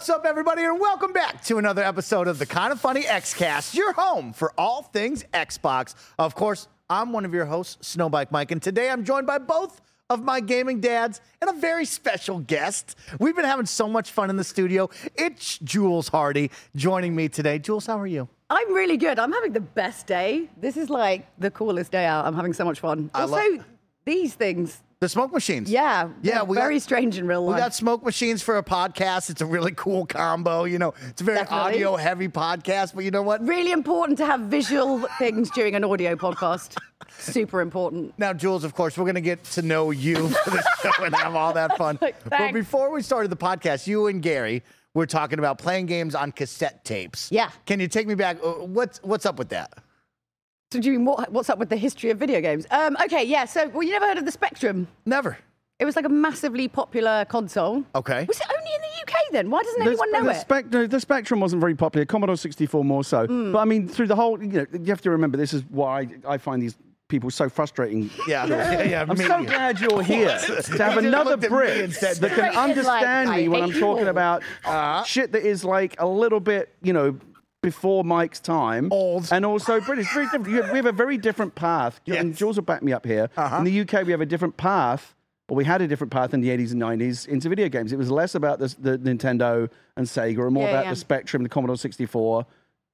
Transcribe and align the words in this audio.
What's 0.00 0.08
up, 0.08 0.24
everybody, 0.24 0.62
and 0.64 0.80
welcome 0.80 1.12
back 1.12 1.44
to 1.44 1.58
another 1.58 1.82
episode 1.84 2.26
of 2.26 2.38
the 2.38 2.46
Kinda 2.46 2.76
Funny 2.76 3.02
Xcast, 3.02 3.74
your 3.74 3.92
home 3.92 4.32
for 4.32 4.50
all 4.56 4.82
things 4.82 5.24
Xbox. 5.34 5.94
Of 6.18 6.34
course, 6.34 6.68
I'm 6.88 7.12
one 7.12 7.26
of 7.26 7.34
your 7.34 7.44
hosts, 7.44 7.94
Snowbike 7.94 8.30
Mike, 8.30 8.50
and 8.50 8.62
today 8.62 8.88
I'm 8.88 9.04
joined 9.04 9.26
by 9.26 9.36
both 9.36 9.82
of 10.08 10.24
my 10.24 10.40
gaming 10.40 10.80
dads 10.80 11.20
and 11.42 11.50
a 11.50 11.52
very 11.52 11.84
special 11.84 12.38
guest. 12.38 12.96
We've 13.18 13.36
been 13.36 13.44
having 13.44 13.66
so 13.66 13.86
much 13.88 14.10
fun 14.10 14.30
in 14.30 14.36
the 14.38 14.42
studio. 14.42 14.88
It's 15.16 15.58
Jules 15.58 16.08
Hardy 16.08 16.50
joining 16.74 17.14
me 17.14 17.28
today. 17.28 17.58
Jules, 17.58 17.84
how 17.84 18.00
are 18.00 18.06
you? 18.06 18.26
I'm 18.48 18.72
really 18.72 18.96
good. 18.96 19.18
I'm 19.18 19.32
having 19.32 19.52
the 19.52 19.60
best 19.60 20.06
day. 20.06 20.48
This 20.56 20.78
is 20.78 20.88
like 20.88 21.26
the 21.38 21.50
coolest 21.50 21.92
day 21.92 22.06
out. 22.06 22.24
I'm 22.24 22.34
having 22.34 22.54
so 22.54 22.64
much 22.64 22.80
fun. 22.80 23.10
I 23.12 23.20
also, 23.20 23.34
love- 23.36 23.66
these 24.06 24.32
things, 24.32 24.82
The 25.00 25.08
smoke 25.08 25.32
machines. 25.32 25.70
yeah, 25.70 26.10
Yeah, 26.20 26.42
we 26.42 26.54
very 26.56 26.74
got- 26.74 26.82
strange 26.82 27.16
in 27.16 27.26
real 27.26 27.42
life. 27.46 27.54
We 27.54 27.58
got 27.62 27.72
smoke 27.74 28.04
machines 28.04 28.42
for 28.42 28.58
a 28.58 28.62
podcast. 28.62 29.30
It's 29.30 29.40
a 29.40 29.46
really 29.46 29.72
cool 29.72 30.04
combo. 30.04 30.64
You 30.64 30.78
know, 30.78 30.92
it's 31.08 31.22
a 31.22 31.24
very 31.24 31.38
Definitely. 31.38 31.72
audio 31.76 31.96
heavy 31.96 32.28
podcast, 32.28 32.94
but 32.94 33.04
you 33.04 33.10
know 33.10 33.22
what? 33.22 33.40
really 33.46 33.72
important 33.72 34.18
to 34.18 34.26
have 34.26 34.40
visual 34.40 34.98
things 35.18 35.50
during 35.52 35.74
an 35.74 35.84
audio 35.84 36.16
podcast. 36.16 36.76
Super 37.18 37.62
important. 37.62 38.12
Now, 38.18 38.34
Jules, 38.34 38.62
of 38.62 38.74
course, 38.74 38.98
we're 38.98 39.06
going 39.06 39.14
to 39.14 39.22
get 39.22 39.42
to 39.44 39.62
know 39.62 39.90
you 39.90 40.16
for 40.28 40.50
the 40.50 40.62
show 40.82 41.04
and 41.04 41.14
have 41.16 41.34
all 41.34 41.54
that 41.54 41.78
fun. 41.78 41.98
but 41.98 42.52
before 42.52 42.92
we 42.92 43.00
started 43.00 43.30
the 43.30 43.38
podcast, 43.38 43.86
you 43.86 44.06
and 44.06 44.20
Gary 44.20 44.62
were 44.92 45.06
talking 45.06 45.38
about 45.38 45.56
playing 45.56 45.86
games 45.86 46.14
on 46.14 46.30
cassette 46.30 46.84
tapes. 46.84 47.32
Yeah. 47.32 47.48
Can 47.64 47.80
you 47.80 47.88
take 47.88 48.06
me 48.06 48.16
back? 48.16 48.36
Uh, 48.44 48.50
What's 48.66 49.02
what's 49.02 49.24
up 49.24 49.38
with 49.38 49.48
that? 49.48 49.72
So, 50.72 50.78
do 50.78 50.86
you 50.92 50.98
mean 50.98 51.04
what, 51.04 51.32
what's 51.32 51.50
up 51.50 51.58
with 51.58 51.68
the 51.68 51.76
history 51.76 52.10
of 52.10 52.18
video 52.18 52.40
games? 52.40 52.64
Um, 52.70 52.96
okay, 53.04 53.24
yeah. 53.24 53.44
So, 53.44 53.68
well, 53.70 53.82
you 53.82 53.90
never 53.90 54.06
heard 54.06 54.18
of 54.18 54.24
the 54.24 54.30
Spectrum? 54.30 54.86
Never. 55.04 55.36
It 55.80 55.84
was 55.84 55.96
like 55.96 56.04
a 56.04 56.08
massively 56.10 56.68
popular 56.68 57.24
console. 57.24 57.82
Okay. 57.96 58.24
Was 58.28 58.38
it 58.40 58.46
only 58.56 58.70
in 58.76 58.80
the 58.82 59.02
UK 59.02 59.18
then? 59.32 59.50
Why 59.50 59.62
doesn't 59.64 59.80
The, 59.82 59.86
anyone 59.90 60.12
know 60.12 60.22
the, 60.24 60.30
it? 60.30 60.36
spec- 60.40 60.70
no, 60.70 60.86
the 60.86 61.00
Spectrum 61.00 61.40
wasn't 61.40 61.60
very 61.60 61.74
popular. 61.74 62.04
Commodore 62.04 62.36
64 62.36 62.84
more 62.84 63.02
so. 63.02 63.26
Hmm. 63.26 63.50
But 63.50 63.58
I 63.58 63.64
mean, 63.64 63.88
through 63.88 64.06
the 64.06 64.14
whole, 64.14 64.40
you 64.40 64.60
know, 64.60 64.66
you 64.72 64.84
have 64.90 65.00
to 65.00 65.10
remember 65.10 65.36
this 65.36 65.52
is 65.54 65.64
why 65.70 66.06
I 66.24 66.38
find 66.38 66.62
these 66.62 66.76
people 67.08 67.30
so 67.30 67.48
frustrating. 67.48 68.08
Yeah. 68.28 68.46
Yeah. 68.46 68.82
yeah 68.84 69.06
I'm 69.08 69.18
me. 69.18 69.24
so 69.24 69.42
glad 69.42 69.80
you're 69.80 70.02
here 70.04 70.38
to 70.62 70.78
have 70.78 70.98
another 70.98 71.30
looked 71.30 71.44
at 71.44 71.50
me 71.50 71.56
Brit 71.56 71.90
that 72.00 72.16
that. 72.20 72.28
can 72.30 72.30
Straight 72.30 72.48
in, 72.50 72.54
like, 72.54 72.56
understand 72.56 73.30
I 73.30 73.36
me 73.38 73.48
when 73.48 73.62
I'm 73.64 73.70
hate 73.70 73.74
you 73.74 73.80
talking 73.80 74.06
about 74.06 74.44
Uh-huh. 74.64 75.02
shit 75.02 75.32
that 75.32 75.42
is 75.44 75.64
like 75.64 75.96
a 75.98 76.06
little 76.06 76.38
bit, 76.38 76.68
you 76.82 76.92
know, 76.92 77.18
before 77.62 78.04
Mike's 78.04 78.40
time. 78.40 78.88
Old. 78.90 79.28
And 79.32 79.44
also 79.44 79.80
British. 79.80 80.12
Very 80.12 80.26
different. 80.26 80.46
We 80.46 80.76
have 80.76 80.86
a 80.86 80.92
very 80.92 81.18
different 81.18 81.54
path. 81.54 82.00
And 82.06 82.14
Yes. 82.14 82.24
Uh-huh. 82.24 82.32
Jules 82.34 82.56
will 82.56 82.64
back 82.64 82.82
me 82.82 82.92
up 82.92 83.04
here. 83.04 83.28
In 83.58 83.64
the 83.64 83.80
UK, 83.80 84.04
we 84.06 84.12
have 84.12 84.20
a 84.20 84.26
different 84.26 84.56
path. 84.56 85.14
Or 85.48 85.56
we 85.56 85.64
had 85.64 85.82
a 85.82 85.88
different 85.88 86.12
path 86.12 86.32
in 86.32 86.40
the 86.40 86.48
80s 86.48 86.70
and 86.72 86.80
90s 86.80 87.26
into 87.26 87.48
video 87.48 87.68
games. 87.68 87.92
It 87.92 87.96
was 87.98 88.08
less 88.08 88.36
about 88.36 88.60
the, 88.60 88.74
the 88.78 88.98
Nintendo 88.98 89.68
and 89.96 90.06
Sega, 90.06 90.44
and 90.44 90.54
more 90.54 90.62
Yeah, 90.62 90.70
about 90.70 90.84
yeah. 90.84 90.90
the 90.90 90.96
Spectrum, 90.96 91.42
the 91.42 91.48
Commodore 91.48 91.76
64, 91.76 92.46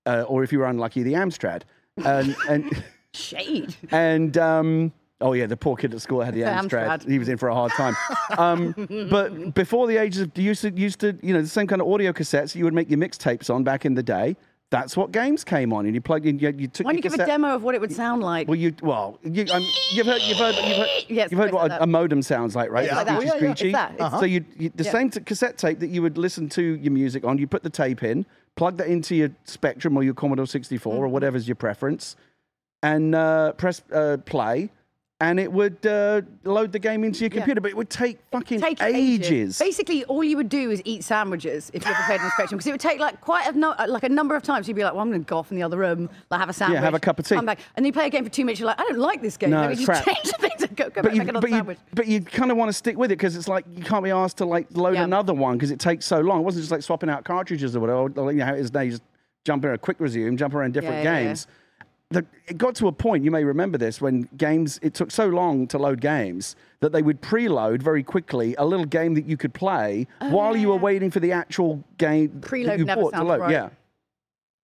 uh, 0.06 0.22
or 0.26 0.42
if 0.42 0.52
you 0.52 0.60
were 0.60 0.64
unlucky, 0.64 1.02
the 1.02 1.12
Amstrad. 1.12 1.62
And, 2.02 2.34
and, 2.48 2.82
Shade. 3.12 3.76
and 3.90 4.38
um, 4.38 4.90
oh 5.20 5.34
yeah, 5.34 5.44
the 5.44 5.56
poor 5.58 5.76
kid 5.76 5.92
at 5.92 6.00
school 6.00 6.22
had 6.22 6.32
the 6.34 6.40
The 6.44 6.46
Amstrad. 6.48 6.86
Amstrad. 7.02 7.10
He 7.10 7.18
was 7.18 7.28
in 7.28 7.36
for 7.36 7.48
a 7.50 7.54
hard 7.54 7.72
time. 7.72 7.94
Um, 8.38 8.74
but 9.10 9.52
before 9.52 9.86
the 9.86 9.98
ages 9.98 10.22
of 10.22 10.32
you 10.36 10.44
used 10.44 10.62
to, 10.62 10.70
used 10.70 11.00
to, 11.00 11.18
you 11.22 11.34
know, 11.34 11.42
the 11.42 11.48
same 11.48 11.66
kind 11.66 11.82
of 11.82 11.88
audio 11.88 12.10
cassettes 12.14 12.54
you 12.54 12.64
would 12.64 12.72
make 12.74 12.88
your 12.88 12.98
mixtapes 12.98 13.54
on 13.54 13.64
back 13.64 13.84
in 13.84 13.92
the 13.94 14.02
day. 14.02 14.34
That's 14.70 14.96
what 14.96 15.12
games 15.12 15.44
came 15.44 15.72
on, 15.72 15.86
and 15.86 15.94
you 15.94 16.00
plugged 16.00 16.26
in. 16.26 16.40
You, 16.40 16.52
you 16.56 16.66
took 16.66 16.84
Why 16.86 16.92
don't 16.92 16.96
you 17.04 17.08
give 17.10 17.14
a 17.20 17.24
demo 17.24 17.54
of 17.54 17.62
what 17.62 17.76
it 17.76 17.80
would 17.80 17.92
sound 17.92 18.20
like? 18.22 18.48
well, 18.48 18.56
you 18.56 18.74
well, 18.82 19.16
you, 19.22 19.44
um, 19.52 19.64
you've 19.92 20.06
heard, 20.06 20.20
you've 20.22 20.38
heard, 20.38 20.56
you've 20.56 20.76
heard, 20.76 20.88
Yes, 21.08 21.30
you've 21.30 21.38
heard 21.38 21.52
what 21.52 21.70
a, 21.70 21.84
a 21.84 21.86
modem 21.86 22.20
sounds 22.20 22.56
like, 22.56 22.70
right? 22.70 22.86
Yeah. 22.86 22.96
Like 22.96 23.06
that. 23.06 23.20
Screechy, 23.22 23.28
Yeah, 23.28 23.42
yeah, 23.44 23.50
it's 23.52 23.60
screechy. 23.60 23.72
that. 23.72 23.94
It's- 23.94 24.18
So 24.20 24.26
you, 24.26 24.44
you 24.58 24.72
the 24.74 24.82
Yeah. 24.82 24.90
same 24.92 25.10
t- 25.10 25.20
cassette 25.20 25.56
tape 25.56 25.78
that 25.78 25.88
you 25.90 26.02
would 26.02 26.18
listen 26.18 26.48
to 26.50 26.62
your 26.62 26.92
music 26.92 27.24
on. 27.24 27.38
You 27.38 27.46
put 27.46 27.62
the 27.62 27.70
tape 27.70 28.02
in, 28.02 28.26
plug 28.56 28.76
that 28.78 28.88
into 28.88 29.14
your 29.14 29.30
Spectrum 29.44 29.96
or 29.96 30.02
your 30.02 30.14
Commodore 30.14 30.46
64 30.46 30.92
Mm-hmm. 30.94 31.00
or 31.00 31.08
whatever's 31.08 31.46
your 31.46 31.54
preference, 31.54 32.16
and 32.82 33.14
uh, 33.14 33.52
press 33.52 33.82
uh, 33.92 34.16
play. 34.26 34.70
And 35.18 35.40
it 35.40 35.50
would 35.50 35.86
uh, 35.86 36.20
load 36.44 36.72
the 36.72 36.78
game 36.78 37.02
into 37.02 37.20
your 37.20 37.28
Yeah. 37.30 37.36
computer, 37.38 37.62
but 37.62 37.70
it 37.70 37.76
would 37.78 37.88
take 37.88 38.18
fucking 38.30 38.60
take 38.60 38.82
ages. 38.82 39.58
Basically, 39.58 40.04
all 40.04 40.22
you 40.22 40.36
would 40.36 40.50
do 40.50 40.70
is 40.70 40.82
eat 40.84 41.04
sandwiches 41.04 41.70
if 41.72 41.86
you 41.86 41.90
ever 41.90 42.02
played 42.04 42.20
on 42.20 42.30
Spectrum, 42.32 42.58
because 42.58 42.66
it 42.66 42.72
would 42.72 42.82
take 42.82 43.00
like 43.00 43.18
quite 43.22 43.46
a 43.46 43.58
no, 43.58 43.74
like 43.88 44.02
a 44.02 44.10
number 44.10 44.36
of 44.36 44.42
times. 44.42 44.68
You'd 44.68 44.74
be 44.74 44.84
like, 44.84 44.92
"Well, 44.92 45.00
I'm 45.00 45.08
going 45.08 45.24
to 45.24 45.26
go 45.26 45.38
off 45.38 45.50
in 45.50 45.56
the 45.56 45.62
other 45.62 45.78
room, 45.78 46.10
like 46.30 46.38
have 46.38 46.50
a 46.50 46.52
sandwich, 46.52 46.80
have 46.80 46.92
a 46.92 47.00
cup 47.00 47.18
of 47.18 47.26
tea. 47.26 47.34
come 47.34 47.46
back, 47.46 47.60
and 47.76 47.82
then 47.82 47.86
you 47.86 47.94
play 47.94 48.08
a 48.08 48.10
game 48.10 48.24
for 48.24 48.30
two 48.30 48.44
minutes. 48.44 48.60
You're 48.60 48.66
like, 48.66 48.78
I 48.78 48.84
don't 48.84 48.98
like 48.98 49.22
this 49.22 49.38
game. 49.38 49.48
No, 49.50 49.66
me 49.68 49.72
it's 49.72 49.86
crap. 49.86 50.04
change 50.04 50.20
the 50.22 50.32
things 50.32 50.62
and 50.62 50.76
go, 50.76 50.90
go 50.90 50.96
but 50.96 51.04
back 51.04 51.12
you, 51.14 51.18
make 51.20 51.28
another 51.30 51.48
but, 51.48 51.56
you, 51.70 51.76
but 51.94 52.06
you 52.06 52.20
kind 52.20 52.50
of 52.50 52.58
want 52.58 52.68
to 52.68 52.74
stick 52.74 52.98
with 52.98 53.10
it 53.10 53.16
because 53.16 53.36
it's 53.36 53.48
like 53.48 53.64
you 53.74 53.82
can't 53.82 54.04
be 54.04 54.10
asked 54.10 54.36
to 54.36 54.44
like 54.44 54.66
load 54.76 54.96
Yeah. 54.96 55.04
another 55.04 55.32
one 55.32 55.56
because 55.56 55.70
it 55.70 55.80
takes 55.80 56.04
so 56.04 56.20
long. 56.20 56.40
It 56.40 56.42
wasn't 56.42 56.64
just 56.64 56.70
like 56.72 56.82
swapping 56.82 57.08
out 57.08 57.24
cartridges 57.24 57.74
or 57.74 57.80
whatever. 57.80 58.00
Or, 58.20 58.32
you 58.32 58.40
know 58.40 58.44
how 58.44 58.52
it 58.54 58.60
is 58.60 58.70
now. 58.70 58.82
You 58.82 58.90
just 58.90 59.02
jump 59.46 59.64
in 59.64 59.70
a 59.70 59.78
quick 59.78 59.96
resume, 59.98 60.36
jump 60.36 60.52
around 60.54 60.74
different 60.74 60.96
Yeah, 60.96 61.12
yeah, 61.14 61.18
yeah. 61.20 61.24
games. 61.28 61.46
The, 62.10 62.24
it 62.46 62.56
got 62.56 62.76
to 62.76 62.86
a 62.86 62.92
point, 62.92 63.24
you 63.24 63.32
may 63.32 63.42
remember 63.42 63.78
this, 63.78 64.00
when 64.00 64.28
games, 64.36 64.78
it 64.80 64.94
took 64.94 65.10
so 65.10 65.26
long 65.26 65.66
to 65.68 65.78
load 65.78 66.00
games 66.00 66.54
that 66.80 66.92
they 66.92 67.02
would 67.02 67.20
preload 67.20 67.82
very 67.82 68.04
quickly 68.04 68.54
a 68.58 68.64
little 68.64 68.86
game 68.86 69.14
that 69.14 69.26
you 69.26 69.36
could 69.36 69.52
play 69.52 70.06
oh, 70.20 70.30
while 70.30 70.56
you 70.56 70.68
were 70.68 70.74
Oh, 70.74 70.76
yeah. 70.76 70.82
waiting 70.82 71.10
for 71.10 71.18
the 71.18 71.32
actual 71.32 71.82
game 71.98 72.30
that 72.40 72.48
Preload 72.48 72.78
you 72.78 72.84
never 72.84 73.00
bought 73.02 73.10
to 73.10 73.16
sounds 73.16 73.28
load. 73.28 73.40
right. 73.40 73.50
Yeah. 73.50 73.68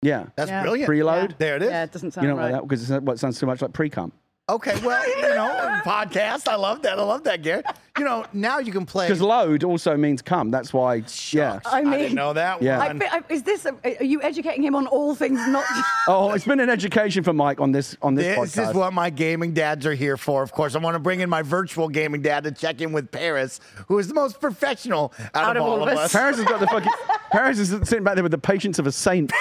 Yeah. 0.03 0.27
That's 0.37 0.51
Yeah. 0.51 0.63
brilliant. 0.63 0.89
Preload? 0.91 1.31
Yeah. 1.31 1.35
There 1.39 1.57
it 1.57 1.63
is. 1.63 1.71
Yeah, 1.71 1.83
it 1.83 1.91
doesn't 1.93 2.11
sound 2.13 2.25
You 2.25 2.31
don't 2.31 2.39
right. 2.39 2.53
like 2.53 2.61
that 2.63 2.69
because 2.69 2.89
it's 2.91 3.03
what 3.03 3.19
sounds 3.19 3.41
too 3.41 3.47
much 3.47 3.61
like 3.61 3.73
pre 3.73 3.91
cum. 3.91 4.13
Okay, 4.49 4.79
well, 4.85 5.09
you 5.09 5.23
know, 5.35 5.81
podcast. 5.85 6.47
I 6.49 6.57
love 6.57 6.83
that. 6.83 6.99
I 6.99 7.03
love 7.03 7.23
that, 7.25 7.43
Gary. 7.43 7.63
You 7.99 8.05
know, 8.07 8.25
now 8.33 8.59
you 8.59 8.73
can 8.73 8.87
play. 8.87 9.07
Because 9.07 9.21
load 9.21 9.65
also 9.65 9.99
means 9.99 10.23
come. 10.23 10.51
That's 10.51 10.73
why, 10.73 11.05
yeah. 11.31 11.61
I 11.67 11.81
I 11.81 11.83
mean, 11.83 11.93
didn't 11.99 12.15
know 12.15 12.33
that 12.33 12.63
Yeah. 12.63 12.81
I 12.81 12.87
one. 12.87 13.01
fe- 13.01 13.09
I- 13.11 13.23
is 13.29 13.43
this? 13.43 13.67
A, 13.67 13.75
are 14.01 14.05
you 14.05 14.23
educating 14.23 14.63
him 14.65 14.75
on 14.75 14.87
all 14.87 15.15
things 15.15 15.39
not? 15.49 15.65
Oh, 16.09 16.33
it's 16.33 16.47
been 16.47 16.59
an 16.59 16.71
education 16.71 17.23
for 17.23 17.33
Mike 17.35 17.61
on 17.61 17.71
this 17.71 17.95
on 18.03 18.15
this, 18.15 18.25
This 18.55 18.57
podcast. 18.57 18.71
is 18.71 18.75
what 18.75 18.93
my 18.95 19.11
gaming 19.11 19.53
dads 19.53 19.85
are 19.87 19.95
here 19.95 20.17
for. 20.17 20.43
Of 20.43 20.53
course, 20.53 20.75
I 20.75 20.79
want 20.79 20.95
to 20.95 20.99
bring 21.01 21.21
in 21.21 21.29
my 21.29 21.43
virtual 21.43 21.89
gaming 21.89 22.23
dad 22.23 22.45
to 22.45 22.51
check 22.51 22.81
in 22.81 22.93
with 22.93 23.11
Parris, 23.11 23.61
who 23.89 23.99
is 23.99 24.09
the 24.09 24.15
most 24.15 24.41
professional 24.41 25.13
out, 25.35 25.57
of, 25.59 25.63
all 25.63 25.83
of 25.83 25.89
us. 25.97 26.13
Parris 26.13 26.39
has 26.39 26.47
got 26.47 26.61
the 26.61 26.67
fucking. 26.69 26.91
Parris 27.31 27.59
is 27.59 27.69
sitting 27.89 28.05
back 28.05 28.15
there 28.15 28.23
with 28.25 28.33
the 28.33 28.39
patience 28.39 28.79
of 28.79 28.87
a 28.87 28.93
saint. 28.93 29.33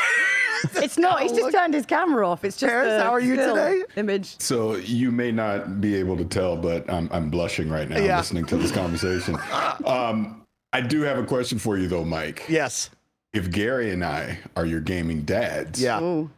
it's 0.76 1.00
not. 1.00 1.24
He's 1.24 1.32
just 1.32 1.52
turned 1.52 1.74
his 1.74 1.88
camera 1.88 2.28
off. 2.30 2.46
It's 2.46 2.56
just. 2.58 2.70
Parris, 2.70 3.02
how 3.02 3.10
are 3.12 3.20
you 3.20 3.36
today? 3.36 3.84
Image. 3.96 4.40
So 4.40 4.76
you 4.76 5.12
may 5.12 5.32
not 5.32 5.82
be 5.82 5.96
able 5.96 6.16
to 6.18 6.26
tell, 6.26 6.56
but 6.56 6.88
I'm, 6.92 7.10
I'm 7.12 7.32
blushing 7.32 7.68
right 7.70 7.90
now 7.90 7.98
Yeah. 7.98 8.18
listening 8.18 8.41
to 8.48 8.58
this 8.58 8.72
conversation. 8.72 9.38
Um, 9.86 10.46
I 10.74 10.82
do 10.82 11.02
have 11.02 11.18
a 11.18 11.26
question 11.26 11.60
for 11.60 11.78
you 11.78 11.88
though, 11.88 12.06
Mike. 12.06 12.46
Yes. 12.48 12.90
If 13.34 13.50
Gary 13.52 13.92
and 13.92 14.04
I 14.04 14.40
are 14.56 14.66
your 14.66 14.82
gaming 14.82 15.22
dads, 15.24 15.82
Yeah. 15.82 16.02
Ooh. 16.02 16.30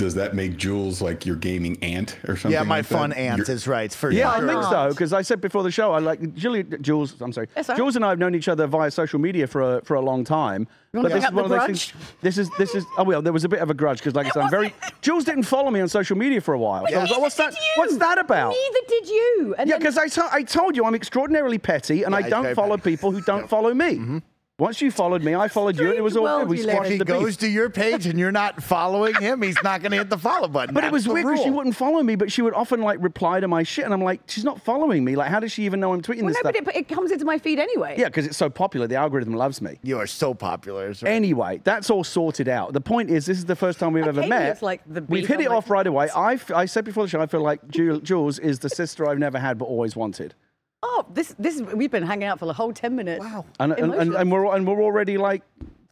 Does 0.00 0.14
that 0.14 0.34
make 0.34 0.56
Jules 0.56 1.00
like 1.00 1.24
your 1.24 1.36
gaming 1.36 1.78
aunt 1.82 2.16
or 2.26 2.34
something? 2.36 2.50
Yeah, 2.52 2.62
my 2.64 2.78
like 2.78 2.88
that? 2.88 2.98
fun 2.98 3.12
aunt 3.12 3.38
You're- 3.38 3.52
is 3.54 3.68
right. 3.68 3.92
For 3.92 4.10
Yeah, 4.10 4.30
I 4.30 4.40
sure. 4.40 4.48
think 4.48 4.62
so. 4.64 4.88
Because 4.90 5.12
I 5.12 5.22
said 5.22 5.40
before 5.40 5.62
the 5.62 5.70
show, 5.70 5.92
I 5.92 5.98
like 5.98 6.34
Julie, 6.34 6.64
Jules. 6.64 7.20
I'm 7.20 7.32
sorry, 7.32 7.48
That's 7.54 7.68
all 7.68 7.74
right. 7.74 7.78
Jules 7.78 7.96
and 7.96 8.04
I 8.04 8.08
have 8.08 8.18
known 8.18 8.34
each 8.34 8.48
other 8.48 8.66
via 8.66 8.90
social 8.90 9.18
media 9.20 9.46
for 9.46 9.76
a, 9.76 9.84
for 9.84 9.94
a 9.94 10.00
long 10.00 10.24
time. 10.24 10.66
wanna 10.92 11.08
But 11.08 11.12
bring 11.12 11.20
this 11.22 11.28
is 11.30 11.34
one 11.34 11.44
of 11.44 11.50
those 11.50 11.58
grudge? 11.58 11.90
things. 11.92 12.14
This 12.22 12.38
is 12.38 12.50
this 12.58 12.74
is. 12.74 12.84
Oh 12.98 13.04
well, 13.04 13.22
there 13.22 13.32
was 13.32 13.44
a 13.44 13.48
bit 13.48 13.60
of 13.60 13.70
a 13.70 13.74
grudge 13.74 13.98
because, 13.98 14.14
like 14.14 14.26
I 14.26 14.30
said, 14.30 14.42
I'm 14.42 14.50
very. 14.50 14.74
Jules 15.02 15.24
didn't 15.24 15.44
follow 15.44 15.70
me 15.70 15.80
on 15.80 15.88
social 15.88 16.16
media 16.16 16.40
for 16.40 16.54
a 16.54 16.58
while. 16.58 16.86
So 16.88 16.96
I 16.98 17.02
was 17.02 17.10
like, 17.10 17.20
what's 17.20 17.36
that? 17.36 17.52
You? 17.52 17.58
What's 17.76 17.96
that 17.98 18.18
about? 18.18 18.50
Neither 18.54 18.86
did 18.88 19.08
you. 19.08 19.54
And 19.58 19.68
Yeah, 19.68 19.78
because 19.78 19.96
I, 19.98 20.08
to- 20.08 20.28
I 20.32 20.42
told 20.42 20.76
you 20.76 20.84
I'm 20.84 20.94
extraordinarily 20.94 21.58
petty 21.58 22.02
and 22.02 22.12
Yeah, 22.12 22.18
I 22.18 22.28
don't 22.28 22.54
follow 22.54 22.76
petty. 22.76 22.92
people 22.96 23.12
who 23.12 23.20
don't 23.22 23.48
follow 23.48 23.72
me. 23.74 23.92
Mm-hmm. 23.96 24.18
Once 24.60 24.80
you 24.82 24.90
followed 24.90 25.22
me, 25.24 25.34
I 25.34 25.48
followed 25.48 25.78
you, 25.78 25.88
and 25.88 25.96
it 25.98 26.02
was 26.02 26.16
all 26.16 26.26
Strange 26.26 26.40
good. 26.42 26.48
We 26.50 26.56
world 26.58 26.68
squashed 26.70 26.86
If 26.86 26.92
he 26.92 26.98
the 26.98 27.04
goes 27.06 27.24
beef. 27.24 27.38
to 27.38 27.48
your 27.48 27.70
page 27.70 28.06
and 28.06 28.18
you're 28.18 28.30
not 28.30 28.62
following 28.62 29.14
him, 29.14 29.40
he's 29.40 29.56
not 29.64 29.80
going 29.80 29.92
to 29.92 29.96
hit 29.98 30.10
the 30.10 30.18
follow 30.18 30.48
button. 30.48 30.74
But 30.74 30.82
it 30.84 30.86
That's 30.88 30.92
was 30.92 31.04
the 31.04 31.14
weird 31.14 31.26
because 31.26 31.40
she 31.42 31.48
rule. 31.48 31.56
wouldn't 31.56 31.76
follow 31.76 32.02
me, 32.02 32.14
but 32.14 32.30
she 32.30 32.42
would 32.42 32.52
often 32.52 32.82
like 32.82 33.02
reply 33.02 33.40
to 33.40 33.48
my 33.48 33.62
shit, 33.62 33.86
and 33.86 33.94
I'm 33.94 34.02
like, 34.04 34.20
she's 34.26 34.44
not 34.44 34.60
following 34.62 35.02
me. 35.02 35.16
Like, 35.16 35.30
how 35.30 35.40
does 35.40 35.50
she 35.50 35.64
even 35.64 35.80
know 35.80 35.94
I'm 35.94 36.02
tweeting 36.02 36.18
well, 36.24 36.28
this 36.34 36.36
no, 36.44 36.50
stuff? 36.50 36.64
but 36.64 36.76
it, 36.76 36.80
it 36.80 36.88
comes 36.88 37.10
into 37.10 37.24
my 37.24 37.38
feed 37.38 37.58
anyway. 37.58 37.94
yeah, 37.98 38.04
because 38.06 38.26
it's 38.26 38.36
so 38.36 38.50
popular, 38.50 38.86
the 38.86 38.96
algorithm 38.96 39.32
loves 39.34 39.62
me. 39.62 39.78
You 39.82 39.98
are 39.98 40.06
so 40.06 40.34
popular. 40.34 40.90
It's 40.90 41.02
right. 41.02 41.10
Anyway, 41.10 41.62
that's 41.64 41.88
all 41.88 42.04
sorted 42.04 42.46
out. 42.48 42.74
The 42.74 42.82
point 42.82 43.10
is, 43.10 43.24
this 43.24 43.38
is 43.38 43.46
the 43.46 43.56
first 43.56 43.78
time 43.78 43.94
we've 43.94 44.06
ever 44.06 44.20
Okay, 44.20 44.28
met. 44.28 44.50
it's 44.50 44.62
like 44.62 44.82
the 44.86 45.00
we've 45.02 45.22
beef, 45.22 45.28
hit 45.28 45.36
I'm 45.38 45.40
it 45.46 45.48
like, 45.48 45.56
off 45.56 45.70
right 45.70 45.86
away. 45.86 46.10
I, 46.10 46.34
f- 46.34 46.50
I 46.50 46.66
said 46.66 46.84
before 46.84 47.04
the 47.04 47.08
show, 47.08 47.20
I 47.22 47.26
feel 47.26 47.40
like 47.40 47.66
Ju- 47.70 48.02
Jules 48.02 48.38
is 48.38 48.58
the 48.58 48.68
sister 48.68 49.08
I've 49.08 49.18
never 49.18 49.38
had 49.38 49.56
but 49.56 49.64
always 49.64 49.96
wanted. 49.96 50.34
Oh, 50.82 51.04
this 51.12 51.34
this 51.38 51.56
is, 51.56 51.62
we've 51.74 51.90
been 51.90 52.02
hanging 52.02 52.28
out 52.28 52.38
for 52.38 52.46
the 52.46 52.52
whole 52.52 52.72
ten 52.72 52.96
minutes. 52.96 53.24
Wow. 53.24 53.44
And, 53.58 53.72
and, 53.72 53.94
and, 53.94 54.14
and 54.14 54.32
we're 54.32 54.54
and 54.54 54.66
we're 54.66 54.82
already 54.82 55.18
like 55.18 55.42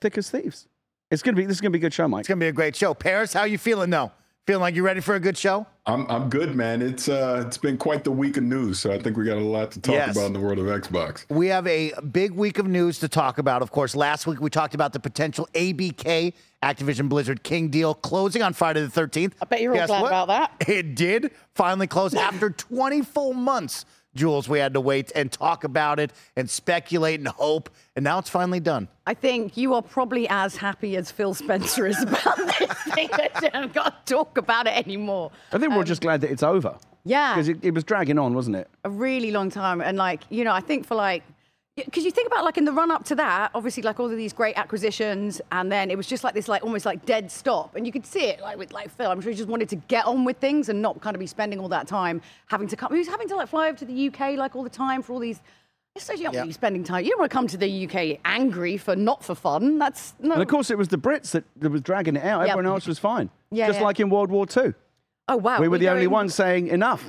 thick 0.01 0.17
as 0.19 0.31
thieves. 0.31 0.67
It's 1.11 1.23
gonna 1.23 1.37
be 1.37 1.45
this 1.45 1.57
is 1.57 1.61
gonna 1.61 1.71
be 1.73 1.79
a 1.79 1.81
good 1.81 1.95
show, 1.95 2.09
Mike. 2.09 2.21
It's 2.21 2.29
going 2.29 2.39
to 2.39 2.45
be 2.45 2.49
a 2.49 2.53
great 2.53 2.77
show. 2.77 2.95
Parris, 2.95 3.33
how 3.33 3.45
you 3.45 3.59
feeling 3.59 3.91
though? 3.91 4.13
Feeling 4.47 4.63
like 4.63 4.75
you're 4.75 4.85
ready 4.85 5.01
for 5.01 5.15
a 5.15 5.21
good 5.21 5.37
show? 5.37 5.67
I'm 5.85 6.07
I'm 6.11 6.31
good, 6.31 6.55
man. 6.55 6.81
It's 6.81 7.07
uh 7.09 7.45
it's 7.47 7.59
been 7.59 7.77
quite 7.77 8.03
the 8.03 8.11
week 8.11 8.39
of 8.39 8.45
news, 8.45 8.79
so 8.79 8.91
I 8.91 8.99
think 8.99 9.17
we 9.19 9.27
got 9.27 9.37
a 9.37 9.41
lot 9.41 9.71
to 9.73 9.81
talk 9.81 9.93
Yes. 9.95 10.17
about 10.17 10.27
in 10.29 10.33
the 10.33 10.41
world 10.41 10.59
of 10.59 10.65
Xbox. 10.65 11.27
We 11.29 11.49
have 11.49 11.67
a 11.67 11.93
big 12.13 12.31
week 12.33 12.59
of 12.59 12.67
news 12.67 12.99
to 13.01 13.09
talk 13.09 13.37
about. 13.37 13.61
Of 13.61 13.71
course, 13.71 13.95
last 13.95 14.27
week 14.27 14.41
we 14.41 14.49
talked 14.49 14.75
about 14.75 14.95
the 14.95 15.01
potential 15.01 15.47
ABK 15.53 16.33
Activision 16.63 17.11
Blizzard 17.11 17.43
King 17.43 17.69
deal 17.69 17.93
closing 17.95 18.41
on 18.43 18.55
Friday 18.55 18.81
the 18.81 18.89
13th. 18.89 19.35
I 19.43 19.45
bet 19.45 19.61
you're 19.61 19.79
all 19.79 19.87
glad 19.87 20.05
about 20.07 20.29
that. 20.29 20.53
It 20.69 20.95
did 20.95 21.31
finally 21.55 21.87
close 21.87 22.15
after 22.15 22.49
20 22.49 23.03
full 23.03 23.35
months 23.35 23.85
Jules, 24.15 24.49
we 24.49 24.59
had 24.59 24.75
to 24.75 24.81
wait 24.81 25.13
and 25.15 25.31
talk 25.31 25.65
about 25.65 26.01
it 26.01 26.13
and 26.35 26.49
speculate 26.49 27.21
and 27.21 27.29
hope, 27.29 27.71
and 27.95 28.03
now 28.03 28.19
it's 28.19 28.31
finally 28.31 28.61
done. 28.61 28.89
I 29.07 29.15
think 29.15 29.57
you 29.57 29.75
are 29.75 29.83
probably 29.83 30.27
as 30.29 30.57
happy 30.57 30.97
as 30.97 31.11
Phil 31.11 31.35
Spencer 31.35 31.87
is 31.87 32.03
about 32.03 32.37
this 32.37 32.73
thing. 32.95 33.09
I 33.13 33.51
don't 33.51 33.73
got 33.73 34.07
to 34.07 34.15
talk 34.15 34.39
about 34.39 34.67
it 34.67 34.77
anymore. 34.77 35.31
I 35.53 35.59
think 35.59 35.71
we're 35.73 35.79
all 35.79 35.85
just 35.85 36.01
glad 36.01 36.21
that 36.23 36.31
it's 36.31 36.43
over. 36.43 36.77
Yeah. 37.05 37.35
Because 37.35 37.49
it, 37.49 37.59
it 37.63 37.75
was 37.75 37.85
dragging 37.85 38.19
on, 38.19 38.35
wasn't 38.35 38.57
it? 38.57 38.69
a 38.85 38.91
really 38.91 39.31
long 39.31 39.51
time. 39.51 39.81
And 39.81 39.97
like, 39.97 40.23
you 40.31 40.45
know, 40.45 40.53
I 40.53 40.61
think 40.61 40.87
for 40.87 40.95
like, 40.95 41.23
because 41.85 42.05
you 42.05 42.11
think 42.11 42.27
about 42.27 42.45
like 42.45 42.59
in 42.59 42.65
the 42.65 42.73
run 42.73 42.91
up 42.91 43.05
to 43.07 43.15
that, 43.17 43.51
obviously 43.55 43.83
like 43.83 43.99
all 44.01 44.07
of 44.11 44.17
these 44.17 44.33
great 44.33 44.57
acquisitions, 44.59 45.41
and 45.53 45.71
then 45.71 45.91
it 45.91 45.97
was 45.97 46.07
just 46.07 46.25
like 46.25 46.35
this 46.35 46.49
like 46.49 46.63
almost 46.63 46.87
like 46.87 47.05
dead 47.07 47.31
stop, 47.31 47.75
and 47.77 47.87
you 47.87 47.93
could 47.93 48.07
see 48.07 48.25
it 48.27 48.41
like 48.41 48.57
with 48.59 48.73
like 48.73 48.91
Phil. 48.91 49.11
I'm 49.11 49.21
sure 49.21 49.31
he 49.31 49.37
just 49.37 49.49
wanted 49.49 49.69
to 49.71 49.77
get 49.77 50.05
on 50.07 50.25
with 50.25 50.39
things 50.39 50.69
and 50.69 50.81
not 50.83 51.01
kind 51.01 51.15
of 51.17 51.21
be 51.21 51.27
spending 51.27 51.59
all 51.61 51.69
that 51.69 51.87
time 51.87 52.21
having 52.47 52.69
to 52.69 52.77
come. 52.77 52.93
He 52.93 52.99
was 52.99 53.09
having 53.09 53.29
to 53.29 53.37
like 53.37 53.49
fly 53.49 53.69
over 53.69 53.79
to 53.79 53.85
the 53.85 54.09
UK 54.09 54.37
like 54.37 54.55
all 54.57 54.63
the 54.65 54.71
time 54.71 55.03
for 55.03 55.13
all 55.13 55.19
these. 55.19 55.41
I 55.97 56.01
suppose 56.01 56.19
you 56.21 56.25
don't 56.27 56.35
Yeah. 56.35 56.41
want 56.41 56.47
to 56.47 56.51
be 56.51 56.53
spending 56.55 56.85
time. 56.85 57.05
You 57.05 57.11
don't 57.11 57.19
want 57.19 57.31
to 57.31 57.37
come 57.37 57.47
to 57.49 57.57
the 57.57 57.87
UK 57.89 58.21
angry 58.25 58.77
for 58.77 58.95
not 58.95 59.25
for 59.25 59.35
fun. 59.35 59.79
That's 59.79 60.15
no. 60.21 60.35
And 60.35 60.43
of 60.43 60.47
course, 60.49 60.71
it 60.71 60.79
was 60.79 60.89
the 60.89 60.99
Brits 60.99 61.33
that, 61.33 61.43
that 61.57 61.71
was 61.71 61.81
dragging 61.81 62.15
it 62.15 62.23
out. 62.25 62.43
Yep. 62.43 62.51
Everyone 62.51 62.73
else 62.73 62.87
was 62.87 62.99
fine. 63.01 63.31
Yeah, 63.51 63.67
Just 63.67 63.81
yeah. 63.81 63.85
like 63.87 63.99
in 63.99 64.09
World 64.11 64.31
War 64.31 64.47
II. 64.55 64.75
oh 65.29 65.37
wow, 65.37 65.61
We 65.61 65.67
were 65.69 65.79
the 65.79 65.87
go 65.87 65.93
only 65.93 66.05
in- 66.05 66.11
ones 66.11 66.35
saying 66.35 66.69
enough. 66.69 67.05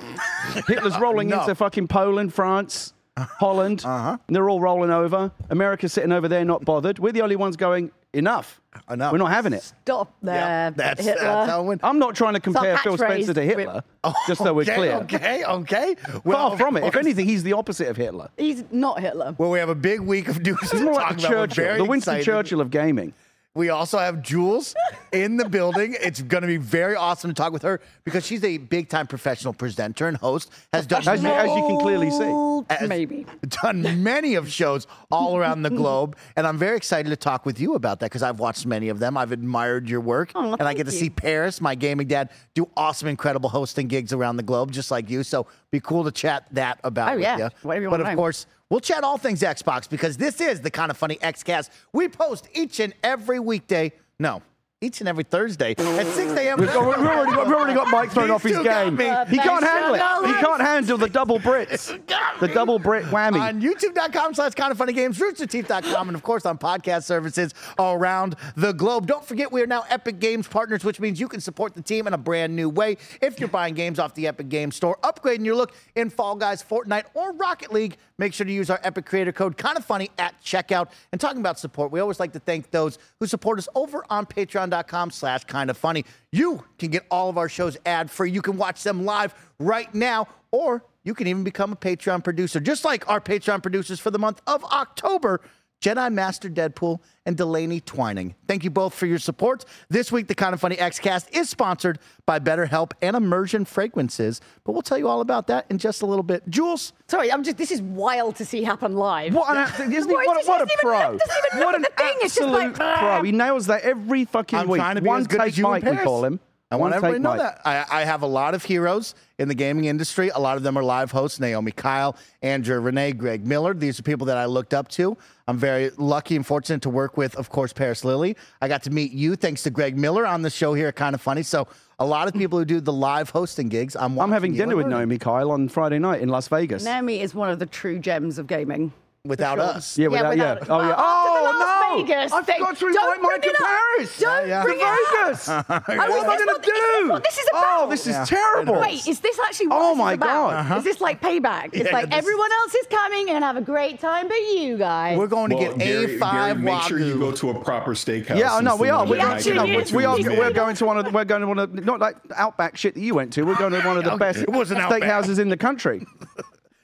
Hitler's 0.68 0.98
rolling 1.00 1.27
Enough. 1.30 1.44
into 1.44 1.56
fucking 1.56 1.88
Poland, 1.88 2.33
France, 2.33 2.94
Holland. 3.39 3.83
Uh-huh. 3.86 4.18
And 4.27 4.36
they're 4.36 4.50
all 4.50 4.62
rolling 4.62 4.92
over. 4.92 5.31
America's 5.50 5.94
sitting 5.94 6.12
over 6.12 6.27
there, 6.27 6.44
not 6.45 6.66
bothered. 6.66 7.00
We're 7.00 7.12
the 7.12 7.21
only 7.21 7.36
ones 7.36 7.57
going 7.57 7.92
enough. 8.13 8.60
Enough. 8.89 9.12
We're 9.12 9.18
not 9.18 9.31
having 9.31 9.54
it. 9.54 9.63
Stop 9.63 10.13
there, 10.21 10.36
Yeah, 10.36 10.69
that's, 10.71 11.04
Hitler. 11.04 11.24
that's 11.24 11.50
how 11.50 11.71
it. 11.71 11.80
I'm 11.83 12.00
not 12.00 12.16
trying 12.16 12.36
to 12.36 12.39
compare 12.39 12.77
Phil. 12.77 12.98
Spencer 12.98 13.33
to 13.33 13.42
Hitler, 13.44 13.83
just 14.27 14.42
so 14.44 14.54
we're 14.54 14.62
okay, 14.62 14.75
clear. 14.75 14.94
Okay, 14.95 15.44
okay. 15.44 15.95
Far 16.24 16.57
from 16.57 16.77
it. 16.77 16.83
If 16.83 16.95
anything, 16.95 17.25
he's 17.25 17.44
the 17.44 17.54
opposite 17.54 17.88
of 17.88 17.98
Hitler. 17.98 18.30
He's 18.38 18.63
not 18.71 19.00
Hitler. 19.00 19.36
Well, 19.38 19.50
we 19.50 19.60
have 19.60 19.69
a 19.69 19.75
big 19.75 20.00
week 20.01 20.27
of 20.27 20.39
news 20.42 20.60
to 20.69 20.77
He's 20.77 20.81
more 20.81 20.94
talk 20.94 21.10
like 21.12 21.18
the 21.21 21.27
Churchill, 21.27 21.63
very 21.66 21.77
the 21.77 21.86
Winston 21.86 22.16
excited. 22.18 22.25
Churchill 22.25 22.62
of 22.62 22.69
gaming. 22.69 23.13
We 23.56 23.69
also 23.69 23.98
have 23.98 24.22
Jules 24.22 24.75
in 25.12 25.38
the 25.38 25.50
building. 25.50 25.96
It's 26.00 26.22
going 26.22 26.44
to 26.44 26.48
be 26.48 26.57
very 26.57 26.96
awesome 26.96 27.31
to 27.31 27.34
talk 27.34 27.51
with 27.51 27.63
her 27.63 27.81
because 28.04 28.24
she's 28.24 28.44
a 28.44 28.57
big 28.60 28.90
time 28.90 29.07
professional 29.07 29.54
presenter 29.54 30.07
and 30.07 30.16
host. 30.16 30.51
Has 30.72 30.86
done 30.86 31.00
As 31.07 31.24
you, 31.24 31.30
as 31.30 31.48
you 31.50 31.63
can 31.68 31.80
clearly 31.80 32.12
see. 32.12 32.74
has 32.74 32.88
Maybe. 32.88 33.25
done 33.63 34.04
many 34.04 34.36
of 34.36 34.51
shows 34.51 34.86
all 35.12 35.36
around 35.36 35.63
the 35.63 35.72
globe, 35.72 36.16
and 36.36 36.46
I'm 36.46 36.60
very 36.60 36.78
excited 36.78 37.10
to 37.10 37.16
talk 37.16 37.44
with 37.44 37.60
you 37.60 37.74
about 37.74 38.00
that 38.01 38.06
because 38.12 38.22
I've 38.22 38.40
watched 38.40 38.68
many 38.68 38.88
of 38.90 39.00
them. 39.00 39.18
I've 39.18 39.31
admired 39.31 39.90
your 39.90 40.02
work, 40.02 40.31
Oh, 40.36 40.54
and 40.54 40.62
I 40.68 40.75
get 40.75 40.86
to 40.86 40.94
you. 40.94 41.00
see 41.00 41.10
Parris, 41.10 41.60
my 41.60 41.74
gaming 41.74 42.07
dad, 42.07 42.30
do 42.54 42.69
awesome, 42.78 43.07
incredible 43.07 43.50
hosting 43.50 43.88
gigs 43.88 44.13
around 44.13 44.38
the 44.38 44.44
globe, 44.44 44.72
just 44.72 44.92
like 44.92 45.10
you. 45.10 45.24
So 45.24 45.48
be 45.72 45.80
cool 45.80 46.04
to 46.04 46.12
chat 46.12 46.45
that 46.52 46.80
about 46.84 47.13
Oh, 47.13 47.16
with 47.16 47.24
yeah. 47.24 47.38
you. 47.38 47.50
Whatever 47.63 47.84
you 47.84 47.90
but 47.90 48.00
wanna 48.00 48.12
of 48.12 48.16
know. 48.16 48.22
Course, 48.69 48.89
we'll 48.89 48.95
chat 48.95 49.04
all 49.04 49.18
things 49.18 49.42
Xbox 49.42 49.89
because 49.89 50.18
this 50.18 50.39
is 50.42 50.62
the 50.62 50.69
Kinda 50.69 50.94
Funny 50.94 51.16
Xcast 51.18 51.69
we 51.94 52.07
post 52.07 52.48
each 52.54 52.80
and 52.80 52.94
every 53.04 53.39
weekday. 53.39 53.92
No. 54.19 54.42
Each 54.81 55.01
and 55.01 55.10
every 55.10 55.25
Thursday 55.25 55.71
at 55.71 56.07
6 56.07 56.31
a.m. 56.38 56.57
We've, 56.57 56.68
got, 56.71 56.98
we've, 56.98 57.06
already 57.06 57.31
got, 57.31 57.48
we've 57.48 57.56
already 57.56 57.74
got 57.74 57.89
Mike 57.92 58.12
thrown 58.12 58.27
These 58.27 58.36
off 58.36 58.44
his 58.44 58.60
game. 58.60 58.95
me. 58.95 59.04
He 59.30 59.38
can't 59.38 59.62
handle 59.62 59.95
it. 59.95 60.27
He 60.27 60.33
can't 60.42 60.62
handle 60.62 60.98
the 60.98 61.10
double 61.10 61.38
Brits. 61.38 62.00
The 62.39 62.48
double 62.48 62.80
Brit 62.80 63.04
whammy. 63.07 63.42
on 63.42 63.62
youtube.com 63.62 64.33
slash 64.33 64.54
kind 64.54 64.71
of 64.71 64.77
funny 64.77 64.94
games, 64.94 65.19
roosterteeth.com, 65.19 66.07
and 66.07 66.16
of 66.16 66.24
course 66.24 66.45
on 66.45 66.57
podcast 66.57 67.04
services 67.04 67.54
around 67.77 68.38
the 68.56 68.71
globe. 68.71 69.07
Don't 69.07 69.25
forget, 69.25 69.51
we 69.51 69.62
are 69.62 69.68
now 69.68 69.83
Epic 69.89 70.19
Games 70.19 70.48
partners, 70.48 70.86
which 70.86 71.01
means 71.01 71.19
you 71.19 71.27
can 71.27 71.42
support 71.42 71.74
the 71.75 71.81
team 71.81 72.07
in 72.07 72.13
a 72.13 72.18
brand 72.18 72.56
new 72.56 72.69
way. 72.69 72.95
If 73.21 73.42
you're 73.42 73.50
buying 73.50 73.74
games 73.74 74.00
off 74.00 74.13
the 74.13 74.25
Epic 74.27 74.48
Games 74.48 74.77
Store, 74.77 74.98
upgrading 75.04 75.44
your 75.44 75.56
look 75.56 75.74
in 75.95 76.10
Fall 76.10 76.38
Guys, 76.38 76.63
Fortnite, 76.63 77.04
or 77.13 77.33
Rocket 77.33 77.74
League, 77.74 77.98
make 78.19 78.33
sure 78.33 78.45
to 78.45 78.54
use 78.54 78.69
our 78.69 78.80
Epic 78.83 79.06
creator 79.06 79.31
code 79.31 79.57
kind 79.57 79.77
of 79.77 79.86
funny 79.86 80.12
at 80.19 80.39
checkout. 80.44 80.92
And 81.12 81.19
talking 81.19 81.39
about 81.39 81.57
support, 81.57 81.92
we 81.92 82.00
always 82.00 82.19
like 82.19 82.33
to 82.33 82.39
thank 82.39 82.69
those 82.69 83.00
who 83.19 83.25
support 83.25 83.57
us 83.57 83.68
over 83.74 84.06
on 84.10 84.27
patreon.com 84.27 85.10
slash 85.10 85.45
kind 85.45 85.71
of 85.71 85.77
funny. 85.77 86.06
You 86.31 86.63
can 86.77 86.92
get 86.92 87.06
all 87.10 87.30
of 87.30 87.38
our 87.38 87.50
shows 87.50 87.77
ad 87.86 88.12
free. 88.12 88.30
You 88.30 88.44
can 88.44 88.57
watch 88.57 88.83
them 88.83 89.06
live 89.06 89.33
right 89.57 89.92
now, 89.95 90.27
or 90.51 90.83
you 91.04 91.16
can 91.16 91.27
even 91.27 91.44
become 91.44 91.71
a 91.71 91.75
Patreon 91.75 92.24
producer, 92.24 92.60
just 92.60 92.83
like 92.83 93.10
our 93.10 93.21
Patreon 93.21 93.62
producers 93.63 94.00
for 94.00 94.12
the 94.12 94.19
month 94.19 94.42
of 94.45 94.63
October. 94.66 95.42
Jedi 95.81 96.12
Master 96.12 96.50
Deadpool 96.50 97.00
and 97.26 97.38
Delaney 97.38 97.80
Twining. 97.80 98.36
Thank 98.48 98.64
you 98.66 98.70
both 98.70 98.94
for 98.94 99.06
your 99.06 99.20
support. 99.20 99.64
This 99.90 100.12
week, 100.12 100.28
the 100.28 100.36
Kinda 100.36 100.58
Funny 100.58 100.76
Xcast 100.76 101.28
is 101.31 101.50
sponsored 101.50 102.00
by 102.26 102.40
BetterHelp 102.40 102.92
and 103.02 103.16
Immersion 103.16 103.64
Fragrances, 103.66 104.42
but 104.66 104.74
we'll 104.74 104.81
tell 104.81 104.98
you 104.98 105.08
all 105.08 105.22
about 105.22 105.48
that 105.48 105.66
in 105.70 105.78
just 105.78 106.02
a 106.02 106.06
little 106.06 106.24
bit. 106.24 106.44
Jules, 106.50 106.92
Sorry, 107.08 107.31
I'm 107.31 107.44
just. 107.44 107.58
This 107.58 107.72
is 107.72 107.81
wild 107.81 108.36
to 108.38 108.46
see 108.46 108.64
happen 108.64 108.96
live. 108.96 109.34
What 109.34 109.50
an 109.52 109.58
abs- 109.58 109.80
isn't 109.80 110.10
he, 110.10 110.16
What, 110.16 110.28
what, 110.28 110.48
what 110.48 110.62
a 110.62 110.66
doesn't 110.66 110.72
even 110.72 110.80
pro! 110.81 111.00
even 111.00 111.66
what 111.66 111.68
look 111.68 111.76
an 111.76 111.86
at 111.86 111.98
the 111.98 112.04
thing, 112.04 112.14
it's 112.22 112.36
just 112.36 112.50
like, 112.50 112.74
pro! 112.74 113.24
He 113.24 113.31
nails 113.31 113.68
that 113.68 113.81
every 113.84 114.26
fucking 114.26 114.60
I'm 114.60 114.68
week. 114.68 114.80
trying 114.81 114.96
to 114.96 115.02
be 115.02 115.08
One 115.08 115.22
as 115.22 115.28
good 115.28 115.40
take 115.40 115.48
as 115.50 115.58
you 115.58 115.64
Mike, 115.64 115.84
we 115.84 115.96
call 115.98 116.26
him. 116.26 116.40
I 116.71 116.75
want 116.75 116.94
everybody 116.94 117.18
to 117.18 117.24
know 117.24 117.30
Mike. 117.30 117.39
that. 117.39 117.62
I, 117.66 118.01
I 118.01 118.04
have 118.04 118.21
a 118.21 118.27
lot 118.27 118.54
of 118.54 118.63
heroes 118.63 119.16
in 119.39 119.48
the 119.48 119.56
gaming 119.56 119.86
industry. 119.86 120.30
A 120.30 120.38
lot 120.38 120.56
of 120.56 120.62
them 120.62 120.77
are 120.77 120.83
live 120.83 121.10
hosts 121.10 121.39
Naomi 121.39 121.71
Kyle, 121.71 122.16
Andrea 122.44 122.80
Renee, 122.80 123.13
Greg 123.13 123.44
Miller. 123.44 123.74
These 123.74 124.00
are 124.00 124.04
people 124.04 124.27
that 124.27 124.38
I 124.38 124.45
looked 124.45 124.75
up 124.75 124.88
to. 124.89 125.18
I'm 125.48 125.57
very 125.57 125.89
lucky 125.98 126.36
and 126.36 126.45
fortunate 126.45 126.83
to 126.83 126.92
work 126.92 127.18
with, 127.18 127.36
of 127.38 127.50
course, 127.50 127.74
Parris 127.74 128.06
Lilly. 128.06 128.38
I 128.62 128.68
got 128.68 128.83
to 128.83 128.92
meet 128.92 129.13
you 129.13 129.36
thanks 129.36 129.63
to 129.63 129.71
Greg 129.71 129.98
Miller 129.98 130.27
on 130.27 130.44
the 130.44 130.51
show 130.51 130.75
here 130.75 130.92
Kinda 130.92 131.18
Funny. 131.18 131.42
So, 131.42 131.68
a 131.98 132.06
lot 132.06 132.27
of 132.27 132.36
people 132.36 132.60
who 132.60 132.66
do 132.66 132.80
the 132.80 132.94
live 132.94 133.31
hosting 133.31 133.68
gigs, 133.68 133.95
I'm 133.95 134.19
I'm 134.19 134.31
having 134.31 134.54
you 134.54 134.60
dinner 134.60 134.75
with. 134.75 134.86
Naomi 134.86 135.18
Kyle 135.18 135.50
on 135.51 135.69
Friday 135.69 135.98
night 135.98 136.21
in 136.21 136.30
Las 136.30 136.48
Vegas. 136.50 136.83
Naomi 136.83 137.19
is 137.19 137.33
one 137.33 137.50
of 137.50 137.57
the 137.57 137.66
true 137.66 137.98
gems 137.98 138.38
of 138.38 138.45
gaming. 138.45 138.94
Without 139.25 139.57
sure. 139.57 139.63
us. 139.66 139.98
Yeah, 139.98 140.07
without, 140.07 140.38
yeah. 140.38 140.54
without- 140.60 140.69
Oh, 140.69 140.88
yeah. 140.88 140.95
Oh, 140.98 141.51
the 141.51 141.60
Las 141.60 141.89
no! 141.89 141.98
Vegas 142.06 142.31
I 142.31 142.42
thing. 142.44 142.56
forgot 142.60 142.77
to 142.77 142.94
Don't 142.94 143.16
invite 143.18 143.31
Mike 143.31 143.42
to. 143.42 143.54
Paris. 143.66 144.19
Don't 144.19 144.48
yeah. 144.48 144.63
bring 144.63 144.80
to 144.80 144.86
it. 144.86 145.18
Vegas. 145.25 145.50
Oh, 145.50 145.63
what 145.68 145.89
is 145.89 145.98
am 145.98 146.00
I 146.00 146.07
this 146.07 146.45
going 146.45 146.48
what- 146.48 146.63
to 146.63 146.71
is 146.71 146.81
this 146.81 147.01
do? 147.01 147.19
this 147.24 147.38
is 147.38 147.50
Oh, 147.54 147.57
about? 147.60 147.89
this 147.89 148.07
Yeah. 148.07 148.21
is 148.24 148.30
terrible. 148.30 148.80
Wait, 148.80 149.07
is 149.07 149.19
this 149.19 149.39
actually 149.45 149.68
what 149.68 149.80
Oh 149.81 149.89
this 149.89 149.98
my 149.98 150.12
is 150.13 150.18
about? 150.18 150.68
God. 150.69 150.77
Is 150.77 150.83
this 150.83 151.02
like 151.02 151.21
payback? 151.21 151.69
It's 151.73 151.90
Yeah, 151.90 151.94
like 151.94 152.14
everyone 152.16 152.52
else 152.52 152.76
is 152.76 152.88
coming 152.90 153.30
and 153.31 153.44
have 153.44 153.57
a 153.57 153.61
great 153.61 153.99
time, 153.99 154.28
but 154.28 154.38
you 154.38 154.78
guys. 154.78 155.18
We're 155.18 155.28
going 155.28 155.49
to 155.49 155.56
Well, 155.57 155.76
get 155.76 155.80
Gary, 155.80 156.18
A5 156.19 156.31
Gary, 156.31 156.56
make 156.56 156.81
sure 156.83 156.99
you 156.99 157.19
go 157.19 157.31
to 157.31 157.49
a 157.49 157.59
proper 157.64 157.94
steakhouse. 157.94 158.38
Yeah, 158.38 158.49
oh, 158.54 158.57
I 158.57 158.61
know 158.61 158.76
we 158.78 158.90
are. 158.90 159.06
We're, 159.06 159.18
that 159.18 159.18
Yeah, 159.18 159.26
Mike 159.28 159.35
actually, 159.38 159.54
no, 159.56 159.64
went 159.66 159.76
it's 159.81 159.90
to 159.92 159.97
we 159.97 160.06
are. 160.06 160.18
We're 160.18 160.52
going 160.54 160.76
to 160.76 160.85
one 160.85 160.97
of. 160.97 161.14
We're 161.14 161.26
going 161.26 161.42
to 161.42 161.47
one 161.47 161.59
of. 161.59 161.73
Not 161.85 161.99
like 161.99 162.16
Outback 162.35 162.78
shit 162.78 162.94
that 162.95 163.02
you 163.02 163.16
went 163.16 163.33
to. 163.33 163.44
We're 163.44 163.56
going 163.56 163.73
to 163.73 163.81
one 163.81 163.97
of 163.97 164.04
the 164.06 164.16
best 164.18 164.40
It 164.40 164.49
wasn't 164.49 164.80
Outback. 164.81 165.02
steakhouses 165.02 165.40
in 165.40 165.49
the 165.49 165.57
country. 165.57 166.06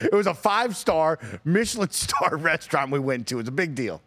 It 0.00 0.12
was 0.12 0.26
a 0.26 0.34
five 0.34 0.76
star 0.76 1.18
Michelin 1.44 1.90
star 1.90 2.36
restaurant 2.36 2.90
we 2.90 2.98
went 2.98 3.26
to. 3.28 3.36
It 3.36 3.42
was 3.42 3.48
a 3.48 3.52
big 3.52 3.74
deal. 3.74 4.02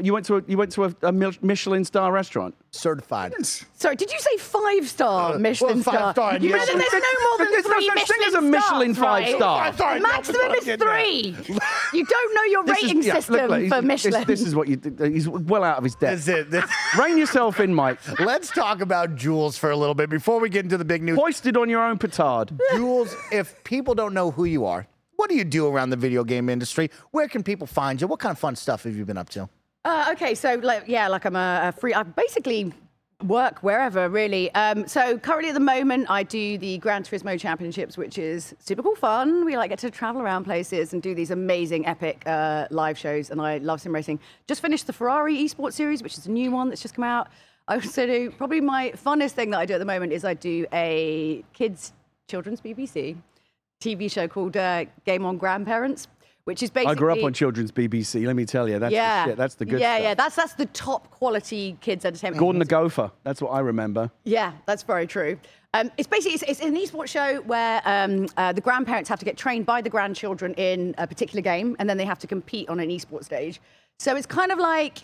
You 0.00 0.12
went 0.12 0.24
to 0.26 0.36
a, 0.36 0.42
you 0.46 0.56
went 0.56 0.70
to 0.72 0.84
a, 0.84 0.94
a 1.02 1.10
Michelin 1.10 1.84
star 1.84 2.12
restaurant. 2.12 2.54
Certified. 2.70 3.32
Sorry, 3.44 3.96
did 3.96 4.12
you 4.12 4.18
say 4.20 4.36
five 4.36 4.82
uh, 4.82 4.86
star 4.86 5.38
Michelin 5.38 5.76
well, 5.78 5.82
five 5.82 5.94
star? 5.94 6.12
star, 6.12 6.38
You 6.38 6.50
yes. 6.50 6.64
that 6.68 6.76
there's 6.78 6.92
no 6.92 7.28
more 7.28 7.38
than 7.38 7.50
There's 7.50 7.64
no 7.66 7.72
three 7.72 7.86
such 7.86 8.08
thing 8.08 8.16
Michelin 8.20 8.28
as 8.28 8.34
a 8.34 8.40
Michelin 8.42 8.94
stars, 8.94 9.08
right? 9.24 9.24
five-star. 9.40 9.64
Five 9.64 9.74
star, 9.74 9.94
The 9.94 10.00
maximum 10.00 10.52
is 10.52 10.64
three. 10.80 11.56
You 11.98 12.04
don't 12.04 12.34
know 12.36 12.42
your 12.44 12.64
This 12.66 12.78
is- 12.78 12.84
rating 12.84 13.02
yeah, 13.02 13.14
look, 13.14 13.22
system 13.24 13.48
look, 13.50 13.58
he's- 13.60 13.68
for 13.72 13.80
this- 13.82 13.84
Michelin. 14.04 14.24
This, 14.28 14.40
is 14.42 14.54
what 14.54 14.68
you. 14.68 14.76
do. 14.76 15.04
Uh, 15.04 15.08
he's 15.08 15.28
well 15.28 15.64
out 15.64 15.78
of 15.78 15.82
his 15.84 15.96
depth. 15.96 16.24
That's 16.24 16.28
it. 16.28 16.50
That's- 16.52 16.72
Rein 16.98 17.18
yourself 17.18 17.58
in, 17.58 17.74
Mike. 17.74 17.98
Let's 18.20 18.50
talk 18.50 18.80
about 18.80 19.16
Jules 19.16 19.58
for 19.58 19.72
a 19.72 19.76
little 19.76 19.94
bit 19.96 20.08
before 20.08 20.38
we 20.38 20.50
get 20.50 20.62
into 20.64 20.78
the 20.78 20.84
big 20.84 21.02
news. 21.02 21.18
Hoisted 21.18 21.56
on 21.56 21.68
your 21.68 21.82
own 21.82 21.98
petard. 21.98 22.52
Jules, 22.76 23.12
if 23.32 23.64
people 23.64 23.94
don't 23.96 24.14
know 24.14 24.30
who 24.30 24.44
you 24.44 24.66
are, 24.66 24.86
what 25.18 25.28
do 25.28 25.36
you 25.36 25.44
do 25.44 25.66
around 25.66 25.90
the 25.90 25.96
video 25.96 26.22
game 26.22 26.48
industry? 26.48 26.90
Where 27.10 27.28
can 27.28 27.42
people 27.42 27.66
find 27.66 28.00
you? 28.00 28.06
What 28.06 28.20
kind 28.20 28.30
of 28.30 28.38
fun 28.38 28.54
stuff 28.54 28.84
have 28.84 28.96
you 28.96 29.04
been 29.04 29.18
up 29.18 29.28
to? 29.30 29.48
Uh, 29.84 30.06
okay, 30.12 30.34
so 30.34 30.54
like 30.62 30.84
yeah, 30.86 31.08
like 31.08 31.24
I'm 31.24 31.34
a, 31.34 31.60
a 31.64 31.72
free. 31.72 31.92
I 31.92 32.04
basically 32.04 32.72
work 33.24 33.64
wherever 33.64 34.08
really. 34.08 34.54
Um, 34.54 34.86
so 34.86 35.18
currently 35.18 35.48
at 35.48 35.54
the 35.54 35.60
moment, 35.60 36.06
I 36.08 36.22
do 36.22 36.56
the 36.56 36.78
Gran 36.78 37.02
Turismo 37.02 37.38
Championships, 37.38 37.98
which 37.98 38.16
is 38.16 38.54
super 38.60 38.80
cool 38.80 38.94
fun. 38.94 39.44
We 39.44 39.56
like 39.56 39.70
get 39.70 39.80
to 39.80 39.90
travel 39.90 40.22
around 40.22 40.44
places 40.44 40.92
and 40.92 41.02
do 41.02 41.16
these 41.16 41.32
amazing 41.32 41.84
epic 41.86 42.22
uh, 42.24 42.68
live 42.70 42.96
shows, 42.96 43.30
and 43.30 43.40
I 43.40 43.58
love 43.58 43.80
sim 43.80 43.92
racing. 43.92 44.20
Just 44.46 44.62
finished 44.62 44.86
the 44.86 44.92
Ferrari 44.92 45.36
Esports 45.36 45.72
Series, 45.72 46.00
which 46.00 46.16
is 46.16 46.26
a 46.26 46.30
new 46.30 46.52
one 46.52 46.68
that's 46.68 46.80
just 46.80 46.94
come 46.94 47.04
out. 47.04 47.28
I 47.66 47.74
also 47.74 48.06
do 48.06 48.30
probably 48.30 48.60
my 48.60 48.92
funnest 48.92 49.32
thing 49.32 49.50
that 49.50 49.58
I 49.58 49.66
do 49.66 49.74
at 49.74 49.78
the 49.78 49.84
moment 49.84 50.12
is 50.12 50.24
I 50.24 50.34
do 50.34 50.64
a 50.72 51.44
kids 51.54 51.92
children's 52.28 52.60
BBC 52.60 53.16
TV 53.80 54.10
show 54.10 54.28
called 54.28 54.56
uh, 54.56 54.84
Game 55.04 55.24
on 55.24 55.38
Grandparents. 55.38 56.08
Which 56.44 56.62
is 56.62 56.70
basically 56.70 56.92
I 56.92 56.94
grew 56.94 57.12
up 57.12 57.22
on 57.22 57.34
children's 57.34 57.70
BBC. 57.70 58.26
Let 58.26 58.34
me 58.34 58.46
tell 58.46 58.66
you, 58.70 58.78
that's 58.78 58.90
yeah, 58.90 59.24
the 59.24 59.30
shit. 59.30 59.36
That's 59.36 59.54
the 59.56 59.66
good 59.66 59.80
yeah, 59.80 59.96
stuff. 59.96 60.02
yeah. 60.02 60.14
That's 60.14 60.34
that's 60.34 60.54
the 60.54 60.64
top 60.64 61.10
quality 61.10 61.76
kids 61.82 62.06
entertainment. 62.06 62.40
Gordon 62.40 62.58
the 62.58 62.64
Gopher. 62.64 63.10
That's 63.22 63.42
what 63.42 63.50
I 63.50 63.60
remember. 63.60 64.10
Yeah, 64.24 64.52
that's 64.64 64.82
very 64.82 65.06
true. 65.06 65.38
Um, 65.74 65.90
it's 65.98 66.08
basically 66.08 66.36
it's, 66.36 66.42
it's 66.44 66.60
an 66.60 66.74
esports 66.74 67.08
show 67.08 67.42
where 67.42 67.82
um, 67.84 68.28
uh, 68.38 68.54
the 68.54 68.62
grandparents 68.62 69.10
have 69.10 69.18
to 69.18 69.26
get 69.26 69.36
trained 69.36 69.66
by 69.66 69.82
the 69.82 69.90
grandchildren 69.90 70.54
in 70.54 70.94
a 70.96 71.06
particular 71.06 71.42
game, 71.42 71.76
and 71.78 71.90
then 71.90 71.98
they 71.98 72.06
have 72.06 72.18
to 72.20 72.26
compete 72.26 72.70
on 72.70 72.80
an 72.80 72.88
esports 72.88 73.24
stage. 73.24 73.60
So 73.98 74.16
it's 74.16 74.26
kind 74.26 74.50
of 74.50 74.58
like 74.58 75.00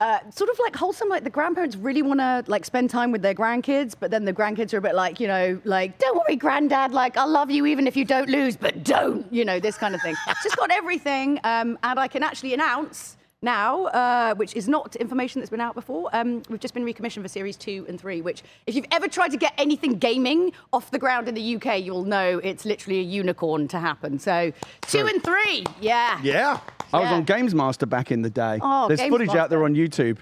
uh, 0.00 0.18
sort 0.30 0.50
of 0.50 0.58
like 0.58 0.76
wholesome. 0.76 1.08
Like 1.08 1.24
the 1.24 1.30
grandparents 1.30 1.76
really 1.76 2.02
want 2.02 2.20
to 2.20 2.44
like 2.46 2.64
spend 2.64 2.90
time 2.90 3.12
with 3.12 3.22
their 3.22 3.34
grandkids, 3.34 3.94
but 3.98 4.10
then 4.10 4.24
the 4.24 4.32
grandkids 4.32 4.74
are 4.74 4.78
a 4.78 4.82
bit 4.82 4.94
like, 4.94 5.20
you 5.20 5.26
know, 5.26 5.60
like 5.64 5.98
don't 5.98 6.16
worry, 6.16 6.36
granddad. 6.36 6.92
Like 6.92 7.16
I'll 7.16 7.28
love 7.28 7.50
you 7.50 7.66
even 7.66 7.86
if 7.86 7.96
you 7.96 8.04
don't 8.04 8.28
lose, 8.28 8.56
but 8.56 8.84
don't, 8.84 9.30
you 9.32 9.44
know, 9.44 9.60
this 9.60 9.76
kind 9.76 9.94
of 9.94 10.02
thing. 10.02 10.14
just 10.42 10.56
got 10.56 10.70
everything, 10.70 11.40
um, 11.44 11.78
and 11.82 11.98
I 11.98 12.08
can 12.08 12.22
actually 12.22 12.54
announce 12.54 13.16
now, 13.42 13.86
uh, 13.86 14.34
which 14.34 14.54
is 14.56 14.68
not 14.68 14.96
information 14.96 15.40
that's 15.40 15.50
been 15.50 15.60
out 15.60 15.74
before. 15.74 16.08
Um, 16.12 16.42
we've 16.48 16.60
just 16.60 16.74
been 16.74 16.84
recommissioned 16.84 17.22
for 17.24 17.28
series 17.28 17.56
two 17.56 17.84
and 17.88 18.00
three, 18.00 18.20
which, 18.22 18.42
if 18.66 18.74
you've 18.74 18.86
ever 18.90 19.08
tried 19.08 19.30
to 19.30 19.36
get 19.36 19.52
anything 19.58 19.98
gaming 19.98 20.52
off 20.72 20.90
the 20.90 20.98
ground 20.98 21.28
in 21.28 21.34
the 21.34 21.56
UK, 21.56 21.80
you'll 21.82 22.04
know 22.04 22.38
it's 22.42 22.64
literally 22.64 22.98
a 23.00 23.02
unicorn 23.02 23.68
to 23.68 23.78
happen. 23.78 24.18
So, 24.18 24.52
two 24.82 25.06
and 25.06 25.22
three, 25.22 25.64
yeah. 25.80 26.18
Yeah. 26.22 26.60
I 26.92 27.00
was 27.00 27.10
Yeah. 27.10 27.14
on 27.16 27.26
GamesMaster 27.26 27.88
back 27.88 28.10
in 28.10 28.22
the 28.22 28.30
day. 28.30 28.58
Oh, 28.62 28.88
There's 28.88 29.00
Games 29.00 29.10
footage 29.12 29.34
out 29.34 29.50
there 29.50 29.64
on 29.64 29.74
YouTube. 29.74 30.18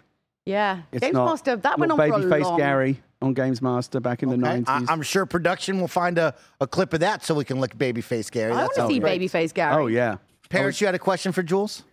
Yeah. 0.47 0.81
It's 0.93 1.01
Games 1.01 1.15
not, 1.15 1.27
Master, 1.27 1.57
that 1.57 1.63
not 1.63 1.79
went 1.79 1.93
on 1.93 1.99
for 1.99 2.05
a 2.05 2.11
Babyface 2.21 2.43
long 2.43 2.59
Gary 2.59 3.01
on 3.23 3.35
GamesMaster 3.35 4.03
back 4.03 4.23
in 4.23 4.29
the 4.29 4.37
90s. 4.37 4.89
I, 4.89 4.93
am 4.93 5.03
sure 5.03 5.25
production 5.25 5.81
will 5.81 5.89
find 5.89 6.19
a, 6.19 6.35
a 6.61 6.67
clip 6.67 6.93
of 6.93 7.01
that 7.01 7.25
so 7.25 7.35
we 7.35 7.45
can 7.45 7.61
look 7.61 7.75
babyface 7.77 8.31
Gary. 8.31 8.53
I 8.53 8.57
That 8.57 8.61
want 8.63 8.73
to 8.75 8.81
sounds 8.81 8.93
see 8.93 8.99
great. 8.99 9.21
Babyface 9.21 9.55
Gary. 9.55 9.75
oh, 9.83 9.87
yeah. 9.87 10.17
Parris, 10.51 10.81
you 10.81 10.87
had 10.87 10.95
a 10.95 10.99
question 10.99 11.33
for 11.33 11.43
Jules? 11.43 11.85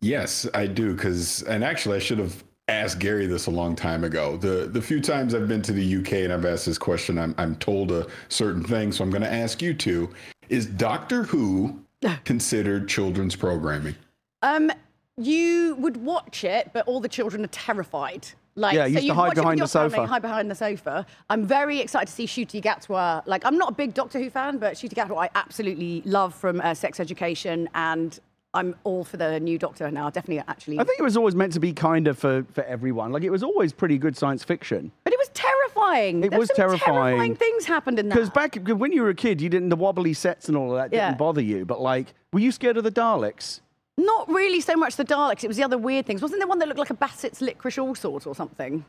Yes, 0.00 0.46
I 0.54 0.66
do. 0.66 0.94
Because, 0.94 1.42
and 1.42 1.64
actually, 1.64 1.96
I 1.96 2.00
should 2.00 2.18
have 2.18 2.44
asked 2.68 2.98
Gary 2.98 3.26
this 3.26 3.46
a 3.46 3.50
long 3.50 3.76
time 3.76 4.04
ago. 4.04 4.36
The 4.36 4.68
the 4.70 4.82
few 4.82 5.00
times 5.00 5.34
I've 5.34 5.48
been 5.48 5.62
to 5.62 5.72
the 5.72 5.96
UK 5.96 6.12
and 6.24 6.32
I've 6.32 6.44
asked 6.44 6.66
this 6.66 6.78
question, 6.78 7.18
I'm 7.18 7.34
I'm 7.38 7.56
told 7.56 7.92
a 7.92 8.06
certain 8.28 8.64
thing. 8.64 8.92
So 8.92 9.04
I'm 9.04 9.10
going 9.10 9.22
to 9.22 9.32
ask 9.32 9.62
you 9.62 9.74
two: 9.74 10.10
Is 10.48 10.66
Doctor 10.66 11.22
Who 11.24 11.80
considered 12.24 12.88
children's 12.88 13.36
programming? 13.36 13.94
Um, 14.42 14.70
you 15.16 15.76
would 15.78 15.96
watch 15.96 16.44
it, 16.44 16.70
but 16.72 16.86
all 16.86 17.00
the 17.00 17.08
children 17.08 17.44
are 17.44 17.48
terrified. 17.48 18.26
Like, 18.58 18.74
Yeah, 18.74 18.86
you 18.86 18.94
used 18.94 19.06
to 19.08 19.14
hide 19.14 19.26
it 19.26 19.28
with 19.30 19.36
behind 19.36 19.58
your 19.58 19.66
the 19.66 19.72
family, 19.72 19.90
sofa. 19.90 20.06
Hide 20.06 20.22
behind 20.22 20.50
the 20.50 20.54
sofa. 20.54 21.06
I'm 21.28 21.46
very 21.46 21.78
excited 21.78 22.06
to 22.06 22.12
see 22.12 22.26
Ncuti 22.26 22.62
Gatwa. 22.62 23.22
Like, 23.26 23.44
I'm 23.44 23.58
not 23.58 23.70
a 23.70 23.74
big 23.74 23.92
Doctor 23.92 24.18
Who 24.18 24.30
fan, 24.30 24.56
but 24.58 24.74
Ncuti 24.74 24.94
Gatwa 24.94 25.24
I 25.24 25.30
absolutely 25.34 26.02
love 26.06 26.34
from 26.34 26.60
uh, 26.62 26.72
Sex 26.72 26.98
Education, 26.98 27.68
and 27.74 28.18
I'm 28.56 28.74
all 28.84 29.04
for 29.04 29.16
the 29.18 29.38
new 29.38 29.58
Doctor 29.58 29.90
now. 29.90 30.08
Definitely, 30.10 30.42
actually. 30.48 30.78
I 30.80 30.84
think 30.84 30.98
it 30.98 31.02
was 31.02 31.16
always 31.16 31.34
meant 31.34 31.52
to 31.52 31.60
be 31.60 31.72
kind 31.72 32.08
of 32.08 32.18
for, 32.18 32.44
for 32.52 32.64
everyone. 32.64 33.12
Like, 33.12 33.22
it 33.22 33.30
was 33.30 33.42
always 33.42 33.72
pretty 33.72 33.98
good 33.98 34.16
science 34.16 34.42
fiction. 34.42 34.90
but 35.04 35.12
it 35.12 35.18
was 35.18 35.28
terrifying. 35.34 36.24
It 36.24 36.30
There 36.30 36.38
was 36.38 36.50
terrifying. 36.56 36.94
Terrifying 37.16 37.36
things 37.36 37.66
happened 37.66 37.98
in 37.98 38.08
that. 38.08 38.14
Because 38.14 38.30
back 38.30 38.56
when 38.66 38.92
you 38.92 39.02
were 39.02 39.10
a 39.10 39.14
kid, 39.14 39.40
you 39.40 39.48
didn't, 39.48 39.68
the 39.68 39.76
wobbly 39.76 40.14
sets 40.14 40.48
and 40.48 40.56
all 40.56 40.70
of 40.72 40.76
that 40.78 40.94
Yeah. 40.96 41.08
didn't 41.08 41.18
bother 41.18 41.42
you. 41.42 41.64
But, 41.66 41.80
like, 41.80 42.14
were 42.32 42.40
you 42.40 42.50
scared 42.50 42.76
of 42.78 42.84
the 42.84 42.90
Daleks? 42.90 43.60
Not 43.98 44.28
really 44.28 44.60
so 44.60 44.74
much 44.74 44.96
the 44.96 45.04
Daleks. 45.04 45.44
It 45.44 45.48
was 45.48 45.56
the 45.56 45.64
other 45.64 45.78
weird 45.78 46.06
things. 46.06 46.22
Wasn't 46.22 46.40
there 46.40 46.48
one 46.48 46.58
that 46.58 46.68
looked 46.68 46.80
like 46.80 46.90
a 46.90 46.94
Bassett's 46.94 47.40
licorice 47.40 47.78
all 47.78 47.94
sorts 47.94 48.26
or 48.26 48.34
something? 48.34 48.84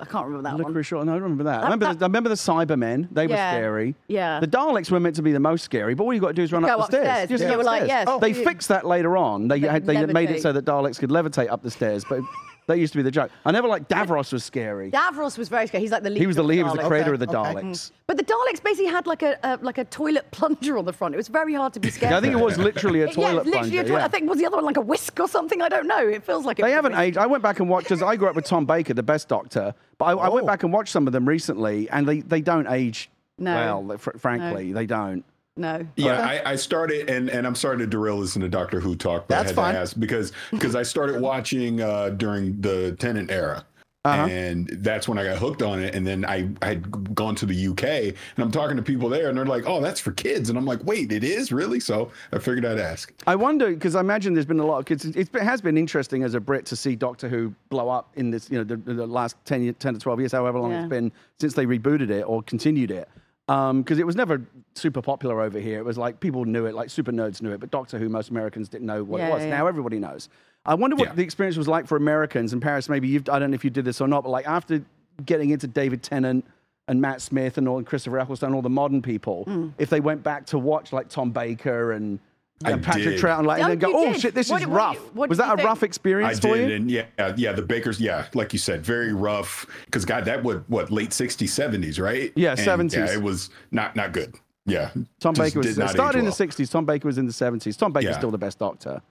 I 0.00 0.04
can't 0.04 0.26
remember 0.26 0.48
that 0.50 0.54
one. 0.62 0.72
Licorice, 0.74 0.92
no, 0.92 1.00
I 1.00 1.04
don't 1.04 1.22
remember 1.22 1.44
that. 1.44 1.60
I 1.60 1.64
remember, 1.64 1.86
that- 1.86 1.98
the, 2.00 2.04
I 2.04 2.08
remember 2.08 2.28
the 2.28 2.34
Cybermen. 2.34 3.08
They 3.12 3.26
were 3.26 3.34
scary. 3.34 3.94
Yeah. 4.08 4.40
The 4.40 4.48
Daleks 4.48 4.90
were 4.90 4.98
meant 4.98 5.14
to 5.16 5.22
be 5.22 5.32
the 5.32 5.38
most 5.40 5.62
scary, 5.64 5.94
but 5.94 6.02
all 6.04 6.12
you 6.12 6.20
got 6.20 6.28
to 6.28 6.32
do 6.34 6.42
is 6.42 6.52
run 6.52 6.62
Go 6.62 6.68
up 6.78 6.90
the 6.90 7.02
stairs. 7.02 7.28
Just 7.28 7.42
Yeah. 7.44 7.50
They 7.50 7.56
were 7.56 7.62
like, 7.62 7.82
upstairs. 7.82 8.06
yes, 8.08 8.20
They 8.20 8.28
you- 8.30 8.44
fixed 8.44 8.68
that 8.68 8.84
later 8.84 9.16
on. 9.16 9.46
They, 9.48 9.60
They 9.60 9.68
had, 9.68 9.86
they 9.86 10.04
made 10.06 10.30
it 10.30 10.42
so 10.42 10.52
that 10.52 10.64
Daleks 10.64 10.98
could 10.98 11.10
levitate 11.10 11.50
up 11.50 11.62
the 11.62 11.70
stairs, 11.70 12.04
but 12.08 12.20
that 12.66 12.78
used 12.78 12.92
to 12.92 12.98
be 12.98 13.02
the 13.02 13.10
joke. 13.10 13.30
I 13.44 13.50
never 13.50 13.66
liked 13.68 13.88
Davros 13.90 14.32
was 14.32 14.44
scary. 14.44 14.90
Davros 14.90 15.36
was 15.36 15.48
very 15.48 15.66
scary. 15.66 15.82
He's 15.82 15.90
like 15.90 16.02
the 16.02 16.10
leader. 16.10 16.20
He 16.20 16.26
was 16.26 16.36
the 16.36 16.42
of 16.44 16.50
he 16.50 16.62
was 16.62 16.72
the 16.74 16.78
Daleks. 16.78 16.86
creator 16.88 17.12
of 17.14 17.20
the 17.20 17.28
Okay, 17.28 17.36
okay. 17.50 17.60
Daleks. 17.68 17.90
But 18.06 18.16
the 18.18 18.24
Daleks 18.24 18.62
basically 18.62 18.86
had 18.90 19.06
like 19.06 19.22
a, 19.22 19.38
a 19.42 19.58
like 19.62 19.78
a 19.78 19.84
toilet 19.84 20.30
plunger 20.30 20.78
on 20.78 20.84
the 20.84 20.92
front. 20.92 21.14
It 21.14 21.16
was 21.18 21.28
very 21.28 21.54
hard 21.54 21.72
to 21.74 21.80
be 21.80 21.90
scared. 21.90 22.12
Yeah, 22.12 22.18
I 22.18 22.20
think 22.20 22.32
it 22.34 22.40
was 22.40 22.58
literally 22.58 23.02
a 23.02 23.06
yeah, 23.08 23.12
toilet 23.12 23.46
literally 23.46 23.70
plunger. 23.70 23.80
a 23.80 23.84
toilet. 23.84 23.98
yeah. 23.98 24.04
I 24.04 24.08
think 24.08 24.28
was 24.30 24.38
the 24.38 24.46
other 24.46 24.56
one 24.56 24.64
like 24.64 24.76
a 24.76 24.80
whisk 24.82 25.18
or 25.20 25.28
something. 25.28 25.60
I 25.62 25.68
don't 25.68 25.86
know. 25.86 26.06
It 26.06 26.22
feels 26.24 26.44
like 26.44 26.58
it 26.58 26.62
They 26.62 26.72
haven't 26.72 26.94
aged. 26.94 27.18
I 27.18 27.26
went 27.26 27.42
back 27.42 27.60
and 27.60 27.68
watched, 27.68 27.88
because 27.88 28.02
I 28.02 28.16
grew 28.16 28.28
up 28.28 28.36
with 28.36 28.44
Tom 28.44 28.64
Baker, 28.66 28.94
the 28.94 29.02
best 29.02 29.28
doctor, 29.28 29.74
but 29.98 30.04
I, 30.06 30.12
I 30.12 30.28
went 30.28 30.44
Oh. 30.44 30.46
back 30.46 30.62
and 30.62 30.72
watched 30.72 30.92
some 30.92 31.06
of 31.06 31.12
them 31.12 31.26
recently, 31.28 31.88
and 31.90 32.06
they, 32.08 32.20
they 32.20 32.40
don't 32.40 32.66
age 32.68 33.10
No. 33.38 33.80
well, 33.80 33.98
fr- 33.98 34.16
frankly. 34.18 34.72
They 34.72 34.86
don't. 34.86 35.24
No. 35.56 35.86
Yeah, 35.96 36.20
I, 36.26 36.52
I 36.52 36.56
started, 36.56 37.10
and, 37.10 37.28
and 37.28 37.46
I'm 37.46 37.54
sorry 37.54 37.76
to 37.78 37.86
derail 37.86 38.20
this 38.20 38.36
into 38.36 38.48
Doctor 38.48 38.80
Who 38.80 38.94
talk, 38.96 39.28
but 39.28 39.34
That's 39.34 39.46
I 39.46 39.48
had 39.48 39.54
fine. 39.56 39.74
to 39.74 39.80
ask 39.80 40.00
because 40.00 40.32
because 40.50 40.74
I 40.74 40.82
started 40.82 41.20
watching 41.20 41.80
uh, 41.82 42.10
during 42.10 42.60
the 42.60 42.96
Tennant 42.98 43.30
era. 43.30 43.64
Uh-huh. 44.04 44.26
And 44.26 44.68
that's 44.80 45.06
when 45.06 45.16
I 45.16 45.22
got 45.22 45.38
hooked 45.38 45.62
on 45.62 45.78
it. 45.80 45.94
And 45.94 46.04
then 46.04 46.24
I 46.24 46.48
I 46.60 46.66
had 46.66 47.14
gone 47.14 47.36
to 47.36 47.46
the 47.46 47.68
UK 47.68 47.84
and 47.84 48.14
I'm 48.38 48.50
talking 48.50 48.76
to 48.76 48.82
people 48.82 49.08
there 49.08 49.28
and 49.28 49.38
they're 49.38 49.44
like, 49.46 49.62
oh, 49.64 49.80
that's 49.80 50.00
for 50.00 50.10
kids. 50.10 50.48
And 50.48 50.58
I'm 50.58 50.64
like, 50.64 50.82
wait, 50.82 51.12
it 51.12 51.22
is 51.22 51.52
really? 51.52 51.78
So 51.78 52.10
I 52.32 52.40
figured 52.40 52.64
I'd 52.64 52.80
ask. 52.80 53.12
I 53.28 53.36
wonder 53.36 53.70
because 53.70 53.94
I 53.94 54.00
imagine 54.00 54.34
there's 54.34 54.44
been 54.44 54.58
a 54.58 54.66
lot 54.66 54.78
of 54.80 54.86
kids. 54.86 55.04
It 55.04 55.28
has 55.34 55.60
been 55.60 55.78
interesting 55.78 56.24
as 56.24 56.34
a 56.34 56.40
Brit 56.40 56.66
to 56.66 56.74
see 56.74 56.96
Doctor 56.96 57.28
Who 57.28 57.54
blow 57.68 57.88
up 57.90 58.10
in 58.16 58.30
this, 58.32 58.50
you 58.50 58.58
know, 58.58 58.64
the, 58.64 58.76
the 58.92 59.06
last 59.06 59.36
10, 59.44 59.72
10 59.74 59.94
to 59.94 60.00
12 60.00 60.18
years, 60.18 60.32
however 60.32 60.58
long 60.58 60.72
Yeah. 60.72 60.80
it's 60.80 60.90
been 60.90 61.12
since 61.38 61.54
they 61.54 61.66
rebooted 61.66 62.10
it 62.10 62.22
or 62.22 62.42
continued 62.42 62.90
it. 62.90 63.08
Because 63.46 63.98
it 63.98 64.06
was 64.06 64.16
never 64.16 64.40
super 64.74 65.02
popular 65.02 65.40
over 65.40 65.58
here. 65.58 65.78
It 65.78 65.84
was 65.84 65.98
like 65.98 66.20
people 66.20 66.44
knew 66.44 66.66
it, 66.66 66.74
like 66.74 66.90
super 66.90 67.12
nerds 67.12 67.42
knew 67.42 67.50
it, 67.52 67.60
but 67.60 67.70
Doctor 67.70 67.98
Who, 67.98 68.08
most 68.08 68.30
Americans 68.30 68.68
didn't 68.68 68.86
know 68.86 69.02
what 69.04 69.18
Yeah, 69.20 69.28
it 69.28 69.32
was. 69.32 69.42
yeah. 69.42 69.50
Now 69.50 69.66
everybody 69.66 69.98
knows. 69.98 70.28
I 70.64 70.74
wonder 70.74 70.94
what 70.96 71.08
Yeah. 71.08 71.14
the 71.14 71.22
experience 71.22 71.56
was 71.56 71.66
like 71.68 71.86
for 71.88 71.96
Americans 71.96 72.52
in 72.52 72.60
Paris. 72.60 72.88
Maybe 72.88 73.08
you've, 73.08 73.28
I 73.28 73.38
don't 73.38 73.50
know 73.50 73.54
if 73.56 73.64
you 73.64 73.70
did 73.70 73.84
this 73.84 74.00
or 74.00 74.06
not, 74.08 74.22
but 74.22 74.30
like 74.30 74.46
after 74.46 74.84
getting 75.26 75.50
into 75.50 75.66
David 75.66 76.02
Tennant 76.02 76.46
and 76.88 77.00
Matt 77.00 77.20
Smith 77.20 77.58
and 77.58 77.68
all 77.68 77.78
and 77.78 77.86
Christopher 77.86 78.18
Eccleston, 78.20 78.54
all 78.54 78.62
the 78.62 78.70
modern 78.70 79.02
people, 79.02 79.44
Hmm. 79.44 79.68
if 79.78 79.90
they 79.90 80.00
went 80.00 80.22
back 80.22 80.46
to 80.46 80.58
watch 80.58 80.92
like 80.92 81.08
Tom 81.08 81.30
Baker 81.32 81.92
and 81.92 82.20
I 82.64 82.70
and 82.72 82.82
Patrick 82.82 83.04
did. 83.04 83.20
Troughton, 83.20 83.44
like, 83.46 83.60
Oh, 83.60 83.62
and 83.62 83.70
then 83.72 83.78
go, 83.78 83.92
oh 83.96 84.12
did. 84.12 84.20
shit, 84.20 84.34
this 84.34 84.50
What 84.50 84.62
is 84.62 84.66
what 84.68 84.74
rough. 84.76 85.14
what 85.14 85.28
was 85.28 85.38
that 85.38 85.52
a 85.52 85.56
think? 85.56 85.66
rough 85.68 85.82
I 85.82 85.86
experience 85.86 86.38
for 86.40 86.54
did, 86.56 86.68
you? 86.70 86.76
and 86.76 86.90
yeah, 86.90 87.06
yeah, 87.36 87.52
the 87.52 87.62
Bakers, 87.62 88.00
yeah, 88.00 88.26
like 88.34 88.52
you 88.52 88.58
said, 88.58 88.84
very 88.84 89.12
rough. 89.12 89.66
Because 89.86 90.04
God, 90.04 90.24
that 90.26 90.42
would 90.44 90.64
what 90.68 90.90
late 90.90 91.10
'60s, 91.10 91.48
'70s, 91.48 92.00
right? 92.00 92.32
Yeah, 92.36 92.52
And, 92.52 92.60
70s. 92.90 92.92
Yeah, 92.94 93.12
it 93.12 93.22
was 93.22 93.50
not 93.70 93.96
not 93.96 94.12
good. 94.12 94.34
Yeah, 94.66 94.90
Tom 95.20 95.34
Baker 95.34 95.58
was 95.58 95.66
did 95.68 95.78
not 95.78 95.90
started 95.90 96.18
age 96.18 96.20
in 96.20 96.24
the 96.26 96.30
'60s. 96.30 96.70
Tom 96.70 96.84
Baker 96.86 97.08
was 97.08 97.18
in 97.18 97.26
the 97.26 97.32
'70s. 97.32 97.76
Tom 97.76 97.92
Baker's 97.92 98.10
Yeah. 98.12 98.18
still 98.18 98.30
the 98.30 98.38
best 98.38 98.58
Doctor. 98.58 99.02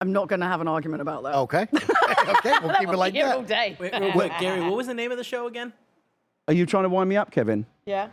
I'm 0.00 0.12
not 0.12 0.28
going 0.28 0.40
to 0.40 0.46
have 0.46 0.60
an 0.60 0.68
argument 0.68 1.02
about 1.02 1.24
that. 1.24 1.34
Okay. 1.34 1.62
okay, 1.74 2.52
we'll 2.62 2.72
keep 2.74 2.88
it 2.88 2.96
like 2.96 3.14
Here 3.14 3.26
all 3.26 3.40
that. 3.42 3.48
day. 3.48 3.76
Wait, 3.80 3.92
real 3.98 4.12
quick, 4.12 4.32
Gary, 4.38 4.60
what 4.60 4.76
was 4.76 4.86
the 4.86 4.94
name 4.94 5.10
of 5.10 5.18
the 5.18 5.24
show 5.24 5.48
again? 5.48 5.72
Are 6.46 6.54
you 6.54 6.66
trying 6.66 6.84
to 6.84 6.88
wind 6.88 7.08
me 7.08 7.16
up, 7.16 7.30
Kevin? 7.32 7.66
Yeah. 7.84 8.08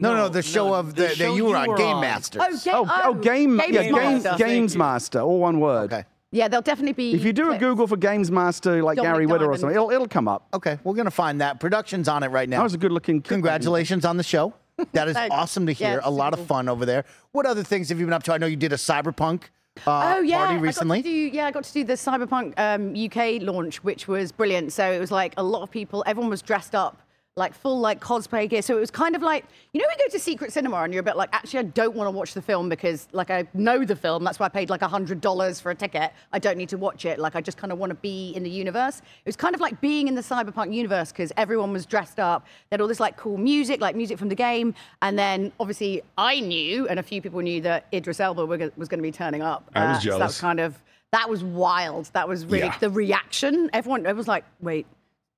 No, 0.00 0.10
no, 0.10 0.16
No, 0.24 0.28
the 0.28 0.42
show 0.42 0.68
no, 0.68 0.74
of 0.74 0.94
the 0.94 1.02
the, 1.02 1.08
that 1.08 1.16
show 1.16 1.34
you 1.34 1.44
were 1.44 1.50
you 1.50 1.56
on, 1.56 1.68
were 1.68 1.76
Game 1.76 1.96
on. 1.96 2.00
Masters. 2.00 2.42
Oh, 2.44 2.58
ga- 2.64 2.72
Oh, 2.74 3.00
oh, 3.04 3.14
game, 3.14 3.56
Games 3.58 3.72
yeah, 3.74 3.90
Master. 3.90 3.92
game, 3.92 4.20
Thank 4.22 4.38
Games. 4.38 4.76
Master, 4.76 5.20
all 5.20 5.38
one 5.38 5.60
word. 5.60 5.92
Okay. 5.92 6.04
Yeah, 6.32 6.48
they'll 6.48 6.62
definitely 6.62 6.94
be. 6.94 7.14
If 7.14 7.24
you 7.24 7.32
do 7.32 7.44
a 7.44 7.46
clips. 7.50 7.60
Google 7.60 7.86
for 7.86 7.96
GamesMaster, 7.96 8.82
like 8.82 8.96
Dominic 8.96 9.14
Gary 9.14 9.26
Whitta 9.26 9.46
or 9.46 9.56
something, 9.56 9.76
it'll, 9.76 9.92
it'll 9.92 10.08
come 10.08 10.26
up. 10.26 10.48
Okay, 10.52 10.78
we're 10.82 10.94
gonna 10.94 11.12
find 11.12 11.40
that. 11.40 11.60
Production's 11.60 12.08
on 12.08 12.24
it 12.24 12.28
right 12.28 12.48
now. 12.48 12.56
That 12.58 12.64
was 12.64 12.74
a 12.74 12.78
good-looking. 12.78 13.22
kid. 13.22 13.28
Congratulations 13.28 14.04
on 14.04 14.16
the 14.16 14.24
show. 14.24 14.52
That 14.94 15.06
is 15.06 15.16
awesome 15.30 15.66
to 15.66 15.72
hear. 15.72 15.98
it's 15.98 16.06
a 16.06 16.10
lot 16.10 16.32
super 16.32 16.42
of 16.42 16.48
fun 16.48 16.68
over 16.68 16.84
there. 16.84 17.04
What 17.30 17.46
other 17.46 17.62
things 17.62 17.88
have 17.90 18.00
you 18.00 18.06
been 18.06 18.12
up 18.12 18.24
to? 18.24 18.32
I 18.32 18.38
know 18.38 18.46
you 18.46 18.56
did 18.56 18.72
a 18.72 18.76
cyberpunk 18.76 19.44
uh, 19.86 20.14
Oh 20.16 20.20
yeah, 20.22 20.38
party 20.46 20.68
I 20.68 20.72
got 20.72 20.84
to 20.96 21.02
do, 21.02 21.10
yeah, 21.10 21.46
I 21.46 21.50
got 21.52 21.64
to 21.64 21.72
do 21.72 21.84
the 21.84 21.94
Cyberpunk 21.94 22.54
um, 22.58 22.94
UK 22.94 23.42
launch, 23.42 23.82
which 23.84 24.06
was 24.08 24.32
brilliant. 24.32 24.72
So 24.72 24.90
it 24.90 24.98
was 24.98 25.10
like 25.12 25.34
a 25.36 25.42
lot 25.42 25.62
of 25.62 25.70
people. 25.70 26.02
Everyone 26.06 26.30
was 26.30 26.42
dressed 26.42 26.74
up 26.74 27.00
like 27.36 27.52
full 27.52 27.80
like 27.80 28.00
cosplay 28.00 28.48
gear. 28.48 28.62
So 28.62 28.76
it 28.76 28.80
was 28.80 28.92
kind 28.92 29.16
of 29.16 29.22
like 29.22 29.44
you 29.72 29.80
know, 29.80 29.86
we 29.90 30.04
go 30.04 30.08
to 30.08 30.18
Secret 30.20 30.52
Cinema 30.52 30.76
and 30.82 30.92
you're 30.94 31.00
a 31.00 31.04
bit 31.04 31.16
like, 31.16 31.30
actually, 31.32 31.58
I 31.58 31.62
don't 31.64 31.96
want 31.96 32.06
to 32.06 32.12
watch 32.12 32.32
the 32.32 32.40
film 32.42 32.68
because 32.68 33.08
like 33.10 33.28
I 33.28 33.48
know 33.54 33.84
the 33.84 33.96
film. 33.96 34.22
That's 34.22 34.38
why 34.38 34.46
I 34.46 34.48
paid 34.48 34.70
like 34.70 34.82
a 34.82 34.88
hundred 34.88 35.20
dollars 35.20 35.58
for 35.58 35.72
a 35.72 35.74
ticket. 35.74 36.12
I 36.32 36.38
don't 36.38 36.56
need 36.56 36.68
to 36.68 36.78
watch 36.78 37.04
it. 37.04 37.18
Like 37.18 37.34
I 37.34 37.40
just 37.40 37.58
kind 37.58 37.72
of 37.72 37.78
want 37.78 37.90
to 37.90 37.96
be 37.96 38.30
in 38.36 38.44
the 38.44 38.50
universe. 38.50 38.98
It 39.00 39.26
was 39.26 39.34
kind 39.34 39.52
of 39.54 39.60
like 39.60 39.80
being 39.80 40.06
in 40.06 40.14
the 40.14 40.20
Cyberpunk 40.20 40.72
universe 40.72 41.10
because 41.10 41.32
everyone 41.36 41.72
was 41.72 41.86
dressed 41.86 42.20
up. 42.20 42.44
They 42.70 42.74
had 42.74 42.80
all 42.80 42.86
this 42.88 43.00
like 43.00 43.16
cool 43.16 43.36
music, 43.36 43.80
like 43.80 43.96
music 43.96 44.16
from 44.16 44.28
the 44.28 44.36
game, 44.36 44.72
and 45.02 45.18
then 45.18 45.50
obviously 45.58 46.02
I 46.16 46.38
knew 46.38 46.86
and 46.86 47.00
a 47.00 47.02
few 47.02 47.20
people 47.20 47.40
knew 47.40 47.60
that 47.62 47.88
Idris 47.92 48.20
Elba 48.20 48.46
were 48.46 48.70
was 48.76 48.88
going 48.88 48.98
to 48.98 49.02
be 49.02 49.10
turning 49.12 49.42
up. 49.42 49.68
I 49.74 49.88
was 49.88 49.98
Uh, 49.98 50.00
so 50.12 50.18
that 50.18 50.24
was 50.26 50.40
kind 50.40 50.60
of 50.60 50.80
that 51.10 51.28
was 51.28 51.42
wild. 51.42 52.10
That 52.12 52.28
was 52.28 52.46
really 52.46 52.66
Yeah. 52.66 52.78
the 52.78 52.90
reaction. 52.90 53.70
Everyone 53.72 54.06
it 54.06 54.14
was 54.14 54.28
like, 54.28 54.44
wait, 54.60 54.86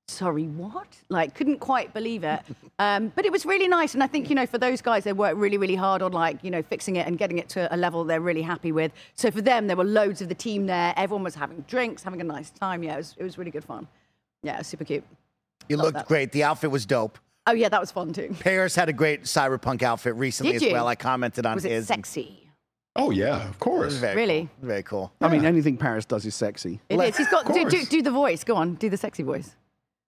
sorry, 0.08 0.44
what? 0.44 0.86
Like, 1.08 1.34
couldn't 1.34 1.58
quite 1.60 1.92
believe 1.94 2.25
it. 2.25 2.40
Um, 2.78 3.10
but 3.16 3.25
it 3.25 3.32
was 3.32 3.46
really 3.46 3.68
nice, 3.68 3.94
and 3.94 4.02
I 4.02 4.06
think 4.06 4.28
you 4.28 4.34
know, 4.34 4.44
for 4.44 4.58
those 4.58 4.82
guys, 4.82 5.02
they 5.04 5.14
worked 5.14 5.38
really, 5.38 5.56
really 5.56 5.76
hard 5.76 6.02
on 6.02 6.12
like 6.12 6.44
you 6.44 6.50
know 6.50 6.62
fixing 6.62 6.96
it 6.96 7.06
and 7.06 7.16
getting 7.16 7.38
it 7.38 7.48
to 7.48 7.75
a 7.75 7.76
level 7.78 8.04
they're 8.04 8.20
really 8.20 8.42
happy 8.42 8.70
with. 8.70 8.92
So 9.14 9.30
for 9.30 9.40
them, 9.40 9.66
there 9.66 9.78
were 9.78 9.84
loads 9.84 10.20
of 10.20 10.28
the 10.28 10.34
team 10.34 10.66
there. 10.66 10.92
Everyone 10.94 11.25
was 11.25 11.34
having 11.34 11.62
drinks, 11.62 12.02
having 12.02 12.20
a 12.20 12.25
nice 12.25 12.50
time. 12.50 12.82
Yeah, 12.82 12.92
it 12.92 12.96
was, 12.98 13.14
it 13.16 13.25
was 13.25 13.38
really 13.38 13.50
good 13.50 13.64
fun. 13.64 13.88
Yeah, 14.42 14.60
super 14.60 14.84
cute. 14.84 15.04
you 15.70 15.78
looked 15.78 15.94
that. 15.94 16.06
great. 16.06 16.32
The 16.32 16.44
outfit 16.44 16.70
was 16.70 16.84
dope. 16.84 17.18
Oh 17.46 17.52
yeah, 17.52 17.70
that 17.70 17.80
was 17.80 17.90
fun 17.90 18.12
too. 18.12 18.36
Parris 18.40 18.75
had 18.76 18.90
a 18.90 18.92
great 18.92 19.22
cyberpunk 19.22 19.82
outfit 19.82 20.14
recently 20.16 20.52
Did 20.52 20.56
as 20.56 20.62
you? 20.68 20.72
well. 20.75 20.86
I 20.86 20.96
commented 20.96 21.46
on 21.46 21.54
Was 21.54 21.64
it 21.64 21.70
his. 21.70 21.90
and 21.90 22.04
sexy? 22.04 22.50
Oh 22.94 23.10
yeah, 23.10 23.48
of 23.48 23.58
course. 23.58 23.86
was 23.86 23.96
very 23.96 24.16
Really? 24.16 24.50
cool. 24.60 24.68
Very 24.68 24.82
cool. 24.82 25.12
I 25.22 25.28
mean, 25.28 25.46
anything 25.46 25.78
Parris 25.78 26.04
does 26.04 26.26
is 26.26 26.34
sexy. 26.34 26.78
It 26.90 27.00
is. 27.00 27.16
He's 27.16 27.28
got 27.28 27.46
do, 27.50 27.64
do, 27.70 27.86
do 27.86 28.02
the 28.02 28.10
voice. 28.10 28.44
Go 28.44 28.54
on, 28.56 28.75
do 28.75 28.90
the 28.90 28.98
sexy 28.98 29.22
voice. 29.22 29.56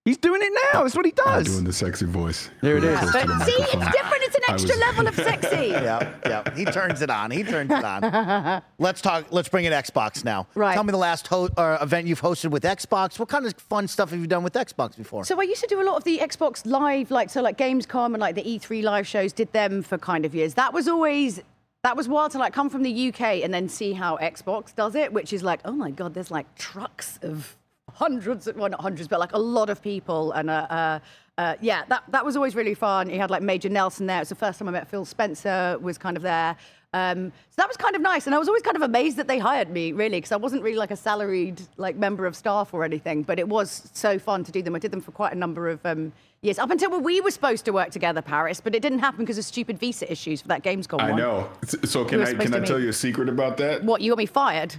He's 0.05 0.17
doing 0.17 0.41
it 0.41 0.51
now. 0.73 0.83
That's 0.83 0.95
what 0.95 1.05
he 1.05 1.13
I'm 1.27 1.43
does. 1.43 1.53
doing 1.53 1.65
the 1.65 1.73
sexy 1.73 2.05
voice. 2.05 2.49
There 2.61 2.77
it 2.77 2.83
is. 2.83 2.89
Really 2.89 2.93
is. 2.93 2.99
close 3.11 3.13
But 3.13 3.21
to 3.21 3.27
the 3.27 3.45
see, 3.45 3.51
it's 3.51 3.71
different. 3.71 4.23
It's 4.23 4.35
an 4.35 4.41
extra 4.47 4.69
was- 4.75 4.79
level 4.79 5.07
of 5.07 5.15
sexy. 5.27 5.67
yeah, 5.71 6.13
yeah. 6.25 6.55
He 6.55 6.65
turns 6.65 7.01
it 7.01 7.09
on. 7.09 7.29
He 7.31 7.43
turns 7.43 7.69
it 7.69 7.83
on. 7.83 8.61
let's 8.79 9.01
talk. 9.01 9.25
Let's 9.31 9.49
bring 9.49 9.65
in 9.65 9.73
Xbox 9.73 10.23
now. 10.23 10.47
Right. 10.55 10.73
Tell 10.73 10.83
me 10.83 10.91
the 10.91 10.97
last 10.97 11.27
ho- 11.27 11.49
uh, 11.57 11.77
event 11.81 12.07
you've 12.07 12.21
hosted 12.21 12.49
with 12.49 12.63
Xbox. 12.63 13.19
What 13.19 13.29
kind 13.29 13.45
of 13.45 13.53
fun 13.55 13.87
stuff 13.87 14.09
have 14.11 14.19
you 14.19 14.25
done 14.25 14.41
with 14.43 14.53
Xbox 14.53 14.97
before? 14.97 15.25
So 15.25 15.39
I 15.39 15.43
used 15.43 15.61
to 15.61 15.67
do 15.67 15.81
a 15.81 15.83
lot 15.83 15.97
of 15.97 16.05
the 16.05 16.19
Xbox 16.19 16.65
Live, 16.65 17.11
like 17.11 17.29
so, 17.29 17.41
like 17.41 17.57
Gamescom 17.57 18.07
and 18.07 18.19
like 18.19 18.35
the 18.35 18.43
E3 18.43 18.81
live 18.83 19.05
shows. 19.05 19.33
Did 19.33 19.51
them 19.53 19.83
for 19.83 19.97
kind 19.97 20.25
of 20.25 20.33
years. 20.33 20.53
That 20.55 20.73
was 20.73 20.87
always 20.87 21.41
that 21.83 21.95
was 21.95 22.07
wild 22.07 22.31
to 22.31 22.39
like 22.39 22.53
come 22.53 22.69
from 22.69 22.83
the 22.83 23.09
UK 23.09 23.21
and 23.43 23.53
then 23.53 23.69
see 23.69 23.93
how 23.93 24.17
Xbox 24.17 24.73
does 24.73 24.95
it, 24.95 25.13
which 25.13 25.33
is 25.33 25.43
like, 25.43 25.59
oh 25.65 25.71
my 25.73 25.91
god, 25.91 26.13
there's 26.13 26.31
like 26.31 26.55
trucks 26.55 27.19
of 27.21 27.55
hundreds, 27.99 28.47
of, 28.47 28.55
well 28.55 28.69
not 28.69 28.81
hundreds, 28.81 29.07
but 29.07 29.19
like 29.19 29.33
a 29.33 29.43
lot 29.57 29.69
of 29.69 29.81
people 29.81 30.31
and 30.31 30.49
uh, 30.49 30.67
uh, 30.69 30.99
uh, 31.37 31.55
yeah, 31.61 31.83
that 31.87 32.03
that 32.09 32.25
was 32.25 32.35
always 32.35 32.55
really 32.55 32.73
fun. 32.73 33.09
You 33.09 33.19
had 33.19 33.29
like 33.29 33.41
Major 33.41 33.69
Nelson 33.69 34.07
there. 34.07 34.17
It 34.17 34.21
was 34.21 34.29
the 34.29 34.35
first 34.35 34.59
time 34.59 34.67
I 34.67 34.71
met 34.71 34.89
Phil 34.89 35.05
Spencer. 35.05 35.77
Was 35.81 35.97
kind 35.97 36.17
of 36.17 36.23
there. 36.23 36.57
Um, 36.91 37.31
so 37.51 37.55
that 37.57 37.67
was 37.67 37.77
kind 37.77 37.95
of 37.95 38.01
nice, 38.01 38.25
and 38.25 38.33
I 38.35 38.39
was 38.39 38.47
always 38.47 38.63
kind 38.63 38.75
of 38.75 38.81
amazed 38.81 39.15
that 39.17 39.27
they 39.27 39.37
hired 39.37 39.69
me, 39.69 39.91
really, 39.91 40.17
because 40.17 40.31
I 40.31 40.37
wasn't 40.37 40.63
really 40.63 40.77
like 40.77 40.91
a 40.91 40.95
salaried 40.95 41.61
like 41.77 41.95
member 41.95 42.25
of 42.25 42.35
staff 42.35 42.73
or 42.73 42.83
anything. 42.83 43.21
But 43.23 43.37
it 43.37 43.47
was 43.47 43.89
so 43.93 44.17
fun 44.17 44.43
to 44.43 44.51
do 44.51 44.61
them. 44.63 44.75
I 44.75 44.79
did 44.79 44.91
them 44.91 45.01
for 45.01 45.11
quite 45.11 45.31
a 45.31 45.37
number 45.37 45.69
of 45.69 45.85
um, 45.85 46.11
years, 46.41 46.57
up 46.57 46.71
until 46.71 46.89
when 46.91 47.03
we 47.03 47.21
were 47.21 47.31
supposed 47.31 47.63
to 47.65 47.71
work 47.71 47.91
together, 47.91 48.21
Parris. 48.21 48.59
But 48.59 48.73
it 48.75 48.81
didn't 48.81 48.99
happen 48.99 49.23
because 49.23 49.37
of 49.37 49.45
stupid 49.45 49.77
visa 49.77 50.11
issues 50.11 50.41
for 50.41 50.47
that 50.47 50.63
Gamescom 50.63 50.99
I 50.99 51.11
one. 51.11 51.19
know. 51.19 51.49
So 51.85 52.03
can 52.05 52.19
were 52.19 52.25
I 52.25 52.33
can 52.33 52.53
I 52.53 52.59
meet. 52.59 52.67
tell 52.67 52.79
you 52.79 52.89
a 52.89 52.93
secret 52.93 53.29
about 53.29 53.55
that? 53.57 53.83
What 53.83 54.01
you 54.01 54.11
got 54.11 54.17
me 54.17 54.25
fired? 54.25 54.75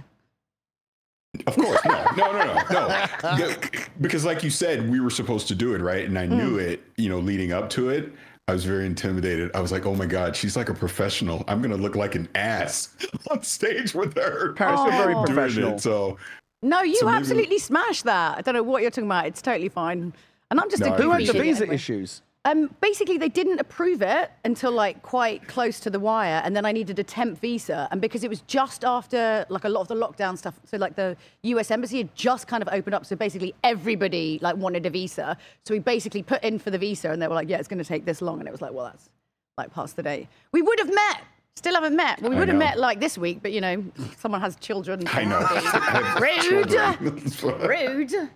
Of 1.47 1.55
course, 1.55 1.79
no, 1.85 2.05
no, 2.17 2.31
no, 2.33 2.43
no, 2.43 2.53
no. 2.69 3.05
Yeah, 3.37 3.55
Because, 4.01 4.25
like 4.25 4.43
you 4.43 4.49
said, 4.49 4.89
we 4.89 4.99
were 4.99 5.09
supposed 5.09 5.47
to 5.47 5.55
do 5.55 5.73
it, 5.73 5.81
right? 5.81 6.05
And 6.05 6.19
I 6.19 6.25
knew 6.25 6.55
Hmm. 6.55 6.59
it, 6.59 6.83
you 6.97 7.07
know, 7.09 7.19
leading 7.19 7.53
up 7.53 7.69
to 7.71 7.89
it. 7.89 8.11
I 8.47 8.53
was 8.53 8.65
very 8.65 8.85
intimidated. 8.85 9.49
I 9.55 9.61
was 9.61 9.71
like, 9.71 9.85
oh 9.85 9.95
my 9.95 10.05
God, 10.05 10.35
she's 10.35 10.57
like 10.57 10.67
a 10.67 10.73
professional. 10.73 11.45
I'm 11.47 11.61
going 11.61 11.71
to 11.71 11.81
look 11.81 11.95
like 11.95 12.15
an 12.15 12.27
ass 12.35 12.89
on 13.31 13.43
stage 13.43 13.93
with 13.95 14.15
her. 14.17 14.51
Parris, 14.53 14.81
you're 14.81 14.91
very 14.91 15.13
Oh. 15.15 15.23
professional. 15.23 15.75
it. 15.75 15.79
So, 15.81 16.17
No, 16.61 16.81
you 16.83 16.95
So 16.97 17.05
maybe- 17.05 17.17
absolutely 17.17 17.59
smashed 17.59 18.03
that. 18.03 18.37
I 18.37 18.41
don't 18.41 18.53
know 18.53 18.63
what 18.63 18.81
you're 18.81 18.91
talking 18.91 19.05
about. 19.05 19.25
It's 19.27 19.41
totally 19.41 19.69
fine. 19.69 20.13
And 20.49 20.59
I'm 20.59 20.69
just 20.69 20.81
No, 20.83 20.87
a 20.87 20.93
I 20.95 20.97
Who 21.01 21.11
had 21.11 21.21
the 21.27 21.33
visa 21.33 21.61
anyway. 21.63 21.75
issues? 21.75 22.21
Um, 22.43 22.73
basically, 22.81 23.19
they 23.19 23.29
didn't 23.29 23.59
approve 23.59 24.01
it 24.01 24.31
until 24.43 24.71
like 24.71 25.03
quite 25.03 25.47
close 25.47 25.79
to 25.81 25.91
the 25.91 25.99
wire, 25.99 26.41
and 26.43 26.55
then 26.55 26.65
I 26.65 26.71
needed 26.71 26.97
a 26.97 27.03
temp 27.03 27.39
visa. 27.39 27.87
And 27.91 28.01
because 28.01 28.23
it 28.23 28.29
was 28.31 28.41
just 28.41 28.83
after 28.83 29.45
like 29.49 29.63
a 29.63 29.69
lot 29.69 29.81
of 29.81 29.87
the 29.89 29.95
lockdown 29.95 30.35
stuff, 30.37 30.59
so 30.65 30.77
like 30.77 30.95
the 30.95 31.15
U.S. 31.43 31.69
embassy 31.69 31.99
had 31.99 32.15
just 32.15 32.47
kind 32.47 32.63
of 32.63 32.69
opened 32.71 32.95
up, 32.95 33.05
so 33.05 33.15
basically 33.15 33.53
everybody 33.63 34.39
like 34.41 34.55
wanted 34.57 34.87
a 34.87 34.89
visa. 34.89 35.37
So 35.65 35.75
we 35.75 35.79
basically 35.79 36.23
put 36.23 36.43
in 36.43 36.57
for 36.57 36.71
the 36.71 36.79
visa, 36.79 37.11
and 37.11 37.21
they 37.21 37.27
were 37.27 37.35
like, 37.35 37.47
"Yeah, 37.47 37.57
it's 37.57 37.67
going 37.67 37.77
to 37.77 37.87
take 37.87 38.05
this 38.05 38.23
long," 38.23 38.39
and 38.39 38.47
it 38.47 38.51
was 38.51 38.61
like, 38.61 38.73
"Well, 38.73 38.85
that's 38.85 39.09
like 39.59 39.71
past 39.71 39.95
the 39.95 40.03
date. 40.03 40.27
We 40.51 40.63
would 40.63 40.79
have 40.79 40.93
met." 40.93 41.21
Still 41.57 41.75
haven't 41.75 41.95
met. 41.95 42.21
Well, 42.21 42.31
we 42.31 42.37
I 42.37 42.39
would 42.39 42.47
have 42.47 42.57
know. 42.57 42.65
met 42.65 42.79
like 42.79 42.99
this 42.99 43.19
week, 43.19 43.39
but 43.43 43.51
you 43.51 43.61
know, 43.61 43.83
someone 44.17 44.41
has 44.41 44.55
children. 44.55 45.03
I 45.09 45.25
know. 45.25 45.41
Rude. 46.19 46.71
Rude. 47.69 48.29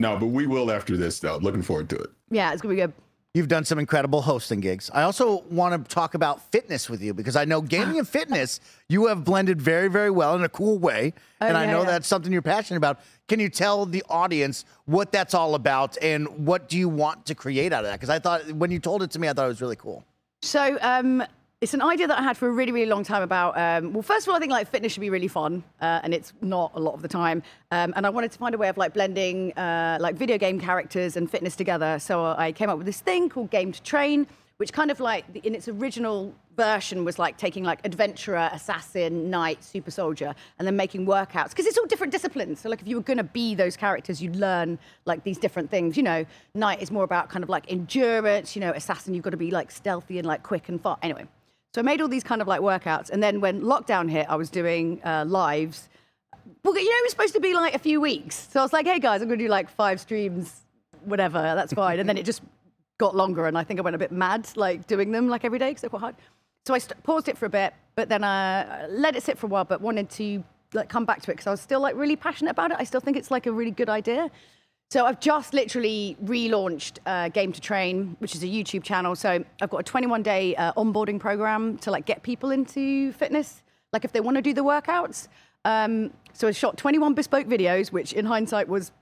no, 0.00 0.18
but 0.18 0.26
we 0.26 0.46
will 0.46 0.70
after 0.70 0.98
this, 0.98 1.18
though. 1.18 1.38
Looking 1.38 1.62
forward 1.62 1.88
to 1.90 1.96
it. 1.96 2.10
Yeah, 2.30 2.52
it's 2.52 2.60
gonna 2.60 2.74
be 2.74 2.80
good. 2.82 2.92
You've 3.36 3.48
done 3.48 3.66
some 3.66 3.78
incredible 3.78 4.22
hosting 4.22 4.60
gigs. 4.60 4.90
I 4.94 5.02
also 5.02 5.42
want 5.50 5.84
to 5.84 5.94
talk 5.94 6.14
about 6.14 6.40
fitness 6.50 6.88
with 6.88 7.02
you 7.02 7.12
because 7.12 7.36
I 7.36 7.44
know 7.44 7.60
gaming 7.76 7.98
and 7.98 8.08
fitness 8.08 8.60
you 8.88 9.08
have 9.08 9.24
blended 9.24 9.60
very, 9.60 9.88
very 9.88 10.08
well 10.08 10.34
in 10.36 10.42
a 10.42 10.48
cool 10.48 10.78
way. 10.78 11.12
and 11.38 11.54
I 11.54 11.66
Oh, 11.66 11.70
know 11.70 11.78
yeah. 11.80 11.90
that's 11.90 12.08
something 12.08 12.32
you're 12.32 12.40
passionate 12.40 12.78
about. 12.78 12.98
Can 13.28 13.38
you 13.38 13.50
tell 13.50 13.84
the 13.84 14.02
audience 14.08 14.64
what 14.86 15.12
that's 15.12 15.34
all 15.34 15.54
about 15.54 15.98
and 16.00 16.46
what 16.46 16.70
do 16.70 16.78
you 16.78 16.88
want 16.88 17.26
to 17.26 17.34
create 17.34 17.74
out 17.74 17.84
of 17.84 17.90
that? 17.90 18.00
Because 18.00 18.08
I 18.08 18.18
thought 18.20 18.50
when 18.52 18.70
you 18.70 18.78
told 18.78 19.02
it 19.02 19.10
to 19.10 19.18
me, 19.18 19.28
I 19.28 19.34
thought 19.34 19.44
it 19.44 19.48
was 19.48 19.60
really 19.60 19.76
cool. 19.76 20.02
So 20.40 20.78
um, 20.80 21.22
it's 21.62 21.72
an 21.72 21.80
idea 21.80 22.06
that 22.06 22.18
I 22.18 22.22
had 22.22 22.36
for 22.36 22.48
a 22.48 22.52
really, 22.52 22.70
really 22.70 22.90
long 22.90 23.02
time 23.02 23.22
about. 23.22 23.56
Um, 23.56 23.94
well, 23.94 24.02
first 24.02 24.26
of 24.26 24.30
all, 24.30 24.36
I 24.36 24.40
think 24.40 24.52
like 24.52 24.68
fitness 24.68 24.92
should 24.92 25.00
be 25.00 25.08
really 25.08 25.28
fun, 25.28 25.64
uh, 25.80 26.00
and 26.02 26.12
it's 26.12 26.34
not 26.42 26.72
a 26.74 26.80
lot 26.80 26.92
of 26.92 27.00
the 27.00 27.08
time. 27.08 27.42
Um, 27.70 27.94
and 27.96 28.06
I 28.06 28.10
wanted 28.10 28.30
to 28.32 28.38
find 28.38 28.54
a 28.54 28.58
way 28.58 28.68
of 28.68 28.76
like 28.76 28.92
blending 28.92 29.52
uh, 29.54 29.96
like 29.98 30.16
video 30.16 30.36
game 30.36 30.60
characters 30.60 31.16
and 31.16 31.30
fitness 31.30 31.56
together. 31.56 31.98
So 31.98 32.34
I 32.36 32.52
came 32.52 32.68
up 32.68 32.76
with 32.76 32.86
this 32.86 33.00
thing 33.00 33.30
called 33.30 33.50
Game 33.50 33.72
to 33.72 33.82
Train, 33.82 34.26
which 34.58 34.74
kind 34.74 34.90
of 34.90 35.00
like 35.00 35.24
in 35.44 35.54
its 35.54 35.66
original 35.66 36.34
version 36.58 37.06
was 37.06 37.18
like 37.18 37.38
taking 37.38 37.64
like 37.64 37.80
adventurer, 37.84 38.50
assassin, 38.52 39.30
knight, 39.30 39.64
super 39.64 39.90
soldier, 39.90 40.34
and 40.58 40.68
then 40.68 40.76
making 40.76 41.06
workouts 41.06 41.50
because 41.50 41.64
it's 41.64 41.78
all 41.78 41.86
different 41.86 42.12
disciplines. 42.12 42.60
So 42.60 42.68
like 42.68 42.82
if 42.82 42.86
you 42.88 42.96
were 42.96 43.02
going 43.02 43.16
to 43.16 43.24
be 43.24 43.54
those 43.54 43.78
characters, 43.78 44.22
you'd 44.22 44.36
learn 44.36 44.78
like 45.06 45.24
these 45.24 45.38
different 45.38 45.70
things. 45.70 45.96
You 45.96 46.02
know, 46.02 46.26
knight 46.54 46.82
is 46.82 46.90
more 46.90 47.04
about 47.04 47.30
kind 47.30 47.42
of 47.42 47.48
like 47.48 47.72
endurance. 47.72 48.54
You 48.54 48.60
know, 48.60 48.72
assassin 48.72 49.14
you've 49.14 49.24
got 49.24 49.30
to 49.30 49.38
be 49.38 49.50
like 49.50 49.70
stealthy 49.70 50.18
and 50.18 50.28
like 50.28 50.42
quick 50.42 50.68
and 50.68 50.78
fast. 50.78 50.98
Anyway, 51.02 51.26
so 51.76 51.80
I 51.80 51.84
made 51.84 52.00
all 52.00 52.08
these 52.08 52.24
kind 52.24 52.40
of 52.40 52.48
like 52.48 52.62
workouts, 52.62 53.10
and 53.10 53.22
then 53.22 53.42
when 53.42 53.60
lockdown 53.60 54.10
hit, 54.10 54.24
I 54.30 54.36
was 54.36 54.48
doing 54.48 54.98
uh, 55.04 55.26
lives. 55.26 55.90
Well, 56.64 56.74
you 56.74 56.88
know, 56.88 56.96
it 56.96 57.02
was 57.02 57.10
supposed 57.10 57.34
to 57.34 57.40
be 57.40 57.52
like 57.52 57.74
a 57.74 57.78
few 57.78 58.00
weeks. 58.00 58.48
So 58.50 58.60
I 58.60 58.62
was 58.62 58.72
like, 58.72 58.86
hey 58.86 58.98
guys, 58.98 59.20
I'm 59.20 59.28
going 59.28 59.38
to 59.38 59.44
do 59.44 59.50
like 59.50 59.68
five 59.68 60.00
streams, 60.00 60.62
whatever, 61.04 61.38
that's 61.38 61.72
fine. 61.84 62.00
And 62.00 62.08
then 62.08 62.16
it 62.16 62.24
just 62.24 62.40
got 62.96 63.14
longer, 63.14 63.46
and 63.46 63.58
I 63.58 63.62
think 63.62 63.78
I 63.78 63.82
went 63.82 63.94
a 63.94 63.98
bit 63.98 64.10
mad, 64.10 64.48
like 64.56 64.86
doing 64.86 65.12
them 65.12 65.28
like 65.28 65.44
every 65.44 65.58
day 65.58 65.68
because 65.68 65.82
they're 65.82 65.90
quite 65.90 66.00
hard. 66.00 66.14
So 66.64 66.72
I 66.72 66.78
st- 66.78 67.02
paused 67.02 67.28
it 67.28 67.36
for 67.36 67.44
a 67.44 67.50
bit, 67.50 67.74
but 67.94 68.08
then 68.08 68.24
I 68.24 68.86
let 68.86 69.14
it 69.14 69.22
sit 69.22 69.36
for 69.36 69.44
a 69.44 69.50
while, 69.50 69.66
but 69.66 69.82
wanted 69.82 70.08
to 70.12 70.42
like 70.72 70.88
come 70.88 71.04
back 71.04 71.20
to 71.24 71.30
it 71.30 71.34
because 71.34 71.46
I 71.46 71.50
was 71.50 71.60
still 71.60 71.80
like 71.80 71.94
really 71.94 72.16
passionate 72.16 72.52
about 72.52 72.70
it. 72.70 72.78
I 72.80 72.84
still 72.84 73.00
think 73.00 73.18
it's 73.18 73.30
like 73.30 73.44
a 73.44 73.52
really 73.52 73.70
good 73.70 73.90
idea. 73.90 74.30
So 74.88 75.04
I've 75.04 75.18
just 75.18 75.52
literally 75.52 76.16
relaunched 76.24 76.98
uh, 77.06 77.28
Game 77.30 77.52
to 77.52 77.60
Train, 77.60 78.16
which 78.20 78.36
is 78.36 78.44
a 78.44 78.46
YouTube 78.46 78.84
channel. 78.84 79.16
So 79.16 79.44
I've 79.60 79.70
got 79.70 79.78
a 79.78 79.82
21 79.82 80.22
day 80.22 80.54
uh, 80.54 80.72
onboarding 80.74 81.18
program 81.18 81.76
to 81.78 81.90
like 81.90 82.06
get 82.06 82.22
people 82.22 82.52
into 82.52 83.12
fitness, 83.12 83.62
like 83.92 84.04
if 84.04 84.12
they 84.12 84.20
want 84.20 84.36
to 84.36 84.42
do 84.42 84.54
the 84.54 84.62
workouts. 84.62 85.26
Um, 85.64 86.12
so 86.32 86.46
I 86.46 86.52
shot 86.52 86.76
21 86.76 87.14
bespoke 87.14 87.48
videos, 87.48 87.90
which 87.90 88.12
in 88.12 88.24
hindsight 88.26 88.68
was 88.68 88.92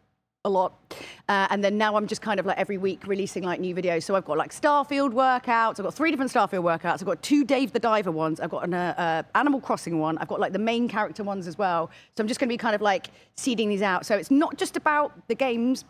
a 0.44 0.50
lot. 0.50 0.94
Uh, 1.28 1.46
and 1.50 1.64
then 1.64 1.78
now 1.78 1.96
I'm 1.96 2.06
just 2.06 2.20
kind 2.20 2.38
of 2.38 2.46
like 2.46 2.58
every 2.58 2.76
week 2.76 3.06
releasing 3.06 3.42
like 3.42 3.60
new 3.60 3.74
videos. 3.74 4.02
So 4.02 4.14
I've 4.14 4.26
got 4.26 4.36
like 4.36 4.52
Starfield 4.52 5.12
workouts. 5.12 5.80
I've 5.80 5.84
got 5.84 5.94
three 5.94 6.10
different 6.10 6.32
Starfield 6.32 6.62
workouts. 6.62 7.00
I've 7.00 7.06
got 7.06 7.22
two 7.22 7.44
Dave 7.44 7.72
the 7.72 7.78
Diver 7.78 8.10
ones. 8.10 8.40
I've 8.40 8.50
got 8.50 8.64
an 8.64 8.74
uh, 8.74 8.94
uh, 8.96 9.38
Animal 9.38 9.60
Crossing 9.60 9.98
one. 9.98 10.18
I've 10.18 10.28
got 10.28 10.40
like 10.40 10.52
the 10.52 10.58
main 10.58 10.86
character 10.88 11.24
ones 11.24 11.46
as 11.46 11.56
well. 11.56 11.90
So 12.16 12.22
I'm 12.22 12.28
just 12.28 12.40
going 12.40 12.48
to 12.48 12.52
be 12.52 12.58
kind 12.58 12.74
of 12.74 12.82
like 12.82 13.08
seeding 13.36 13.68
these 13.68 13.82
out. 13.82 14.04
So 14.04 14.16
it's 14.16 14.30
not 14.30 14.58
just 14.58 14.76
about 14.76 15.28
the 15.28 15.34
games, 15.34 15.84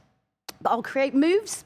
but 0.62 0.70
I'll 0.70 0.82
create 0.82 1.14
moves. 1.14 1.64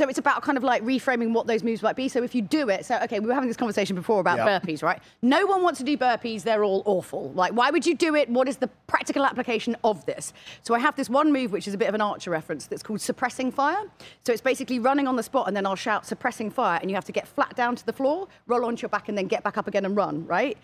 So 0.00 0.08
it's 0.08 0.18
about 0.18 0.40
kind 0.40 0.56
of 0.56 0.64
like 0.64 0.82
reframing 0.82 1.34
what 1.34 1.46
those 1.46 1.62
moves 1.62 1.82
might 1.82 1.94
be. 1.94 2.08
So 2.08 2.22
if 2.22 2.34
you 2.34 2.40
do 2.40 2.70
it, 2.70 2.86
so 2.86 2.96
okay, 3.02 3.20
we 3.20 3.26
were 3.26 3.34
having 3.34 3.48
this 3.48 3.56
conversation 3.58 3.94
before 3.94 4.18
about 4.20 4.38
Yep. 4.38 4.62
burpees, 4.62 4.82
right? 4.82 4.98
No 5.20 5.44
one 5.44 5.62
wants 5.62 5.78
to 5.80 5.84
do 5.84 5.94
burpees, 5.98 6.42
they're 6.42 6.64
all 6.64 6.82
awful. 6.86 7.32
Like, 7.32 7.52
why 7.52 7.70
would 7.70 7.84
you 7.84 7.94
do 7.94 8.14
it? 8.14 8.30
What 8.30 8.48
is 8.48 8.56
the 8.56 8.68
practical 8.86 9.26
application 9.26 9.76
of 9.84 10.06
this? 10.06 10.32
So 10.62 10.74
I 10.74 10.78
have 10.78 10.96
this 10.96 11.10
one 11.10 11.34
move, 11.34 11.52
which 11.52 11.68
is 11.68 11.74
a 11.74 11.76
bit 11.76 11.86
of 11.86 11.94
an 11.94 12.00
archer 12.00 12.30
reference, 12.30 12.66
that's 12.66 12.82
called 12.82 13.02
suppressing 13.02 13.52
fire. 13.52 13.82
So 14.24 14.32
it's 14.32 14.40
basically 14.40 14.78
running 14.78 15.06
on 15.06 15.16
the 15.16 15.22
spot, 15.22 15.48
and 15.48 15.54
then 15.54 15.66
I'll 15.66 15.76
shout 15.76 16.06
suppressing 16.06 16.50
fire, 16.50 16.78
and 16.80 16.90
you 16.90 16.94
have 16.94 17.04
to 17.04 17.12
get 17.12 17.28
flat 17.28 17.54
down 17.54 17.76
to 17.76 17.84
the 17.84 17.92
floor, 17.92 18.26
roll 18.46 18.64
onto 18.64 18.80
your 18.80 18.88
back, 18.88 19.10
and 19.10 19.18
then 19.18 19.26
get 19.26 19.44
back 19.44 19.58
up 19.58 19.68
again 19.68 19.84
and 19.84 19.94
run, 19.94 20.26
right? 20.26 20.56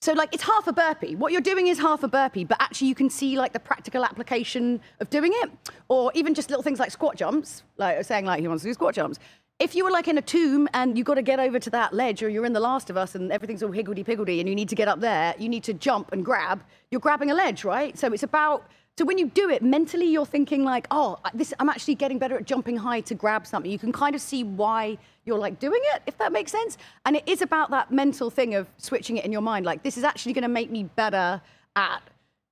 So 0.00 0.12
like 0.12 0.32
it's 0.32 0.42
half 0.42 0.66
a 0.66 0.72
burpee. 0.72 1.16
What 1.16 1.32
you're 1.32 1.40
doing 1.40 1.68
is 1.68 1.78
half 1.78 2.02
a 2.02 2.08
burpee, 2.08 2.44
but 2.44 2.60
actually 2.60 2.88
you 2.88 2.94
can 2.94 3.10
see 3.10 3.36
like 3.36 3.52
the 3.52 3.60
practical 3.60 4.04
application 4.04 4.80
of 5.00 5.10
doing 5.10 5.32
it, 5.34 5.50
or 5.88 6.12
even 6.14 6.34
just 6.34 6.50
little 6.50 6.62
things 6.62 6.78
like 6.78 6.90
squat 6.90 7.16
jumps. 7.16 7.62
Like 7.76 8.04
saying, 8.04 8.24
like 8.24 8.40
he 8.40 8.48
wants 8.48 8.62
to 8.62 8.68
do 8.68 8.74
squat 8.74 8.94
jumps. 8.94 9.18
If 9.58 9.74
you 9.74 9.84
were 9.84 9.90
like 9.90 10.06
in 10.06 10.18
a 10.18 10.22
tomb 10.22 10.68
and 10.74 10.98
you've 10.98 11.06
got 11.06 11.14
to 11.14 11.22
get 11.22 11.40
over 11.40 11.58
to 11.58 11.70
that 11.70 11.94
ledge, 11.94 12.22
or 12.22 12.28
you're 12.28 12.44
in 12.44 12.52
The 12.52 12.60
Last 12.60 12.90
of 12.90 12.96
Us 12.98 13.14
and 13.14 13.32
everything's 13.32 13.62
all 13.62 13.72
higgledy 13.72 14.04
piggledy, 14.04 14.38
and 14.38 14.48
you 14.48 14.54
need 14.54 14.68
to 14.68 14.74
get 14.74 14.86
up 14.86 15.00
there, 15.00 15.34
you 15.38 15.48
need 15.48 15.64
to 15.64 15.72
jump 15.72 16.12
and 16.12 16.24
grab. 16.24 16.62
You're 16.90 17.00
grabbing 17.00 17.30
a 17.30 17.34
ledge, 17.34 17.64
right? 17.64 17.98
So 17.98 18.12
it's 18.12 18.22
about. 18.22 18.68
So 18.98 19.04
when 19.04 19.18
you 19.18 19.26
do 19.26 19.50
it 19.50 19.62
mentally, 19.62 20.06
you're 20.06 20.24
thinking 20.24 20.64
like, 20.64 20.86
oh, 20.90 21.18
this. 21.34 21.52
I'm 21.60 21.68
actually 21.68 21.96
getting 21.96 22.18
better 22.18 22.36
at 22.38 22.46
jumping 22.46 22.78
high 22.78 23.02
to 23.02 23.14
grab 23.14 23.46
something. 23.46 23.70
You 23.70 23.78
can 23.78 23.92
kind 23.92 24.14
of 24.14 24.22
see 24.22 24.42
why 24.42 24.96
you're 25.26 25.38
like 25.38 25.58
doing 25.58 25.80
it, 25.94 26.02
if 26.06 26.16
that 26.16 26.32
makes 26.32 26.50
sense. 26.50 26.78
And 27.04 27.16
it 27.16 27.24
is 27.26 27.42
about 27.42 27.70
that 27.72 27.90
mental 27.90 28.30
thing 28.30 28.54
of 28.54 28.66
switching 28.78 29.18
it 29.18 29.26
in 29.26 29.32
your 29.32 29.42
mind. 29.42 29.66
Like, 29.66 29.82
this 29.82 29.98
is 29.98 30.04
actually 30.04 30.32
going 30.32 30.42
to 30.42 30.48
make 30.48 30.70
me 30.70 30.84
better 30.84 31.42
at 31.74 32.00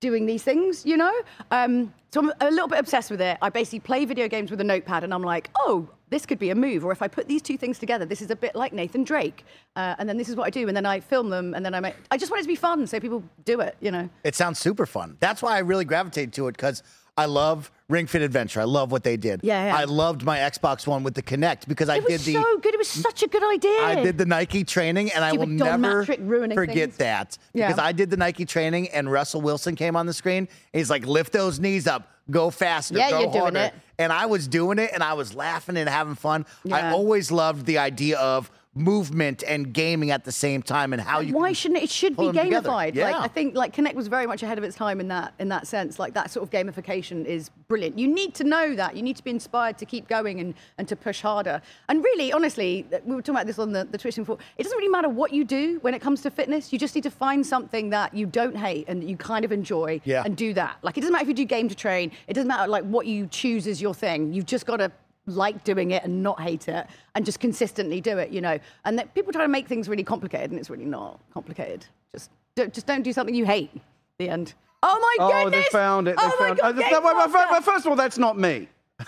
doing 0.00 0.26
these 0.26 0.42
things, 0.42 0.84
you 0.84 0.98
know? 0.98 1.14
Um, 1.50 1.94
so 2.12 2.20
I'm 2.20 2.32
a 2.42 2.50
little 2.50 2.68
bit 2.68 2.78
obsessed 2.78 3.10
with 3.10 3.22
it. 3.22 3.38
I 3.40 3.48
basically 3.48 3.80
play 3.80 4.04
video 4.04 4.28
games 4.28 4.50
with 4.50 4.60
a 4.60 4.64
notepad 4.64 5.02
and 5.02 5.14
I'm 5.14 5.22
like, 5.22 5.48
oh, 5.60 5.88
this 6.10 6.26
could 6.26 6.38
be 6.38 6.50
a 6.50 6.54
move. 6.54 6.84
Or 6.84 6.92
if 6.92 7.02
I 7.02 7.08
put 7.08 7.28
these 7.28 7.42
two 7.42 7.56
things 7.56 7.78
together, 7.78 8.04
this 8.04 8.22
is 8.22 8.30
a 8.30 8.36
bit 8.36 8.54
like 8.54 8.72
Nathan 8.72 9.04
Drake. 9.04 9.44
Uh, 9.76 9.94
and 9.98 10.08
then 10.08 10.16
this 10.16 10.28
is 10.28 10.36
what 10.36 10.46
I 10.46 10.50
do. 10.50 10.68
And 10.68 10.76
then 10.76 10.86
I 10.86 11.00
film 11.00 11.30
them 11.30 11.54
and 11.54 11.64
then 11.64 11.74
I 11.74 11.80
make, 11.80 11.94
I 12.10 12.16
just 12.16 12.30
want 12.30 12.40
it 12.40 12.44
to 12.44 12.48
be 12.48 12.56
fun 12.56 12.86
so 12.86 13.00
people 13.00 13.22
do 13.44 13.60
it, 13.60 13.76
you 13.80 13.90
know? 13.90 14.08
It 14.22 14.34
sounds 14.34 14.58
super 14.58 14.86
fun. 14.86 15.16
That's 15.20 15.42
why 15.42 15.56
I 15.56 15.60
really 15.60 15.84
gravitated 15.84 16.32
to 16.34 16.48
it 16.48 16.52
because 16.56 16.82
I 17.16 17.26
love 17.26 17.70
Ring 17.88 18.06
Fit 18.08 18.22
Adventure. 18.22 18.60
I 18.60 18.64
love 18.64 18.90
what 18.90 19.04
they 19.04 19.16
did. 19.16 19.40
Yeah, 19.44 19.66
yeah. 19.66 19.76
I 19.76 19.84
loved 19.84 20.24
my 20.24 20.38
Xbox 20.38 20.84
One 20.84 21.04
with 21.04 21.14
the 21.14 21.22
Kinect 21.22 21.68
because 21.68 21.88
I 21.88 21.98
It 21.98 22.02
was 22.04 22.24
did 22.24 22.34
the 22.34 22.42
so 22.42 22.58
good. 22.58 22.74
It 22.74 22.78
was 22.78 22.88
such 22.88 23.22
a 23.22 23.28
good 23.28 23.44
idea. 23.54 23.78
I 23.84 24.02
did 24.02 24.18
the 24.18 24.26
Nike 24.26 24.64
training, 24.64 25.12
and 25.12 25.24
I 25.24 25.32
will 25.32 25.46
Don 25.46 25.80
never 25.80 26.04
forget 26.04 26.88
things. 26.90 26.96
that 26.96 27.38
Yeah. 27.52 27.68
because 27.68 27.78
I 27.80 27.92
did 27.92 28.10
the 28.10 28.16
Nike 28.16 28.44
training, 28.44 28.88
and 28.88 29.10
Russell 29.12 29.42
Wilson 29.42 29.76
came 29.76 29.94
on 29.94 30.06
the 30.06 30.12
screen. 30.12 30.38
And 30.38 30.48
he's 30.80 30.90
like, 30.90 31.06
"Lift 31.06 31.32
those 31.32 31.60
knees 31.60 31.86
up, 31.86 32.08
go 32.30 32.50
faster, 32.50 32.96
Yeah, 32.96 33.10
go 33.10 33.20
you're 33.20 33.32
doing 33.32 33.42
harder. 33.42 33.58
it. 33.58 33.74
And 33.98 34.12
I 34.12 34.26
was 34.26 34.48
doing 34.48 34.78
it, 34.78 34.90
and 34.92 35.02
I 35.02 35.12
was 35.14 35.34
laughing 35.34 35.76
and 35.76 35.88
having 35.88 36.14
fun. 36.16 36.46
I 36.72 36.90
always 36.90 37.30
loved 37.30 37.66
the 37.66 37.78
idea 37.78 38.18
of 38.18 38.50
movement 38.74 39.42
and 39.46 39.72
gaming 39.72 40.10
at 40.10 40.24
the 40.24 40.32
same 40.32 40.62
time, 40.62 40.92
and 40.92 41.00
how 41.00 41.20
you. 41.20 41.34
Why 41.34 41.52
shouldn't 41.52 41.78
it? 41.80 41.84
It 41.84 41.90
should 41.90 42.16
be 42.16 42.24
gamified. 42.24 42.64
Like 42.64 42.94
Yeah. 42.94 43.18
I 43.18 43.28
think 43.28 43.54
like 43.54 43.74
Kinect 43.74 43.94
was 43.94 44.08
very 44.08 44.26
much 44.26 44.42
ahead 44.42 44.58
of 44.58 44.64
its 44.64 44.76
time 44.76 45.00
in 45.00 45.08
that 45.08 45.34
in 45.38 45.48
that 45.48 45.66
sense. 45.66 45.98
Like 45.98 46.14
that 46.14 46.30
sort 46.30 46.42
of 46.42 46.50
gamification 46.50 47.24
is 47.24 47.50
brilliant. 47.68 47.98
You 47.98 48.08
need 48.08 48.34
to 48.34 48.44
know 48.44 48.74
that. 48.74 48.96
You 48.96 49.02
need 49.02 49.16
to 49.16 49.24
be 49.24 49.30
inspired 49.30 49.78
to 49.78 49.86
keep 49.86 50.08
going 50.08 50.40
and, 50.40 50.54
and 50.78 50.86
to 50.88 50.96
push 50.96 51.20
harder. 51.20 51.62
And 51.88 52.02
really, 52.02 52.32
honestly, 52.32 52.86
we 53.04 53.14
were 53.14 53.22
talking 53.22 53.36
about 53.36 53.46
this 53.46 53.58
on 53.58 53.72
the, 53.72 53.84
the 53.84 53.98
Twitch 53.98 54.16
before. 54.16 54.38
It 54.58 54.62
doesn't 54.64 54.76
really 54.76 54.90
matter 54.90 55.08
what 55.08 55.32
you 55.32 55.44
do 55.44 55.78
when 55.82 55.94
it 55.94 56.00
comes 56.00 56.20
to 56.22 56.30
fitness. 56.30 56.72
You 56.72 56.78
just 56.78 56.94
need 56.94 57.04
to 57.04 57.10
find 57.10 57.46
something 57.46 57.90
that 57.90 58.12
you 58.14 58.26
don't 58.26 58.56
hate 58.56 58.86
and 58.88 59.02
that 59.02 59.08
you 59.08 59.16
kind 59.16 59.44
of 59.44 59.52
enjoy 59.52 60.00
Yeah. 60.04 60.22
and 60.24 60.36
do 60.36 60.52
that. 60.54 60.76
Like 60.82 60.96
it 60.98 61.00
doesn't 61.00 61.12
matter 61.12 61.22
if 61.24 61.28
you 61.28 61.34
do 61.34 61.44
game 61.44 61.68
to 61.68 61.74
train. 61.74 62.10
It 62.28 62.34
doesn't 62.34 62.48
matter 62.48 62.68
like 62.68 62.84
what 62.84 63.06
you 63.06 63.26
choose 63.28 63.66
as 63.66 63.80
your 63.80 63.94
thing. 63.94 64.32
You've 64.32 64.46
just 64.46 64.66
got 64.66 64.76
to 64.78 64.90
like 65.26 65.64
doing 65.64 65.90
it 65.92 66.04
and 66.04 66.22
not 66.22 66.40
hate 66.40 66.68
it 66.68 66.86
and 67.14 67.24
just 67.24 67.40
consistently 67.40 68.00
do 68.00 68.18
it, 68.18 68.30
you 68.30 68.40
know. 68.40 68.58
And 68.84 68.98
that 68.98 69.14
people 69.14 69.32
try 69.32 69.42
to 69.42 69.48
make 69.48 69.66
things 69.66 69.88
really 69.88 70.04
complicated 70.04 70.50
and 70.50 70.58
it's 70.60 70.70
really 70.70 70.84
not 70.84 71.18
complicated. 71.32 71.86
Just 72.12 72.30
don't, 72.56 72.72
just 72.72 72.86
don't 72.86 73.02
do 73.02 73.12
something 73.12 73.34
you 73.34 73.44
hate. 73.46 73.70
The 74.18 74.28
end. 74.28 74.54
Oh 74.82 74.98
my 75.18 75.24
Oh, 75.26 75.44
goodness! 75.44 75.64
they 75.64 75.70
found 75.70 76.08
it. 76.08 76.16
They 76.16 76.22
oh 76.22 76.36
my 76.38 76.46
found 76.46 76.58
God, 76.58 76.66
uh, 76.68 76.72
th- 76.78 76.90
Game 76.92 77.02
well, 77.02 77.14
well, 77.16 77.28
well, 77.50 77.60
First 77.62 77.86
of 77.86 77.90
all, 77.90 77.96
that's 77.96 78.18
not 78.18 78.38
me. 78.38 78.68
I 79.00 79.04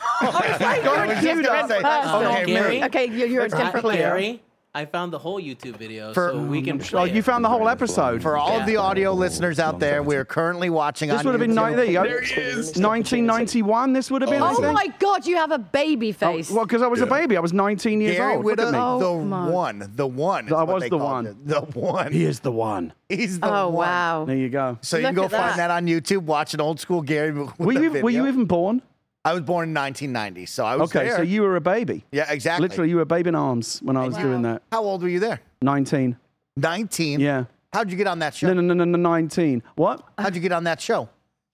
was 0.50 0.60
like, 0.60 0.82
you're 0.84 1.04
a 1.04 1.06
was 1.08 1.20
different 1.20 1.68
say, 1.68 1.82
person. 1.82 2.24
okay, 2.26 2.44
Gary? 2.46 2.82
Okay, 2.84 3.06
you're, 3.06 3.28
you're 3.28 3.42
a 3.42 3.44
I- 3.44 3.48
different 3.64 3.84
player. 3.84 3.98
Gary, 3.98 4.42
I 4.76 4.84
found 4.84 5.10
the 5.10 5.18
whole 5.18 5.40
YouTube 5.40 5.76
video, 5.78 6.12
For- 6.12 6.32
so 6.32 6.38
we 6.38 6.60
can. 6.60 6.78
Oh, 6.78 6.84
Play 6.84 7.10
you 7.12 7.20
it. 7.20 7.24
found 7.24 7.42
the 7.42 7.48
whole 7.48 7.66
episode. 7.66 8.20
For 8.20 8.36
all 8.36 8.60
of 8.60 8.66
the 8.66 8.76
audio 8.76 9.14
listeners 9.14 9.58
out 9.58 9.78
there, 9.78 10.02
we're 10.02 10.26
currently 10.26 10.68
watching 10.68 11.08
This 11.08 11.20
on 11.20 11.24
would 11.24 11.32
have 11.32 11.40
been 11.40 11.52
YouTube. 11.56 11.70
ni- 11.70 11.76
there 11.76 11.84
you 11.86 11.92
go. 11.94 12.02
There 12.02 12.20
he 12.20 12.40
is. 12.42 12.76
1991. 12.76 13.94
This 13.94 14.10
would 14.10 14.20
have 14.20 14.30
been. 14.30 14.42
I 14.42 14.54
Oh 14.54 14.72
my 14.74 14.88
God, 14.98 15.24
you 15.26 15.36
have 15.36 15.50
a 15.50 15.58
baby 15.58 16.10
oh, 16.10 16.12
face. 16.12 16.50
Well, 16.50 16.66
because 16.66 16.82
I 16.82 16.88
was 16.88 17.00
a 17.00 17.06
baby. 17.06 17.38
I 17.38 17.40
was 17.40 17.54
19 17.54 18.02
years 18.02 18.16
Gary 18.18 18.34
old. 18.34 18.44
Look 18.44 18.58
at 18.60 18.66
Whitta, 18.66 18.72
me. 18.72 18.78
Oh, 18.78 19.18
the 19.18 19.24
my. 19.24 19.48
one, 19.48 19.92
the 19.94 20.06
one. 20.06 20.52
I 20.52 20.62
was 20.62 20.90
the 20.90 20.98
one. 20.98 21.26
it. 21.26 21.46
The 21.46 21.60
one. 21.62 22.12
He 22.12 22.26
is 22.26 22.40
the 22.40 22.52
one. 22.52 22.92
He's 23.08 23.40
the 23.40 23.50
oh 23.50 23.68
one. 23.68 23.74
wow. 23.76 24.24
There 24.26 24.36
you 24.36 24.50
go. 24.50 24.76
So 24.82 24.98
you 24.98 25.06
can 25.06 25.14
go 25.14 25.24
at 25.24 25.30
find 25.30 25.52
that. 25.52 25.68
that 25.68 25.70
on 25.70 25.86
YouTube. 25.86 26.24
Watch 26.24 26.52
an 26.52 26.60
old 26.60 26.80
school 26.80 27.00
Gary. 27.00 27.32
With 27.32 27.58
Were 27.58 27.72
the 27.72 27.80
you, 27.80 27.90
were 28.02 28.10
you 28.10 28.26
even 28.26 28.44
born? 28.44 28.82
I 29.26 29.32
was 29.32 29.42
born 29.42 29.68
in 29.68 29.74
1990, 29.74 30.46
so 30.46 30.64
I 30.64 30.76
was 30.76 30.88
Okay, 30.88 31.08
there. 31.08 31.16
so 31.16 31.22
you 31.22 31.42
were 31.42 31.56
a 31.56 31.60
baby. 31.60 32.04
Yeah, 32.12 32.30
exactly. 32.30 32.68
Literally, 32.68 32.90
you 32.90 32.96
were 32.96 33.02
a 33.02 33.06
baby 33.06 33.28
in 33.28 33.34
arms 33.34 33.80
when 33.82 33.96
I 33.96 34.06
was 34.06 34.16
doing 34.16 34.42
that. 34.42 34.62
How 34.70 34.84
old 34.84 35.02
were 35.02 35.08
you 35.08 35.18
there? 35.18 35.40
19. 35.62 36.16
19. 36.56 37.18
Yeah. 37.18 37.46
How'd 37.72 37.90
you 37.90 37.96
get 37.96 38.06
on 38.06 38.20
that 38.20 38.36
show? 38.36 38.46
No, 38.46 38.54
no, 38.54 38.60
no, 38.60 38.72
no, 38.72 38.84
no, 38.84 38.96
19. 38.96 39.64
What? 39.74 40.00
How'd 40.16 40.36
you 40.36 40.40
get 40.40 40.52
on 40.52 40.62
that 40.64 40.80
show? 40.80 41.08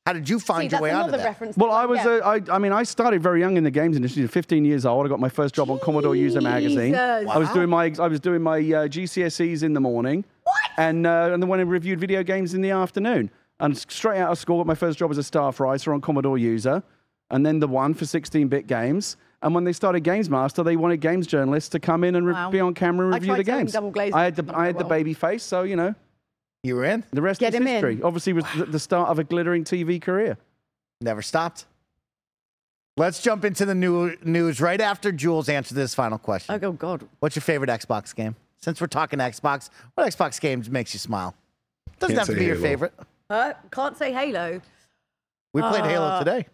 How 0.04 0.12
did 0.12 0.28
you 0.28 0.38
find 0.38 0.62
See, 0.62 0.64
your 0.64 0.70
that's 0.70 0.82
way 0.82 0.90
onto 0.90 1.08
another 1.08 1.16
that? 1.18 1.24
reference. 1.24 1.56
Well, 1.56 1.70
I 1.70 1.87
was, 1.87 1.98
yeah. 1.98 2.11
uh, 2.16 2.40
I, 2.50 2.56
I 2.56 2.58
mean, 2.58 2.72
I 2.72 2.82
started 2.82 3.22
very 3.22 3.40
young 3.40 3.56
in 3.56 3.64
the 3.64 3.70
games 3.70 3.96
industry. 3.96 4.26
15 4.26 4.64
years 4.66 4.85
old. 4.85 5.06
I 5.06 5.08
got 5.08 5.20
my 5.20 5.30
first 5.30 5.54
job 5.54 5.70
on 5.70 5.78
Commodore 5.78 6.14
User 6.14 6.42
Magazine. 6.42 6.92
Jesus. 6.92 7.30
I 7.30 7.38
was 7.38 7.48
doing 7.52 7.70
my, 7.70 7.94
I 7.98 8.08
was 8.08 8.20
doing 8.20 8.42
my 8.42 8.58
uh, 8.58 8.88
GCSEs 8.88 9.62
in 9.62 9.72
the 9.72 9.80
morning. 9.80 10.24
What? 10.42 10.56
And 10.76 11.06
uh, 11.06 11.30
and 11.32 11.42
then 11.42 11.48
when 11.48 11.61
I 11.61 11.62
reviewed 11.62 12.00
video 12.00 12.22
games 12.22 12.52
in 12.52 12.61
the 12.61 12.70
afternoon. 12.70 13.30
And 13.61 13.78
straight 13.78 14.18
out 14.18 14.32
of 14.32 14.38
school, 14.38 14.58
got 14.58 14.66
my 14.66 14.74
first 14.74 14.98
job 14.98 15.11
as 15.12 15.18
a 15.18 15.22
staff 15.22 15.61
writer 15.61 15.94
on 15.94 16.00
Commodore 16.00 16.37
User, 16.37 16.82
and 17.33 17.45
then 17.45 17.59
the 17.59 17.66
one 17.66 17.95
for 17.95 18.05
16-bit 18.05 18.66
games. 18.68 19.16
And 19.42 19.53
when 19.57 19.64
they 19.64 19.73
started 19.73 20.05
GamesMaster, 20.05 20.64
they 20.64 20.77
wanted 20.77 20.99
games 21.01 21.27
journalists 21.27 21.68
to 21.71 21.81
come 21.81 22.05
in 22.05 22.14
and 22.14 22.25
re- 22.25 22.33
Wow. 22.33 22.51
be 22.53 22.61
on 22.61 22.75
camera 22.75 23.07
and 23.07 23.14
I 23.14 23.18
review 23.18 23.29
tried 23.35 23.38
the 23.38 23.45
games. 23.45 23.73
Double 23.73 23.90
Glazed, 23.90 24.14
I 24.14 24.23
had 24.23 24.37
the, 24.37 24.57
I 24.57 24.66
had 24.66 24.77
the 24.77 24.85
well. 24.85 24.90
baby 24.90 25.14
face, 25.14 25.42
so 25.42 25.64
you 25.64 25.75
know 25.75 25.97
You 26.62 26.77
were 26.77 26.85
in? 26.85 27.03
the 27.12 27.23
rest 27.23 27.40
Get 27.40 27.53
is 27.53 27.61
him 27.61 27.66
in. 27.66 27.73
history. 27.75 28.01
Obviously, 28.05 28.35
was 28.35 28.45
the, 28.57 28.66
the 28.66 28.79
start 28.79 29.09
of 29.09 29.18
a 29.18 29.25
glittering 29.25 29.64
TV 29.64 30.01
career. 30.01 30.38
Never 31.01 31.23
stopped. 31.23 31.66
Let's 32.97 33.23
jump 33.23 33.45
into 33.45 33.64
the 33.64 33.75
new 33.75 34.16
news 34.23 34.61
right 34.61 34.81
after 34.81 35.11
Jules 35.11 35.49
answers 35.49 35.75
this 35.75 35.95
final 35.95 36.18
question. 36.18 36.61
Oh 36.62 36.73
God. 36.73 37.09
What's 37.21 37.35
your 37.35 37.40
favorite 37.42 37.71
Xbox 37.71 38.14
game? 38.14 38.37
Since 38.61 38.81
we're 38.81 38.87
talking 38.87 39.18
Xbox, 39.18 39.71
what 39.95 40.07
Xbox 40.07 40.40
games 40.40 40.71
makes 40.71 40.92
you 40.95 41.01
smile? 41.01 41.35
Doesn't 41.99 42.14
Can't 42.16 42.18
have 42.18 42.27
to 42.29 42.33
say 42.35 42.38
be 42.38 42.45
your 42.47 42.57
favorite. 42.57 42.92
Uh, 43.31 43.55
can't 43.71 43.97
say 43.97 44.12
Halo. 44.12 44.61
We 45.55 45.62
played 45.62 45.85
Halo 45.85 46.05
Uh, 46.07 46.18
today. 46.18 46.47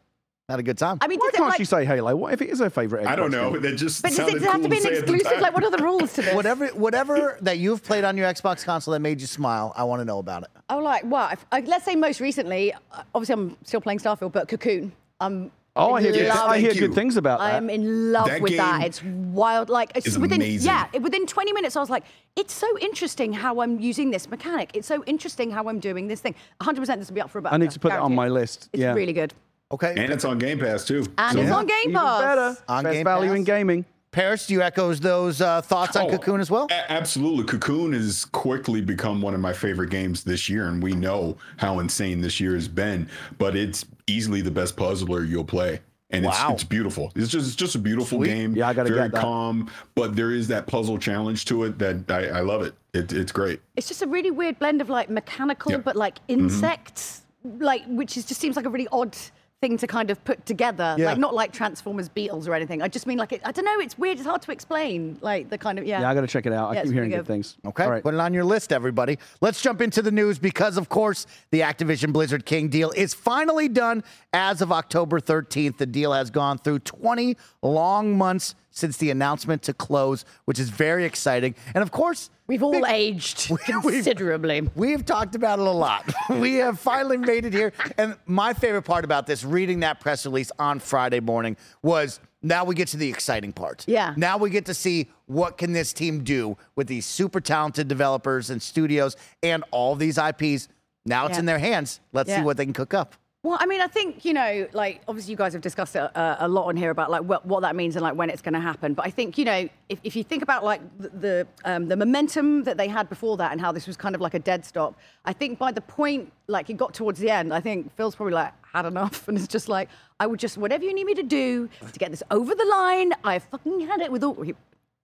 Had 0.48 0.60
a 0.60 0.62
good 0.62 0.78
time. 0.78 0.96
I 1.02 1.08
mean, 1.08 1.18
Why 1.18 1.30
can't 1.34 1.48
like? 1.50 1.58
she 1.58 1.66
say 1.66 1.84
Halo? 1.84 2.16
What 2.16 2.32
if 2.32 2.40
it 2.40 2.48
is 2.48 2.60
her 2.60 2.70
favorite? 2.70 3.06
I 3.06 3.16
don't 3.16 3.30
know. 3.30 3.52
game? 3.52 3.60
That 3.60 3.76
just 3.76 4.00
but 4.00 4.08
does 4.08 4.16
sounded 4.16 4.36
it 4.36 4.42
have 4.44 4.52
cool 4.54 4.62
to 4.62 4.68
be 4.70 4.76
an 4.78 4.82
say 4.82 4.96
at 4.96 5.06
the 5.06 5.12
exclusive? 5.12 5.40
Like, 5.42 5.52
what 5.52 5.62
are 5.62 5.70
the 5.70 5.82
rules 5.82 6.14
to 6.14 6.22
this? 6.22 6.34
whatever, 6.34 6.68
whatever 6.68 7.36
that 7.42 7.58
you've 7.58 7.84
played 7.84 8.02
on 8.02 8.16
your 8.16 8.26
Xbox 8.32 8.64
console 8.64 8.92
that 8.92 9.00
made 9.00 9.20
you 9.20 9.26
smile, 9.26 9.74
I 9.76 9.84
want 9.84 10.00
to 10.00 10.06
know 10.06 10.20
about 10.20 10.44
it. 10.44 10.48
Oh, 10.70 10.78
like 10.78 11.04
what? 11.04 11.34
If, 11.34 11.46
uh, 11.52 11.60
let's 11.66 11.84
say 11.84 11.96
most 11.96 12.20
recently, 12.20 12.72
uh, 12.72 12.78
obviously 13.14 13.34
I'm 13.34 13.56
still 13.64 13.82
playing 13.82 13.98
Starfield, 13.98 14.32
but 14.32 14.48
Cocoon. 14.48 14.92
Um, 15.20 15.50
Oh, 15.76 15.92
I 15.94 16.00
hear, 16.00 16.10
good, 16.10 16.24
in 16.24 16.30
I 16.32 16.58
hear 16.58 16.74
good 16.74 16.92
things 16.92 17.16
about 17.16 17.38
that. 17.38 17.54
I'm 17.54 17.70
in 17.70 18.10
love 18.10 18.26
That 18.26 18.40
with 18.40 18.56
that. 18.56 18.80
game 18.80 18.86
It's 18.88 19.00
wild. 19.04 19.68
Like 19.68 19.92
it's 19.94 20.18
within 20.18 20.40
amazing. 20.40 20.66
yeah, 20.66 20.88
within 20.98 21.24
20 21.24 21.52
minutes 21.52 21.76
I 21.76 21.80
was 21.80 21.88
like, 21.88 22.02
it's 22.34 22.52
so 22.52 22.76
interesting 22.80 23.32
how 23.32 23.60
I'm 23.60 23.78
using 23.78 24.10
this 24.10 24.28
mechanic. 24.28 24.72
It's 24.74 24.88
so 24.88 25.04
interesting 25.04 25.52
how 25.52 25.68
I'm 25.68 25.78
doing 25.78 26.08
this 26.08 26.20
thing. 26.20 26.34
100% 26.60 26.84
this 26.98 27.08
will 27.08 27.14
be 27.14 27.20
up 27.20 27.30
for 27.30 27.38
about. 27.38 27.52
I 27.52 27.58
need 27.58 27.70
to 27.70 27.78
put 27.78 27.92
it 27.92 27.98
on 27.98 28.12
my 28.12 28.26
list. 28.26 28.70
It's 28.72 28.80
yeah. 28.80 28.92
really 28.92 29.12
good. 29.12 29.34
Okay. 29.70 29.94
And 29.96 30.12
it's 30.12 30.24
on 30.24 30.38
Game 30.38 30.58
Pass 30.58 30.84
too. 30.84 31.04
And 31.18 31.32
So- 31.34 31.40
it's 31.42 31.50
on 31.50 31.66
Game 31.66 31.92
Pass. 31.92 32.20
Even 32.20 32.28
better. 32.28 32.56
On 32.68 32.84
Best 32.84 32.94
Game 32.94 33.04
value 33.04 33.28
Pass? 33.30 33.36
in 33.38 33.44
gaming. 33.44 33.84
Parris, 34.10 34.46
do 34.46 34.54
you 34.54 34.62
echo 34.62 34.94
those 34.94 35.42
uh, 35.42 35.60
thoughts 35.60 35.94
on 35.94 36.06
Oh, 36.06 36.10
Cocoon 36.10 36.40
as 36.40 36.50
well? 36.50 36.66
a- 36.70 36.90
absolutely. 36.92 37.44
Cocoon 37.44 37.92
has 37.92 38.24
quickly 38.24 38.80
become 38.80 39.20
one 39.20 39.34
of 39.34 39.40
my 39.40 39.52
favorite 39.52 39.90
games 39.90 40.24
this 40.24 40.48
year, 40.48 40.66
and 40.68 40.82
we 40.82 40.92
know 40.94 41.36
how 41.58 41.78
insane 41.80 42.22
this 42.22 42.40
year 42.40 42.54
has 42.54 42.68
been. 42.68 43.06
But 43.36 43.54
it's 43.54 43.84
easily 44.06 44.40
the 44.40 44.50
best 44.50 44.76
puzzler 44.78 45.24
you'll 45.24 45.44
play. 45.44 45.80
And 46.10 46.24
Wow. 46.24 46.32
it's, 46.52 46.62
it's 46.62 46.64
beautiful. 46.64 47.12
It's 47.14 47.28
just 47.28 47.46
it's 47.48 47.54
just 47.54 47.74
a 47.74 47.78
beautiful 47.78 48.16
Sweet. 48.20 48.28
game. 48.28 48.56
Yeah, 48.56 48.68
I 48.68 48.72
gotta 48.72 48.88
very 48.88 49.02
get 49.02 49.12
that. 49.12 49.20
calm, 49.20 49.70
but 49.94 50.16
there 50.16 50.30
is 50.30 50.48
that 50.48 50.66
puzzle 50.66 50.96
challenge 50.96 51.44
to 51.44 51.64
it 51.64 51.78
that 51.78 52.10
I, 52.10 52.38
I 52.38 52.40
love 52.40 52.62
it. 52.62 52.72
it. 52.94 53.12
It's 53.12 53.30
great. 53.30 53.60
It's 53.76 53.88
just 53.88 54.00
a 54.00 54.06
really 54.06 54.30
weird 54.30 54.58
blend 54.58 54.80
of 54.80 54.88
like 54.88 55.10
mechanical, 55.10 55.72
Yep. 55.72 55.84
but 55.84 55.96
like 55.96 56.16
insects, 56.28 57.22
like 57.44 57.82
which 57.88 58.16
is 58.16 58.24
just 58.24 58.40
seems 58.40 58.56
like 58.56 58.64
a 58.64 58.70
really 58.70 58.88
odd 58.90 59.14
thing 59.60 59.76
to 59.76 59.86
kind 59.86 60.10
of 60.10 60.22
put 60.24 60.46
together. 60.46 60.94
Yeah. 60.98 61.06
Like 61.06 61.18
not 61.18 61.34
like 61.34 61.52
Transformers 61.52 62.08
beetles, 62.08 62.46
or 62.46 62.54
anything. 62.54 62.80
I 62.80 62.88
just 62.88 63.06
mean 63.06 63.18
like 63.18 63.32
it, 63.32 63.40
I 63.44 63.52
don't 63.52 63.64
know. 63.64 63.80
It's 63.80 63.98
weird. 63.98 64.18
It's 64.18 64.26
hard 64.26 64.42
to 64.42 64.52
explain. 64.52 65.18
Like 65.20 65.50
the 65.50 65.58
kind 65.58 65.78
of 65.78 65.86
yeah. 65.86 66.00
Yeah, 66.00 66.10
I 66.10 66.14
got 66.14 66.20
to 66.20 66.26
check 66.26 66.46
it 66.46 66.52
out. 66.52 66.70
I 66.70 66.82
keep 66.82 66.92
hearing 66.92 66.96
really 66.96 67.10
good 67.10 67.16
good. 67.18 67.26
things. 67.26 67.56
Okay, 67.64 67.84
All 67.84 67.90
right. 67.90 68.02
put 68.02 68.14
it 68.14 68.20
on 68.20 68.32
your 68.34 68.44
list, 68.44 68.72
everybody. 68.72 69.18
Let's 69.40 69.60
jump 69.60 69.80
into 69.80 70.02
the 70.02 70.12
news 70.12 70.38
because, 70.38 70.76
of 70.76 70.88
course, 70.88 71.26
the 71.50 71.60
Activision 71.60 72.12
Blizzard 72.12 72.46
King 72.46 72.68
deal 72.68 72.90
is 72.92 73.14
finally 73.14 73.68
done 73.68 74.04
as 74.32 74.62
of 74.62 74.70
October 74.70 75.20
13th. 75.20 75.78
The 75.78 75.86
deal 75.86 76.12
has 76.12 76.30
gone 76.30 76.58
through 76.58 76.80
20 76.80 77.36
long 77.62 78.16
months 78.16 78.54
since 78.70 78.96
the 78.98 79.10
announcement 79.10 79.62
to 79.62 79.74
close, 79.74 80.24
which 80.44 80.58
is 80.60 80.70
very 80.70 81.04
exciting. 81.04 81.54
And 81.74 81.82
of 81.82 81.90
course, 81.90 82.30
We've 82.48 82.62
all 82.62 82.86
aged 82.86 83.48
considerably. 83.66 84.62
We've 84.74 85.04
talked 85.04 85.34
about 85.34 85.58
it 85.58 85.66
a 85.66 85.70
lot. 85.70 86.10
we 86.30 86.54
have 86.54 86.80
finally 86.80 87.18
made 87.18 87.44
it 87.44 87.52
here. 87.52 87.74
And 87.98 88.16
my 88.24 88.54
favorite 88.54 88.82
part 88.82 89.04
about 89.04 89.26
this, 89.26 89.44
reading 89.44 89.80
that 89.80 90.00
press 90.00 90.24
release 90.24 90.50
on 90.58 90.80
Friday 90.80 91.20
morning, 91.20 91.58
was 91.82 92.20
now 92.42 92.64
we 92.64 92.74
get 92.74 92.88
to 92.88 92.96
the 92.96 93.08
exciting 93.08 93.52
part. 93.52 93.84
Yeah. 93.86 94.14
Now 94.16 94.38
we 94.38 94.48
get 94.48 94.64
to 94.66 94.74
see 94.74 95.10
what 95.26 95.58
can 95.58 95.74
this 95.74 95.92
team 95.92 96.24
do 96.24 96.56
with 96.74 96.86
these 96.86 97.04
super 97.04 97.40
talented 97.40 97.86
developers 97.86 98.48
and 98.48 98.62
studios 98.62 99.14
and 99.42 99.62
all 99.70 99.94
these 99.94 100.16
IPs. 100.16 100.68
Now 101.04 101.26
it's 101.26 101.34
Yeah. 101.34 101.40
in 101.40 101.44
their 101.46 101.58
hands. 101.58 102.00
Let's 102.14 102.34
see 102.34 102.40
what 102.40 102.56
they 102.56 102.64
can 102.64 102.72
cook 102.72 102.94
up. 102.94 103.14
Well, 103.44 103.56
I 103.60 103.66
mean, 103.66 103.80
I 103.80 103.86
think 103.86 104.24
you 104.24 104.32
know, 104.32 104.66
like 104.72 105.00
obviously 105.06 105.30
you 105.30 105.36
guys 105.36 105.52
have 105.52 105.62
discussed 105.62 105.94
it 105.94 106.00
a, 106.00 106.36
a 106.40 106.48
lot 106.48 106.66
on 106.66 106.76
here 106.76 106.90
about 106.90 107.08
like 107.08 107.22
what, 107.22 107.46
what 107.46 107.60
that 107.60 107.76
means 107.76 107.94
and 107.94 108.02
like 108.02 108.16
when 108.16 108.30
it's 108.30 108.42
going 108.42 108.54
to 108.54 108.60
happen. 108.60 108.94
But 108.94 109.06
I 109.06 109.10
think 109.10 109.38
you 109.38 109.44
know, 109.44 109.68
if, 109.88 110.00
if 110.02 110.16
you 110.16 110.24
think 110.24 110.42
about 110.42 110.64
like 110.64 110.80
the 110.98 111.08
the, 111.08 111.46
um, 111.64 111.86
the 111.86 111.96
momentum 111.96 112.64
that 112.64 112.76
they 112.76 112.88
had 112.88 113.08
before 113.08 113.36
that 113.36 113.52
and 113.52 113.60
how 113.60 113.70
this 113.70 113.86
was 113.86 113.96
kind 113.96 114.16
of 114.16 114.20
like 114.20 114.34
a 114.34 114.40
dead 114.40 114.64
stop, 114.64 114.98
I 115.24 115.32
think 115.32 115.56
by 115.56 115.70
the 115.70 115.80
point 115.80 116.32
like 116.48 116.68
it 116.68 116.76
got 116.76 116.94
towards 116.94 117.20
the 117.20 117.30
end, 117.30 117.54
I 117.54 117.60
think 117.60 117.94
Phil's 117.96 118.16
probably 118.16 118.34
like 118.34 118.52
had 118.74 118.86
enough 118.86 119.28
and 119.28 119.38
it's 119.38 119.46
just 119.46 119.68
like 119.68 119.88
I 120.18 120.26
would 120.26 120.40
just 120.40 120.58
whatever 120.58 120.82
you 120.84 120.92
need 120.92 121.04
me 121.04 121.14
to 121.14 121.22
do 121.22 121.68
to 121.92 121.98
get 121.98 122.10
this 122.10 122.24
over 122.32 122.56
the 122.56 122.64
line. 122.64 123.12
I 123.22 123.38
fucking 123.38 123.80
had 123.86 124.00
it 124.00 124.10
with 124.10 124.24
all. 124.24 124.42
He, 124.42 124.54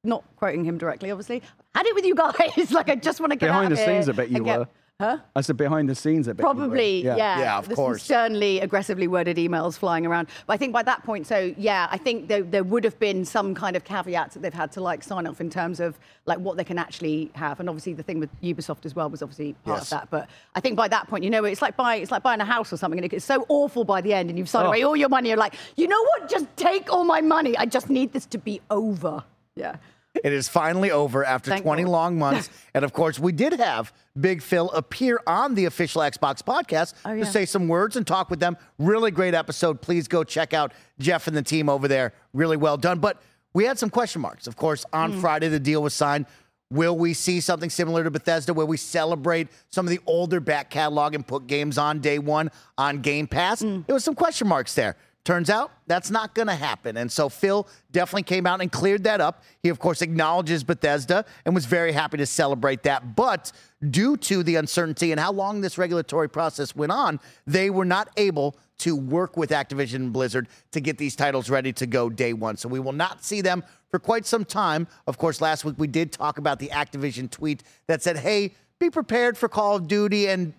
not 0.03 0.23
quoting 0.37 0.65
him 0.65 0.77
directly, 0.77 1.11
obviously. 1.11 1.41
Had 1.75 1.87
it 1.87 1.95
with 1.95 2.05
you 2.05 2.15
guys. 2.15 2.71
like 2.73 2.91
I 2.91 2.97
just 2.97 3.21
want 3.21 3.31
to 3.31 3.37
get 3.37 3.47
Behind 3.47 3.67
out 3.67 3.77
the 3.77 3.81
of 3.83 3.89
here 3.89 4.03
scenes, 4.03 4.09
I 4.09 4.13
bet 4.13 4.29
you 4.29 4.43
get- 4.43 4.59
were. 4.59 4.69
Huh? 5.01 5.19
I 5.35 5.41
said 5.41 5.57
behind 5.57 5.89
the 5.89 5.95
scenes 5.97 6.29
a 6.29 6.35
bit. 6.35 6.43
Probably, 6.43 7.03
yeah. 7.05 7.17
Yeah, 7.17 7.59
of 7.59 7.67
There's 7.67 7.77
some 7.77 7.85
course. 7.85 8.03
Sternly, 8.05 8.61
aggressively 8.61 9.09
worded 9.09 9.39
emails 9.39 9.77
flying 9.77 10.07
around. 10.07 10.29
But 10.47 10.53
I 10.53 10.57
think 10.57 10.73
by 10.73 10.85
that 10.85 11.03
point, 11.03 11.27
so 11.27 11.53
yeah, 11.59 11.89
I 11.91 11.99
think 11.99 12.29
there, 12.29 12.45
there 12.45 12.63
would 12.63 12.85
have 12.85 12.97
been 13.01 13.25
some 13.25 13.57
kind 13.57 13.75
of 13.75 13.83
caveats 13.83 14.35
that 14.35 14.41
they've 14.41 14.55
had 14.55 14.71
to 14.73 14.81
like 14.81 15.03
sign 15.03 15.27
off 15.27 15.41
in 15.41 15.51
terms 15.51 15.81
of 15.81 15.99
like 16.27 16.39
what 16.39 16.57
they 16.57 16.63
can 16.63 16.79
actually 16.79 17.33
have. 17.35 17.59
And 17.59 17.69
obviously, 17.69 17.95
the 17.95 18.05
thing 18.05 18.21
with 18.21 18.31
Ubisoft 18.41 18.87
as 18.87 18.95
well 18.95 19.11
was 19.11 19.21
obviously 19.21 19.55
part 19.65 19.79
Yes. 19.81 19.91
of 19.91 19.99
that. 19.99 20.11
But 20.11 20.29
I 20.55 20.61
think 20.61 20.77
by 20.77 20.87
that 20.87 21.09
point, 21.09 21.25
you 21.25 21.31
know, 21.31 21.43
it's 21.45 21.61
like 21.61 21.77
buying 21.77 22.01
it's 22.01 22.13
like 22.13 22.23
buying 22.23 22.41
a 22.41 22.45
house 22.45 22.73
or 22.73 22.77
something, 22.77 23.03
and 23.03 23.13
it's 23.13 23.25
so 23.25 23.45
awful 23.49 23.83
by 23.85 24.01
the 24.01 24.15
end, 24.15 24.31
and 24.31 24.39
you've 24.39 24.49
signed 24.49 24.67
Oh. 24.67 24.69
away 24.69 24.85
all 24.85 24.95
your 24.95 25.09
money. 25.09 25.29
You're 25.31 25.39
like, 25.39 25.55
you 25.75 25.89
know 25.89 26.01
what? 26.05 26.29
Just 26.31 26.47
take 26.57 26.93
all 26.93 27.03
my 27.05 27.21
money. 27.21 27.57
I 27.59 27.67
just 27.67 27.91
need 27.91 28.13
this 28.13 28.27
to 28.27 28.39
be 28.39 28.61
over. 28.71 29.25
Yeah. 29.57 29.75
It 30.23 30.33
is 30.33 30.49
finally 30.49 30.91
over 30.91 31.25
after 31.25 31.51
Thank 31.51 31.63
20 31.65 31.83
God. 31.85 31.91
long 31.91 32.19
months. 32.19 32.49
and 32.75 32.85
of 32.85 32.93
course, 32.93 33.19
we 33.19 33.33
did 33.33 33.55
have 33.55 33.93
Big 34.19 34.43
Phil 34.43 34.71
appear 34.71 35.21
on 35.27 35.55
the 35.55 35.65
official 35.65 36.03
Xbox 36.03 36.41
podcast 36.43 36.95
Oh, 37.05 37.13
yeah. 37.13 37.25
to 37.25 37.31
say 37.31 37.45
some 37.45 37.67
words 37.69 37.97
and 37.97 38.07
talk 38.07 38.31
with 38.31 38.39
them. 38.41 38.57
Really 38.79 39.11
great 39.11 39.35
episode. 39.35 39.81
Please 39.81 40.07
go 40.09 40.23
check 40.25 40.55
out 40.55 40.73
Jeff 40.99 41.27
and 41.27 41.37
the 41.37 41.43
team 41.43 41.69
over 41.69 41.89
there. 41.89 42.13
Really 42.33 42.57
well 42.57 42.77
done. 42.77 43.01
But 43.01 43.21
we 43.55 43.65
had 43.65 43.79
some 43.79 43.91
question 43.91 44.23
marks. 44.23 44.47
Of 44.47 44.57
course, 44.57 44.85
on 44.93 45.15
Mm. 45.15 45.21
Friday, 45.21 45.49
the 45.49 45.61
deal 45.61 45.83
was 45.83 45.95
signed. 45.95 46.27
Will 46.71 46.97
we 46.97 47.13
see 47.13 47.41
something 47.41 47.71
similar 47.71 48.03
to 48.05 48.11
Bethesda 48.11 48.55
where 48.55 48.67
we 48.67 48.77
celebrate 48.77 49.49
some 49.71 49.85
of 49.87 49.91
the 49.91 50.01
older 50.07 50.41
back 50.41 50.71
catalog 50.71 51.15
and 51.15 51.25
put 51.27 51.47
games 51.47 51.77
on 51.77 52.01
day 52.01 52.19
one 52.19 52.51
on 52.79 53.01
Game 53.01 53.27
Pass? 53.27 53.63
Mm. 53.63 53.87
There 53.87 53.95
was 53.95 54.03
some 54.05 54.15
question 54.15 54.49
marks 54.49 54.75
there. 54.75 54.97
Turns 55.25 55.49
out 55.49 55.73
that's 55.87 56.11
not 56.11 56.35
going 56.35 56.49
to 56.49 56.55
happen. 56.55 56.99
And 56.99 57.11
so 57.11 57.31
Phil 57.31 57.67
definitely 57.93 58.25
came 58.25 58.47
out 58.47 58.61
and 58.61 58.71
cleared 58.71 59.05
that 59.05 59.23
up. 59.23 59.43
He, 59.63 59.71
of 59.71 59.79
course, 59.79 60.03
acknowledges 60.03 60.63
Bethesda 60.63 61.25
and 61.47 61.55
was 61.55 61.65
very 61.65 61.93
happy 61.93 62.19
to 62.19 62.27
celebrate 62.27 62.83
that. 62.83 63.17
But 63.17 63.51
due 63.91 64.19
to 64.19 64.43
the 64.43 64.57
uncertainty 64.57 65.13
and 65.13 65.21
how 65.21 65.33
long 65.33 65.63
this 65.63 65.79
regulatory 65.79 66.29
process 66.29 66.77
went 66.77 66.93
on, 66.93 67.21
they 67.47 67.71
were 67.71 67.87
not 67.87 68.11
able 68.19 68.57
to 68.77 68.95
work 68.95 69.39
with 69.39 69.49
Activision 69.51 69.95
and 69.95 70.13
Blizzard 70.13 70.47
to 70.73 70.81
get 70.81 70.99
these 70.99 71.17
titles 71.17 71.49
ready 71.49 71.73
to 71.73 71.87
go 71.87 72.11
day 72.11 72.35
one. 72.35 72.59
So 72.59 72.69
we 72.69 72.81
will 72.81 72.93
not 72.93 73.25
see 73.25 73.41
them 73.41 73.65
for 73.91 73.99
quite 73.99 74.27
some 74.27 74.45
time. 74.45 74.89
Of 75.07 75.17
course, 75.17 75.41
last 75.41 75.65
week 75.65 75.77
we 75.79 75.87
did 75.87 76.13
talk 76.13 76.37
about 76.37 76.59
the 76.59 76.69
Activision 76.69 77.31
tweet 77.31 77.63
that 77.87 78.03
said, 78.03 78.19
hey, 78.19 78.53
be 78.81 78.91
prepared 78.91 79.39
for 79.39 79.49
Call 79.49 79.77
of 79.77 79.87
Duty 79.87 80.27
and 80.27 80.53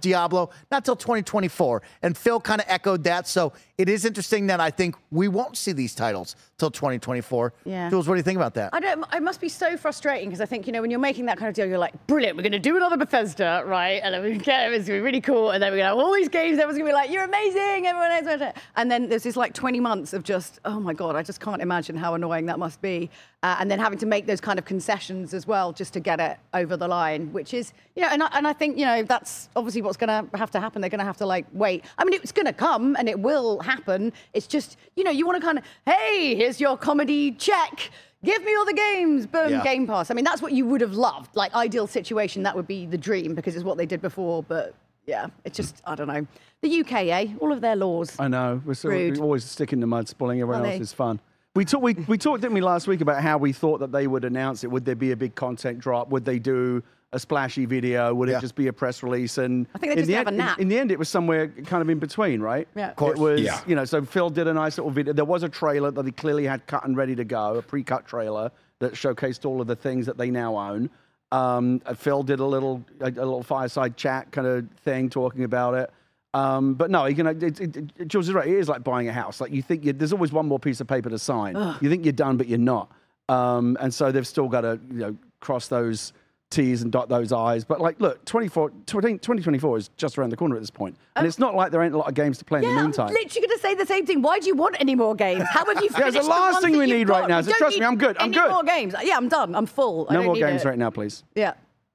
Diablo, 0.00 0.50
not 0.70 0.84
till 0.84 0.96
2024. 0.96 1.82
And 2.02 2.16
Phil 2.16 2.38
kind 2.40 2.60
of 2.60 2.66
echoed 2.68 3.04
that. 3.04 3.26
So 3.26 3.52
it 3.78 3.88
is 3.88 4.04
interesting 4.04 4.46
that 4.48 4.60
I 4.60 4.70
think 4.70 4.94
we 5.10 5.26
won't 5.28 5.56
see 5.56 5.72
these 5.72 5.94
titles 5.94 6.36
till 6.58 6.70
2024. 6.70 7.54
Yeah. 7.64 7.88
Jules, 7.88 8.06
what 8.06 8.14
do 8.14 8.18
you 8.18 8.22
think 8.22 8.36
about 8.36 8.54
that? 8.54 8.70
I 8.74 8.80
don't. 8.80 9.04
It 9.14 9.22
must 9.22 9.40
be 9.40 9.48
so 9.48 9.76
frustrating 9.76 10.28
because 10.28 10.42
I 10.42 10.46
think 10.46 10.66
you 10.66 10.72
know 10.72 10.82
when 10.82 10.90
you're 10.90 11.00
making 11.00 11.26
that 11.26 11.38
kind 11.38 11.48
of 11.48 11.54
deal, 11.54 11.66
you're 11.66 11.78
like, 11.78 12.06
brilliant, 12.06 12.36
we're 12.36 12.42
going 12.42 12.52
to 12.52 12.58
do 12.58 12.76
another 12.76 12.98
Bethesda, 12.98 13.62
right? 13.66 14.00
And 14.04 14.14
then 14.14 14.22
we 14.22 14.36
get 14.36 14.70
it's 14.72 14.86
going 14.86 14.98
to 14.98 15.02
be 15.02 15.04
really 15.04 15.20
cool, 15.22 15.50
and 15.50 15.62
then 15.62 15.72
we're 15.72 15.78
going 15.78 15.90
to 15.90 15.96
have 15.96 15.98
all 15.98 16.12
these 16.12 16.28
games. 16.28 16.58
Everyone's 16.58 16.78
going 16.78 16.86
to 16.86 16.92
be 16.92 16.94
like, 16.94 17.10
you're 17.10 17.24
amazing, 17.24 17.86
everyone 17.86 18.42
is. 18.42 18.52
And 18.76 18.90
then 18.90 19.08
there's 19.08 19.22
this 19.22 19.36
like 19.36 19.54
20 19.54 19.80
months 19.80 20.12
of 20.12 20.22
just, 20.22 20.60
oh 20.66 20.78
my 20.78 20.92
god, 20.92 21.16
I 21.16 21.22
just 21.22 21.40
can't 21.40 21.62
imagine 21.62 21.96
how 21.96 22.14
annoying 22.14 22.46
that 22.46 22.58
must 22.58 22.80
be. 22.82 23.10
Uh, 23.42 23.56
and 23.58 23.68
then 23.68 23.80
having 23.80 23.98
to 23.98 24.06
make 24.06 24.26
those 24.26 24.40
kind 24.40 24.58
of 24.58 24.64
concessions 24.64 25.34
as 25.34 25.46
well 25.48 25.72
just 25.72 25.92
to 25.94 26.00
get 26.00 26.20
it 26.20 26.38
over 26.54 26.76
the 26.76 26.86
line, 26.86 27.32
which 27.32 27.54
is, 27.54 27.61
you 27.94 28.02
know, 28.02 28.08
and 28.08 28.22
I, 28.22 28.28
and 28.32 28.46
I 28.46 28.52
think 28.52 28.78
you 28.78 28.84
know 28.84 29.02
that's 29.02 29.48
obviously 29.54 29.82
what's 29.82 29.96
going 29.96 30.08
to 30.08 30.38
have 30.38 30.50
to 30.52 30.60
happen. 30.60 30.80
They're 30.80 30.90
going 30.90 30.98
to 30.98 31.04
have 31.04 31.18
to 31.18 31.26
like 31.26 31.46
wait. 31.52 31.84
I 31.98 32.04
mean, 32.04 32.14
it's 32.14 32.32
going 32.32 32.46
to 32.46 32.52
come 32.52 32.96
and 32.96 33.08
it 33.08 33.18
will 33.18 33.60
happen. 33.60 34.12
It's 34.32 34.46
just, 34.46 34.76
you 34.96 35.04
know, 35.04 35.10
you 35.10 35.26
want 35.26 35.40
to 35.40 35.46
kind 35.46 35.58
of, 35.58 35.64
hey, 35.86 36.34
here's 36.34 36.60
your 36.60 36.76
comedy 36.76 37.32
check. 37.32 37.90
Give 38.24 38.42
me 38.44 38.54
all 38.54 38.64
the 38.64 38.72
games, 38.72 39.26
boom, 39.26 39.50
Yeah. 39.50 39.62
Game 39.64 39.86
Pass. 39.86 40.10
I 40.10 40.14
mean, 40.14 40.24
that's 40.24 40.40
what 40.40 40.52
you 40.52 40.64
would 40.66 40.80
have 40.80 40.94
loved. 40.94 41.34
Like, 41.34 41.52
ideal 41.54 41.86
situation, 41.88 42.44
that 42.44 42.54
would 42.54 42.68
be 42.68 42.86
the 42.86 42.98
dream 42.98 43.34
because 43.34 43.56
it's 43.56 43.64
what 43.64 43.76
they 43.76 43.86
did 43.86 44.00
before. 44.00 44.44
But 44.44 44.74
yeah, 45.06 45.26
it's 45.44 45.56
just, 45.56 45.82
I 45.84 45.96
don't 45.96 46.06
know. 46.06 46.26
The 46.60 46.80
UK, 46.80 46.92
eh? 46.92 47.26
All 47.40 47.52
of 47.52 47.60
their 47.60 47.74
laws. 47.74 48.14
I 48.20 48.28
know. 48.28 48.62
We're, 48.64 48.74
sort 48.74 48.94
of, 48.94 49.00
Rude. 49.00 49.16
we 49.16 49.22
always 49.22 49.44
stick 49.44 49.72
in 49.72 49.80
the 49.80 49.86
mud, 49.88 50.08
spoiling 50.08 50.40
everyone 50.40 50.64
else's 50.64 50.92
fun. 50.92 51.20
We, 51.54 51.64
talk, 51.64 51.82
we, 51.82 51.94
we 52.06 52.16
talked, 52.16 52.40
didn't 52.40 52.54
we, 52.54 52.60
last 52.62 52.86
week 52.86 53.00
about 53.00 53.20
how 53.22 53.36
we 53.36 53.52
thought 53.52 53.80
that 53.80 53.92
they 53.92 54.06
would 54.06 54.24
announce 54.24 54.64
it. 54.64 54.68
Would 54.70 54.84
there 54.84 54.94
be 54.94 55.10
a 55.10 55.16
big 55.16 55.34
content 55.34 55.80
drop? 55.80 56.08
Would 56.10 56.24
they 56.24 56.38
do 56.38 56.82
a 57.12 57.18
splashy 57.18 57.66
video? 57.66 58.14
Would 58.14 58.28
Yeah. 58.28 58.38
it 58.38 58.40
just 58.40 58.54
be 58.54 58.68
a 58.68 58.72
press 58.72 59.02
release? 59.02 59.38
And 59.38 59.66
I 59.74 59.78
think 59.78 59.90
they 59.90 59.92
in 59.92 59.98
just 59.98 60.06
the 60.08 60.14
have 60.14 60.26
end, 60.28 60.36
a 60.36 60.38
nap. 60.38 60.58
In, 60.58 60.62
in 60.62 60.68
the 60.68 60.78
end, 60.78 60.90
it 60.90 60.98
was 60.98 61.08
somewhere 61.08 61.48
kind 61.48 61.82
of 61.82 61.88
in 61.90 61.98
between, 61.98 62.40
right? 62.40 62.66
Yeah. 62.74 62.90
Of 62.90 62.96
course. 62.96 63.18
It 63.18 63.22
was, 63.22 63.40
Yeah. 63.40 63.60
you 63.66 63.74
know, 63.74 63.84
so 63.84 64.02
Phil 64.02 64.30
did 64.30 64.48
a 64.48 64.54
nice 64.54 64.78
little 64.78 64.90
video. 64.90 65.12
There 65.12 65.24
was 65.24 65.42
a 65.42 65.48
trailer 65.48 65.90
that 65.90 66.02
they 66.02 66.10
clearly 66.10 66.44
had 66.46 66.66
cut 66.66 66.84
and 66.84 66.96
ready 66.96 67.14
to 67.16 67.24
go, 67.24 67.56
a 67.56 67.62
pre-cut 67.62 68.06
trailer 68.06 68.50
that 68.78 68.94
showcased 68.94 69.44
all 69.44 69.60
of 69.60 69.66
the 69.66 69.76
things 69.76 70.06
that 70.06 70.16
they 70.16 70.30
now 70.30 70.56
own. 70.56 70.90
Um, 71.30 71.80
uh, 71.86 71.94
Phil 71.94 72.22
did 72.22 72.40
a 72.40 72.44
little, 72.46 72.82
a, 73.00 73.06
a 73.06 73.08
little 73.10 73.42
fireside 73.42 73.96
chat 73.96 74.32
kind 74.32 74.46
of 74.46 74.68
thing 74.84 75.08
talking 75.10 75.44
about 75.44 75.74
it. 75.74 75.90
Um, 76.34 76.74
but 76.74 76.90
no, 76.90 77.04
you 77.04 77.14
can. 77.14 77.26
It, 77.26 77.60
it, 77.60 77.76
it, 77.76 78.08
Jules 78.08 78.26
is 78.28 78.34
right. 78.34 78.48
It 78.48 78.54
is 78.56 78.66
like 78.66 78.82
buying 78.82 79.06
a 79.06 79.12
house. 79.12 79.38
Like 79.38 79.52
you 79.52 79.60
think 79.60 79.84
you, 79.84 79.92
there's 79.92 80.14
always 80.14 80.32
one 80.32 80.46
more 80.48 80.58
piece 80.58 80.80
of 80.80 80.86
paper 80.86 81.10
to 81.10 81.18
sign. 81.18 81.54
You 81.82 81.90
think 81.90 82.06
you're 82.06 82.12
done, 82.14 82.38
but 82.38 82.48
you're 82.48 82.58
not. 82.58 82.90
Um, 83.28 83.76
and 83.80 83.92
so 83.92 84.10
they've 84.10 84.26
still 84.26 84.48
got 84.48 84.62
to 84.62 84.80
you 84.90 84.96
know 84.98 85.16
cross 85.40 85.68
those 85.68 86.14
T's 86.52 86.82
and 86.82 86.92
dot 86.92 87.08
those 87.08 87.32
I's. 87.32 87.64
But 87.64 87.80
like, 87.80 88.00
look, 88.00 88.24
24, 88.26 88.70
20, 88.86 89.14
2024 89.14 89.78
is 89.78 89.90
just 89.96 90.16
around 90.16 90.30
the 90.30 90.36
corner 90.36 90.54
at 90.54 90.60
this 90.62 90.70
point, 90.70 90.96
and 91.16 91.24
oh. 91.24 91.28
it's 91.28 91.38
not 91.38 91.54
like 91.56 91.72
there 91.72 91.82
ain't 91.82 91.94
a 91.94 91.98
lot 91.98 92.08
of 92.08 92.14
games 92.14 92.38
to 92.38 92.44
play 92.44 92.60
in 92.60 92.64
Yeah, 92.64 92.70
the 92.74 92.76
I'm 92.78 92.84
meantime. 92.86 93.08
literally 93.08 93.46
going 93.48 93.58
to 93.58 93.62
say 93.62 93.74
the 93.74 93.86
same 93.86 94.06
thing. 94.06 94.22
Why 94.22 94.38
do 94.38 94.46
you 94.46 94.54
want 94.54 94.76
any 94.78 94.94
more 94.94 95.14
games? 95.16 95.42
How 95.50 95.64
have 95.66 95.82
you 95.82 95.90
Yeah, 95.98 96.06
it's 96.06 96.16
finished 96.16 96.22
the 96.22 96.22
last 96.28 96.52
ones 96.54 96.64
thing 96.64 96.78
we 96.78 96.86
need 96.86 97.08
right 97.08 97.22
got? 97.22 97.28
now, 97.28 97.38
You 97.38 97.44
so 97.44 97.52
trust 97.54 97.78
me, 97.78 97.84
I'm 97.84 97.96
good, 97.96 98.16
I'm 98.18 98.26
any 98.26 98.34
good. 98.36 98.50
more 98.50 98.62
games. 98.62 98.94
Yeah, 99.02 99.16
I'm 99.16 99.28
done. 99.28 99.54
I'm 99.56 99.66
full. 99.66 100.06
I 100.08 100.14
no 100.14 100.18
don't 100.20 100.26
more 100.26 100.34
need 100.34 100.40
games 100.40 100.62
it. 100.64 100.68
right 100.68 100.78
now, 100.78 100.90
please. 100.90 101.24
Yeah. 101.34 101.54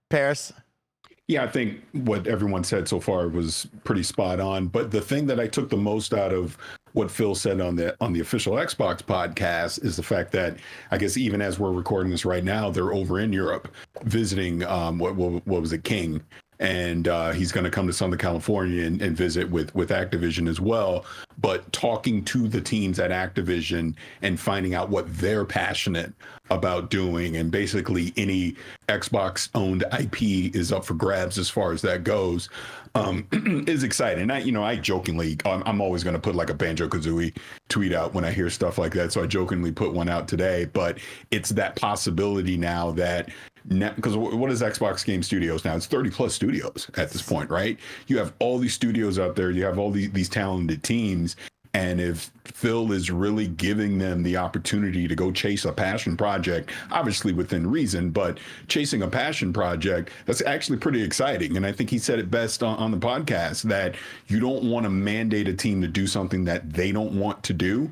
Parris. 0.10 0.52
Yeah, 1.28 1.44
I 1.44 1.48
think 1.48 1.82
what 1.92 2.26
everyone 2.26 2.64
said 2.64 2.88
so 2.88 3.00
far 3.02 3.28
was 3.28 3.68
pretty 3.84 4.04
spot 4.04 4.40
on. 4.40 4.68
But 4.68 4.92
the 4.92 5.02
thing 5.02 5.28
that 5.28 5.40
I 5.42 5.48
took 5.48 5.70
the 5.70 5.76
most 5.78 6.14
out 6.14 6.34
of 6.34 6.58
what 6.94 7.12
Phil 7.12 7.36
said 7.36 7.62
on 7.62 7.76
the 7.76 7.96
on 8.02 8.14
the 8.14 8.20
official 8.20 8.54
Xbox 8.54 9.02
podcast 9.02 9.84
is 9.84 9.96
the 9.96 10.04
fact 10.04 10.32
that 10.32 10.58
I 10.92 10.98
guess 10.98 11.18
even 11.18 11.42
as 11.42 11.60
we're 11.60 11.72
recording 11.72 12.12
this 12.12 12.26
right 12.26 12.44
now, 12.44 12.70
they're 12.70 12.94
over 12.94 13.20
in 13.20 13.34
Europe 13.34 13.68
visiting 14.04 14.64
um, 14.64 15.00
what, 15.00 15.16
what 15.16 15.46
what 15.48 15.62
was 15.62 15.74
it, 15.74 15.84
King, 15.84 16.22
and 16.60 17.08
uh, 17.08 17.32
he's 17.32 17.52
going 17.52 17.64
to 17.64 17.70
come 17.70 17.88
to 17.88 17.94
Southern 17.94 18.18
California 18.18 18.86
and, 18.86 19.02
and 19.02 19.16
visit 19.16 19.50
with 19.50 19.74
with 19.76 19.90
Activision 19.90 20.50
as 20.50 20.60
well. 20.60 21.06
But 21.40 21.72
talking 21.72 22.24
to 22.26 22.48
the 22.48 22.62
teams 22.62 23.00
at 23.00 23.12
Activision 23.12 23.94
and 24.22 24.40
finding 24.40 24.74
out 24.74 24.90
what 24.90 25.06
they're 25.18 25.46
passionate 25.46 26.14
about 26.50 26.90
doing, 26.90 27.38
and 27.38 27.52
basically 27.52 28.14
any 28.18 28.56
Xbox 28.88 29.50
owned 29.54 29.84
IP 30.00 30.56
is 30.56 30.72
up 30.72 30.86
for 30.86 30.94
grabs 30.94 31.38
as 31.38 31.50
far 31.50 31.74
as 31.74 31.82
that 31.84 32.04
goes, 32.04 32.50
um, 32.96 33.28
is 33.68 33.84
exciting. 33.84 34.32
I, 34.32 34.40
you 34.40 34.52
know, 34.52 34.64
I 34.64 34.76
jokingly, 34.78 35.38
I'm, 35.46 35.62
I'm 35.66 35.82
always 35.82 36.04
going 36.04 36.16
to 36.16 36.20
put 36.20 36.36
like 36.36 36.50
a 36.50 36.54
Banjo 36.54 36.88
Kazooie 36.88 37.38
tweet 37.70 37.94
out 37.94 38.14
when 38.14 38.26
I 38.26 38.32
hear 38.32 38.50
stuff 38.50 38.78
like 38.78 38.94
that. 38.94 39.12
So 39.12 39.24
I 39.24 39.28
jokingly 39.28 39.72
put 39.72 39.94
one 39.94 40.10
out 40.10 40.28
today, 40.28 40.66
but 40.66 40.98
it's 41.32 41.50
that 41.50 41.76
possibility 41.76 42.58
now 42.58 42.92
that 42.92 43.30
because 43.68 44.16
what 44.16 44.52
is 44.52 44.62
Xbox 44.62 45.06
Game 45.06 45.22
Studios 45.22 45.66
now? 45.66 45.76
It's 45.76 45.86
30 45.86 46.10
plus 46.10 46.34
studios 46.34 46.90
at 46.96 47.12
this 47.12 47.22
point, 47.22 47.50
right? 47.50 47.78
You 48.08 48.18
have 48.18 48.34
all 48.40 48.60
these 48.60 48.74
studios 48.74 49.20
out 49.20 49.36
there, 49.36 49.52
you 49.52 49.66
have 49.66 49.78
all 49.78 49.92
these, 49.92 50.12
these 50.12 50.30
talented 50.30 50.84
teams. 50.84 51.36
And 51.74 52.02
if 52.02 52.32
Phil 52.46 52.92
is 52.92 53.12
really 53.12 53.48
giving 53.48 54.00
them 54.00 54.24
the 54.24 54.38
opportunity 54.38 55.08
to 55.08 55.16
go 55.16 55.32
chase 55.32 55.64
a 55.66 55.72
passion 55.72 56.18
project, 56.18 56.72
obviously 56.92 57.34
within 57.34 57.70
reason, 57.70 58.10
but 58.10 58.40
chasing 58.68 59.04
a 59.04 59.08
passion 59.08 59.54
project, 59.54 60.10
that's 60.26 60.42
actually 60.42 60.80
pretty 60.80 61.04
exciting. 61.04 61.56
And 61.56 61.66
I 61.66 61.72
think 61.72 61.90
he 61.90 62.00
said 62.00 62.18
it 62.18 62.32
best 62.32 62.64
on, 62.64 62.78
on 62.78 62.90
the 62.90 62.98
podcast 62.98 63.64
that 63.64 63.96
you 64.28 64.40
don't 64.40 64.64
want 64.64 64.86
to 64.86 64.90
mandate 64.90 65.48
a 65.48 65.54
team 65.54 65.82
to 65.82 65.88
do 65.88 66.08
something 66.08 66.46
that 66.46 66.74
they 66.74 66.92
don't 66.92 67.20
want 67.20 67.44
to 67.44 67.54
do 67.54 67.92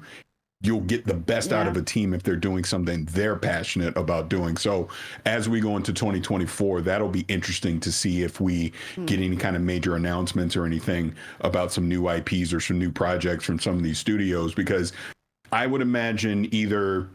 you'll 0.65 0.81
get 0.81 1.05
the 1.05 1.13
best 1.13 1.53
out 1.53 1.67
of 1.67 1.77
a 1.77 1.81
team 1.81 2.13
if 2.13 2.23
they're 2.23 2.35
doing 2.35 2.63
something 2.63 3.05
they're 3.05 3.35
passionate 3.35 3.95
about 3.97 4.29
doing. 4.29 4.57
So 4.57 4.87
as 5.25 5.47
we 5.47 5.59
go 5.59 5.77
into 5.77 5.93
2024, 5.93 6.81
that'll 6.81 7.09
be 7.09 7.25
interesting 7.27 7.79
to 7.81 7.91
see 7.91 8.23
if 8.23 8.41
we 8.41 8.71
hmm. 8.95 9.05
get 9.05 9.19
any 9.19 9.35
kind 9.35 9.55
of 9.55 9.61
major 9.61 9.95
announcements 9.95 10.55
or 10.55 10.65
anything 10.65 11.15
about 11.41 11.71
some 11.71 11.87
new 11.87 12.09
IPs 12.09 12.53
or 12.53 12.59
some 12.59 12.79
new 12.79 12.91
projects 12.91 13.45
from 13.45 13.59
some 13.59 13.75
of 13.75 13.83
these 13.83 13.99
studios 13.99 14.53
because 14.53 14.93
I 15.51 15.67
would 15.67 15.81
imagine 15.81 16.53
either 16.53 17.09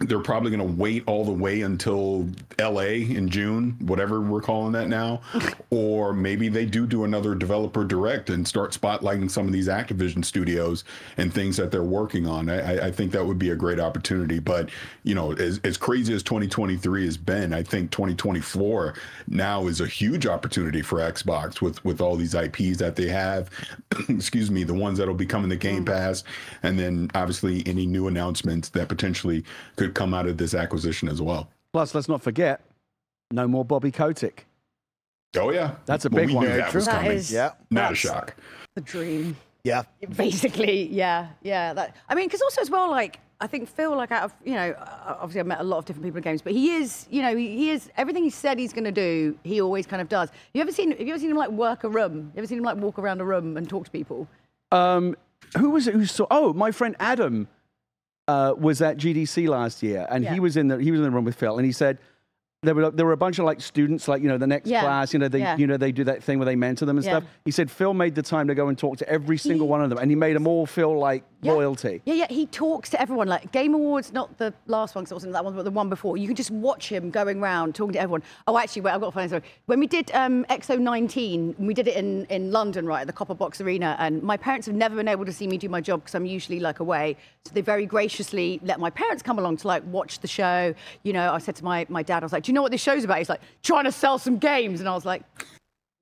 they're 0.00 0.18
probably 0.18 0.50
going 0.50 0.66
to 0.66 0.76
wait 0.76 1.04
all 1.06 1.24
the 1.24 1.32
way 1.32 1.60
until 1.60 2.28
LA 2.58 2.80
in 2.80 3.28
June, 3.28 3.76
whatever 3.80 4.20
we're 4.20 4.40
calling 4.40 4.72
that 4.72 4.88
now, 4.88 5.20
or 5.70 6.12
maybe 6.12 6.48
they 6.48 6.66
do 6.66 6.84
do 6.84 7.04
another 7.04 7.36
developer 7.36 7.84
direct 7.84 8.28
and 8.28 8.46
start 8.46 8.72
spotlighting 8.72 9.30
some 9.30 9.46
of 9.46 9.52
these 9.52 9.68
Activision 9.68 10.24
studios 10.24 10.82
and 11.16 11.32
things 11.32 11.56
that 11.56 11.70
they're 11.70 11.84
working 11.84 12.26
on. 12.26 12.50
I, 12.50 12.88
I- 12.88 12.94
think 12.94 13.10
that 13.10 13.26
would 13.26 13.40
be 13.40 13.50
a 13.50 13.56
great 13.56 13.80
opportunity. 13.80 14.38
But 14.38 14.70
you 15.02 15.16
know, 15.16 15.32
as, 15.32 15.60
as 15.64 15.76
crazy 15.76 16.14
as 16.14 16.22
2023 16.22 17.04
has 17.06 17.16
been, 17.16 17.52
I 17.52 17.64
think 17.64 17.90
2024 17.90 18.94
now 19.26 19.66
is 19.66 19.80
a 19.80 19.86
huge 19.86 20.26
opportunity 20.26 20.80
for 20.80 21.00
Xbox 21.00 21.60
with 21.60 21.84
with 21.84 22.00
all 22.00 22.14
these 22.14 22.34
IPs 22.34 22.78
that 22.78 22.94
they 22.94 23.08
have. 23.08 23.50
excuse 24.08 24.48
me, 24.48 24.62
the 24.62 24.74
ones 24.74 24.98
that'll 24.98 25.12
be 25.12 25.26
coming 25.26 25.50
to 25.50 25.56
Game 25.56 25.84
mm. 25.84 25.86
Pass, 25.86 26.22
and 26.62 26.78
then 26.78 27.10
obviously 27.16 27.64
any 27.66 27.84
new 27.84 28.06
announcements 28.06 28.68
that 28.70 28.88
potentially 28.88 29.44
could 29.74 29.83
come 29.90 30.14
out 30.14 30.26
of 30.26 30.36
this 30.36 30.54
acquisition 30.54 31.08
as 31.08 31.20
well. 31.22 31.48
Plus, 31.72 31.94
let's 31.94 32.08
not 32.08 32.22
forget, 32.22 32.60
no 33.30 33.48
more 33.48 33.64
Bobby 33.64 33.90
Kotick. 33.90 34.46
Oh 35.36 35.50
yeah, 35.50 35.74
That's 35.86 36.04
a 36.04 36.08
Well, 36.08 36.20
big 36.22 36.28
we 36.28 36.34
one. 36.36 36.46
Knew 36.46 36.56
that 36.56 36.70
true. 36.70 36.78
was 36.78 36.86
That 36.86 36.96
coming. 37.02 37.12
is- 37.16 37.32
Yeah. 37.32 37.52
Not 37.70 37.92
a 37.92 37.94
shock. 37.96 38.34
The 38.76 38.80
dream. 38.82 39.36
Yeah. 39.64 39.82
Basically, 40.16 40.88
yeah, 40.88 41.28
yeah. 41.42 41.72
That 41.72 41.96
I 42.08 42.14
mean, 42.14 42.26
because 42.26 42.42
also 42.42 42.60
as 42.60 42.70
well, 42.70 42.90
like 42.90 43.18
I 43.40 43.46
think 43.48 43.68
Phil, 43.68 43.96
like 43.96 44.12
out 44.12 44.24
of 44.24 44.32
you 44.44 44.54
know, 44.54 44.70
uh, 44.72 45.16
obviously 45.18 45.40
I've 45.40 45.46
met 45.46 45.60
a 45.60 45.64
lot 45.64 45.78
of 45.78 45.86
different 45.86 46.04
people 46.04 46.18
in 46.18 46.22
games, 46.22 46.40
but 46.42 46.52
he 46.52 46.74
is, 46.76 47.06
you 47.10 47.20
know, 47.22 47.34
he, 47.34 47.48
he 47.56 47.70
is 47.70 47.90
everything 47.96 48.22
he 48.22 48.30
said 48.30 48.58
he's 48.58 48.72
going 48.72 48.84
to 48.84 48.92
do. 48.92 49.36
He 49.42 49.60
always 49.60 49.86
kind 49.86 50.00
of 50.00 50.08
does. 50.08 50.28
You 50.52 50.60
ever 50.60 50.70
seen? 50.70 50.90
Have 50.92 51.00
you 51.00 51.08
ever 51.08 51.18
seen 51.18 51.30
him 51.30 51.36
like 51.36 51.50
work 51.50 51.82
a 51.82 51.88
room? 51.88 52.30
You 52.34 52.38
ever 52.38 52.46
seen 52.46 52.58
him 52.58 52.64
like 52.64 52.76
walk 52.76 52.98
around 52.98 53.20
a 53.20 53.24
room 53.24 53.56
and 53.56 53.68
talk 53.68 53.86
to 53.86 53.90
people? 53.90 54.28
Um, 54.70 55.16
who 55.58 55.70
was 55.70 55.88
it 55.88 55.94
who 55.94 56.04
saw? 56.06 56.26
Oh, 56.30 56.52
my 56.52 56.70
friend 56.70 56.94
Adam 57.00 57.48
uh, 58.28 58.54
was 58.56 58.80
at 58.82 58.96
GDC 58.96 59.48
last 59.48 59.82
year, 59.82 60.06
and 60.10 60.24
Yeah. 60.24 60.32
he 60.34 60.40
was 60.40 60.56
in 60.56 60.68
the 60.68 60.78
he 60.78 60.90
was 60.90 61.00
in 61.00 61.04
the 61.04 61.10
room 61.10 61.24
with 61.24 61.36
Phil, 61.36 61.56
and 61.58 61.66
he 61.66 61.72
said. 61.72 61.98
There 62.64 62.74
were, 62.74 62.90
there 62.90 63.06
were 63.06 63.12
a 63.12 63.16
bunch 63.16 63.38
of 63.38 63.44
like 63.44 63.60
students, 63.60 64.08
like 64.08 64.22
you 64.22 64.28
know, 64.28 64.38
the 64.38 64.46
next 64.46 64.68
Yeah. 64.68 64.80
class, 64.82 65.12
you 65.12 65.18
know, 65.18 65.28
they 65.28 65.40
Yeah. 65.40 65.56
you 65.56 65.66
know 65.66 65.76
they 65.76 65.92
do 65.92 66.04
that 66.04 66.22
thing 66.22 66.38
where 66.38 66.46
they 66.46 66.56
mentor 66.56 66.86
them 66.86 66.96
and 66.96 67.04
Yeah. 67.04 67.18
stuff. 67.18 67.24
He 67.44 67.50
said 67.50 67.70
Phil 67.70 67.94
made 67.94 68.14
the 68.14 68.22
time 68.22 68.48
to 68.48 68.54
go 68.54 68.68
and 68.68 68.78
talk 68.78 68.96
to 68.98 69.08
every 69.08 69.38
single 69.38 69.68
one 69.68 69.82
of 69.82 69.90
them, 69.90 69.98
and 69.98 70.10
he 70.10 70.16
made 70.16 70.34
them 70.34 70.46
all 70.46 70.66
feel 70.66 70.96
like 70.98 71.24
loyalty. 71.42 72.00
Yeah, 72.06 72.14
yeah, 72.14 72.26
he 72.30 72.46
talks 72.46 72.88
to 72.90 73.00
everyone. 73.00 73.28
Like 73.28 73.52
Game 73.52 73.74
Awards, 73.74 74.12
not 74.12 74.38
the 74.38 74.54
last 74.66 74.94
one, 74.94 75.04
wasn't 75.10 75.32
that 75.34 75.44
one, 75.44 75.54
but 75.54 75.64
the 75.64 75.70
one 75.70 75.88
before. 75.90 76.16
You 76.16 76.26
can 76.26 76.36
just 76.36 76.50
watch 76.50 76.88
him 76.90 77.10
going 77.10 77.38
around 77.42 77.74
talking 77.74 77.92
to 77.92 78.00
everyone. 78.00 78.22
Oh, 78.46 78.56
actually, 78.58 78.82
wait, 78.82 78.92
I've 78.92 79.00
got 79.00 79.08
a 79.08 79.12
funny 79.12 79.28
story. 79.28 79.42
When 79.66 79.78
we 79.78 79.86
did 79.86 80.10
um, 80.14 80.44
X019, 80.48 81.58
we 81.58 81.74
did 81.74 81.88
it 81.88 81.96
in, 81.96 82.24
in 82.26 82.50
London, 82.50 82.86
right, 82.86 83.02
at 83.02 83.06
the 83.06 83.12
Copper 83.12 83.34
Box 83.34 83.60
Arena, 83.60 83.96
and 83.98 84.22
my 84.22 84.36
parents 84.36 84.66
have 84.66 84.76
never 84.76 84.96
been 84.96 85.08
able 85.08 85.24
to 85.24 85.32
see 85.32 85.46
me 85.46 85.58
do 85.58 85.68
my 85.68 85.80
job 85.80 86.00
because 86.00 86.14
I'm 86.14 86.26
usually 86.26 86.60
like 86.60 86.80
away. 86.80 87.16
So 87.44 87.52
they 87.54 87.60
very 87.60 87.86
graciously 87.86 88.60
let 88.62 88.80
my 88.80 88.90
parents 88.90 89.22
come 89.22 89.38
along 89.38 89.58
to 89.58 89.68
like 89.68 89.82
watch 89.86 90.20
the 90.20 90.28
show. 90.28 90.74
You 91.02 91.12
know, 91.12 91.32
I 91.32 91.38
said 91.38 91.56
to 91.56 91.64
my, 91.64 91.86
my 91.88 92.02
dad, 92.02 92.22
I 92.22 92.26
was 92.26 92.32
like, 92.32 92.44
do 92.44 92.52
you 92.54 92.56
know 92.60 92.62
what 92.62 92.70
this 92.70 92.80
show's 92.80 93.02
about? 93.02 93.18
He's 93.18 93.28
like, 93.28 93.40
trying 93.64 93.82
to 93.82 93.90
sell 93.90 94.16
some 94.16 94.38
games. 94.38 94.78
And 94.78 94.88
I 94.88 94.94
was 94.94 95.04
like, 95.04 95.24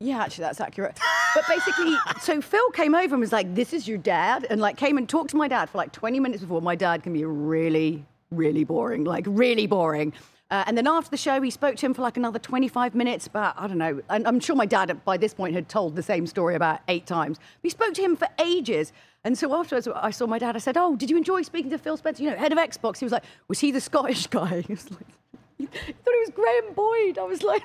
yeah, 0.01 0.23
actually, 0.23 0.43
that's 0.43 0.61
accurate. 0.61 0.99
But 1.35 1.45
basically, 1.49 1.97
so 2.21 2.43
Phil 2.43 2.71
came 2.73 2.95
over 2.95 3.15
and 3.15 3.21
was 3.21 3.33
like, 3.33 3.55
"This 3.55 3.73
is 3.73 3.89
your 3.89 3.97
dad," 3.97 4.47
and 4.51 4.61
like 4.61 4.77
came 4.77 4.99
and 4.99 5.09
talked 5.09 5.31
to 5.31 5.37
my 5.37 5.49
dad 5.49 5.71
for 5.71 5.79
like 5.79 5.93
20 5.93 6.21
minutes 6.21 6.43
before. 6.43 6.61
My 6.61 6.75
dad 6.75 7.03
can 7.03 7.15
be 7.15 7.25
really, 7.25 8.05
really 8.31 8.65
boring, 8.65 9.05
like 9.05 9.25
really 9.27 9.67
boring. 9.67 10.13
Uh, 10.51 10.65
and 10.67 10.77
then 10.77 10.87
after 10.87 11.09
the 11.09 11.17
show, 11.17 11.41
he 11.41 11.51
spoke 11.51 11.77
to 11.77 11.87
him 11.87 11.95
for 11.95 12.03
like 12.03 12.19
another 12.19 12.39
25 12.39 12.95
minutes. 12.95 13.29
But 13.29 13.55
I 13.57 13.67
don't 13.67 13.79
know. 13.79 14.03
And 14.11 14.29
I'm 14.29 14.41
sure 14.41 14.55
my 14.55 14.67
dad 14.67 15.03
by 15.07 15.17
this 15.17 15.33
point 15.33 15.55
had 15.55 15.71
told 15.71 15.97
the 15.97 16.03
same 16.03 16.27
story 16.27 16.55
about 16.55 16.81
eight 16.89 17.07
times. 17.07 17.39
He 17.63 17.71
spoke 17.71 17.95
to 17.95 18.03
him 18.03 18.15
for 18.15 18.29
ages. 18.39 18.93
And 19.25 19.39
so 19.39 19.55
afterwards, 19.55 19.89
I 19.89 20.11
saw 20.11 20.27
my 20.27 20.39
dad. 20.39 20.55
I 20.55 20.59
said, 20.59 20.77
"Oh, 20.77 20.97
did 20.97 21.09
you 21.09 21.17
enjoy 21.17 21.41
speaking 21.43 21.71
to 21.71 21.79
Phil 21.79 21.97
Spencer? 21.97 22.23
You 22.23 22.31
know, 22.31 22.37
head 22.37 22.53
of 22.53 22.59
Xbox." 22.59 22.99
He 22.99 23.07
was 23.07 23.13
like, 23.13 23.25
"Was 23.49 23.61
he 23.61 23.71
the 23.71 23.81
Scottish 23.81 24.27
guy?" 24.39 24.63
He 24.63 24.75
was 24.75 24.91
like, 24.91 25.07
Thought 26.05 26.15
it 26.15 26.29
was 26.29 26.31
Graham 26.35 26.75
Boyd. 26.75 27.19
I 27.23 27.25
was 27.25 27.43
like, 27.43 27.63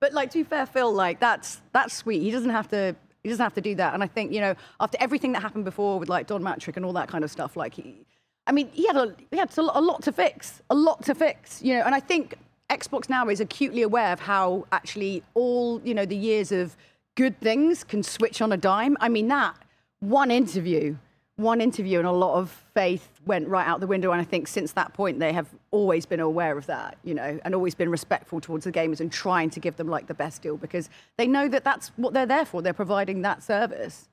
but 0.00 0.12
like 0.12 0.30
to 0.32 0.38
be 0.38 0.44
fair, 0.44 0.66
Phil, 0.66 0.92
like 0.92 1.20
that's 1.20 1.60
that's 1.72 1.94
sweet. 1.94 2.22
He 2.22 2.30
doesn't 2.30 2.50
have 2.50 2.68
to. 2.68 2.94
He 3.22 3.28
doesn't 3.28 3.42
have 3.42 3.54
to 3.54 3.60
do 3.60 3.76
that. 3.76 3.94
And 3.94 4.02
I 4.02 4.08
think 4.08 4.32
you 4.32 4.40
know, 4.40 4.54
after 4.80 4.98
everything 5.00 5.32
that 5.32 5.42
happened 5.42 5.64
before 5.64 5.98
with 5.98 6.08
like 6.08 6.26
Don 6.26 6.42
Mattrick 6.42 6.76
and 6.76 6.84
all 6.84 6.92
that 6.94 7.08
kind 7.08 7.22
of 7.22 7.30
stuff, 7.30 7.56
like 7.56 7.74
he, 7.74 8.04
I 8.46 8.52
mean, 8.52 8.68
he 8.72 8.86
had 8.86 8.96
a 8.96 9.14
he 9.30 9.38
had 9.38 9.56
a 9.56 9.80
lot 9.80 10.02
to 10.02 10.12
fix, 10.12 10.60
a 10.70 10.74
lot 10.74 11.04
to 11.04 11.14
fix, 11.14 11.62
you 11.62 11.74
know. 11.74 11.84
And 11.84 11.94
I 11.94 12.00
think 12.00 12.34
Xbox 12.68 13.08
now 13.08 13.28
is 13.28 13.40
acutely 13.40 13.82
aware 13.82 14.12
of 14.12 14.20
how 14.20 14.66
actually 14.72 15.22
all 15.34 15.80
you 15.84 15.94
know 15.94 16.04
the 16.04 16.16
years 16.16 16.50
of 16.50 16.76
good 17.14 17.38
things 17.40 17.84
can 17.84 18.02
switch 18.02 18.42
on 18.42 18.50
a 18.52 18.56
dime. 18.56 18.96
I 19.00 19.08
mean 19.08 19.28
that 19.28 19.56
one 20.00 20.32
interview 20.32 20.96
one 21.36 21.60
interview 21.60 21.98
and 21.98 22.06
a 22.06 22.12
lot 22.12 22.34
of 22.34 22.50
faith 22.74 23.08
went 23.24 23.48
right 23.48 23.66
out 23.66 23.80
the 23.80 23.86
window. 23.86 24.12
And 24.12 24.20
I 24.20 24.24
think 24.24 24.46
since 24.48 24.72
that 24.72 24.92
point, 24.92 25.18
they 25.18 25.32
have 25.32 25.48
always 25.70 26.04
been 26.06 26.20
aware 26.20 26.56
of 26.58 26.66
that, 26.66 26.98
you 27.04 27.14
know, 27.14 27.40
and 27.44 27.54
always 27.54 27.74
been 27.74 27.90
respectful 27.90 28.40
towards 28.40 28.64
the 28.64 28.72
gamers 28.72 29.00
and 29.00 29.10
trying 29.10 29.50
to 29.50 29.60
give 29.60 29.76
them 29.76 29.88
like 29.88 30.06
the 30.06 30.14
best 30.14 30.42
deal 30.42 30.56
because 30.56 30.90
they 31.16 31.26
know 31.26 31.48
that 31.48 31.64
that's 31.64 31.88
what 31.96 32.12
they're 32.12 32.26
there 32.26 32.44
for. 32.44 32.60
They're 32.62 32.72
providing 32.72 33.22
that 33.22 33.42
service. 33.42 34.08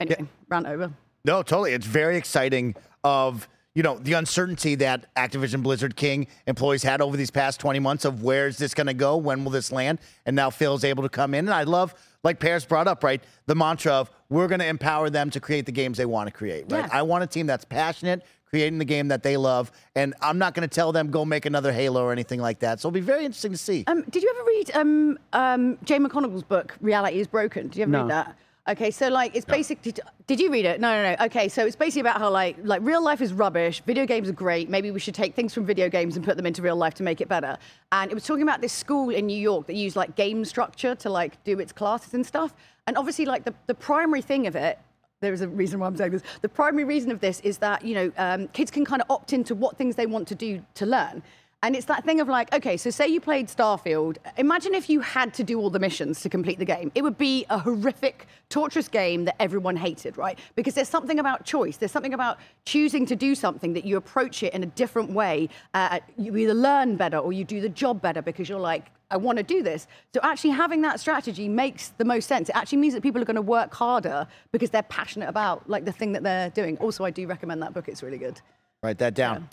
Anyway, 0.00 0.26
rant 0.48 0.66
over. 0.66 0.92
No, 1.24 1.42
totally. 1.42 1.72
It's 1.72 1.86
very 1.86 2.16
exciting 2.16 2.74
of, 3.04 3.48
you 3.74 3.82
know, 3.82 3.98
the 3.98 4.12
uncertainty 4.12 4.74
that 4.76 5.14
Activision 5.14 5.62
Blizzard 5.62 5.96
King 5.96 6.26
employees 6.46 6.82
had 6.82 7.00
over 7.00 7.16
these 7.16 7.30
past 7.30 7.58
20 7.60 7.78
months 7.78 8.04
of 8.04 8.22
where 8.22 8.46
is 8.46 8.58
this 8.58 8.74
going 8.74 8.86
to 8.86 8.94
go? 8.94 9.16
When 9.16 9.44
will 9.44 9.50
this 9.50 9.72
land? 9.72 9.98
And 10.26 10.36
now 10.36 10.50
Phil's 10.50 10.84
able 10.84 11.02
to 11.04 11.08
come 11.08 11.32
in. 11.32 11.46
And 11.46 11.54
I 11.54 11.62
love, 11.62 11.94
like 12.22 12.38
Parris 12.38 12.64
brought 12.66 12.86
up, 12.86 13.02
right? 13.02 13.22
The 13.46 13.54
mantra 13.54 13.92
of 13.92 14.10
we're 14.28 14.46
going 14.48 14.60
to 14.60 14.66
empower 14.66 15.08
them 15.08 15.30
to 15.30 15.40
create 15.40 15.64
the 15.66 15.72
games 15.72 15.96
they 15.96 16.04
want 16.06 16.26
to 16.28 16.32
create, 16.32 16.70
right? 16.70 16.84
Yeah. 16.84 16.88
I 16.92 17.02
want 17.02 17.24
a 17.24 17.26
team 17.26 17.46
that's 17.46 17.64
passionate, 17.64 18.22
creating 18.50 18.78
the 18.78 18.84
game 18.84 19.08
that 19.08 19.22
they 19.22 19.38
love. 19.38 19.72
And 19.96 20.12
I'm 20.20 20.36
not 20.36 20.52
going 20.52 20.68
to 20.68 20.74
tell 20.74 20.92
them 20.92 21.10
go 21.10 21.24
make 21.24 21.46
another 21.46 21.72
Halo 21.72 22.02
or 22.04 22.12
anything 22.12 22.40
like 22.40 22.58
that. 22.58 22.78
So 22.80 22.88
it'll 22.88 22.94
be 22.94 23.00
very 23.00 23.24
interesting 23.24 23.52
to 23.52 23.58
see. 23.58 23.84
Um, 23.86 24.02
did 24.10 24.22
you 24.22 24.30
ever 24.36 24.44
read 24.46 24.70
um, 24.76 25.18
um, 25.32 25.78
Jane 25.84 26.06
McGonigal's 26.06 26.42
book, 26.42 26.76
Reality 26.82 27.20
is 27.20 27.26
Broken? 27.26 27.68
Did 27.68 27.76
you 27.76 27.82
ever 27.84 27.92
No. 27.92 28.00
read 28.02 28.10
that? 28.10 28.36
Okay, 28.68 28.92
so 28.92 29.08
like 29.08 29.34
it's 29.34 29.44
basically. 29.44 29.90
Did, 29.90 30.00
did 30.28 30.38
you 30.38 30.52
read 30.52 30.64
it? 30.64 30.80
No, 30.80 30.94
no, 30.94 31.16
no. 31.16 31.24
Okay, 31.24 31.48
so 31.48 31.66
it's 31.66 31.74
basically 31.74 32.02
about 32.02 32.18
how 32.18 32.30
like 32.30 32.56
like 32.62 32.80
real 32.84 33.02
life 33.02 33.20
is 33.20 33.32
rubbish. 33.32 33.82
Video 33.86 34.06
games 34.06 34.28
are 34.28 34.34
great. 34.34 34.70
Maybe 34.70 34.92
we 34.92 35.00
should 35.00 35.16
take 35.16 35.34
things 35.34 35.52
from 35.52 35.66
video 35.66 35.88
games 35.88 36.14
and 36.14 36.24
put 36.24 36.36
them 36.36 36.46
into 36.46 36.62
real 36.62 36.76
life 36.76 36.94
to 36.94 37.02
make 37.02 37.20
it 37.20 37.28
better. 37.28 37.58
And 37.90 38.08
it 38.08 38.14
was 38.14 38.24
talking 38.24 38.44
about 38.44 38.60
this 38.60 38.72
school 38.72 39.10
in 39.10 39.26
New 39.26 39.36
York 39.36 39.66
that 39.66 39.74
used 39.74 39.96
like 39.96 40.14
game 40.14 40.44
structure 40.44 40.94
to 40.94 41.10
like 41.10 41.42
do 41.42 41.58
its 41.58 41.72
classes 41.72 42.14
and 42.14 42.24
stuff. 42.24 42.54
And 42.86 42.96
obviously, 42.96 43.24
like 43.24 43.44
the, 43.44 43.54
the 43.66 43.74
primary 43.74 44.22
thing 44.22 44.46
of 44.46 44.54
it 44.54 44.78
there 45.22 45.32
is 45.32 45.40
a 45.40 45.48
reason 45.48 45.80
why 45.80 45.86
I'm 45.86 45.96
saying 45.96 46.10
this. 46.10 46.22
The 46.42 46.48
primary 46.48 46.84
reason 46.84 47.10
of 47.10 47.20
this 47.20 47.40
is 47.40 47.58
that 47.58 47.84
you 47.84 47.94
know 47.94 48.12
um, 48.18 48.48
kids 48.48 48.70
can 48.70 48.84
kind 48.84 49.00
of 49.00 49.10
opt 49.10 49.32
into 49.32 49.54
what 49.54 49.76
things 49.78 49.96
they 49.96 50.06
want 50.06 50.28
to 50.28 50.34
do 50.34 50.64
to 50.74 50.84
learn. 50.84 51.22
And 51.64 51.76
it's 51.76 51.86
that 51.86 52.04
thing 52.04 52.20
of 52.20 52.28
like, 52.28 52.52
okay, 52.52 52.76
so 52.76 52.90
say 52.90 53.06
you 53.06 53.20
played 53.20 53.46
Starfield. 53.46 54.16
Imagine 54.36 54.74
if 54.74 54.90
you 54.90 54.98
had 54.98 55.32
to 55.34 55.44
do 55.44 55.60
all 55.60 55.70
the 55.70 55.78
missions 55.78 56.20
to 56.22 56.28
complete 56.28 56.58
the 56.58 56.64
game. 56.64 56.90
It 56.96 57.02
would 57.02 57.16
be 57.16 57.46
a 57.50 57.58
horrific, 57.58 58.26
torturous 58.48 58.88
game 58.88 59.26
that 59.26 59.40
everyone 59.40 59.76
hated, 59.76 60.18
right? 60.18 60.36
Because 60.56 60.74
there's 60.74 60.88
something 60.88 61.20
about 61.20 61.44
choice. 61.44 61.76
There's 61.76 61.92
something 61.92 62.14
about 62.14 62.38
choosing 62.64 63.06
to 63.06 63.14
do 63.14 63.36
something 63.36 63.74
that 63.74 63.84
you 63.84 63.96
approach 63.96 64.42
it 64.42 64.52
in 64.54 64.64
a 64.64 64.66
different 64.66 65.12
way. 65.12 65.48
Uh, 65.72 66.00
you 66.16 66.36
either 66.36 66.54
learn 66.54 66.96
better 66.96 67.18
or 67.18 67.32
you 67.32 67.44
do 67.44 67.60
the 67.60 67.68
job 67.68 68.02
better 68.02 68.22
because 68.22 68.48
you're 68.48 68.58
like, 68.58 68.90
I 69.12 69.16
want 69.16 69.38
to 69.38 69.44
do 69.44 69.62
this. 69.62 69.86
So 70.14 70.20
actually 70.24 70.50
having 70.50 70.82
that 70.82 70.98
strategy 70.98 71.48
makes 71.48 71.90
the 71.90 72.04
most 72.04 72.26
sense. 72.26 72.48
It 72.48 72.56
actually 72.56 72.78
means 72.78 72.94
that 72.94 73.02
people 73.02 73.22
are 73.22 73.26
going 73.26 73.36
to 73.36 73.42
work 73.42 73.72
harder 73.72 74.26
because 74.50 74.70
they're 74.70 74.82
passionate 74.82 75.28
about 75.28 75.68
like 75.70 75.84
the 75.84 75.92
thing 75.92 76.12
that 76.12 76.24
they're 76.24 76.50
doing. 76.50 76.76
Also, 76.78 77.04
I 77.04 77.10
do 77.10 77.26
recommend 77.28 77.62
that 77.62 77.72
book. 77.72 77.88
It's 77.88 78.02
really 78.02 78.18
good. 78.18 78.40
Write 78.82 78.98
that 78.98 79.14
down. 79.14 79.48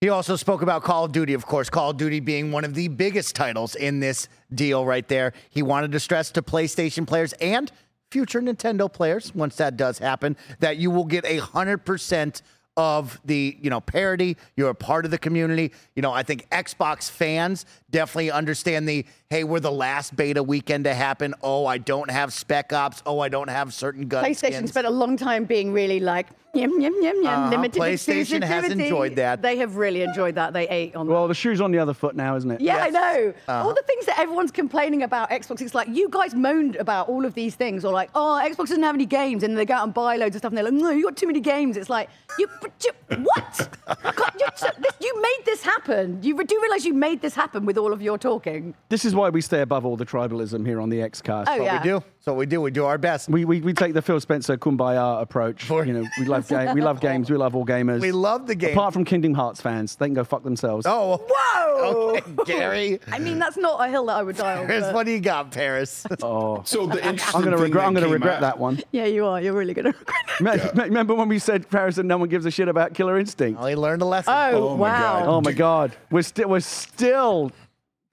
He 0.00 0.10
also 0.10 0.36
spoke 0.36 0.60
about 0.60 0.82
Call 0.82 1.06
of 1.06 1.12
Duty, 1.12 1.32
of 1.32 1.46
course, 1.46 1.70
Call 1.70 1.90
of 1.90 1.96
Duty 1.96 2.20
being 2.20 2.52
one 2.52 2.64
of 2.66 2.74
the 2.74 2.88
biggest 2.88 3.34
titles 3.34 3.74
in 3.74 3.98
this 4.00 4.28
deal 4.54 4.84
right 4.84 5.06
there. 5.08 5.32
He 5.48 5.62
wanted 5.62 5.92
to 5.92 6.00
stress 6.00 6.30
to 6.32 6.42
PlayStation 6.42 7.06
players 7.06 7.32
and 7.34 7.72
future 8.10 8.42
Nintendo 8.42 8.92
players, 8.92 9.34
once 9.34 9.56
that 9.56 9.78
does 9.78 9.98
happen, 9.98 10.36
that 10.60 10.76
you 10.76 10.90
will 10.90 11.06
get 11.06 11.24
a 11.24 11.38
100% 11.38 12.42
of 12.76 13.18
the, 13.24 13.56
you 13.60 13.70
know, 13.70 13.80
parity. 13.80 14.36
You're 14.54 14.68
a 14.68 14.74
part 14.74 15.06
of 15.06 15.10
the 15.10 15.18
community. 15.18 15.72
You 15.94 16.02
know, 16.02 16.12
I 16.12 16.22
think 16.22 16.46
Xbox 16.50 17.10
fans 17.10 17.64
definitely 17.90 18.30
understand 18.30 18.86
the, 18.86 19.06
hey, 19.30 19.44
we're 19.44 19.60
the 19.60 19.72
last 19.72 20.14
beta 20.16 20.42
weekend 20.42 20.84
to 20.84 20.94
happen. 20.94 21.34
Oh, 21.42 21.66
I 21.66 21.78
don't 21.78 22.10
have 22.10 22.32
Spec 22.32 22.72
Ops. 22.72 23.02
Oh, 23.06 23.18
I 23.20 23.28
don't 23.28 23.48
have 23.48 23.74
certain 23.74 24.06
gun 24.08 24.24
PlayStation 24.24 24.52
skins. 24.54 24.70
spent 24.70 24.86
a 24.86 24.90
long 24.90 25.16
time 25.16 25.44
being 25.44 25.72
really 25.72 26.00
like 26.00 26.28
yum 26.54 26.80
yum 26.80 26.94
yum 27.02 27.22
yum 27.22 27.26
Uh-huh. 27.26 27.50
limited 27.50 27.82
PlayStation 27.82 28.42
has 28.42 28.64
enjoyed 28.70 29.16
that. 29.16 29.42
They 29.42 29.58
have 29.58 29.76
really 29.76 30.02
enjoyed 30.02 30.36
that. 30.36 30.52
They 30.54 30.66
ate 30.68 30.96
on 30.96 31.06
that. 31.06 31.12
Well, 31.12 31.28
the 31.28 31.34
shoe's 31.34 31.60
on 31.60 31.70
the 31.70 31.78
other 31.78 31.92
foot 31.92 32.16
now, 32.16 32.34
isn't 32.36 32.50
it? 32.50 32.60
Yeah, 32.62 32.78
I 32.78 32.88
know. 32.90 33.34
Uh-huh. 33.48 33.66
All 33.68 33.74
the 33.74 33.82
things 33.86 34.06
that 34.06 34.18
everyone's 34.18 34.52
complaining 34.52 35.02
about 35.02 35.28
Xbox, 35.30 35.60
it's 35.60 35.74
like 35.74 35.88
you 35.88 36.08
guys 36.08 36.34
moaned 36.34 36.76
about 36.76 37.08
all 37.08 37.24
of 37.26 37.34
these 37.34 37.56
things, 37.56 37.84
or 37.84 37.92
like, 37.92 38.10
oh, 38.14 38.40
Xbox 38.42 38.68
doesn't 38.68 38.82
have 38.82 38.94
any 38.94 39.04
games, 39.06 39.42
and 39.42 39.58
they 39.58 39.66
go 39.66 39.74
out 39.74 39.84
and 39.84 39.92
buy 39.92 40.16
loads 40.16 40.34
of 40.36 40.40
stuff, 40.40 40.50
and 40.50 40.56
they're 40.56 40.64
like, 40.64 40.72
no, 40.72 40.90
you 40.90 41.04
got 41.04 41.16
too 41.16 41.26
many 41.26 41.40
games. 41.40 41.76
It's 41.76 41.90
like, 41.90 42.08
you, 42.38 42.48
you 42.84 42.92
what? 43.22 43.68
You, 43.88 44.46
you, 44.78 44.88
you 45.00 45.22
made 45.22 45.44
this 45.44 45.62
happen. 45.62 46.22
You 46.22 46.42
do 46.42 46.58
realize 46.62 46.84
you 46.86 46.94
made 46.94 47.20
this 47.20 47.34
happen 47.34 47.66
with 47.66 47.76
all 47.76 47.92
of 47.92 48.00
your 48.00 48.16
talking. 48.18 48.74
This 48.88 49.04
is 49.04 49.14
why 49.16 49.30
we 49.30 49.40
stay 49.40 49.62
above 49.62 49.84
all 49.84 49.96
the 49.96 50.06
tribalism 50.06 50.64
here 50.66 50.80
on 50.80 50.88
the 50.88 50.98
Xcast. 50.98 51.46
Oh, 51.48 51.54
yeah. 51.56 51.82
We 51.82 51.88
do. 51.88 52.04
So 52.20 52.34
we 52.34 52.46
do. 52.46 52.60
We 52.60 52.70
do 52.70 52.84
our 52.84 52.98
best. 52.98 53.28
We, 53.28 53.44
we, 53.44 53.60
we 53.60 53.72
take 53.72 53.94
the 53.94 54.02
Phil 54.02 54.20
Spencer 54.20 54.56
kumbaya 54.56 55.20
approach. 55.22 55.68
You 55.70 55.84
know, 55.92 56.04
we 56.18 56.24
love 56.34 56.48
ga- 56.48 56.72
we 56.72 56.80
love 56.80 57.00
games. 57.00 57.30
We 57.30 57.36
love 57.36 57.54
all 57.56 57.64
gamers. 57.64 58.00
We 58.00 58.12
love 58.12 58.46
the 58.46 58.54
game. 58.54 58.72
Apart 58.72 58.92
from 58.94 59.04
Kingdom 59.04 59.34
Hearts 59.34 59.60
fans, 59.60 59.96
they 59.96 60.06
can 60.06 60.14
go 60.14 60.24
fuck 60.24 60.42
themselves. 60.42 60.86
Oh, 60.88 61.24
Whoa! 61.28 62.16
okay, 62.16 62.58
Gary. 62.58 63.00
I 63.12 63.18
mean, 63.18 63.38
that's 63.38 63.56
not 63.56 63.84
a 63.84 63.88
hill 63.90 64.06
that 64.06 64.16
I 64.16 64.22
would 64.22 64.36
die 64.36 64.56
on. 64.58 64.66
Parris, 64.66 64.84
but- 64.86 64.94
what 64.94 65.06
do 65.06 65.12
you 65.12 65.20
got, 65.20 65.50
Parris? 65.52 66.04
Oh. 66.22 66.62
So 66.64 66.86
the 66.86 66.96
interesting 67.06 67.36
I'm 67.36 67.44
gonna 67.44 67.56
thing 67.56 67.64
regret. 67.64 67.84
I'm 67.86 67.94
that 67.94 68.00
gonna 68.00 68.12
regret 68.12 68.34
out- 68.36 68.40
that 68.40 68.58
one. 68.58 68.80
Yeah, 68.92 69.04
you 69.06 69.24
are. 69.26 69.40
You're 69.40 69.52
really 69.52 69.74
going 69.74 69.92
to 69.92 69.98
regret 69.98 70.62
it. 70.62 70.74
Me- 70.74 70.82
me- 70.82 70.88
Remember 70.88 71.14
when 71.14 71.28
we 71.28 71.38
said 71.38 71.68
Parris 71.70 71.98
and 71.98 72.08
no 72.08 72.16
one 72.18 72.28
gives 72.28 72.46
a 72.46 72.50
shit 72.50 72.68
about 72.68 72.94
Killer 72.94 73.18
Instinct? 73.18 73.58
well, 73.58 73.68
he 73.68 73.76
learned 73.76 74.02
a 74.02 74.04
lesson. 74.06 74.32
Oh, 74.36 74.70
Oh 74.70 74.76
my 74.76 74.80
wow. 74.90 75.18
God. 75.20 75.28
Oh 75.28 75.40
my 75.42 75.52
God, 75.52 75.96
we're 76.10 76.22
still 76.22 76.48
we're 76.48 76.60
still 76.60 77.52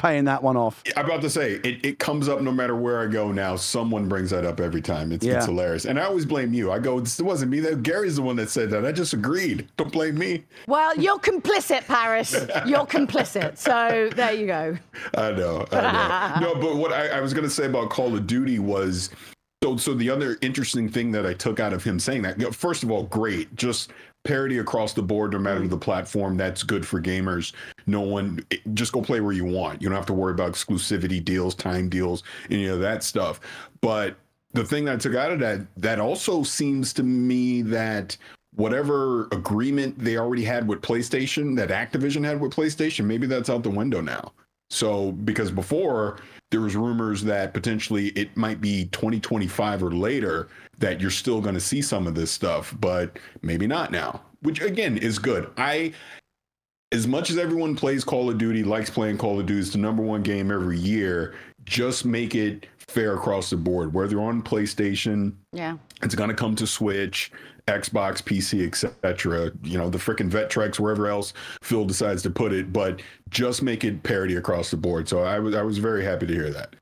paying 0.04 0.26
that 0.26 0.44
one 0.44 0.58
off. 0.58 0.84
I'm 0.98 1.06
about 1.06 1.22
to 1.22 1.30
say 1.30 1.54
it, 1.64 1.84
it 1.86 1.98
comes 1.98 2.28
up 2.28 2.42
no 2.42 2.52
matter 2.52 2.76
where 2.76 3.00
I 3.00 3.08
go 3.08 3.32
now. 3.32 3.56
Someone 3.56 4.10
brings 4.10 4.30
that 4.32 4.46
up 4.46 4.60
every 4.60 4.82
time. 4.82 5.14
It's, 5.14 5.26
Yeah. 5.26 5.38
it's 5.38 5.46
hilarious. 5.46 5.86
And 5.86 5.98
I 5.98 6.04
always 6.04 6.26
blame 6.26 6.54
you. 6.54 6.72
I 6.74 6.80
go, 6.80 7.00
it 7.00 7.22
wasn't 7.22 7.52
me. 7.52 7.62
That 7.62 7.84
Gary's 7.84 8.18
the 8.18 8.22
one 8.22 8.36
that 8.36 8.50
said 8.50 8.70
that. 8.72 8.86
I 8.86 8.92
just 8.92 9.14
agreed. 9.14 9.70
Don't 9.78 9.94
blame 9.94 10.18
me. 10.18 10.44
Well, 10.68 10.94
you're 11.00 11.20
complicit, 11.20 11.88
Parris. 11.88 12.34
You're 12.66 12.86
complicit. 12.86 13.58
So 13.58 14.10
there 14.14 14.34
you 14.34 14.46
go. 14.46 14.78
I 15.18 15.32
know. 15.32 15.66
I 15.72 16.40
know. 16.42 16.54
no, 16.54 16.62
but 16.62 16.76
what 16.76 16.92
I, 16.92 17.08
I 17.08 17.22
was 17.22 17.34
going 17.34 17.46
to 17.46 17.50
say 17.50 17.66
about 17.66 17.90
Call 17.90 18.14
of 18.14 18.28
Duty 18.28 18.60
was 18.60 19.10
so. 19.64 19.78
So 19.78 19.94
the 19.94 20.10
other 20.10 20.38
interesting 20.42 20.90
thing 20.90 21.12
that 21.14 21.26
I 21.26 21.34
took 21.34 21.62
out 21.62 21.72
of 21.72 21.82
him 21.82 21.98
saying 21.98 22.24
that, 22.24 22.54
first 22.54 22.84
of 22.84 22.92
all, 22.92 23.04
great, 23.04 23.56
just 23.56 23.92
parity 24.24 24.60
across 24.60 24.94
the 24.94 25.02
board, 25.02 25.34
no 25.34 25.40
matter 25.40 25.68
the 25.68 25.78
platform. 25.78 26.38
That's 26.38 26.64
good 26.64 26.86
for 26.86 27.02
gamers. 27.02 27.54
No 27.88 28.02
one, 28.02 28.46
just 28.74 28.94
go 28.94 29.02
play 29.02 29.22
where 29.22 29.34
you 29.34 29.46
want. 29.46 29.82
You 29.82 29.90
don't 29.90 29.98
have 29.98 30.06
to 30.08 30.14
worry 30.14 30.32
about 30.32 30.54
exclusivity 30.54 31.24
deals, 31.24 31.56
time 31.56 31.90
deals, 31.90 32.24
any 32.50 32.68
of 32.68 32.80
that 32.80 33.04
stuff. 33.04 33.40
But 33.82 34.16
the 34.54 34.64
thing 34.64 34.86
that 34.86 34.94
I 34.94 34.98
took 34.98 35.16
out 35.16 35.32
of 35.32 35.40
that, 35.40 35.66
that 35.78 36.00
also 36.00 36.44
seems 36.44 36.94
to 36.94 37.04
me 37.04 37.62
that 37.64 38.16
whatever 38.56 39.28
agreement 39.32 39.98
they 39.98 40.18
already 40.18 40.44
had 40.44 40.68
with 40.68 40.82
PlayStation 40.82 41.56
that 41.58 41.70
Activision 41.70 42.24
had 42.24 42.40
with 42.40 42.54
PlayStation, 42.54 43.06
maybe 43.06 43.28
that's 43.28 43.50
out 43.50 43.64
the 43.64 43.70
window 43.70 44.00
now. 44.00 44.32
So 44.70 45.12
because 45.12 45.52
before 45.52 46.20
there 46.52 46.62
was 46.62 46.76
rumors 46.76 47.24
that 47.24 47.54
potentially 47.54 48.08
it 48.10 48.36
might 48.38 48.62
be 48.62 48.86
2025 48.86 49.84
or 49.84 49.92
later 49.92 50.50
that 50.80 51.00
you're 51.02 51.12
still 51.12 51.42
going 51.42 51.56
to 51.56 51.62
see 51.62 51.82
some 51.82 52.08
of 52.08 52.16
this 52.16 52.32
stuff, 52.32 52.76
but 52.80 53.18
maybe 53.42 53.68
not 53.68 53.92
now. 53.92 54.22
Which 54.42 54.62
again 54.62 54.98
is 54.98 55.20
good. 55.20 55.50
I 55.58 55.94
as 56.92 57.08
much 57.08 57.30
as 57.32 57.38
everyone 57.38 57.76
plays 57.76 58.04
Call 58.04 58.30
of 58.30 58.38
Duty, 58.38 58.64
likes 58.64 58.90
playing 58.90 59.18
Call 59.18 59.40
of 59.40 59.46
Duty, 59.48 59.60
it's 59.62 59.72
the 59.72 59.80
number 59.80 60.04
one 60.04 60.22
game 60.22 60.52
every 60.52 60.78
year. 60.78 61.34
Just 61.66 62.06
make 62.06 62.36
it 62.36 62.68
fair 62.78 63.16
across 63.16 63.50
the 63.50 63.58
board. 63.58 63.94
Whether 63.94 64.20
on 64.22 64.44
PlayStation, 64.44 65.34
Yeah. 65.54 65.78
it's 66.04 66.14
going 66.14 66.30
to 66.30 66.36
come 66.36 66.56
to 66.58 66.68
Switch, 66.68 67.32
Xbox, 67.68 68.22
PC, 68.22 68.68
etc. 68.68 69.52
You 69.64 69.78
know, 69.80 69.90
the 69.90 69.98
freaking 69.98 70.30
Vectrex, 70.30 70.78
wherever 70.80 71.08
else 71.08 71.34
Phil 71.64 71.86
decides 71.86 72.22
to 72.24 72.30
put 72.30 72.52
it, 72.54 72.72
but 72.74 73.02
just 73.30 73.64
make 73.64 73.84
it 73.84 74.04
parity 74.04 74.36
across 74.36 74.70
the 74.70 74.78
board. 74.78 75.08
So 75.10 75.24
I 75.24 75.40
was 75.40 75.56
I 75.56 75.64
was 75.64 75.78
very 75.80 76.04
happy 76.04 76.28
to 76.28 76.34
hear 76.34 76.52
that. 76.52 76.76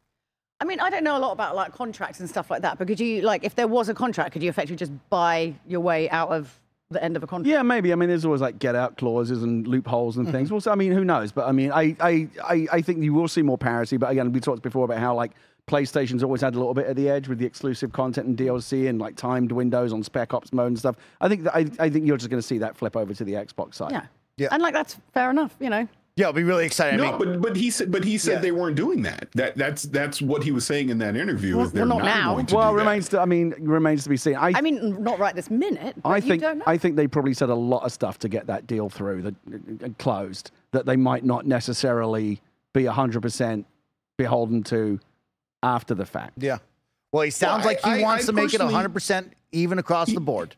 I 0.62 0.64
mean, 0.64 0.80
I 0.80 0.90
don't 0.92 1.04
know 1.04 1.18
a 1.18 1.20
lot 1.20 1.32
about 1.32 1.56
like 1.56 1.74
contracts 1.74 2.20
and 2.20 2.30
stuff 2.30 2.52
like 2.52 2.62
that, 2.62 2.78
but 2.78 2.88
could 2.88 3.00
you 3.00 3.22
like 3.24 3.44
if 3.44 3.56
there 3.56 3.68
was 3.68 3.90
a 3.90 3.94
contract, 3.94 4.32
could 4.34 4.44
you 4.44 4.50
effectively 4.50 4.78
just 4.78 4.92
buy 5.10 5.56
your 5.68 5.82
way 5.82 6.08
out 6.12 6.30
of 6.30 6.58
the 6.92 7.04
end 7.04 7.16
of 7.18 7.24
a 7.24 7.28
contract? 7.28 7.52
Yeah, 7.52 7.64
maybe. 7.64 7.92
I 7.92 7.96
mean, 7.96 8.10
there's 8.10 8.26
always 8.26 8.42
like 8.42 8.60
get 8.60 8.76
out 8.76 8.96
clauses 8.98 9.42
and 9.44 9.66
loopholes 9.68 10.18
and 10.18 10.28
Mm-hmm. 10.28 10.36
things. 10.38 10.52
Well, 10.52 10.62
so, 10.62 10.72
I 10.72 10.76
mean, 10.76 10.92
who 10.92 11.04
knows? 11.04 11.32
But 11.32 11.48
I 11.48 11.52
mean, 11.52 11.72
I, 11.72 11.96
I, 12.00 12.28
I, 12.44 12.68
I 12.74 12.82
think 12.82 13.04
you 13.04 13.14
will 13.14 13.28
see 13.28 13.42
more 13.42 13.58
parity. 13.58 13.98
But 13.98 14.12
again, 14.12 14.32
we 14.32 14.40
talked 14.40 14.62
before 14.62 14.86
about 14.86 15.00
how 15.00 15.16
like 15.16 15.32
PlayStation's 15.68 16.22
always 16.24 16.42
had 16.42 16.54
a 16.54 16.60
little 16.60 16.74
bit 16.76 16.88
of 16.88 16.96
the 16.96 17.10
edge 17.10 17.28
with 17.28 17.40
the 17.40 17.46
exclusive 17.46 17.92
content 17.92 18.28
and 18.28 18.38
DLC 18.38 18.88
and 18.88 19.00
like 19.00 19.16
timed 19.16 19.52
windows 19.52 19.94
on 19.94 20.04
Spec 20.04 20.34
Ops 20.34 20.54
mode 20.54 20.68
and 20.68 20.78
stuff. 20.80 20.96
I 21.22 21.28
think 21.28 21.44
that, 21.44 21.56
I, 21.56 21.66
I 21.80 21.90
think 21.90 22.06
you're 22.06 22.18
just 22.18 22.30
going 22.30 22.42
to 22.42 22.48
see 22.48 22.58
that 22.60 22.76
flip 22.78 22.96
over 22.96 23.14
to 23.14 23.24
the 23.24 23.34
Xbox 23.34 23.76
side. 23.76 23.92
Yeah. 23.94 24.06
Yeah. 24.38 24.48
And 24.52 24.62
like 24.62 24.74
that's 24.74 24.98
fair 25.14 25.30
enough, 25.32 25.56
you 25.60 25.70
know. 25.70 25.88
Yeah, 26.18 26.26
it'll 26.26 26.34
be 26.34 26.44
really 26.44 26.66
exciting. 26.66 27.00
I 27.00 27.04
No, 27.12 27.18
mean, 27.18 27.34
but 27.34 27.42
but 27.42 27.56
he 27.56 27.72
said 27.72 27.90
but 27.92 28.04
he 28.04 28.18
said 28.18 28.34
Yeah. 28.34 28.40
they 28.40 28.52
weren't 28.52 28.76
doing 28.76 29.02
that. 29.04 29.30
That 29.34 29.56
that's 29.56 29.84
that's 29.84 30.22
what 30.22 30.44
he 30.44 30.52
was 30.52 30.66
saying 30.66 30.90
in 30.90 30.98
that 30.98 31.16
interview. 31.16 31.56
Well, 31.56 31.66
is 31.68 31.72
they're 31.72 31.88
well, 31.88 32.00
not 32.00 32.06
now. 32.06 32.34
going 32.34 32.46
to 32.48 32.56
Well, 32.56 32.72
do 32.72 32.78
that. 32.78 32.84
remains 32.84 33.10
to. 33.10 33.22
I 33.22 33.26
mean, 33.26 33.56
remains 33.60 34.04
to 34.04 34.10
be 34.10 34.18
seen. 34.18 34.36
I, 34.36 34.52
I 34.56 34.62
mean, 34.62 35.02
not 35.02 35.20
right 35.20 35.34
this 35.34 35.50
minute. 35.50 35.96
But 36.04 36.10
I 36.10 36.16
you 36.18 36.22
think 36.24 36.42
don't 36.42 36.58
know. 36.60 36.64
I 36.68 36.78
think 36.78 36.98
they 36.98 37.08
probably 37.08 37.34
said 37.34 37.50
a 37.50 37.56
lot 37.56 37.84
of 37.84 37.94
stuff 37.94 38.20
to 38.20 38.30
get 38.30 38.48
that 38.48 38.68
deal 38.68 38.90
through, 38.90 39.22
that 39.22 39.36
uh, 39.86 39.90
closed, 40.00 40.52
that 40.72 40.86
they 40.86 40.98
might 40.98 41.24
not 41.24 41.46
necessarily 41.48 42.42
be 42.74 42.86
hundred 42.86 43.22
percent 43.22 43.66
beholden 44.18 44.64
to 44.64 45.00
after 45.64 45.94
the 45.96 46.06
fact. 46.06 46.34
yeah. 46.38 46.58
Well, 47.14 47.24
he 47.24 47.30
sounds 47.30 47.66
Well, 47.66 47.74
like 47.74 47.84
he 47.84 47.90
I- 47.90 48.00
I- 48.00 48.04
wants 48.04 48.24
I 48.24 48.28
to 48.28 48.34
make 48.34 48.54
it 48.54 48.60
personally- 48.60 48.74
100% 48.74 49.32
even 49.52 49.80
across 49.80 50.12
the 50.12 50.22
board. 50.22 50.56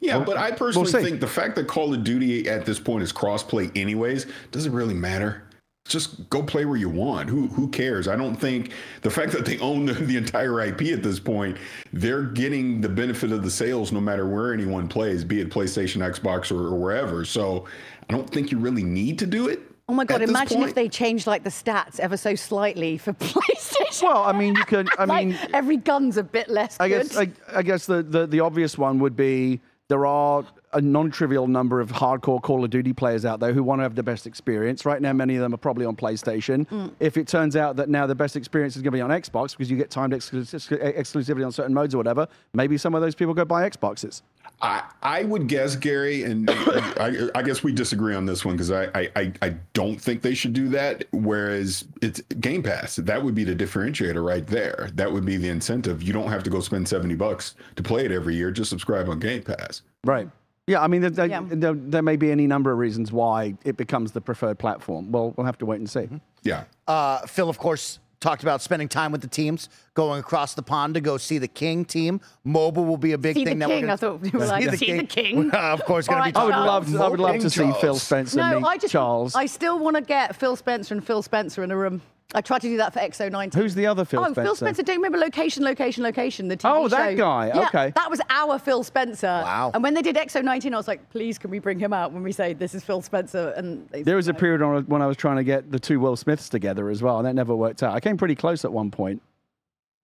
Yeah, 0.00 0.18
but 0.20 0.36
I 0.36 0.52
personally 0.52 0.90
see. 0.90 1.02
think 1.02 1.20
the 1.20 1.26
fact 1.26 1.56
that 1.56 1.66
Call 1.66 1.92
of 1.92 2.04
Duty 2.04 2.48
at 2.48 2.64
this 2.64 2.78
point 2.78 3.02
is 3.02 3.12
crossplay 3.12 3.70
anyways 3.76 4.26
doesn't 4.50 4.72
really 4.72 4.94
matter. 4.94 5.42
Just 5.86 6.28
go 6.30 6.42
play 6.42 6.64
where 6.64 6.76
you 6.76 6.88
want. 6.88 7.28
Who 7.28 7.46
who 7.48 7.68
cares? 7.68 8.08
I 8.08 8.16
don't 8.16 8.34
think 8.34 8.72
the 9.02 9.10
fact 9.10 9.32
that 9.32 9.44
they 9.44 9.58
own 9.58 9.86
the, 9.86 9.92
the 9.92 10.16
entire 10.16 10.60
IP 10.60 10.82
at 10.92 11.02
this 11.02 11.18
point, 11.18 11.56
they're 11.92 12.22
getting 12.22 12.80
the 12.80 12.88
benefit 12.88 13.32
of 13.32 13.42
the 13.42 13.50
sales 13.50 13.92
no 13.92 14.00
matter 14.00 14.26
where 14.28 14.52
anyone 14.52 14.88
plays, 14.88 15.24
be 15.24 15.40
it 15.40 15.50
PlayStation, 15.50 15.98
Xbox, 15.98 16.50
or, 16.50 16.74
or 16.74 16.78
wherever. 16.78 17.24
So 17.24 17.66
I 18.08 18.12
don't 18.12 18.28
think 18.28 18.50
you 18.50 18.58
really 18.58 18.84
need 18.84 19.18
to 19.20 19.26
do 19.26 19.48
it. 19.48 19.60
Oh 19.88 19.94
my 19.94 20.04
god! 20.04 20.22
at 20.22 20.28
Imagine 20.28 20.62
if 20.62 20.74
they 20.74 20.88
changed 20.88 21.26
like 21.26 21.44
the 21.44 21.50
stats 21.50 22.00
ever 22.00 22.16
so 22.16 22.34
slightly 22.34 22.98
for 22.98 23.12
PlayStation. 23.14 24.02
Well, 24.02 24.24
I 24.24 24.32
mean, 24.32 24.54
you 24.56 24.64
could. 24.64 24.88
I 24.98 25.04
like 25.04 25.26
mean, 25.26 25.38
every 25.52 25.76
gun's 25.76 26.16
a 26.16 26.22
bit 26.22 26.48
less 26.48 26.76
I 26.80 26.88
good. 26.88 27.08
guess 27.08 27.16
I, 27.16 27.28
I 27.54 27.62
guess 27.62 27.86
the, 27.86 28.02
the, 28.02 28.26
the 28.26 28.40
obvious 28.40 28.76
one 28.76 28.98
would 29.00 29.16
be 29.16 29.60
there 29.88 30.06
are 30.06 30.44
a 30.72 30.80
non-trivial 30.80 31.46
number 31.46 31.80
of 31.80 31.90
hardcore 31.90 32.42
Call 32.42 32.64
of 32.64 32.70
Duty 32.70 32.92
players 32.92 33.24
out 33.24 33.40
there 33.40 33.52
who 33.52 33.62
want 33.62 33.78
to 33.78 33.84
have 33.84 33.94
the 33.94 34.02
best 34.02 34.26
experience. 34.26 34.84
Right 34.84 35.00
now, 35.00 35.12
many 35.12 35.36
of 35.36 35.40
them 35.40 35.54
are 35.54 35.58
probably 35.58 35.86
on 35.86 35.96
PlayStation. 35.96 36.68
Mm. 36.68 36.90
If 37.00 37.16
it 37.16 37.26
turns 37.28 37.56
out 37.56 37.76
that 37.76 37.88
now 37.88 38.06
the 38.06 38.14
best 38.14 38.36
experience 38.36 38.76
is 38.76 38.82
going 38.82 38.92
to 38.92 38.96
be 38.96 39.00
on 39.00 39.10
Xbox 39.10 39.52
because 39.52 39.70
you 39.70 39.76
get 39.76 39.88
timed 39.90 40.12
exclus- 40.12 40.52
exclusivity 40.94 41.46
on 41.46 41.52
certain 41.52 41.72
modes 41.72 41.94
or 41.94 41.98
whatever, 41.98 42.26
maybe 42.52 42.76
some 42.76 42.94
of 42.94 43.00
those 43.00 43.14
people 43.14 43.32
go 43.32 43.44
buy 43.44 43.68
Xboxes. 43.68 44.22
I, 44.62 44.82
I 45.02 45.22
would 45.24 45.48
guess, 45.48 45.76
Gary, 45.76 46.22
and 46.22 46.48
I, 46.50 47.28
I 47.34 47.42
guess 47.42 47.62
we 47.62 47.72
disagree 47.72 48.14
on 48.14 48.24
this 48.24 48.44
one 48.44 48.54
because 48.56 48.70
I, 48.70 48.84
I, 48.94 49.10
I- 49.14 49.32
I 49.42 49.48
don't 49.74 50.00
think 50.00 50.22
they 50.22 50.34
should 50.34 50.54
do 50.54 50.68
that. 50.70 51.04
Whereas 51.12 51.84
it's 52.00 52.20
Game 52.40 52.62
Pass, 52.62 52.96
that 52.96 53.22
would 53.22 53.34
be 53.34 53.44
the 53.44 53.54
differentiator 53.54 54.24
right 54.26 54.46
there. 54.46 54.88
That 54.94 55.12
would 55.12 55.26
be 55.26 55.36
the 55.36 55.48
incentive. 55.50 56.02
You 56.02 56.12
don't 56.14 56.28
have 56.30 56.42
to 56.44 56.50
go 56.50 56.60
spend 56.60 56.88
70 56.88 57.14
bucks 57.16 57.54
to 57.76 57.82
play 57.82 58.06
it 58.06 58.12
every 58.12 58.34
year. 58.34 58.50
Just 58.50 58.70
subscribe 58.70 59.08
on 59.10 59.18
Game 59.18 59.42
Pass. 59.42 59.82
Right. 60.04 60.28
Yeah, 60.66 60.80
I 60.82 60.86
mean, 60.88 61.00
there, 61.02 61.10
there, 61.10 61.26
Yeah. 61.26 61.42
there, 61.46 61.74
there 61.74 62.02
may 62.02 62.16
be 62.16 62.30
any 62.32 62.46
number 62.46 62.72
of 62.72 62.78
reasons 62.78 63.12
why 63.12 63.54
it 63.64 63.76
becomes 63.76 64.12
the 64.12 64.20
preferred 64.20 64.58
platform. 64.58 65.12
Well, 65.12 65.32
we'll 65.36 65.46
have 65.46 65.58
to 65.58 65.66
wait 65.66 65.78
and 65.80 65.88
see. 65.88 66.08
Yeah. 66.42 66.64
Uh, 66.88 67.20
Phil, 67.26 67.48
of 67.48 67.58
course, 67.58 67.98
talked 68.26 68.42
about 68.42 68.60
spending 68.60 68.88
time 68.88 69.12
with 69.12 69.20
the 69.20 69.28
teams, 69.28 69.68
going 69.94 70.18
across 70.18 70.54
the 70.54 70.62
pond 70.62 70.94
to 70.94 71.00
go 71.00 71.16
see 71.16 71.38
the 71.38 71.46
King 71.46 71.84
team. 71.84 72.20
Mobile 72.42 72.84
will 72.84 72.96
be 72.96 73.12
a 73.12 73.18
big 73.18 73.36
see 73.36 73.44
thing 73.44 73.60
the 73.60 73.66
that 73.66 73.72
king. 73.72 73.86
we're 73.86 73.92
I 73.92 73.96
thought 73.96 74.24
you 74.24 74.36
were 74.36 74.46
like, 74.46 74.74
see 74.74 74.92
the 74.92 75.04
king. 75.04 75.50
of 75.52 75.84
course, 75.84 76.08
going 76.08 76.24
to 76.24 76.32
be 76.32 76.32
right, 76.32 76.36
I 76.36 76.44
would 76.44 76.66
love, 76.66 76.90
to, 76.90 77.02
I 77.02 77.08
would 77.08 77.20
love 77.20 77.38
to 77.38 77.50
see 77.50 77.70
Phil 77.80 77.94
Spencer 77.94 78.38
No, 78.38 78.58
meet 78.58 78.66
I 78.66 78.78
just 78.78 78.92
Charles. 78.92 79.36
I 79.36 79.46
still 79.46 79.78
want 79.78 79.94
to 79.94 80.02
get 80.02 80.34
Phil 80.34 80.56
Spencer 80.56 80.94
and 80.94 81.06
Phil 81.06 81.22
Spencer 81.22 81.62
in 81.62 81.70
a 81.70 81.76
room. 81.76 82.02
I 82.34 82.40
tried 82.40 82.60
to 82.62 82.68
do 82.68 82.76
that 82.78 82.92
for 82.92 82.98
X019. 82.98 83.54
Who's 83.54 83.74
the 83.74 83.86
other 83.86 84.04
Phil 84.04 84.20
oh, 84.20 84.24
Spencer? 84.24 84.40
Oh, 84.40 84.44
Phil 84.44 84.54
Spencer. 84.56 84.82
Do 84.82 84.92
you 84.92 84.98
remember 84.98 85.18
Location, 85.18 85.62
Location, 85.62 86.02
Location? 86.02 86.48
The 86.48 86.56
TV 86.56 86.76
Oh, 86.76 86.88
that 86.88 87.12
show? 87.12 87.16
guy. 87.16 87.46
Yeah, 87.48 87.66
Okay. 87.68 87.92
That 87.94 88.10
was 88.10 88.20
our 88.28 88.58
Phil 88.58 88.82
Spencer. 88.82 89.26
Wow. 89.26 89.70
And 89.72 89.82
when 89.82 89.94
they 89.94 90.02
did 90.02 90.16
X019, 90.16 90.74
I 90.74 90.76
was 90.76 90.88
like, 90.88 91.08
please, 91.10 91.38
can 91.38 91.50
we 91.50 91.60
bring 91.60 91.78
him 91.78 91.92
out 91.92 92.12
when 92.12 92.24
we 92.24 92.32
say 92.32 92.52
this 92.52 92.74
is 92.74 92.82
Phil 92.82 93.00
Spencer? 93.00 93.54
And 93.56 93.88
There 93.90 94.16
was 94.16 94.26
a 94.26 94.34
period 94.34 94.60
on, 94.60 94.84
when 94.86 95.02
I 95.02 95.06
was 95.06 95.16
trying 95.16 95.36
to 95.36 95.44
get 95.44 95.70
the 95.70 95.78
two 95.78 96.00
Will 96.00 96.16
Smiths 96.16 96.48
together 96.48 96.90
as 96.90 97.00
well, 97.00 97.18
and 97.18 97.26
that 97.26 97.34
never 97.34 97.54
worked 97.54 97.82
out. 97.82 97.94
I 97.94 98.00
came 98.00 98.16
pretty 98.16 98.34
close 98.34 98.64
at 98.64 98.72
one 98.72 98.90
point. 98.90 99.22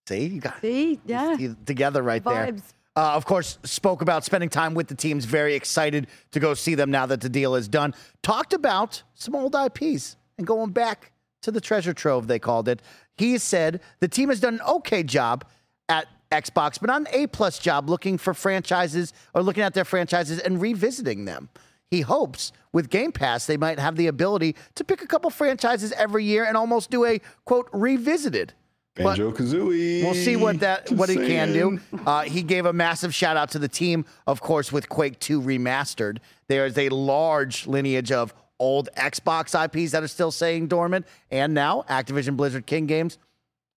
See, 0.09 0.27
you 0.27 0.41
got 0.41 0.61
See, 0.61 1.01
yeah. 1.07 1.37
you 1.37 1.57
together 1.67 2.03
right 2.03 2.23
there. 2.23 2.53
Vibes. 2.53 2.63
Uh, 2.95 3.13
of 3.15 3.25
course, 3.25 3.59
spoke 3.63 4.03
about 4.03 4.25
spending 4.25 4.51
time 4.51 4.75
with 4.75 4.87
the 4.87 4.95
teams. 4.95 5.25
Very 5.25 5.55
excited 5.55 6.09
to 6.33 6.41
go 6.41 6.55
see 6.55 6.75
them 6.75 6.91
now 6.91 7.07
that 7.07 7.21
the 7.21 7.29
deal 7.29 7.55
is 7.55 7.67
done. 7.67 7.95
Talked 8.23 8.53
about 8.53 9.03
some 9.15 9.35
old 9.35 9.57
IPs 9.57 10.17
and 10.37 10.47
going 10.47 10.71
back 10.71 11.13
to 11.43 11.51
the 11.51 11.61
treasure 11.61 11.93
trove, 11.93 12.27
they 12.27 12.39
called 12.39 12.69
it. 12.69 12.83
He 13.17 13.39
said 13.39 13.81
the 14.01 14.09
team 14.09 14.29
has 14.29 14.41
done 14.41 14.55
an 14.55 14.63
okay 14.63 15.03
job 15.03 15.45
at 15.89 16.07
Xbox, 16.31 16.81
but 16.81 16.87
not 16.87 17.03
an 17.03 17.09
A 17.13 17.27
plus 17.27 17.59
job 17.59 17.89
looking 17.91 18.17
for 18.17 18.33
franchises 18.35 19.13
or 19.35 19.43
looking 19.43 19.63
at 19.63 19.75
their 19.75 19.85
franchises 19.85 20.39
and 20.39 20.61
revisiting 20.61 21.27
them. 21.27 21.51
He 21.91 22.01
hopes 22.01 22.53
with 22.73 22.89
Game 22.89 23.13
Pass 23.13 23.45
they 23.45 23.59
might 23.59 23.79
have 23.79 23.97
the 23.97 24.07
ability 24.07 24.57
to 24.77 24.85
pick 24.85 25.03
a 25.03 25.07
couple 25.07 25.29
franchises 25.29 25.93
every 25.93 26.25
year 26.25 26.45
and 26.45 26.57
almost 26.57 26.91
do 26.91 27.05
a 27.05 27.21
quote 27.45 27.69
revisited. 27.73 28.55
Banjo 28.95 29.33
Kazooie. 29.33 30.03
We'll 30.03 30.15
see 30.15 30.37
what 30.37 30.61
that 30.61 30.91
what 30.91 31.09
he 31.09 31.17
can 31.17 31.53
do. 31.53 31.81
Uh, 32.07 32.23
he 32.23 32.43
gave 32.43 32.67
a 32.67 32.73
massive 32.73 33.15
shout 33.15 33.37
out 33.37 33.51
to 33.51 33.59
the 33.59 33.69
team, 33.69 34.05
of 34.27 34.41
course, 34.41 34.71
with 34.71 34.89
Quake 34.89 35.19
2 35.19 35.41
remastered. 35.41 36.19
There 36.49 36.67
is 36.67 36.77
a 36.77 36.91
large 36.91 37.67
lineage 37.67 38.13
of 38.13 38.35
old 38.63 38.89
Xbox 38.97 39.47
IPs 39.67 39.91
that 39.93 40.03
are 40.03 40.09
still 40.09 40.31
staying 40.31 40.69
dormant, 40.69 41.05
and 41.31 41.53
now 41.53 41.85
Activision 41.91 42.37
Blizzard 42.37 42.65
King 42.67 42.87
Games. 42.87 43.19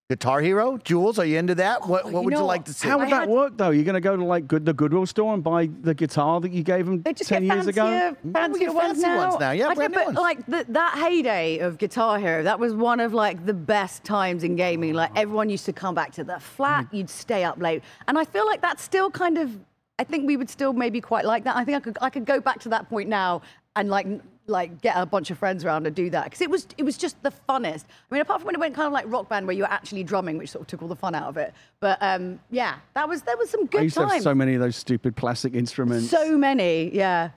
Guitar 0.07 0.39
Hero, 0.39 0.77
Jules, 0.77 1.17
are 1.17 1.25
you 1.25 1.39
into 1.39 1.55
that? 1.55 1.87
What, 1.87 2.03
Oh, 2.05 2.09
what 2.09 2.19
you 2.19 2.25
would 2.25 2.33
you 2.35 2.39
like 2.41 2.63
to 2.65 2.73
see? 2.73 2.87
How 2.87 2.99
would 2.99 3.07
I 3.07 3.09
that 3.09 3.19
had- 3.21 3.29
work 3.29 3.57
though? 3.57 3.71
You're 3.71 3.83
going 3.85 3.95
to 3.95 3.99
go 4.01 4.15
to 4.15 4.23
like 4.23 4.47
good, 4.47 4.63
the 4.63 4.71
Goodwill 4.73 5.07
store 5.07 5.33
and 5.33 5.43
buy 5.43 5.67
the 5.81 5.95
guitar 5.95 6.39
that 6.41 6.51
you 6.51 6.61
gave 6.61 6.85
them 6.85 7.01
They 7.01 7.13
just 7.13 7.27
ten 7.27 7.41
get 7.47 7.55
years 7.55 7.65
fancier, 7.75 8.09
ago. 8.09 8.17
fancier 8.31 8.59
get 8.67 8.75
ones, 8.75 8.87
fancy 8.87 9.01
now. 9.01 9.27
ones 9.29 9.39
now, 9.39 9.49
yeah, 9.51 9.67
I 9.69 9.73
brand 9.73 9.93
know, 9.93 9.99
new 10.01 10.05
but 10.05 10.13
ones. 10.13 10.17
like 10.19 10.45
the, 10.45 10.71
that 10.73 10.93
heyday 10.99 11.57
of 11.57 11.79
Guitar 11.79 12.19
Hero, 12.19 12.43
that 12.43 12.59
was 12.59 12.75
one 12.75 12.99
of 12.99 13.15
like 13.15 13.47
the 13.47 13.53
best 13.55 14.03
times 14.03 14.43
in 14.43 14.55
gaming. 14.55 14.93
Like 14.93 15.09
everyone 15.15 15.49
used 15.49 15.65
to 15.65 15.73
come 15.73 15.95
back 15.95 16.11
to 16.13 16.23
the 16.23 16.39
flat, 16.39 16.85
Mm. 16.85 16.93
you'd 16.97 17.09
stay 17.09 17.43
up 17.43 17.59
late, 17.59 17.81
and 18.07 18.19
I 18.19 18.25
feel 18.25 18.45
like 18.45 18.61
that's 18.61 18.83
still 18.83 19.09
kind 19.09 19.39
of. 19.39 19.49
I 19.97 20.03
think 20.03 20.27
we 20.27 20.37
would 20.37 20.51
still 20.51 20.73
maybe 20.73 21.01
quite 21.01 21.25
like 21.25 21.45
that. 21.45 21.55
I 21.55 21.65
think 21.65 21.77
I 21.77 21.79
could 21.79 21.97
I 21.99 22.09
could 22.11 22.25
go 22.25 22.39
back 22.39 22.59
to 22.59 22.69
that 22.69 22.87
point 22.89 23.09
now 23.09 23.41
and 23.75 23.89
like 23.89 24.05
n- 24.05 24.21
like 24.47 24.81
get 24.81 24.95
a 24.97 25.05
bunch 25.05 25.31
of 25.31 25.37
friends 25.37 25.65
around 25.65 25.87
and 25.87 25.95
do 25.95 26.09
that 26.11 26.25
because 26.25 26.41
it 26.41 26.49
was 26.49 26.67
it 26.77 26.83
was 26.83 26.97
just 26.97 27.21
the 27.23 27.31
funnest. 27.49 27.85
I 28.09 28.13
mean, 28.13 28.21
apart 28.21 28.41
from 28.41 28.47
when 28.47 28.55
it 28.55 28.59
went 28.59 28.75
kind 28.75 28.87
of 28.87 28.93
like 28.93 29.05
rock 29.07 29.29
band 29.29 29.47
where 29.47 29.55
you 29.55 29.63
were 29.63 29.71
actually 29.71 30.03
drumming, 30.03 30.37
which 30.37 30.49
sort 30.51 30.61
of 30.61 30.67
took 30.67 30.81
all 30.81 30.87
the 30.87 30.95
fun 30.95 31.15
out 31.15 31.27
of 31.29 31.37
it. 31.37 31.53
But 31.79 31.97
um, 32.01 32.39
yeah, 32.51 32.75
that 32.93 33.07
was 33.09 33.21
there 33.23 33.37
was 33.37 33.49
some 33.49 33.65
good 33.65 33.81
I 33.81 33.83
used 33.83 33.95
to 33.97 34.07
have 34.07 34.21
so 34.21 34.35
many 34.35 34.53
of 34.55 34.61
those 34.61 34.75
stupid 34.75 35.15
plastic 35.15 35.53
instruments. 35.55 36.09
So 36.09 36.37
many, 36.37 36.95
yeah, 36.95 37.29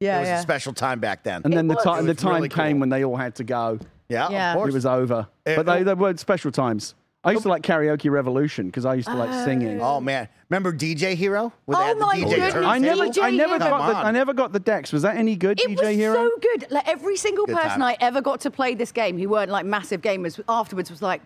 yeah, 0.00 0.16
it 0.16 0.20
was 0.20 0.28
yeah. 0.28 0.38
a 0.38 0.42
special 0.42 0.72
time 0.72 1.00
back 1.00 1.22
then. 1.22 1.42
and 1.44 1.52
then 1.52 1.68
the 1.68 1.74
was. 1.74 1.84
time 1.84 2.04
It 2.04 2.06
the 2.08 2.14
time 2.14 2.34
really 2.36 2.48
came 2.48 2.72
cool. 2.76 2.80
when 2.80 2.88
they 2.88 3.04
all 3.04 3.16
had 3.16 3.34
to 3.36 3.44
go. 3.44 3.78
yeah, 4.08 4.28
Yeah. 4.30 4.52
of 4.52 4.56
course. 4.58 4.68
It 4.70 4.74
was 4.74 4.86
over. 4.86 5.26
Eh, 5.46 5.56
but 5.56 5.66
they, 5.66 5.82
they 5.82 5.94
were 5.94 6.16
special 6.16 6.50
times. 6.50 6.94
I 7.26 7.32
used 7.32 7.42
to 7.42 7.48
like 7.48 7.62
karaoke 7.62 8.10
revolution 8.10 8.66
because 8.66 8.84
I 8.86 8.94
used 8.94 9.08
to 9.08 9.14
like 9.14 9.32
singing. 9.44 9.80
oh 9.82 10.00
man, 10.00 10.28
remember 10.48 10.72
DJ 10.72 11.14
Hero? 11.14 11.52
Where 11.64 11.76
they 11.76 11.82
Oh 11.82 11.86
had 11.86 11.96
the 11.98 12.06
my 12.06 12.16
DJ 12.16 12.20
goodness, 12.30 12.52
turntable? 12.52 12.70
I 12.70 12.78
never, 12.78 13.02
DJ 13.06 13.22
I 13.22 13.30
never 13.30 13.48
Hero. 13.54 13.58
got 13.58 13.86
the, 13.86 13.92
Come 13.92 13.96
on. 13.96 14.06
I 14.06 14.10
never 14.12 14.32
got 14.32 14.52
the 14.52 14.60
decks. 14.60 14.92
Was 14.92 15.02
that 15.02 15.16
any 15.16 15.36
good, 15.36 15.60
It 15.60 15.68
DJ 15.70 15.80
was 15.80 15.96
Hero? 15.96 16.14
so 16.14 16.30
good. 16.40 16.66
Like 16.70 16.88
every 16.88 17.16
single 17.16 17.44
Good 17.46 17.56
person 17.56 17.80
time. 17.80 17.82
I 17.82 17.96
ever 18.00 18.20
got 18.20 18.40
to 18.42 18.50
play 18.50 18.74
this 18.74 18.92
game 18.92 19.18
who 19.18 19.28
weren't 19.28 19.50
like 19.50 19.66
massive 19.66 20.00
gamers 20.02 20.40
afterwards 20.48 20.90
was 20.90 21.02
like, 21.02 21.20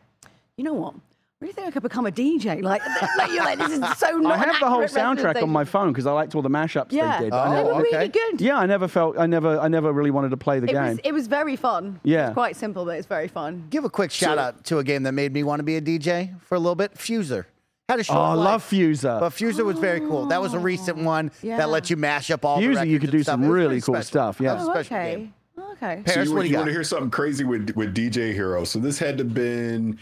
you 0.57 0.65
know 0.65 0.73
what? 0.75 0.95
Really 1.41 1.55
think 1.55 1.68
I 1.68 1.70
could 1.70 1.82
become 1.82 2.05
a 2.05 2.11
DJ. 2.12 2.62
Like, 2.62 2.82
like 3.16 3.30
you're 3.30 3.43
like, 3.43 3.59
this 3.59 3.70
is 3.72 3.99
so 3.99 4.11
not 4.18 4.38
I 4.38 4.43
an 4.43 4.49
have 4.51 4.61
the 4.61 4.68
whole 4.68 4.82
soundtrack 4.82 5.43
on 5.43 5.49
my 5.49 5.64
phone 5.64 5.91
because 5.91 6.07
I 6.07 6.12
liked 6.12 6.34
all 6.34 6.43
the 6.43 6.51
mashups 6.51 6.93
Yeah, 6.93 7.18
they 7.18 7.24
did. 7.24 7.32
Oh, 7.32 7.57
they 7.57 7.62
were 7.62 7.72
okay. 7.80 7.97
really 7.97 8.09
good. 8.09 8.41
yeah, 8.43 8.59
I 8.59 8.66
never 8.66 8.86
felt, 8.88 9.18
I 9.18 9.24
never, 9.24 9.59
I 9.59 9.68
never 9.68 9.91
really 9.91 10.11
wanted 10.11 10.32
to 10.32 10.36
play 10.36 10.61
the 10.61 10.68
It 10.68 10.72
game. 10.72 10.82
was, 10.82 10.99
it 11.03 11.12
was 11.12 11.28
very 11.28 11.57
fun. 11.57 11.99
Yeah. 12.05 12.26
It's 12.26 12.34
quite 12.34 12.57
simple, 12.57 12.84
but 12.84 12.99
it's 12.99 13.07
very 13.07 13.26
fun. 13.26 13.68
Give 13.70 13.86
a 13.86 13.91
quick 13.91 14.11
shout 14.11 14.36
out 14.36 14.64
to 14.64 14.80
a 14.80 14.84
game 14.84 15.03
that 15.05 15.12
made 15.12 15.32
me 15.32 15.43
want 15.43 15.61
to 15.61 15.62
be 15.62 15.76
a 15.76 15.80
DJ 15.80 16.38
for 16.43 16.57
a 16.57 16.59
little 16.59 16.74
bit. 16.74 16.95
Fuser. 16.97 17.47
Had 17.88 17.99
a 17.99 18.01
oh, 18.01 18.03
short 18.03 18.18
oh, 18.18 18.22
I 18.22 18.34
love 18.34 18.62
Fuser. 18.62 19.18
But 19.18 19.30
Fuser 19.30 19.64
was 19.64 19.78
very 19.78 20.01
cool. 20.01 20.26
That 20.26 20.43
was 20.43 20.53
a 20.53 20.59
recent 20.59 20.99
oh, 20.99 21.05
one 21.05 21.30
Yeah. 21.41 21.57
that 21.57 21.70
let 21.70 21.88
you 21.88 21.97
mash 21.97 22.30
up 22.30 22.45
all 22.45 22.61
the 22.61 22.66
Fuser, 22.66 22.86
you 22.86 23.01
could 23.01 23.12
do 23.12 23.22
stuff. 23.22 23.32
some 23.41 23.49
really 23.49 23.80
cool 23.80 23.95
special. 23.95 24.05
stuff, 24.05 24.41
yeah. 24.41 24.59
Oh, 24.61 24.70
special 24.70 24.97
okay. 24.97 25.14
game. 25.14 25.34
Oh, 25.57 25.72
okay. 25.72 26.03
Parris, 26.05 26.14
so 26.14 26.22
you, 26.22 26.34
what 26.34 26.43
do 26.43 26.49
you 26.49 26.57
want 26.57 26.66
to 26.66 26.72
hear 26.72 26.84
something 26.84 27.11
crazy 27.11 27.45
with 27.45 27.70
with 27.76 27.95
DJ 27.95 28.34
Hero? 28.34 28.64
So 28.64 28.78
this 28.78 28.99
had 28.99 29.16
to 29.18 29.24
been 29.24 29.99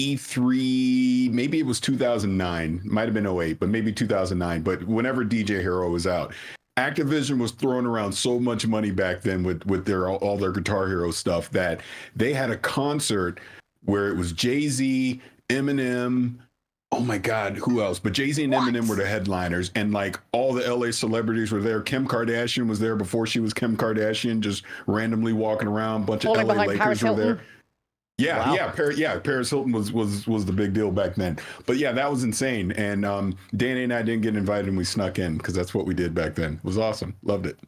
E3, 0.00 1.30
maybe 1.32 1.58
it 1.58 1.66
was 1.66 1.80
2009, 1.80 2.80
might 2.84 3.04
have 3.04 3.14
been 3.14 3.26
08, 3.26 3.58
but 3.60 3.68
maybe 3.68 3.92
2009. 3.92 4.62
But 4.62 4.82
whenever 4.84 5.24
DJ 5.24 5.60
Hero 5.60 5.90
was 5.90 6.06
out, 6.06 6.32
Activision 6.78 7.38
was 7.38 7.52
throwing 7.52 7.84
around 7.84 8.12
so 8.12 8.40
much 8.40 8.66
money 8.66 8.90
back 8.90 9.20
then 9.20 9.42
with 9.42 9.66
with 9.66 9.84
their 9.84 10.08
all 10.08 10.38
their 10.38 10.52
Guitar 10.52 10.88
Hero 10.88 11.10
stuff 11.10 11.50
that 11.50 11.80
they 12.16 12.32
had 12.32 12.50
a 12.50 12.56
concert 12.56 13.40
where 13.84 14.08
it 14.08 14.16
was 14.16 14.32
Jay 14.32 14.68
Z, 14.68 15.20
Eminem. 15.50 16.36
Oh 16.92 17.00
my 17.00 17.18
God, 17.18 17.56
who 17.56 17.82
else? 17.82 17.98
But 17.98 18.14
Jay 18.14 18.32
Z 18.32 18.42
and 18.42 18.54
Eminem 18.54 18.88
were 18.88 18.96
the 18.96 19.06
headliners, 19.06 19.70
and 19.74 19.92
like 19.92 20.18
all 20.32 20.54
the 20.54 20.74
LA 20.74 20.90
celebrities 20.92 21.52
were 21.52 21.60
there. 21.60 21.82
Kim 21.82 22.08
Kardashian 22.08 22.66
was 22.66 22.78
there 22.78 22.96
before 22.96 23.26
she 23.26 23.40
was 23.40 23.52
Kim 23.52 23.76
Kardashian, 23.76 24.40
just 24.40 24.64
randomly 24.86 25.34
walking 25.34 25.68
around. 25.68 26.06
bunch 26.06 26.24
of 26.24 26.34
LA 26.34 26.64
Lakers 26.64 27.02
were 27.02 27.14
there. 27.14 27.40
Yeah, 28.20 28.38
Wow. 28.48 28.54
yeah, 28.54 28.70
Paris, 28.70 28.98
yeah. 28.98 29.18
Paris 29.18 29.50
Hilton 29.50 29.72
was 29.72 29.92
was 29.92 30.26
was 30.26 30.44
the 30.44 30.52
big 30.52 30.72
deal 30.72 30.90
back 30.90 31.14
then. 31.14 31.38
But 31.66 31.76
yeah, 31.78 31.92
that 31.92 32.10
was 32.10 32.22
insane. 32.24 32.72
And 32.72 33.04
um, 33.04 33.36
Danny 33.56 33.84
and 33.84 33.92
I 33.92 34.02
didn't 34.02 34.22
get 34.22 34.36
invited, 34.36 34.68
and 34.68 34.76
we 34.78 34.84
snuck 34.84 35.18
in 35.18 35.36
because 35.38 35.54
that's 35.54 35.74
what 35.74 35.86
we 35.86 35.94
did 35.94 36.14
back 36.14 36.34
then. 36.34 36.54
It 36.54 36.64
was 36.64 36.78
awesome. 36.78 37.16
Loved 37.22 37.46
it. 37.46 37.58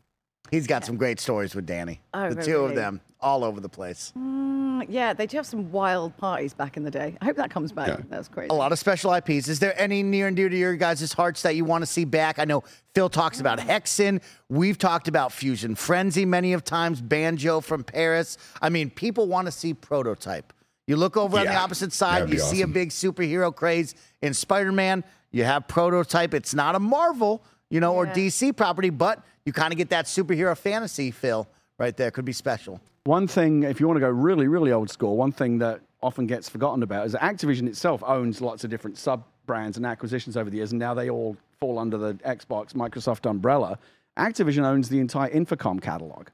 He's 0.53 0.67
got 0.67 0.85
some 0.85 0.99
great 0.99 1.19
stories 1.19 1.55
with 1.55 1.65
Danny. 1.65 2.03
Oh, 2.13 2.29
the 2.29 2.37
really? 2.37 2.47
two 2.47 2.59
of 2.59 2.75
them, 2.75 3.01
all 3.23 3.43
over 3.43 3.59
the 3.59 3.71
place. 3.71 4.13
Mm, 4.19 4.85
yeah, 4.87 5.15
they 5.15 5.27
do 5.27 5.39
have 5.39 5.47
some 5.47 5.73
wild 5.73 6.15
parties 6.19 6.53
back 6.53 6.77
in 6.77 6.85
the 6.85 6.91
day. 6.91 7.17
I 7.23 7.25
hope 7.25 7.37
that 7.37 7.51
comes 7.51 7.73
back. 7.73 7.89
Yeah. 7.89 7.97
That's 8.11 8.29
crazy. 8.29 8.51
A 8.51 8.55
lot 8.55 8.71
of 8.71 8.79
special 8.79 9.15
IPs. 9.15 9.49
Is 9.49 9.61
there 9.61 9.73
any 9.81 10.03
near 10.03 10.27
and 10.27 10.37
dear 10.37 10.51
to 10.51 10.57
your 10.57 10.77
guys' 10.77 11.11
hearts 11.15 11.41
that 11.41 11.57
you 11.57 11.65
want 11.65 11.81
to 11.81 11.87
see 11.87 12.05
back? 12.05 12.39
I 12.39 12.45
know 12.45 12.65
Phil 12.95 13.09
talks 13.09 13.41
about 13.41 13.61
Hexen. 13.61 14.21
We've 14.51 14.77
talked 14.77 15.09
about 15.09 15.33
Fusion 15.33 15.75
Frenzy 15.75 16.27
many 16.27 16.53
of 16.53 16.65
times. 16.65 17.01
Banjo 17.01 17.63
from 17.63 17.83
Parris. 17.83 18.37
I 18.61 18.69
mean, 18.69 18.91
people 18.91 19.29
want 19.29 19.47
to 19.47 19.53
see 19.53 19.73
Prototype. 19.73 20.53
You 20.87 20.97
look 20.97 21.17
over 21.17 21.39
on 21.39 21.47
the 21.47 21.57
opposite 21.57 21.95
side, 21.95 22.29
you 22.29 22.35
be 22.35 22.39
see 22.39 22.61
a 22.61 22.67
big 22.67 22.91
superhero 22.91 23.55
craze 23.55 23.95
in 24.21 24.35
Spider-Man. 24.35 25.03
You 25.31 25.45
have 25.45 25.67
Prototype. 25.67 26.35
It's 26.35 26.55
not 26.55 26.75
a 26.75 26.79
Marvel, 26.79 27.43
you 27.73 27.81
know, 27.81 27.95
or 27.95 28.07
DC 28.07 28.55
property, 28.55 28.91
but 28.91 29.25
you 29.47 29.53
kind 29.53 29.73
of 29.73 29.79
get 29.79 29.89
that 29.89 30.05
superhero 30.05 30.57
fantasy 30.57 31.11
feel 31.11 31.49
right 31.79 31.97
there. 31.97 32.11
Could 32.11 32.27
be 32.27 32.33
special. 32.33 32.81
One 33.05 33.27
thing, 33.27 33.63
if 33.63 33.81
you 33.81 33.89
want 33.89 33.97
to 33.97 34.01
go 34.01 34.11
really, 34.11 34.47
really 34.47 34.73
old 34.73 34.91
school, 34.91 35.17
one 35.17 35.33
thing 35.33 35.59
that 35.59 35.81
often 36.03 36.27
gets 36.27 36.51
forgotten 36.51 36.83
about 36.83 37.07
is 37.07 37.13
that 37.13 37.23
Activision 37.23 37.67
itself 37.67 38.03
owns 38.07 38.43
lots 38.43 38.63
of 38.63 38.71
different 38.71 38.99
sub 38.99 39.25
brands 39.47 39.79
and 39.79 39.87
acquisitions 39.87 40.37
over 40.37 40.51
the 40.51 40.59
years, 40.59 40.73
and 40.73 40.79
now 40.79 40.93
they 40.93 41.09
all 41.09 41.35
fall 41.61 41.79
under 41.79 41.97
the 41.97 42.13
Xbox, 42.27 42.75
Microsoft 42.75 43.29
umbrella. 43.29 43.79
Activision 44.19 44.65
owns 44.65 44.91
the 44.91 45.01
entire 45.01 45.31
Infocom 45.31 45.81
catalog. 45.81 46.29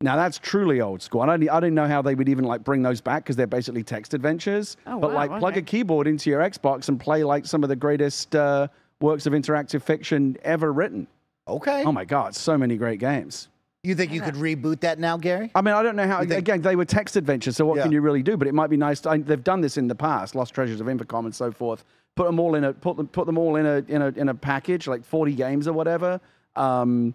Now 0.00 0.16
that's 0.16 0.38
truly 0.38 0.80
old 0.80 1.02
school. 1.02 1.20
I 1.20 1.26
don't, 1.26 1.50
I 1.50 1.60
don't 1.60 1.74
know 1.74 1.86
how 1.86 2.00
they 2.00 2.14
would 2.14 2.28
even 2.30 2.44
like 2.44 2.64
bring 2.64 2.82
those 2.82 3.00
back 3.00 3.24
because 3.24 3.36
they're 3.36 3.46
basically 3.46 3.82
text 3.82 4.14
adventures. 4.14 4.76
Oh, 4.86 4.98
but 4.98 5.10
wow, 5.10 5.16
like 5.16 5.38
plug 5.38 5.56
a 5.58 5.62
keyboard 5.62 6.06
into 6.06 6.30
your 6.30 6.40
Xbox 6.40 6.88
and 6.88 6.98
play 6.98 7.24
like 7.24 7.44
some 7.44 7.62
of 7.62 7.68
the 7.68 7.76
greatest 7.76 8.34
uh, 8.34 8.68
works 9.00 9.26
of 9.26 9.32
interactive 9.32 9.82
fiction 9.82 10.36
ever 10.42 10.72
written. 10.72 11.06
Okay. 11.46 11.84
Oh 11.84 11.92
my 11.92 12.04
God, 12.04 12.34
so 12.34 12.58
many 12.58 12.76
great 12.76 13.00
games. 13.00 13.48
you 13.82 13.94
think 13.94 14.12
you 14.12 14.20
could 14.20 14.34
reboot 14.34 14.80
that 14.80 14.98
now, 14.98 15.16
Gary? 15.16 15.50
I 15.54 15.62
mean, 15.62 15.74
I 15.74 15.82
don't 15.82 15.96
know 15.96 16.06
how. 16.06 16.18
Think- 16.20 16.32
Again, 16.32 16.60
they 16.62 16.76
were 16.76 16.84
text 16.84 17.16
adventures, 17.16 17.56
so 17.56 17.64
what 17.64 17.76
Yeah. 17.76 17.84
can 17.84 17.92
you 17.92 18.00
really 18.00 18.22
do? 18.22 18.36
But 18.36 18.48
it 18.48 18.54
might 18.54 18.68
be 18.70 18.76
nice. 18.76 19.00
To, 19.00 19.10
I, 19.10 19.18
they've 19.18 19.42
done 19.42 19.60
this 19.60 19.76
in 19.78 19.88
the 19.88 19.94
past, 19.94 20.34
Lost 20.34 20.52
Treasures 20.52 20.80
of 20.80 20.88
Infocom 20.88 21.24
and 21.24 21.34
so 21.34 21.50
forth. 21.52 21.84
Put 22.16 22.26
them 22.26 22.40
all 22.40 22.56
in 22.56 22.64
a 22.64 22.72
put 22.72 22.96
them 22.96 23.06
put 23.06 23.26
them 23.26 23.38
all 23.38 23.56
in 23.56 23.64
a 23.64 23.84
in 23.88 24.02
a 24.02 24.08
in 24.08 24.28
a 24.28 24.34
package, 24.34 24.88
like 24.88 25.04
forty 25.04 25.32
games 25.32 25.68
or 25.68 25.72
whatever. 25.72 26.20
Um, 26.56 27.14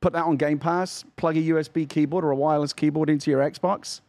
put 0.00 0.12
that 0.12 0.24
on 0.24 0.36
Game 0.36 0.58
Pass. 0.58 1.04
Plug 1.16 1.36
a 1.36 1.40
USB 1.40 1.88
keyboard 1.88 2.24
or 2.24 2.32
a 2.32 2.36
wireless 2.36 2.72
keyboard 2.72 3.08
into 3.08 3.30
your 3.30 3.40
Xbox. 3.48 4.00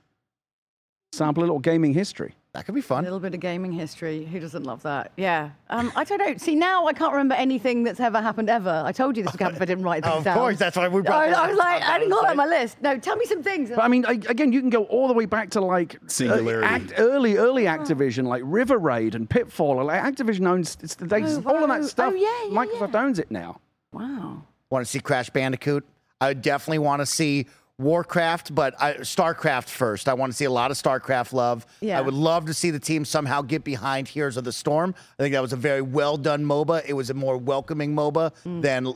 Sample 1.13 1.43
a 1.43 1.45
little 1.45 1.59
gaming 1.59 1.93
history. 1.93 2.33
That 2.57 2.65
could 2.65 2.73
be 2.73 2.81
fun. 2.81 3.03
A 3.03 3.05
little 3.05 3.19
bit 3.19 3.35
of 3.35 3.39
gaming 3.39 3.71
history. 3.71 4.25
Who 4.25 4.39
doesn't 4.39 4.63
love 4.63 4.81
that? 4.81 5.11
Yeah. 5.15 5.51
Um, 5.69 5.91
I 5.95 6.03
don't 6.03 6.17
know. 6.17 6.35
See, 6.37 6.55
now 6.55 6.87
I 6.87 6.93
can't 6.93 7.11
remember 7.11 7.35
anything 7.35 7.83
that's 7.83 7.99
ever 7.99 8.19
happened 8.19 8.49
ever. 8.49 8.81
I 8.83 8.91
told 8.91 9.15
you 9.15 9.21
this 9.21 9.31
would 9.33 9.39
happen 9.39 9.57
if 9.57 9.61
I 9.61 9.65
didn't 9.65 9.83
write 9.83 10.03
things 10.03 10.15
Of 10.17 10.23
down. 10.23 10.37
Of 10.37 10.41
course, 10.41 10.57
that's 10.57 10.75
why 10.75 10.87
we 10.87 11.03
brought 11.03 11.29
I, 11.29 11.43
I 11.43 11.47
was 11.49 11.55
like, 11.55 11.83
I 11.83 11.99
didn't 11.99 12.09
got 12.13 12.23
that 12.23 12.31
on 12.31 12.37
my 12.37 12.47
list. 12.47 12.81
No, 12.81 12.97
tell 12.97 13.15
me 13.15 13.25
some 13.25 13.43
things. 13.43 13.69
But 13.69 13.81
I 13.81 13.87
mean, 13.87 14.05
I, 14.07 14.13
again, 14.13 14.51
you 14.51 14.59
can 14.59 14.71
go 14.71 14.85
all 14.85 15.07
the 15.07 15.13
way 15.13 15.27
back 15.27 15.51
to 15.51 15.61
like 15.61 15.97
uh, 15.97 16.07
Singularity. 16.07 16.65
act, 16.65 16.93
early, 16.97 17.37
early 17.37 17.65
Activision, 17.65 18.25
like 18.25 18.41
River 18.43 18.79
Raid 18.79 19.13
and 19.13 19.29
Pitfall. 19.29 19.83
Like 19.85 20.01
Activision 20.01 20.47
owns 20.47 20.79
it's, 20.81 20.95
they, 20.95 21.21
Oh, 21.23 21.43
all 21.45 21.61
of 21.63 21.69
that 21.69 21.83
stuff. 21.85 22.11
Oh, 22.11 22.15
yeah, 22.15 22.27
yeah, 22.49 22.57
Microsoft 22.57 22.95
owns 22.95 23.19
it 23.19 23.29
now. 23.29 23.61
wow. 23.91 24.41
Want 24.71 24.83
to 24.83 24.89
see 24.89 24.99
Crash 24.99 25.29
Bandicoot? 25.29 25.85
I 26.19 26.29
would 26.29 26.41
definitely 26.41 26.79
want 26.79 27.03
to 27.03 27.05
see 27.05 27.45
Warcraft, 27.79 28.55
but 28.55 28.73
I, 28.81 28.93
StarCraft 28.95 29.69
first. 29.69 30.09
I 30.09 30.15
want 30.15 30.31
to 30.31 30.35
see 30.35 30.45
a 30.45 30.51
lot 30.51 30.71
of 30.71 30.77
StarCraft 30.77 31.31
love. 31.31 31.63
Yeah. 31.79 31.99
I 31.99 32.01
would 32.01 32.15
love 32.15 32.45
to 32.47 32.53
see 32.53 32.71
the 32.71 32.79
team 32.79 33.05
somehow 33.05 33.43
get 33.43 33.63
behind 33.63 34.07
Heroes 34.07 34.35
of 34.35 34.43
the 34.43 34.51
Storm. 34.51 34.95
I 35.19 35.23
think 35.23 35.33
that 35.33 35.43
was 35.43 35.53
a 35.53 35.57
very 35.57 35.83
well 35.83 36.17
done 36.17 36.43
MOBA. 36.43 36.83
It 36.87 36.93
was 36.93 37.11
a 37.11 37.13
more 37.13 37.37
welcoming 37.37 37.93
MOBA 37.93 38.33
than 38.61 38.93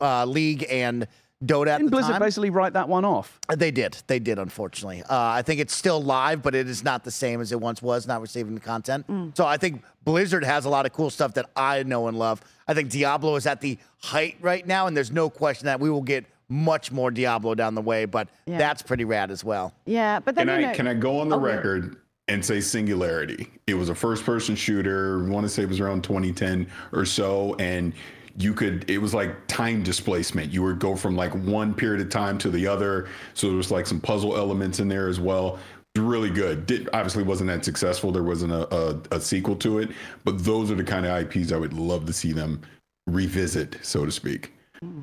uh, 0.00 0.24
League 0.24 0.66
and 0.68 1.06
Dota 1.44 1.68
at 1.68 1.78
Didn't 1.78 1.84
the 1.86 1.90
Blizzard 1.92 2.12
time. 2.12 2.20
basically 2.22 2.50
write 2.50 2.72
that 2.72 2.88
one 2.88 3.04
off? 3.04 3.38
They 3.54 3.70
did. 3.70 3.98
They 4.08 4.18
did, 4.18 4.40
unfortunately. 4.40 5.02
Uh, 5.02 5.06
I 5.10 5.42
think 5.42 5.60
it's 5.60 5.74
still 5.76 6.02
live, 6.02 6.42
but 6.42 6.56
it 6.56 6.68
is 6.68 6.82
not 6.82 7.04
the 7.04 7.10
same 7.12 7.40
as 7.40 7.52
it 7.52 7.60
once 7.60 7.82
was, 7.82 8.08
not 8.08 8.20
receiving 8.20 8.54
the 8.54 8.60
content. 8.60 9.06
So 9.36 9.46
I 9.46 9.58
think 9.58 9.82
Blizzard 10.04 10.42
has 10.42 10.64
a 10.64 10.70
lot 10.70 10.86
of 10.86 10.92
cool 10.92 11.10
stuff 11.10 11.34
that 11.34 11.50
I 11.54 11.84
know 11.84 12.08
and 12.08 12.18
love. 12.18 12.40
I 12.66 12.74
think 12.74 12.90
Diablo 12.90 13.36
is 13.36 13.46
at 13.46 13.60
the 13.60 13.78
height 13.98 14.38
right 14.40 14.66
now, 14.66 14.88
and 14.88 14.96
there's 14.96 15.12
no 15.12 15.30
question 15.30 15.66
that 15.66 15.78
we 15.78 15.88
will 15.88 16.02
get 16.02 16.24
much 16.48 16.92
more 16.92 17.10
Diablo 17.10 17.54
down 17.54 17.74
the 17.74 17.82
way, 17.82 18.04
but 18.04 18.28
Yeah. 18.46 18.58
that's 18.58 18.82
pretty 18.82 19.04
rad 19.04 19.30
as 19.30 19.44
well. 19.44 19.72
Yeah, 19.86 20.20
but 20.20 20.34
then 20.34 20.46
Can 20.46 20.60
you 20.60 20.66
I 20.66 20.70
know, 20.70 20.74
can 20.76 20.88
I 20.88 20.94
go 20.94 21.20
on 21.20 21.28
the 21.28 21.38
Oh, 21.38 21.46
yeah. 21.46 21.54
record 21.54 21.96
and 22.28 22.44
say 22.44 22.60
Singularity? 22.60 23.48
It 23.66 23.74
was 23.74 23.88
a 23.88 23.94
first 23.94 24.24
person 24.24 24.54
shooter. 24.54 25.24
I 25.24 25.28
want 25.28 25.44
to 25.44 25.48
say 25.48 25.62
it 25.62 25.68
was 25.68 25.80
around 25.80 26.04
2010 26.04 26.66
or 26.92 27.04
so, 27.04 27.54
and 27.58 27.92
you 28.36 28.52
could 28.52 28.84
it 28.90 28.98
was 28.98 29.14
like 29.14 29.46
time 29.46 29.82
displacement. 29.84 30.52
You 30.52 30.62
would 30.64 30.80
go 30.80 30.96
from 30.96 31.16
like 31.16 31.32
one 31.46 31.72
period 31.72 32.00
of 32.00 32.10
time 32.10 32.36
to 32.38 32.50
the 32.50 32.66
other. 32.66 33.08
So 33.34 33.46
there 33.48 33.56
was 33.56 33.70
like 33.70 33.86
some 33.86 34.00
puzzle 34.00 34.36
elements 34.36 34.80
in 34.80 34.88
there 34.88 35.08
as 35.08 35.20
well. 35.20 35.58
Really 35.96 36.30
good. 36.30 36.66
Did 36.66 36.88
obviously 36.92 37.22
wasn't 37.22 37.46
that 37.50 37.64
successful. 37.64 38.10
There 38.10 38.24
wasn't 38.24 38.52
a, 38.52 38.74
a, 38.74 39.00
a 39.12 39.20
sequel 39.20 39.54
to 39.56 39.78
it, 39.78 39.90
but 40.24 40.42
those 40.44 40.68
are 40.72 40.74
the 40.74 40.82
kind 40.82 41.06
of 41.06 41.16
IPs 41.22 41.52
I 41.52 41.56
would 41.56 41.72
love 41.72 42.06
to 42.06 42.12
see 42.12 42.32
them 42.32 42.60
revisit, 43.06 43.76
so 43.82 44.04
to 44.04 44.10
speak. 44.10 44.52
Hmm. 44.82 45.02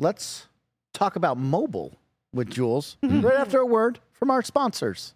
Let's 0.00 0.46
talk 0.94 1.16
about 1.16 1.38
mobile 1.38 1.98
with 2.32 2.48
Jules 2.50 2.98
mm-hmm. 3.02 3.20
right 3.20 3.36
after 3.36 3.58
a 3.58 3.66
word 3.66 3.98
from 4.12 4.30
our 4.30 4.42
sponsors. 4.42 5.14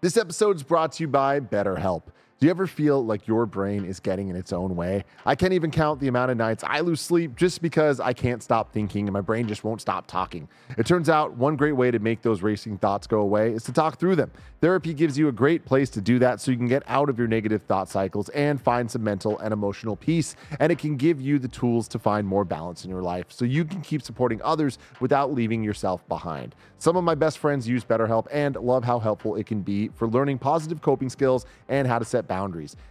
This 0.00 0.16
episode 0.16 0.56
is 0.56 0.62
brought 0.62 0.92
to 0.92 1.02
you 1.02 1.08
by 1.08 1.40
BetterHelp. 1.40 2.04
Do 2.44 2.48
you 2.48 2.50
ever 2.50 2.66
feel 2.66 3.02
like 3.02 3.26
your 3.26 3.46
brain 3.46 3.86
is 3.86 4.00
getting 4.00 4.28
in 4.28 4.36
its 4.36 4.52
own 4.52 4.76
way? 4.76 5.06
I 5.24 5.34
can't 5.34 5.54
even 5.54 5.70
count 5.70 5.98
the 5.98 6.08
amount 6.08 6.30
of 6.30 6.36
nights 6.36 6.62
I 6.62 6.80
lose 6.80 7.00
sleep 7.00 7.36
just 7.36 7.62
because 7.62 8.00
I 8.00 8.12
can't 8.12 8.42
stop 8.42 8.70
thinking 8.70 9.06
and 9.06 9.14
my 9.14 9.22
brain 9.22 9.48
just 9.48 9.64
won't 9.64 9.80
stop 9.80 10.06
talking. 10.06 10.46
It 10.76 10.84
turns 10.84 11.08
out 11.08 11.32
one 11.38 11.56
great 11.56 11.72
way 11.72 11.90
to 11.90 11.98
make 11.98 12.20
those 12.20 12.42
racing 12.42 12.76
thoughts 12.76 13.06
go 13.06 13.20
away 13.20 13.52
is 13.52 13.62
to 13.62 13.72
talk 13.72 13.98
through 13.98 14.16
them. 14.16 14.30
Therapy 14.60 14.92
gives 14.92 15.16
you 15.16 15.28
a 15.28 15.32
great 15.32 15.64
place 15.64 15.88
to 15.88 16.02
do 16.02 16.18
that 16.18 16.38
so 16.38 16.50
you 16.50 16.58
can 16.58 16.68
get 16.68 16.82
out 16.86 17.08
of 17.08 17.18
your 17.18 17.28
negative 17.28 17.62
thought 17.62 17.88
cycles 17.88 18.28
and 18.30 18.60
find 18.60 18.90
some 18.90 19.02
mental 19.02 19.38
and 19.38 19.54
emotional 19.54 19.96
peace. 19.96 20.36
And 20.60 20.70
it 20.70 20.78
can 20.78 20.96
give 20.96 21.22
you 21.22 21.38
the 21.38 21.48
tools 21.48 21.88
to 21.88 21.98
find 21.98 22.26
more 22.26 22.44
balance 22.44 22.84
in 22.84 22.90
your 22.90 23.00
life 23.00 23.24
so 23.30 23.46
you 23.46 23.64
can 23.64 23.80
keep 23.80 24.02
supporting 24.02 24.42
others 24.42 24.76
without 25.00 25.32
leaving 25.32 25.64
yourself 25.64 26.06
behind. 26.08 26.54
Some 26.76 26.96
of 26.98 27.04
my 27.04 27.14
best 27.14 27.38
friends 27.38 27.66
use 27.66 27.86
BetterHelp 27.86 28.26
and 28.30 28.56
love 28.56 28.84
how 28.84 28.98
helpful 28.98 29.36
it 29.36 29.46
can 29.46 29.62
be 29.62 29.88
for 29.94 30.06
learning 30.08 30.40
positive 30.40 30.82
coping 30.82 31.08
skills 31.08 31.46
and 31.70 31.88
how 31.88 31.98
to 31.98 32.04
set. 32.04 32.33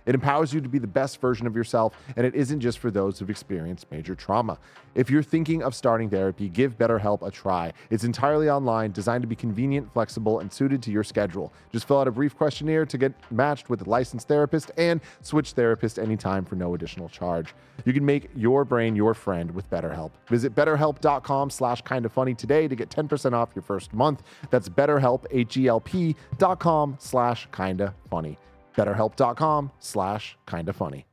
It 0.05 0.15
empowers 0.15 0.53
you 0.53 0.61
to 0.61 0.69
be 0.69 0.79
the 0.79 0.87
best 0.87 1.19
version 1.19 1.47
of 1.47 1.55
yourself, 1.55 1.95
and 2.15 2.25
it 2.25 2.35
isn't 2.35 2.59
just 2.59 2.79
for 2.79 2.91
those 2.91 3.19
who've 3.19 3.29
experienced 3.29 3.87
major 3.91 4.15
trauma. 4.15 4.57
If 4.95 5.09
you're 5.09 5.23
thinking 5.23 5.63
of 5.63 5.73
starting 5.73 6.09
therapy, 6.09 6.49
give 6.49 6.77
BetterHelp 6.77 7.25
a 7.25 7.31
try. 7.31 7.73
It's 7.89 8.03
entirely 8.03 8.49
online, 8.49 8.91
designed 8.91 9.23
to 9.23 9.27
be 9.27 9.35
convenient, 9.35 9.91
flexible, 9.93 10.39
and 10.39 10.51
suited 10.51 10.81
to 10.83 10.91
your 10.91 11.03
schedule. 11.03 11.51
Just 11.71 11.87
fill 11.87 11.99
out 11.99 12.07
a 12.07 12.11
brief 12.11 12.35
questionnaire 12.35 12.85
to 12.85 12.97
get 12.97 13.13
matched 13.31 13.69
with 13.69 13.85
a 13.85 13.89
licensed 13.89 14.27
therapist 14.27 14.71
and 14.77 15.01
switch 15.21 15.53
therapist 15.53 15.97
anytime 15.97 16.45
for 16.45 16.55
no 16.55 16.75
additional 16.75 17.09
charge. 17.09 17.55
You 17.85 17.93
can 17.93 18.05
make 18.05 18.29
your 18.35 18.65
brain 18.65 18.95
your 18.95 19.13
friend 19.13 19.49
with 19.51 19.69
BetterHelp. 19.69 20.11
Visit 20.27 20.53
betterhelp.com 20.55 21.49
slash 21.49 21.81
kind 21.81 22.05
of 22.05 22.11
funny 22.13 22.35
today 22.35 22.67
to 22.67 22.75
get 22.75 22.89
10% 22.89 23.33
off 23.33 23.49
your 23.55 23.63
first 23.63 23.93
month. 23.93 24.23
That's 24.51 24.69
betterhelp, 24.69 25.25
H-E-L-P 25.31 26.15
dot 26.37 26.59
com 26.59 26.95
slash 26.99 27.47
kinda 27.51 27.93
funny. 28.09 28.37
BetterHelp.com 28.75 29.71
slash 29.79 30.37
kinda 30.47 30.73
funny. 30.73 31.05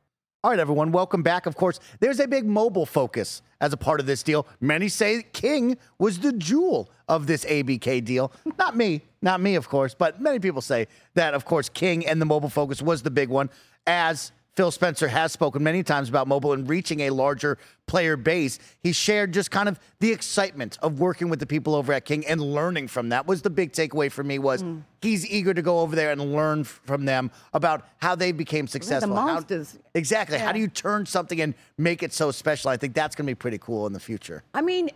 All 0.43 0.49
right, 0.49 0.59
everyone, 0.59 0.91
welcome 0.91 1.21
back. 1.21 1.45
Of 1.45 1.55
course, 1.55 1.79
there's 1.99 2.19
a 2.19 2.27
big 2.27 2.47
mobile 2.47 2.87
focus 2.87 3.43
as 3.59 3.73
a 3.73 3.77
part 3.77 3.99
of 3.99 4.07
this 4.07 4.23
deal. 4.23 4.47
Many 4.59 4.89
say 4.89 5.23
King 5.33 5.77
was 5.99 6.17
the 6.17 6.33
jewel 6.33 6.89
of 7.07 7.27
this 7.27 7.45
ABK 7.45 8.03
deal. 8.03 8.31
Not 8.57 8.75
me, 8.75 9.01
not 9.21 9.39
me, 9.39 9.53
of 9.53 9.69
course, 9.69 9.93
but 9.93 10.19
many 10.19 10.39
people 10.39 10.61
say 10.61 10.87
that, 11.13 11.35
of 11.35 11.45
course, 11.45 11.69
King 11.69 12.07
and 12.07 12.19
the 12.19 12.25
mobile 12.25 12.49
focus 12.49 12.81
was 12.81 13.03
the 13.03 13.11
big 13.11 13.29
one, 13.29 13.51
as 13.85 14.31
Phil 14.55 14.71
Spencer 14.71 15.07
has 15.07 15.31
spoken 15.31 15.63
many 15.63 15.81
times 15.81 16.09
about 16.09 16.27
mobile 16.27 16.51
and 16.51 16.67
reaching 16.67 17.01
a 17.01 17.09
larger 17.09 17.57
player 17.87 18.17
base. 18.17 18.59
He 18.83 18.91
shared 18.91 19.33
just 19.33 19.49
kind 19.49 19.69
of 19.69 19.79
the 19.99 20.11
excitement 20.11 20.77
of 20.81 20.99
working 20.99 21.29
with 21.29 21.39
the 21.39 21.45
people 21.45 21.73
over 21.73 21.93
at 21.93 22.03
King 22.03 22.25
and 22.27 22.41
learning 22.41 22.89
from 22.89 23.09
that 23.09 23.25
was 23.25 23.41
the 23.41 23.49
big 23.49 23.71
takeaway 23.71 24.11
for 24.11 24.23
me 24.23 24.39
was 24.39 24.61
hmm. 24.61 24.79
he's 25.01 25.25
eager 25.29 25.53
to 25.53 25.61
go 25.61 25.79
over 25.79 25.95
there 25.95 26.11
and 26.11 26.33
learn 26.33 26.65
from 26.65 27.05
them 27.05 27.31
about 27.53 27.87
how 27.97 28.13
they 28.13 28.33
became 28.33 28.67
successful. 28.67 29.15
how- 29.15 29.25
masters. 29.25 29.77
Exactly. 29.93 30.37
How 30.37 30.51
do 30.51 30.59
you 30.59 30.67
turn 30.67 31.05
something 31.05 31.39
and 31.41 31.53
make 31.77 32.03
it 32.03 32.13
so 32.13 32.31
special? 32.31 32.69
I 32.69 32.77
think 32.77 32.93
that's 32.93 33.15
going 33.15 33.25
to 33.25 33.31
be 33.31 33.35
pretty 33.35 33.57
cool 33.57 33.87
in 33.87 33.93
the 33.93 33.99
future. 33.99 34.43
I 34.53 34.61
mean, 34.61 34.89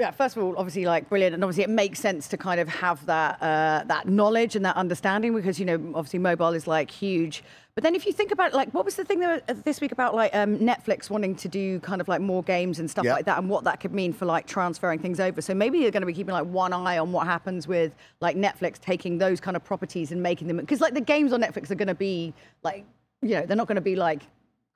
yeah, 0.00 0.10
first 0.10 0.36
of 0.36 0.42
all, 0.42 0.54
obviously, 0.56 0.84
like 0.86 1.08
brilliant, 1.08 1.34
and 1.34 1.44
obviously, 1.44 1.64
it 1.64 1.70
makes 1.70 2.00
sense 2.00 2.26
to 2.28 2.36
kind 2.36 2.58
of 2.60 2.68
have 2.68 3.04
that 3.06 3.40
uh, 3.42 3.84
that 3.86 4.08
knowledge 4.08 4.56
and 4.56 4.64
that 4.64 4.76
understanding 4.76 5.34
because 5.34 5.60
you 5.60 5.66
know, 5.66 5.74
obviously, 5.94 6.18
mobile 6.18 6.54
is 6.54 6.66
like 6.66 6.90
huge. 6.90 7.44
But 7.74 7.84
then, 7.84 7.94
if 7.94 8.04
you 8.06 8.12
think 8.12 8.32
about 8.32 8.52
like, 8.54 8.72
what 8.74 8.84
was 8.84 8.96
the 8.96 9.04
thing 9.04 9.20
that, 9.20 9.44
uh, 9.48 9.54
this 9.64 9.80
week 9.80 9.92
about 9.92 10.14
like 10.14 10.34
um, 10.34 10.58
Netflix 10.58 11.08
wanting 11.08 11.34
to 11.36 11.48
do 11.48 11.78
kind 11.80 12.00
of 12.00 12.08
like 12.08 12.20
more 12.20 12.42
games 12.42 12.78
and 12.78 12.90
stuff 12.90 13.04
Yeah. 13.04 13.12
like 13.12 13.26
that, 13.26 13.38
and 13.38 13.48
what 13.50 13.64
that 13.64 13.80
could 13.80 13.92
mean 13.92 14.12
for 14.12 14.24
like 14.24 14.46
transferring 14.46 14.98
things 14.98 15.20
over. 15.20 15.40
So 15.42 15.54
maybe 15.54 15.78
you're 15.78 15.90
going 15.90 16.00
to 16.02 16.06
be 16.06 16.14
keeping 16.14 16.32
like 16.32 16.46
one 16.46 16.72
eye 16.72 16.98
on 16.98 17.12
what 17.12 17.26
happens 17.26 17.68
with 17.68 17.94
like 18.20 18.36
Netflix 18.36 18.80
taking 18.80 19.18
those 19.18 19.40
kind 19.40 19.56
of 19.56 19.62
properties 19.64 20.10
and 20.10 20.22
making 20.22 20.48
them 20.48 20.56
because 20.56 20.80
like 20.80 20.94
the 20.94 21.00
games 21.00 21.32
on 21.32 21.42
Netflix 21.42 21.70
are 21.70 21.74
going 21.76 21.88
to 21.88 21.94
be 21.94 22.32
like, 22.62 22.84
you 23.20 23.36
know, 23.36 23.46
they're 23.46 23.56
not 23.56 23.68
going 23.68 23.76
to 23.76 23.82
be 23.82 23.94
like 23.96 24.22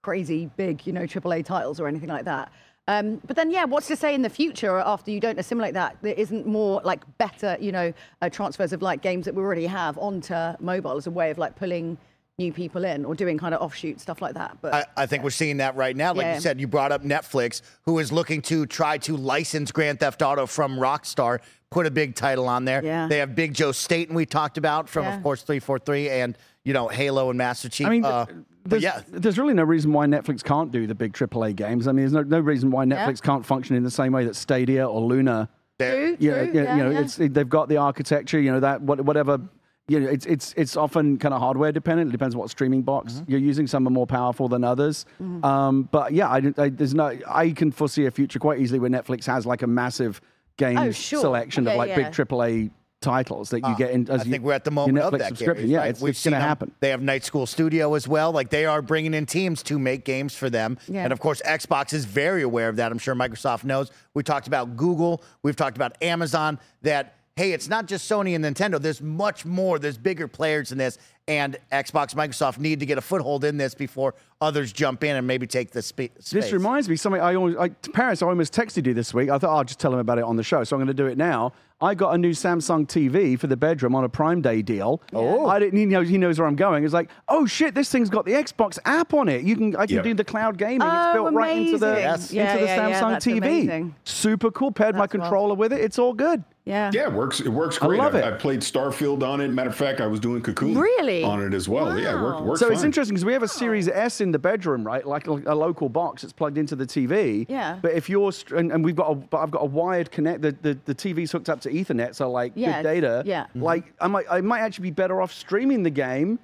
crazy 0.02 0.48
big, 0.56 0.86
you 0.86 0.92
know, 0.92 1.02
AAA 1.02 1.44
titles 1.44 1.80
or 1.80 1.88
anything 1.88 2.08
like 2.10 2.26
that. 2.26 2.52
Um, 2.88 3.20
but 3.26 3.34
then, 3.36 3.50
yeah, 3.50 3.64
what's 3.64 3.88
to 3.88 3.96
say 3.96 4.14
in 4.14 4.22
the 4.22 4.30
future 4.30 4.78
after 4.78 5.10
you 5.10 5.18
don't 5.18 5.38
assimilate 5.38 5.74
that 5.74 5.96
there 6.02 6.14
isn't 6.14 6.46
more 6.46 6.80
like 6.84 7.02
better, 7.18 7.56
you 7.60 7.72
know, 7.72 7.92
uh, 8.22 8.28
transfers 8.30 8.72
of 8.72 8.80
like 8.82 9.02
games 9.02 9.24
that 9.24 9.34
we 9.34 9.42
already 9.42 9.66
have 9.66 9.98
onto 9.98 10.34
mobile 10.60 10.96
as 10.96 11.06
a 11.06 11.10
way 11.10 11.30
of 11.30 11.38
like 11.38 11.56
pulling 11.56 11.98
new 12.38 12.52
people 12.52 12.84
in 12.84 13.04
or 13.04 13.14
doing 13.14 13.38
kind 13.38 13.54
of 13.54 13.62
offshoot 13.62 13.98
stuff 13.98 14.20
like 14.20 14.34
that. 14.34 14.58
But 14.60 14.74
I, 14.74 14.84
I 15.02 15.06
think 15.06 15.24
we're 15.24 15.30
seeing 15.30 15.56
that 15.56 15.74
right 15.74 15.96
now. 15.96 16.12
Like 16.12 16.24
Yeah. 16.26 16.34
you 16.34 16.40
said, 16.40 16.60
you 16.60 16.68
brought 16.68 16.92
up 16.92 17.02
Netflix, 17.02 17.62
who 17.82 17.98
is 17.98 18.12
looking 18.12 18.42
to 18.42 18.66
try 18.66 18.98
to 18.98 19.16
license 19.16 19.72
Grand 19.72 19.98
Theft 20.00 20.20
Auto 20.22 20.46
from 20.46 20.76
Rockstar, 20.76 21.40
put 21.70 21.86
a 21.86 21.90
big 21.90 22.14
title 22.14 22.46
on 22.46 22.66
there. 22.66 22.84
Yeah. 22.84 23.08
They 23.08 23.18
have 23.18 23.34
Big 23.34 23.54
Joe 23.54 23.72
Staten, 23.72 24.14
we 24.14 24.26
talked 24.26 24.58
about 24.58 24.88
from, 24.88 25.04
Yeah. 25.06 25.16
of 25.16 25.22
course, 25.22 25.42
343 25.42 26.10
and, 26.10 26.36
you 26.62 26.72
know, 26.74 26.88
Halo 26.88 27.30
and 27.30 27.38
Master 27.38 27.68
Chief. 27.70 27.86
I 27.86 27.90
mean, 27.90 28.04
uh, 28.04 28.26
th- 28.26 28.36
but 28.55 28.55
there's, 28.66 28.82
yeah, 28.82 29.02
there's 29.08 29.38
really 29.38 29.54
no 29.54 29.64
reason 29.64 29.92
why 29.92 30.06
Netflix 30.06 30.42
can't 30.42 30.70
do 30.70 30.86
the 30.86 30.94
big 30.94 31.12
AAA 31.12 31.56
games. 31.56 31.86
I 31.88 31.92
mean, 31.92 32.02
there's 32.04 32.12
no, 32.12 32.22
no 32.22 32.40
reason 32.40 32.70
why 32.70 32.84
Netflix 32.84 33.20
can't 33.22 33.44
function 33.44 33.76
in 33.76 33.82
the 33.84 33.90
same 33.90 34.12
way 34.12 34.24
that 34.24 34.36
Stadia 34.36 34.86
or 34.88 35.00
Luna. 35.00 35.48
true, 35.78 36.16
Yeah, 36.18 36.44
true, 36.44 36.52
yeah, 36.54 36.62
yeah, 36.62 36.76
you 36.76 36.82
know, 36.84 36.90
yeah. 36.90 37.00
it's 37.00 37.18
it, 37.18 37.34
they've 37.34 37.48
got 37.48 37.68
the 37.68 37.76
architecture. 37.78 38.40
You 38.40 38.52
know 38.52 38.60
that 38.60 38.82
what, 38.82 39.00
whatever. 39.02 39.40
You 39.88 40.00
know, 40.00 40.08
it's 40.08 40.26
it's 40.26 40.52
it's 40.56 40.76
often 40.76 41.16
kind 41.16 41.32
of 41.32 41.40
hardware 41.40 41.70
dependent. 41.70 42.08
It 42.08 42.12
depends 42.12 42.34
what 42.34 42.50
streaming 42.50 42.82
box 42.82 43.12
Mm-hmm. 43.14 43.30
you're 43.30 43.40
using. 43.40 43.68
Some 43.68 43.86
are 43.86 43.90
more 43.90 44.06
powerful 44.06 44.48
than 44.48 44.64
others. 44.64 45.06
Um, 45.44 45.88
but 45.92 46.12
yeah, 46.12 46.28
I, 46.28 46.52
I, 46.58 46.68
there's 46.70 46.92
no. 46.94 47.16
I 47.28 47.50
can 47.50 47.70
foresee 47.70 48.06
a 48.06 48.10
future 48.10 48.40
quite 48.40 48.58
easily 48.58 48.80
where 48.80 48.90
Netflix 48.90 49.26
has 49.26 49.46
like 49.46 49.62
a 49.62 49.66
massive 49.68 50.20
game 50.56 50.76
Oh, 50.78 50.90
sure. 50.90 51.20
selection 51.20 51.68
of 51.68 51.76
like 51.76 51.90
yeah. 51.90 51.96
big 51.96 52.06
AAA 52.06 52.70
titles 53.00 53.50
that 53.50 53.58
you 53.58 53.66
ah, 53.66 53.74
get 53.74 53.90
in. 53.90 54.08
As 54.10 54.20
I 54.20 54.24
think 54.24 54.36
you- 54.36 54.42
we're 54.42 54.52
at 54.52 54.64
the 54.64 54.70
moment 54.70 54.98
of 54.98 55.12
that. 55.18 55.28
subscription. 55.28 55.68
Yeah, 55.68 55.78
right? 55.78 55.90
it's, 55.90 56.00
We've 56.00 56.10
it's 56.10 56.24
going 56.24 56.34
to 56.34 56.40
happen. 56.40 56.72
They 56.80 56.90
have 56.90 57.02
Night 57.02 57.24
School 57.24 57.46
Studio 57.46 57.94
as 57.94 58.08
well. 58.08 58.32
Like 58.32 58.50
they 58.50 58.66
are 58.66 58.82
bringing 58.82 59.14
in 59.14 59.26
teams 59.26 59.62
to 59.64 59.78
make 59.78 60.04
games 60.04 60.34
for 60.34 60.50
them. 60.50 60.78
Yeah. 60.88 61.04
And 61.04 61.12
of 61.12 61.20
course, 61.20 61.42
Xbox 61.42 61.92
is 61.92 62.04
very 62.04 62.42
aware 62.42 62.68
of 62.68 62.76
that. 62.76 62.90
I'm 62.92 62.98
sure 62.98 63.14
Microsoft 63.14 63.64
knows. 63.64 63.90
We 64.14 64.22
talked 64.22 64.46
about 64.46 64.76
Google. 64.76 65.22
We've 65.42 65.56
talked 65.56 65.76
about 65.76 66.00
Amazon. 66.02 66.58
That 66.82 67.14
hey, 67.36 67.52
it's 67.52 67.68
not 67.68 67.86
just 67.86 68.10
Sony 68.10 68.34
and 68.34 68.42
Nintendo. 68.44 68.80
There's 68.80 69.02
much 69.02 69.44
more. 69.44 69.78
There's 69.78 69.98
bigger 69.98 70.26
players 70.26 70.72
in 70.72 70.78
this. 70.78 70.98
And 71.28 71.58
Xbox, 71.70 72.14
Microsoft 72.14 72.58
need 72.58 72.80
to 72.80 72.86
get 72.86 72.98
a 72.98 73.02
foothold 73.02 73.44
in 73.44 73.56
this 73.56 73.74
before 73.74 74.14
others 74.40 74.72
jump 74.72 75.04
in 75.04 75.16
and 75.16 75.26
maybe 75.26 75.46
take 75.46 75.70
the 75.70 75.82
spe- 75.82 76.16
space. 76.18 76.30
This 76.30 76.52
reminds 76.52 76.88
me 76.88 76.96
something 76.96 77.20
I 77.20 77.34
always 77.34 77.56
I, 77.56 77.68
to 77.68 77.90
Parris. 77.90 78.22
I 78.22 78.26
almost 78.26 78.54
texted 78.54 78.86
you 78.86 78.94
this 78.94 79.12
week. 79.12 79.28
I 79.28 79.38
thought 79.38 79.50
"Oh, 79.50 79.56
I'll 79.56 79.64
just 79.64 79.80
tell 79.80 79.92
him 79.92 79.98
about 79.98 80.18
it 80.18 80.24
on 80.24 80.36
the 80.36 80.42
show, 80.42 80.64
so 80.64 80.76
I'm 80.76 80.78
going 80.78 80.86
to 80.88 80.94
do 80.94 81.06
it 81.06 81.18
now. 81.18 81.52
I 81.80 81.94
got 81.94 82.14
a 82.14 82.18
new 82.18 82.30
Samsung 82.30 82.86
TV 82.86 83.38
for 83.38 83.48
the 83.48 83.56
bedroom 83.56 83.94
on 83.94 84.02
a 84.02 84.08
Prime 84.08 84.40
Day 84.40 84.62
deal. 84.62 85.02
Oh, 85.12 85.46
I 85.46 85.58
didn't. 85.58 85.78
He 85.78 85.84
knows 85.84 86.08
he 86.08 86.16
knows 86.16 86.38
where 86.38 86.48
I'm 86.48 86.56
going. 86.56 86.84
It's 86.84 86.94
like, 86.94 87.10
oh 87.28 87.44
shit, 87.44 87.74
this 87.74 87.90
thing's 87.90 88.08
got 88.08 88.24
the 88.24 88.32
Xbox 88.32 88.78
app 88.86 89.12
on 89.12 89.28
it. 89.28 89.42
You 89.42 89.56
can 89.56 89.76
I 89.76 89.86
can 89.86 89.96
Yeah. 89.96 90.02
do 90.02 90.14
the 90.14 90.24
cloud 90.24 90.56
gaming. 90.56 90.80
Oh, 90.82 91.06
it's 91.06 91.14
built 91.14 91.34
right 91.34 91.56
into 91.56 91.76
the 91.78 91.92
amazing. 91.92 92.10
into 92.14 92.34
Yeah, 92.36 92.56
the 92.56 92.64
yeah, 92.64 92.88
yeah, 92.88 93.00
Samsung 93.00 93.10
that's 93.10 93.26
TV. 93.26 93.36
amazing. 93.38 93.94
Super 94.04 94.50
cool. 94.50 94.72
Paired 94.72 94.94
my 94.94 95.02
That's 95.02 95.14
wild. 95.14 95.22
controller 95.24 95.54
with 95.54 95.72
it. 95.74 95.80
It's 95.82 95.98
all 95.98 96.14
good. 96.14 96.42
Yeah. 96.66 96.90
Yeah, 96.92 97.04
it 97.04 97.12
works. 97.12 97.40
It 97.40 97.48
works 97.48 97.78
great. 97.78 97.86
I 97.86 97.88
great. 97.88 98.00
love 98.00 98.14
it. 98.16 98.24
I 98.24 98.32
played 98.36 98.60
Starfield 98.60 99.22
on 99.22 99.40
it. 99.40 99.48
Matter 99.48 99.70
of 99.70 99.76
fact, 99.76 100.00
I 100.00 100.06
was 100.06 100.20
doing 100.20 100.42
Cocoon 100.42 100.76
Really? 100.76 101.22
on 101.22 101.42
it 101.42 101.54
as 101.54 101.68
well. 101.68 101.98
Yeah, 101.98 102.18
it 102.18 102.22
worked, 102.22 102.40
Wow. 102.40 102.46
works 102.46 102.60
So 102.60 102.68
it's 102.70 102.82
interesting 102.82 103.14
because 103.14 103.24
we 103.24 103.32
have 103.32 103.42
a 103.44 103.48
Series 103.48 103.88
S 103.88 104.20
in 104.20 104.32
the 104.32 104.38
bedroom, 104.38 104.84
right? 104.84 105.06
Like 105.06 105.26
a, 105.28 105.32
a 105.46 105.54
local 105.54 105.88
box 105.88 106.22
that's 106.22 106.32
plugged 106.32 106.58
into 106.58 106.74
the 106.76 106.84
TV. 106.86 107.46
Yeah. 107.48 107.78
But 107.80 107.92
if 107.92 108.08
you're 108.10 108.32
str- 108.32 108.56
and, 108.56 108.72
and 108.72 108.84
we've 108.84 108.96
got 108.96 109.10
a, 109.10 109.14
but 109.14 109.38
I've 109.38 109.50
got 109.50 109.62
a 109.62 109.66
wired 109.66 110.10
connect. 110.10 110.42
The, 110.42 110.56
the 110.60 110.78
the 110.84 110.94
TV's 110.94 111.30
hooked 111.32 111.48
up 111.48 111.60
to 111.62 111.70
Ethernet, 111.70 112.14
so 112.14 112.30
like 112.30 112.52
Yeah, 112.56 112.82
good 112.82 112.88
data. 112.88 113.22
yeah. 113.24 113.44
Mm-hmm. 113.44 113.62
Like 113.62 113.94
I 114.00 114.08
might 114.08 114.26
I 114.30 114.40
might 114.40 114.60
actually 114.60 114.84
be 114.90 114.90
better 114.90 115.22
off 115.22 115.32
streaming 115.32 115.82
the 115.84 115.90
game, 115.90 116.38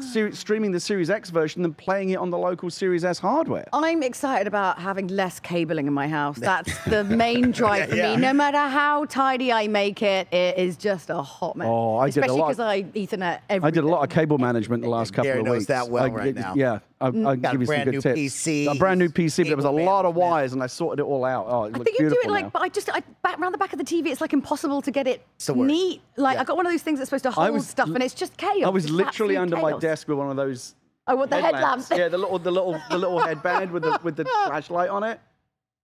ser- 0.00 0.32
streaming 0.32 0.72
the 0.72 0.80
Series 0.80 1.10
X 1.10 1.30
version 1.30 1.62
than 1.62 1.74
playing 1.74 2.10
it 2.10 2.16
on 2.16 2.30
the 2.30 2.38
local 2.38 2.70
Series 2.70 3.04
S 3.04 3.18
hardware. 3.18 3.66
I'm 3.72 4.02
excited 4.02 4.46
about 4.46 4.78
having 4.78 5.08
less 5.08 5.38
cabling 5.40 5.86
in 5.86 5.92
my 5.92 6.08
house. 6.08 6.38
That's 6.38 6.72
the 6.84 7.04
main 7.24 7.50
drive 7.50 7.90
for 7.90 7.96
Yeah. 7.96 8.14
me. 8.16 8.22
No 8.22 8.32
matter 8.32 8.58
how 8.58 9.04
tidy 9.04 9.52
I 9.52 9.65
make 9.68 10.02
it, 10.02 10.32
it 10.32 10.58
is 10.58 10.76
just 10.76 11.10
a 11.10 11.20
hot 11.22 11.56
mess. 11.56 11.66
Oh, 11.70 11.96
I 11.96 12.10
did 12.10 12.18
a 12.18 12.20
Especially 12.20 12.40
lot. 12.40 12.48
because 12.48 12.60
I 12.60 12.82
Ethernet 12.82 13.40
everything. 13.48 13.64
I 13.66 13.70
did 13.70 13.84
a 13.84 13.88
lot 13.88 14.02
of 14.02 14.08
cable 14.10 14.38
management 14.38 14.82
the 14.82 14.88
last 14.88 15.12
couple 15.12 15.24
Gary 15.24 15.40
of 15.40 15.46
knows 15.46 15.54
weeks. 15.58 15.66
that 15.66 15.88
well 15.88 16.04
I, 16.04 16.08
right 16.08 16.34
now. 16.34 16.54
Yeah, 16.56 16.78
I, 17.00 17.10
Mm. 17.10 17.26
I'll 17.26 17.36
Got 17.36 17.54
a 17.54 17.58
give 17.58 17.60
you 17.60 17.66
some 17.66 17.72
brand 17.74 17.84
good 17.84 17.92
new 17.94 18.00
tips. 18.00 18.18
PC, 18.20 18.66
a 18.70 18.74
brand 18.74 18.98
new 18.98 19.08
PC, 19.08 19.36
but 19.42 19.46
there 19.48 19.56
was 19.56 19.64
a 19.64 19.68
cable 19.68 19.84
lot 19.84 20.04
of 20.06 20.14
management. 20.14 20.30
wires, 20.32 20.52
and 20.54 20.62
I 20.62 20.66
sorted 20.66 21.00
it 21.00 21.06
all 21.08 21.24
out. 21.24 21.46
Oh, 21.48 21.64
it 21.64 21.74
I 21.74 21.78
looks 21.78 21.84
think 21.84 21.98
you 21.98 21.98
do 21.98 22.06
it 22.06 22.10
beautiful 22.10 22.30
like, 22.32 22.44
now. 22.46 22.50
but 22.50 22.62
I 22.62 22.68
just 22.68 22.88
I, 22.90 23.00
back 23.22 23.38
around 23.38 23.52
the 23.52 23.58
back 23.58 23.72
of 23.72 23.78
the 23.78 23.84
TV. 23.84 24.06
It's 24.08 24.20
like 24.20 24.32
impossible 24.32 24.80
to 24.82 24.90
get 24.90 25.06
it 25.06 25.22
the 25.44 25.52
worst. 25.54 25.66
neat. 25.68 26.00
Like 26.16 26.36
Yeah. 26.36 26.40
I 26.40 26.44
got 26.44 26.56
one 26.56 26.64
of 26.66 26.72
those 26.72 26.82
things 26.82 26.98
that's 26.98 27.10
supposed 27.10 27.24
to 27.24 27.30
hold 27.30 27.50
was 27.52 27.66
stuff, 27.68 27.88
and 27.88 28.02
it's 28.02 28.14
just 28.14 28.36
chaos. 28.36 28.64
I 28.64 28.68
was 28.70 28.84
It's 28.84 28.92
literally 28.92 29.36
absolute 29.36 29.42
under 29.42 29.56
my 29.56 29.70
chaos. 29.72 29.82
desk 29.82 30.08
with 30.08 30.18
one 30.18 30.30
of 30.30 30.36
those. 30.36 30.74
Oh, 31.06 31.14
what 31.16 31.30
the 31.30 31.40
headlamps? 31.40 31.88
Yeah, 31.90 32.08
the 32.08 32.18
little, 32.18 32.38
the 32.38 32.50
little, 32.50 32.80
the 32.90 32.98
little 32.98 33.18
headband 33.26 33.70
with 33.70 33.82
the 33.84 34.00
with 34.02 34.16
the 34.16 34.24
flashlight 34.24 34.88
on 34.90 35.04
it. 35.04 35.20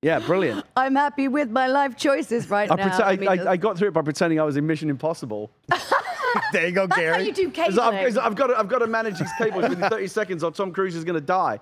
Yeah, 0.02 0.18
brilliant. 0.18 0.66
I'm 0.76 0.96
happy 0.96 1.28
with 1.28 1.48
my 1.50 1.68
life 1.68 1.96
choices 1.96 2.50
right 2.50 2.70
I, 2.70 2.74
now. 2.74 2.88
prete- 2.88 3.04
I, 3.06 3.16
mean, 3.16 3.28
I, 3.28 3.52
I 3.52 3.56
got 3.56 3.78
through 3.78 3.88
it 3.88 3.94
by 3.94 4.02
pretending 4.02 4.40
I 4.40 4.42
was 4.42 4.56
in 4.56 4.66
Mission 4.66 4.90
Impossible. 4.90 5.52
there 6.52 6.66
you 6.66 6.72
go, 6.72 6.86
that's 6.88 6.98
Gary. 7.00 7.12
how 7.14 7.20
you 7.20 7.32
do 7.32 7.50
'Cause 7.50 7.78
I've, 7.78 8.18
I've 8.18 8.34
got 8.34 8.48
to, 8.48 8.58
I've 8.58 8.68
got 8.68 8.78
to 8.80 8.88
manage 8.88 9.18
these 9.20 9.30
cables 9.38 9.68
within 9.68 9.88
30 9.88 10.06
seconds, 10.08 10.42
or 10.42 10.50
Tom 10.50 10.72
Cruise 10.72 10.96
is 10.96 11.04
going 11.04 11.14
to 11.14 11.24
die. 11.24 11.60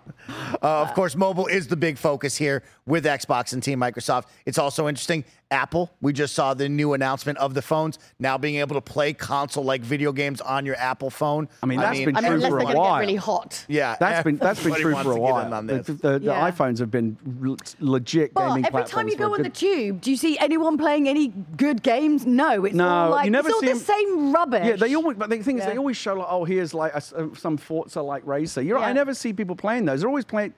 Uh, 0.63 0.81
of 0.81 0.95
course, 0.95 1.15
mobile 1.15 1.47
is 1.49 1.67
the 1.69 1.77
big 1.77 1.99
focus 1.99 2.37
here 2.37 2.63
with 2.87 3.05
Xbox 3.05 3.53
and 3.53 3.63
Team 3.63 3.79
Microsoft. 3.79 4.25
It's 4.47 4.59
also 4.59 4.89
interesting. 4.89 5.23
Apple, 5.55 5.91
we 6.01 6.13
just 6.13 6.35
saw 6.35 6.55
the 6.55 6.69
new 6.69 6.93
announcement 6.93 7.37
of 7.39 7.55
the 7.55 7.63
phones 7.63 7.99
now 8.21 8.39
being 8.39 8.57
able 8.57 8.75
to 8.77 8.81
play 8.81 9.13
console 9.13 9.65
like 9.65 9.81
video 9.81 10.13
games 10.13 10.41
on 10.41 10.65
your 10.65 10.77
Apple 10.77 11.11
phone. 11.11 11.49
I 11.61 11.67
mean, 11.67 11.81
that's 11.81 11.99
been 11.99 12.17
I 12.17 12.21
mean, 12.21 12.31
true 12.31 12.41
for 12.41 12.49
they're 12.51 12.59
a 12.59 12.63
going 12.63 12.75
to 12.75 12.79
while. 12.79 12.95
get 12.95 13.01
really 13.01 13.17
hot. 13.17 13.65
yeah, 13.69 13.97
That's 13.99 14.23
been 14.23 14.37
that's 14.37 14.63
been 14.63 14.75
true 14.75 14.93
for 14.95 15.01
a 15.01 15.03
to 15.03 15.11
get 15.11 15.17
in 15.17 15.21
while. 15.23 15.55
on 15.55 15.67
The, 15.67 15.75
this. 15.79 15.87
the, 15.87 16.19
the 16.21 16.21
Yeah. 16.23 16.51
iPhones 16.51 16.79
have 16.79 16.93
been 16.93 17.17
l- 17.45 17.57
legit 17.81 18.33
But 18.33 18.49
gaming 18.49 18.67
every 18.67 18.85
time 18.85 19.09
you 19.09 19.17
go 19.17 19.29
for 19.29 19.35
a 19.35 19.39
on 19.39 19.43
the 19.43 19.49
tube, 19.51 20.01
do 20.03 20.13
you 20.13 20.17
see 20.17 20.39
anyone 20.39 20.79
playing 20.79 21.09
any 21.09 21.29
good 21.57 21.83
games? 21.83 22.25
No, 22.27 22.65
it's 22.65 22.75
No, 22.75 22.87
all 22.89 23.11
like 23.11 23.25
you 23.25 23.33
never 23.33 23.49
it's 23.49 23.55
all 23.57 23.61
see 23.61 23.67
the 23.67 23.73
'em- 23.73 23.79
same 23.79 24.33
rubbish. 24.33 24.67
Yeah, 24.67 24.77
they 24.77 24.95
always. 24.95 25.17
But 25.17 25.31
the 25.31 25.39
thing 25.43 25.59
is, 25.59 25.65
Yeah. 25.65 25.71
they 25.71 25.79
always 25.79 25.97
show 25.97 26.15
like, 26.15 26.29
oh, 26.31 26.45
here's 26.45 26.73
like 26.75 26.93
a 26.93 26.99
s 26.99 27.13
some 27.39 27.57
Forza 27.57 28.01
like 28.03 28.25
racer. 28.25 28.63
You're 28.63 28.77
right, 28.77 28.89
I 28.89 28.93
never 28.93 29.15
see 29.15 29.33
people 29.33 29.57
playing 29.57 29.85
those. 29.87 30.01
They're 30.01 30.09
always 30.09 30.25
playing. 30.25 30.55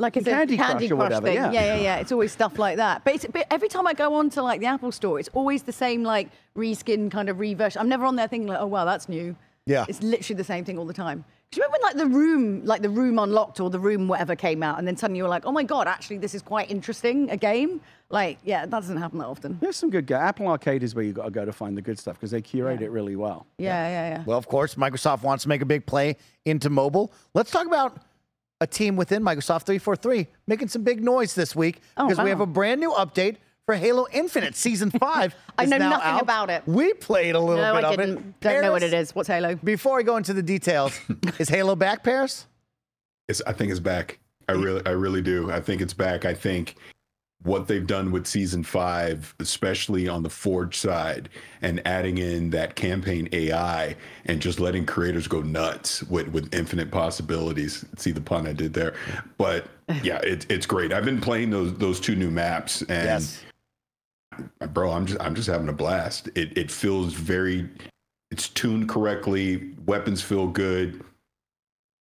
Like 0.00 0.16
it's 0.16 0.26
Candy 0.26 0.54
a 0.54 0.56
Crush 0.56 0.68
Candy 0.70 0.86
or 0.86 0.96
Crush 0.96 1.04
whatever, 1.10 1.26
thing. 1.26 1.34
yeah. 1.36 1.52
yeah, 1.52 1.74
yeah, 1.76 1.80
yeah. 1.80 1.96
It's 1.98 2.10
always 2.12 2.32
stuff 2.32 2.58
like 2.58 2.76
that. 2.78 3.04
But, 3.04 3.14
it's, 3.16 3.26
but 3.32 3.46
every 3.50 3.68
time 3.68 3.86
I 3.86 3.92
go 3.92 4.14
on 4.14 4.30
to 4.30 4.42
like 4.42 4.60
the 4.60 4.66
Apple 4.66 4.92
Store, 4.92 5.20
it's 5.20 5.28
always 5.34 5.62
the 5.62 5.72
same 5.72 6.02
like 6.02 6.30
reskin 6.56 7.10
kind 7.10 7.28
of 7.28 7.38
reversion. 7.38 7.80
I'm 7.80 7.88
never 7.88 8.04
on 8.04 8.16
there 8.16 8.26
thinking 8.28 8.48
like, 8.48 8.60
oh 8.60 8.66
wow, 8.66 8.84
that's 8.84 9.08
new. 9.08 9.36
Yeah. 9.66 9.84
it's 9.88 10.02
literally 10.02 10.36
the 10.36 10.44
same 10.44 10.64
thing 10.64 10.78
all 10.78 10.86
the 10.86 10.94
time. 10.94 11.24
Do 11.52 11.60
you 11.60 11.64
remember 11.64 11.78
when 11.82 11.82
like 11.82 11.96
the 11.96 12.18
room, 12.18 12.64
like 12.64 12.82
the 12.82 12.88
room 12.90 13.18
unlocked 13.18 13.60
or 13.60 13.70
the 13.70 13.78
room 13.78 14.08
whatever 14.08 14.34
came 14.34 14.62
out, 14.62 14.78
and 14.78 14.86
then 14.86 14.96
suddenly 14.96 15.18
you 15.18 15.24
were 15.24 15.28
like, 15.28 15.44
oh 15.46 15.52
my 15.52 15.64
god, 15.64 15.86
actually 15.86 16.18
this 16.18 16.34
is 16.34 16.42
quite 16.42 16.70
interesting, 16.70 17.28
a 17.30 17.36
game. 17.36 17.80
Like, 18.08 18.38
yeah, 18.44 18.62
that 18.62 18.70
doesn't 18.70 18.96
happen 18.96 19.18
that 19.18 19.26
often. 19.26 19.58
There's 19.60 19.76
some 19.76 19.90
good. 19.90 20.06
Ga- 20.06 20.16
Apple 20.16 20.48
Arcade 20.48 20.82
is 20.82 20.94
where 20.94 21.04
you 21.04 21.12
got 21.12 21.26
to 21.26 21.30
go 21.30 21.44
to 21.44 21.52
find 21.52 21.76
the 21.76 21.82
good 21.82 21.98
stuff 21.98 22.16
because 22.16 22.32
they 22.32 22.40
curate 22.40 22.82
it 22.82 22.90
really 22.90 23.14
well. 23.14 23.46
Yeah, 23.58 23.86
yeah, 23.88 24.08
yeah. 24.16 24.24
Well, 24.26 24.38
of 24.38 24.48
course, 24.48 24.74
Microsoft 24.76 25.22
wants 25.22 25.42
to 25.44 25.48
make 25.48 25.60
a 25.60 25.66
big 25.66 25.86
play 25.86 26.16
into 26.44 26.70
mobile. 26.70 27.12
Let's 27.34 27.50
talk 27.52 27.66
about 27.66 27.98
a 28.60 28.66
team 28.66 28.96
within 28.96 29.22
Microsoft 29.22 29.64
343 29.64 30.26
making 30.46 30.68
some 30.68 30.82
big 30.82 31.02
noise 31.02 31.34
this 31.34 31.56
week 31.56 31.80
Oh, 31.96 32.08
because 32.08 32.22
we 32.22 32.30
have 32.30 32.40
a 32.40 32.46
brand 32.46 32.80
new 32.80 32.90
update 32.92 33.36
for 33.66 33.74
Halo 33.74 34.06
Infinite 34.12 34.54
Season 34.54 34.90
5. 35.00 35.34
I 35.58 35.64
know 35.64 35.78
now 35.78 35.90
nothing 35.90 36.06
out. 36.08 36.22
about 36.22 36.50
it. 36.50 36.62
We 36.66 36.92
played 36.94 37.34
a 37.34 37.40
little 37.40 37.62
No, 37.62 37.74
bit 37.74 37.84
I 37.84 37.90
of 37.92 37.96
didn't. 37.98 38.18
it. 38.18 38.40
Don't 38.40 38.62
know 38.62 38.72
what 38.72 38.82
it 38.82 38.92
is. 38.92 39.14
What's 39.14 39.28
Halo? 39.28 39.54
Before 39.56 39.98
I 39.98 40.02
go 40.02 40.16
into 40.16 40.32
the 40.34 40.42
details, 40.42 40.98
is 41.38 41.48
Halo 41.48 41.74
back, 41.76 42.02
Parris? 42.04 42.46
It's, 43.28 43.40
I 43.46 43.52
think 43.52 43.70
it's 43.70 43.80
back. 43.80 44.18
I 44.48 44.52
really, 44.52 44.82
I 44.84 44.90
really 44.90 45.22
do. 45.22 45.50
I 45.52 45.60
think 45.60 45.80
it's 45.80 45.94
back. 45.94 46.24
I 46.24 46.34
think 46.34 46.74
what 47.42 47.66
they've 47.68 47.86
done 47.86 48.10
with 48.12 48.26
season 48.26 48.62
five, 48.62 49.34
especially 49.40 50.06
on 50.08 50.22
the 50.22 50.28
Forge 50.30 50.76
side, 50.76 51.28
and 51.62 51.80
adding 51.86 52.18
in 52.18 52.50
that 52.50 52.74
campaign 52.76 53.28
AI 53.32 53.96
and 54.26 54.40
just 54.42 54.60
letting 54.60 54.84
creators 54.84 55.26
go 55.26 55.40
nuts 55.40 56.02
with 56.04 56.28
with 56.28 56.54
infinite 56.54 56.90
possibilities. 56.90 57.84
See 57.96 58.10
the 58.10 58.20
pun 58.20 58.46
I 58.46 58.52
did 58.52 58.74
there, 58.74 58.94
but 59.38 59.66
yeah, 60.02 60.18
it, 60.18 60.46
it's 60.50 60.66
great. 60.66 60.92
I've 60.92 61.04
been 61.04 61.20
playing 61.20 61.50
those 61.50 61.74
those 61.78 61.98
two 61.98 62.14
new 62.14 62.30
maps, 62.30 62.82
and 62.82 63.04
Yes. 63.06 63.42
bro, 64.72 64.90
I'm 64.90 65.06
just 65.06 65.20
I'm 65.20 65.34
just 65.34 65.48
having 65.48 65.68
a 65.68 65.72
blast. 65.72 66.28
It 66.34 66.56
it 66.58 66.70
feels 66.70 67.14
very, 67.14 67.68
it's 68.30 68.48
tuned 68.48 68.88
correctly. 68.88 69.72
Weapons 69.86 70.20
feel 70.22 70.46
good. 70.46 71.02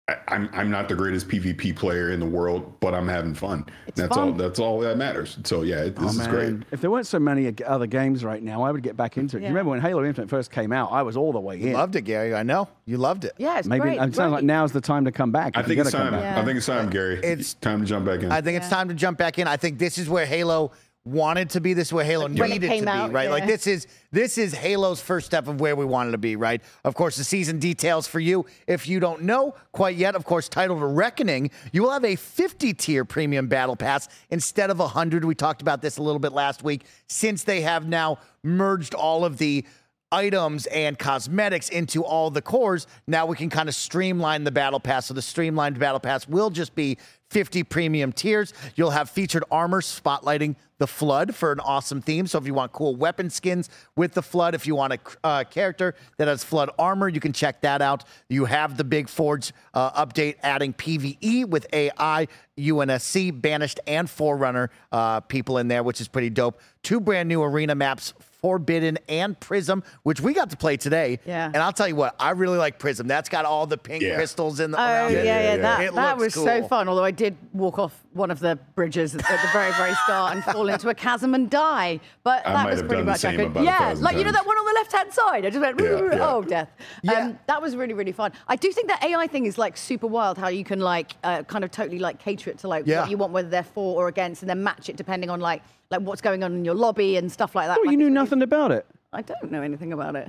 I, 0.08 0.16
I'm 0.28 0.48
I'm 0.52 0.70
not 0.70 0.88
the 0.88 0.94
greatest 0.94 1.26
PvP 1.26 1.74
player 1.74 2.12
in 2.12 2.20
the 2.20 2.26
world, 2.26 2.78
but 2.78 2.94
I'm 2.94 3.08
having 3.08 3.34
fun. 3.34 3.66
It's 3.88 4.00
that's 4.00 4.16
all. 4.16 4.30
That's 4.30 4.60
all 4.60 4.78
that 4.80 4.96
matters. 4.96 5.36
So 5.42 5.62
yeah, 5.62 5.82
it, 5.82 5.96
this 5.96 6.16
Oh, 6.16 6.20
is 6.20 6.28
great. 6.28 6.54
If 6.70 6.80
there 6.80 6.92
weren't 6.92 7.08
so 7.08 7.18
many 7.18 7.52
other 7.64 7.88
games 7.88 8.24
right 8.24 8.40
now, 8.40 8.62
I 8.62 8.70
would 8.70 8.84
get 8.84 8.96
back 8.96 9.16
into 9.16 9.36
it. 9.36 9.40
Yeah. 9.42 9.48
You 9.48 9.54
remember 9.54 9.70
when 9.70 9.80
Halo 9.80 10.04
Infinite 10.04 10.30
first 10.30 10.52
came 10.52 10.72
out? 10.72 10.92
I 10.92 11.02
was 11.02 11.16
all 11.16 11.32
the 11.32 11.40
way 11.40 11.60
in. 11.60 11.72
Loved 11.72 11.96
it, 11.96 12.02
Gary. 12.02 12.36
I 12.36 12.44
know. 12.44 12.68
You 12.84 12.98
loved 12.98 13.24
it. 13.24 13.32
Yeah, 13.36 13.58
it's 13.58 13.66
Maybe 13.66 13.80
great. 13.80 14.00
it 14.00 14.14
sounds 14.14 14.30
like 14.32 14.44
now's 14.44 14.70
the 14.70 14.80
time 14.80 15.06
to 15.06 15.10
come 15.12 15.32
back. 15.32 15.56
I 15.56 15.62
think 15.64 15.80
it's 15.80 15.90
time. 15.90 16.12
Yeah. 16.14 16.40
I 16.40 16.44
think 16.44 16.56
it's 16.58 16.66
time, 16.66 16.88
Gary. 16.88 17.14
It's- 17.18 17.38
It's 17.40 17.54
time 17.54 17.80
to 17.80 17.86
jump 17.86 18.06
back 18.06 18.20
in. 18.22 18.30
I 18.30 18.40
think 18.40 18.58
it's 18.58 18.68
time 18.68 18.86
to 18.88 18.94
jump 18.94 19.18
back 19.18 19.40
in. 19.40 19.48
I 19.48 19.56
think 19.56 19.78
this 19.80 19.98
is 19.98 20.08
where 20.08 20.24
Halo 20.24 20.70
wanted 21.06 21.50
to 21.50 21.60
be. 21.60 21.72
This 21.72 21.92
way 21.92 22.04
Halo 22.04 22.26
it 22.26 22.32
needed 22.32 22.68
to 22.68 22.88
out, 22.88 23.08
be, 23.08 23.14
right? 23.14 23.30
Like 23.30 23.46
this 23.46 23.66
is 23.66 23.86
this 24.10 24.36
is 24.36 24.52
Halo's 24.52 25.00
first 25.00 25.26
step 25.26 25.48
of 25.48 25.60
where 25.60 25.76
we 25.76 25.84
wanted 25.84 26.12
to 26.12 26.18
be, 26.18 26.36
right? 26.36 26.60
Of 26.84 26.94
course, 26.94 27.16
the 27.16 27.24
season 27.24 27.58
details 27.58 28.06
for 28.06 28.20
you. 28.20 28.44
If 28.66 28.88
you 28.88 29.00
don't 29.00 29.22
know 29.22 29.54
quite 29.72 29.96
yet, 29.96 30.14
of 30.14 30.24
course, 30.24 30.48
titled 30.48 30.82
a 30.82 30.86
Reckoning, 30.86 31.50
you 31.72 31.82
will 31.82 31.92
have 31.92 32.04
a 32.04 32.16
50 32.16 32.74
tier 32.74 33.04
premium 33.04 33.46
battle 33.46 33.76
pass 33.76 34.08
instead 34.30 34.70
of 34.70 34.78
100. 34.78 35.24
We 35.24 35.34
talked 35.34 35.62
about 35.62 35.80
this 35.80 35.98
a 35.98 36.02
little 36.02 36.18
bit 36.18 36.32
last 36.32 36.62
week. 36.62 36.84
Since 37.08 37.44
they 37.44 37.60
have 37.62 37.86
now 37.86 38.18
merged 38.42 38.94
all 38.94 39.24
of 39.24 39.38
the 39.38 39.64
items 40.12 40.66
and 40.66 40.98
cosmetics 40.98 41.68
into 41.68 42.04
all 42.04 42.30
the 42.30 42.42
cores, 42.42 42.86
now 43.06 43.26
we 43.26 43.36
can 43.36 43.50
kind 43.50 43.68
of 43.68 43.74
streamline 43.74 44.44
the 44.44 44.52
battle 44.52 44.80
pass. 44.80 45.06
So 45.06 45.14
the 45.14 45.22
streamlined 45.22 45.78
battle 45.78 46.00
pass 46.00 46.28
will 46.28 46.50
just 46.50 46.74
be 46.74 46.98
50 47.30 47.64
premium 47.64 48.12
tiers. 48.12 48.52
You'll 48.76 48.90
have 48.90 49.10
featured 49.10 49.44
armor 49.50 49.80
spotlighting 49.80 50.56
the 50.78 50.86
Flood 50.86 51.34
for 51.34 51.52
an 51.52 51.60
awesome 51.60 52.00
theme. 52.00 52.26
So 52.26 52.38
if 52.38 52.46
you 52.46 52.54
want 52.54 52.72
cool 52.72 52.94
weapon 52.96 53.30
skins 53.30 53.70
with 53.96 54.12
the 54.12 54.22
Flood, 54.22 54.54
if 54.54 54.66
you 54.66 54.74
want 54.74 54.92
a 54.92 54.98
uh, 55.24 55.44
character 55.44 55.94
that 56.18 56.28
has 56.28 56.44
Flood 56.44 56.70
armor, 56.78 57.08
you 57.08 57.20
can 57.20 57.32
check 57.32 57.60
that 57.62 57.80
out. 57.80 58.04
You 58.28 58.44
have 58.44 58.76
the 58.76 58.84
Big 58.84 59.08
Forge 59.08 59.52
uh, 59.74 60.04
update 60.04 60.36
adding 60.42 60.72
PvE 60.74 61.46
with 61.48 61.66
AI, 61.72 62.28
UNSC, 62.58 63.40
Banished, 63.40 63.80
and 63.86 64.08
Forerunner 64.08 64.70
uh, 64.92 65.20
people 65.20 65.58
in 65.58 65.68
there, 65.68 65.82
which 65.82 66.00
is 66.00 66.08
pretty 66.08 66.30
dope. 66.30 66.60
Two 66.82 67.00
brand 67.00 67.28
new 67.28 67.42
arena 67.42 67.74
maps. 67.74 68.12
Forbidden 68.42 68.96
and 69.08 69.40
Prism, 69.40 69.82
which 70.04 70.20
we 70.20 70.32
got 70.32 70.50
to 70.50 70.56
play 70.56 70.76
today. 70.76 71.18
Yeah. 71.26 71.46
And 71.46 71.56
I'll 71.56 71.72
tell 71.72 71.88
you 71.88 71.96
what, 71.96 72.14
I 72.20 72.30
really 72.30 72.58
like 72.58 72.78
Prism. 72.78 73.08
That's 73.08 73.28
got 73.28 73.44
all 73.44 73.66
the 73.66 73.78
pink 73.78 74.04
Yeah. 74.04 74.14
crystals 74.14 74.60
in 74.60 74.70
the 74.70 74.78
Oh 74.78 74.84
yeah, 74.84 75.08
yeah, 75.08 75.22
yeah, 75.24 75.40
yeah. 75.40 75.56
that 75.56 75.80
It 75.80 75.94
that 75.94 76.18
looks 76.18 76.36
was 76.36 76.44
so 76.44 76.68
fun. 76.68 76.86
Although 76.88 77.02
I 77.02 77.10
did 77.10 77.36
walk 77.52 77.80
off 77.80 78.04
one 78.16 78.30
of 78.30 78.40
the 78.40 78.56
bridges 78.74 79.14
at 79.14 79.20
the 79.22 79.48
very, 79.52 79.70
very 79.72 79.94
start 80.04 80.34
and 80.34 80.42
fall 80.44 80.68
into 80.68 80.88
a 80.88 80.94
chasm 80.94 81.34
and 81.34 81.48
die. 81.50 82.00
But 82.24 82.46
I 82.46 82.52
that 82.52 82.64
might 82.64 82.70
was 82.70 82.80
have 82.80 82.88
pretty 82.88 83.00
done 83.02 83.06
the 83.06 83.12
much 83.12 83.24
I 83.24 83.36
could, 83.36 83.46
about 83.46 83.64
yeah, 83.64 83.78
thousand 83.78 84.04
like 84.04 84.16
you 84.16 84.24
know 84.24 84.32
that 84.32 84.46
one 84.46 84.56
on 84.56 84.64
the 84.66 84.72
left 84.72 84.92
hand 84.92 85.12
side. 85.12 85.44
I 85.46 85.50
just 85.50 85.60
went, 85.60 85.80
Yeah, 85.80 85.86
yeah. 86.16 86.28
oh 86.34 86.42
death. 86.42 86.70
Yeah. 87.02 87.12
Um, 87.12 87.38
that 87.46 87.60
was 87.62 87.76
really, 87.76 87.94
really 87.94 88.12
fun. 88.12 88.32
I 88.48 88.56
do 88.56 88.72
think 88.72 88.88
that 88.88 89.04
AI 89.04 89.26
thing 89.26 89.46
is 89.46 89.58
like 89.58 89.76
super 89.76 90.06
wild. 90.06 90.38
How 90.38 90.48
you 90.48 90.64
can 90.64 90.80
like 90.80 91.12
uh, 91.22 91.42
kind 91.44 91.62
of 91.64 91.70
totally 91.70 91.98
like 91.98 92.18
cater 92.18 92.50
it 92.50 92.58
to 92.58 92.68
like 92.68 92.86
Yeah. 92.86 93.02
what 93.02 93.10
you 93.10 93.16
want, 93.18 93.32
whether 93.32 93.48
they're 93.48 93.62
for 93.62 94.02
or 94.02 94.08
against, 94.08 94.42
and 94.42 94.48
then 94.50 94.62
match 94.64 94.88
it 94.88 94.96
depending 94.96 95.30
on 95.30 95.40
like 95.40 95.62
like 95.90 96.00
what's 96.00 96.20
going 96.22 96.42
on 96.42 96.52
in 96.52 96.64
your 96.64 96.74
lobby 96.74 97.16
and 97.16 97.30
stuff 97.30 97.54
like 97.54 97.68
that. 97.68 97.78
Oh, 97.78 97.82
Like, 97.82 97.92
you 97.92 97.96
knew 97.96 98.06
it's 98.06 98.10
really- 98.10 98.14
nothing 98.24 98.42
about 98.42 98.72
it. 98.72 98.86
I 99.12 99.22
don't 99.22 99.50
know 99.52 99.62
anything 99.62 99.92
about 99.92 100.16
it. 100.16 100.28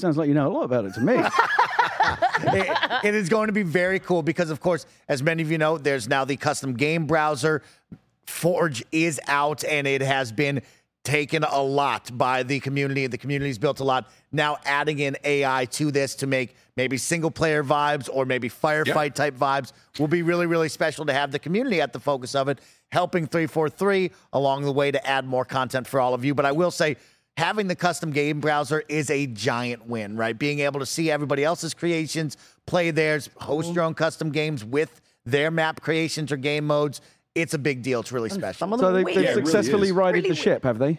Sounds 0.00 0.16
like 0.16 0.28
you 0.28 0.34
know 0.34 0.48
a 0.48 0.52
lot 0.52 0.62
about 0.64 0.84
it 0.86 0.94
to 0.94 1.00
me. 1.00 1.14
it, 2.54 3.04
it 3.04 3.14
is 3.14 3.28
going 3.28 3.48
to 3.48 3.52
be 3.52 3.62
very 3.62 3.98
cool 3.98 4.22
because, 4.22 4.50
of 4.50 4.60
course, 4.60 4.86
as 5.08 5.22
many 5.22 5.42
of 5.42 5.50
you 5.50 5.58
know, 5.58 5.78
there's 5.78 6.08
now 6.08 6.24
the 6.24 6.36
custom 6.36 6.74
game 6.74 7.06
browser. 7.06 7.62
Forge 8.26 8.84
is 8.92 9.20
out 9.26 9.64
and 9.64 9.86
it 9.86 10.02
has 10.02 10.32
been 10.32 10.62
taken 11.02 11.44
a 11.44 11.62
lot 11.62 12.16
by 12.16 12.42
the 12.42 12.60
community. 12.60 13.06
The 13.06 13.18
community's 13.18 13.58
built 13.58 13.80
a 13.80 13.84
lot. 13.84 14.10
Now 14.32 14.58
adding 14.64 14.98
in 14.98 15.16
AI 15.24 15.64
to 15.66 15.90
this 15.90 16.14
to 16.16 16.26
make 16.26 16.54
maybe 16.76 16.96
single 16.96 17.30
player 17.30 17.64
vibes 17.64 18.08
or 18.12 18.26
maybe 18.26 18.48
firefight 18.48 19.14
type 19.14 19.34
vibes 19.34 19.72
will 19.98 20.08
be 20.08 20.22
really, 20.22 20.46
really 20.46 20.68
special 20.68 21.06
to 21.06 21.12
have 21.12 21.32
the 21.32 21.38
community 21.38 21.80
at 21.80 21.92
the 21.92 22.00
focus 22.00 22.34
of 22.34 22.48
it, 22.48 22.60
helping 22.92 23.26
343 23.26 24.10
along 24.32 24.62
the 24.62 24.72
way 24.72 24.90
to 24.90 25.06
add 25.06 25.26
more 25.26 25.44
content 25.44 25.86
for 25.86 26.00
all 26.00 26.14
of 26.14 26.24
you. 26.24 26.34
But 26.34 26.46
I 26.46 26.52
will 26.52 26.70
say, 26.70 26.96
having 27.40 27.66
the 27.68 27.74
custom 27.74 28.10
game 28.12 28.38
browser 28.38 28.84
is 28.88 29.10
a 29.10 29.26
giant 29.26 29.86
win, 29.88 30.14
right? 30.16 30.38
Being 30.38 30.60
able 30.60 30.78
to 30.80 30.86
see 30.86 31.10
everybody 31.10 31.42
else's 31.42 31.72
creations, 31.72 32.36
play 32.66 32.90
theirs, 32.90 33.30
host 33.38 33.72
your 33.74 33.82
own 33.82 33.94
custom 33.94 34.30
games 34.30 34.62
with 34.62 35.00
their 35.24 35.50
map 35.50 35.80
creations 35.80 36.30
or 36.30 36.36
game 36.36 36.66
modes. 36.66 37.00
It's 37.34 37.54
a 37.54 37.58
big 37.58 37.82
deal. 37.82 38.00
It's 38.00 38.12
really 38.12 38.28
special. 38.28 38.76
So 38.78 38.92
they, 38.92 39.04
they've 39.04 39.14
Yeah, 39.16 39.20
it 39.22 39.24
really 39.36 39.44
successfully 39.46 39.90
righted 39.90 40.24
Really 40.24 40.28
the 40.30 40.34
ship, 40.36 40.64
have 40.64 40.78
they? 40.78 40.98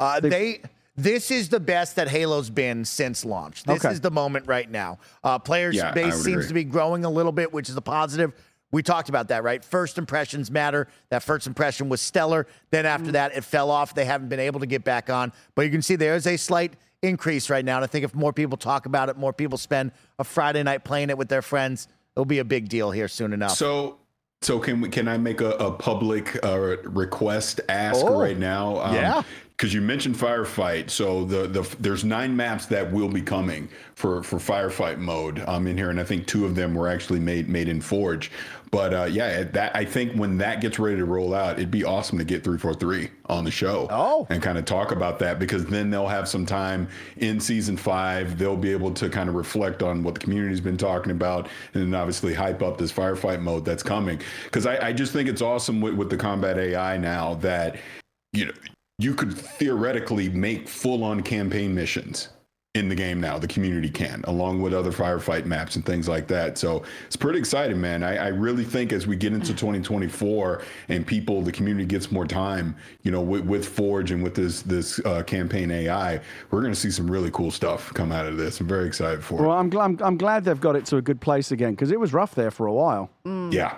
Uh, 0.00 0.20
they 0.20 0.62
this 0.96 1.30
is 1.30 1.48
the 1.48 1.60
best 1.60 1.96
that 1.96 2.08
Halo's 2.08 2.50
been 2.50 2.84
since 2.84 3.24
launch. 3.24 3.64
This 3.64 3.84
Okay. 3.84 3.92
is 3.92 4.00
the 4.00 4.10
moment 4.10 4.46
right 4.46 4.70
now. 4.70 4.98
Uh, 5.24 5.38
players 5.38 5.74
Yeah, 5.74 5.92
base 5.92 6.14
seems 6.16 6.26
agree. 6.44 6.48
to 6.48 6.54
be 6.54 6.64
growing 6.64 7.04
a 7.04 7.10
little 7.10 7.32
bit, 7.32 7.52
which 7.52 7.68
is 7.68 7.76
a 7.76 7.80
positive. 7.82 8.32
We 8.72 8.82
talked 8.82 9.10
about 9.10 9.28
that, 9.28 9.44
right? 9.44 9.62
First 9.62 9.98
impressions 9.98 10.50
matter. 10.50 10.88
That 11.10 11.22
first 11.22 11.46
impression 11.46 11.90
was 11.90 12.00
stellar. 12.00 12.46
Then 12.70 12.86
after 12.86 13.10
Mm. 13.10 13.12
that, 13.12 13.36
it 13.36 13.44
fell 13.44 13.70
off. 13.70 13.94
They 13.94 14.06
haven't 14.06 14.28
been 14.28 14.40
able 14.40 14.60
to 14.60 14.66
get 14.66 14.82
back 14.82 15.10
on. 15.10 15.30
But 15.54 15.62
you 15.66 15.70
can 15.70 15.82
see 15.82 15.94
there 15.94 16.16
is 16.16 16.26
a 16.26 16.38
slight 16.38 16.72
increase 17.02 17.50
right 17.50 17.64
now. 17.64 17.76
And 17.76 17.84
I 17.84 17.86
think 17.86 18.04
if 18.04 18.14
more 18.14 18.32
people 18.32 18.56
talk 18.56 18.86
about 18.86 19.10
it, 19.10 19.18
more 19.18 19.32
people 19.34 19.58
spend 19.58 19.92
a 20.18 20.24
Friday 20.24 20.62
night 20.62 20.84
playing 20.84 21.10
it 21.10 21.18
with 21.18 21.28
their 21.28 21.42
friends, 21.42 21.86
it'll 22.16 22.24
be 22.24 22.38
a 22.38 22.44
big 22.44 22.68
deal 22.70 22.90
here 22.90 23.08
soon 23.08 23.32
enough. 23.34 23.56
So, 23.56 23.98
so 24.40 24.58
can 24.58 24.80
we, 24.80 24.88
can 24.88 25.06
I 25.06 25.18
make 25.18 25.40
a, 25.42 25.50
a 25.52 25.70
public 25.70 26.42
uh, 26.44 26.78
request 26.84 27.60
ask 27.68 28.00
Oh, 28.02 28.18
right 28.20 28.38
now? 28.38 28.78
Um, 28.80 28.94
yeah. 28.94 29.22
Because 29.50 29.74
you 29.74 29.80
mentioned 29.80 30.16
firefight, 30.16 30.90
so 30.90 31.24
the 31.24 31.46
the 31.46 31.62
there's 31.78 32.02
nine 32.04 32.34
maps 32.34 32.66
that 32.66 32.90
will 32.90 33.08
be 33.08 33.22
coming 33.22 33.68
for 33.94 34.20
for 34.24 34.38
firefight 34.38 34.98
mode 34.98 35.38
um, 35.46 35.68
in 35.68 35.76
here, 35.76 35.90
and 35.90 36.00
I 36.00 36.04
think 36.04 36.26
two 36.26 36.44
of 36.44 36.56
them 36.56 36.74
were 36.74 36.88
actually 36.88 37.20
made 37.20 37.48
made 37.48 37.68
in 37.68 37.80
Forge. 37.80 38.32
But 38.72 38.94
uh, 38.94 39.04
yeah, 39.04 39.44
that 39.44 39.76
I 39.76 39.84
think 39.84 40.14
when 40.14 40.38
that 40.38 40.62
gets 40.62 40.78
ready 40.78 40.96
to 40.96 41.04
roll 41.04 41.34
out, 41.34 41.58
it'd 41.58 41.70
be 41.70 41.84
awesome 41.84 42.16
to 42.16 42.24
get 42.24 42.42
three 42.42 42.56
four 42.56 42.72
three 42.72 43.10
on 43.26 43.44
the 43.44 43.50
show. 43.50 43.86
Oh. 43.90 44.26
and 44.30 44.42
kind 44.42 44.56
of 44.56 44.64
talk 44.64 44.92
about 44.92 45.18
that 45.18 45.38
because 45.38 45.66
then 45.66 45.90
they'll 45.90 46.08
have 46.08 46.26
some 46.26 46.46
time 46.46 46.88
in 47.18 47.38
season 47.38 47.76
five. 47.76 48.38
They'll 48.38 48.56
be 48.56 48.72
able 48.72 48.90
to 48.94 49.10
kind 49.10 49.28
of 49.28 49.34
reflect 49.34 49.82
on 49.82 50.02
what 50.02 50.14
the 50.14 50.20
community's 50.20 50.62
been 50.62 50.78
talking 50.78 51.12
about, 51.12 51.50
and 51.74 51.82
then 51.82 51.94
obviously 51.94 52.32
hype 52.32 52.62
up 52.62 52.78
this 52.78 52.90
firefight 52.90 53.42
mode 53.42 53.66
that's 53.66 53.82
coming. 53.82 54.22
Because 54.44 54.64
I, 54.64 54.88
I 54.88 54.92
just 54.94 55.12
think 55.12 55.28
it's 55.28 55.42
awesome 55.42 55.82
with, 55.82 55.92
with 55.94 56.08
the 56.08 56.16
combat 56.16 56.58
AI 56.58 56.96
now 56.96 57.34
that 57.34 57.76
you 58.32 58.46
know 58.46 58.52
you 58.98 59.14
could 59.14 59.36
theoretically 59.36 60.30
make 60.30 60.66
full 60.66 61.04
on 61.04 61.22
campaign 61.22 61.74
missions 61.74 62.30
in 62.74 62.88
the 62.88 62.94
game 62.94 63.20
now. 63.20 63.38
The 63.38 63.46
community 63.48 63.90
can, 63.90 64.24
along 64.26 64.62
with 64.62 64.72
other 64.72 64.92
firefight 64.92 65.44
maps 65.44 65.76
and 65.76 65.84
things 65.84 66.08
like 66.08 66.26
that. 66.28 66.56
So 66.56 66.82
it's 67.06 67.16
pretty 67.16 67.38
exciting, 67.38 67.78
man. 67.78 68.02
I, 68.02 68.16
I 68.16 68.28
really 68.28 68.64
think 68.64 68.92
as 68.94 69.06
we 69.06 69.14
get 69.14 69.34
into 69.34 69.48
2024 69.48 70.62
and 70.88 71.06
people, 71.06 71.42
the 71.42 71.52
community 71.52 71.84
gets 71.84 72.10
more 72.10 72.26
time, 72.26 72.74
you 73.02 73.10
know, 73.10 73.20
with, 73.20 73.44
with 73.44 73.68
Forge 73.68 74.10
and 74.10 74.22
with 74.22 74.34
this 74.34 74.62
this 74.62 74.98
uh, 75.04 75.22
campaign 75.22 75.70
AI, 75.70 76.18
we're 76.50 76.62
going 76.62 76.72
to 76.72 76.78
see 76.78 76.90
some 76.90 77.10
really 77.10 77.30
cool 77.30 77.50
stuff 77.50 77.92
come 77.92 78.10
out 78.10 78.24
of 78.26 78.38
this. 78.38 78.58
I'm 78.60 78.68
very 78.68 78.86
excited 78.86 79.22
for 79.22 79.40
it. 79.40 79.46
Well, 79.46 79.58
I'm, 79.58 79.70
gl- 79.70 79.84
I'm, 79.84 79.98
I'm 80.02 80.16
glad 80.16 80.44
they've 80.44 80.60
got 80.60 80.74
it 80.74 80.86
to 80.86 80.96
a 80.96 81.02
good 81.02 81.20
place 81.20 81.52
again 81.52 81.72
because 81.72 81.90
it 81.90 82.00
was 82.00 82.14
rough 82.14 82.34
there 82.34 82.50
for 82.50 82.66
a 82.66 82.72
while. 82.72 83.10
it. 83.26 83.52
Yeah. 83.52 83.76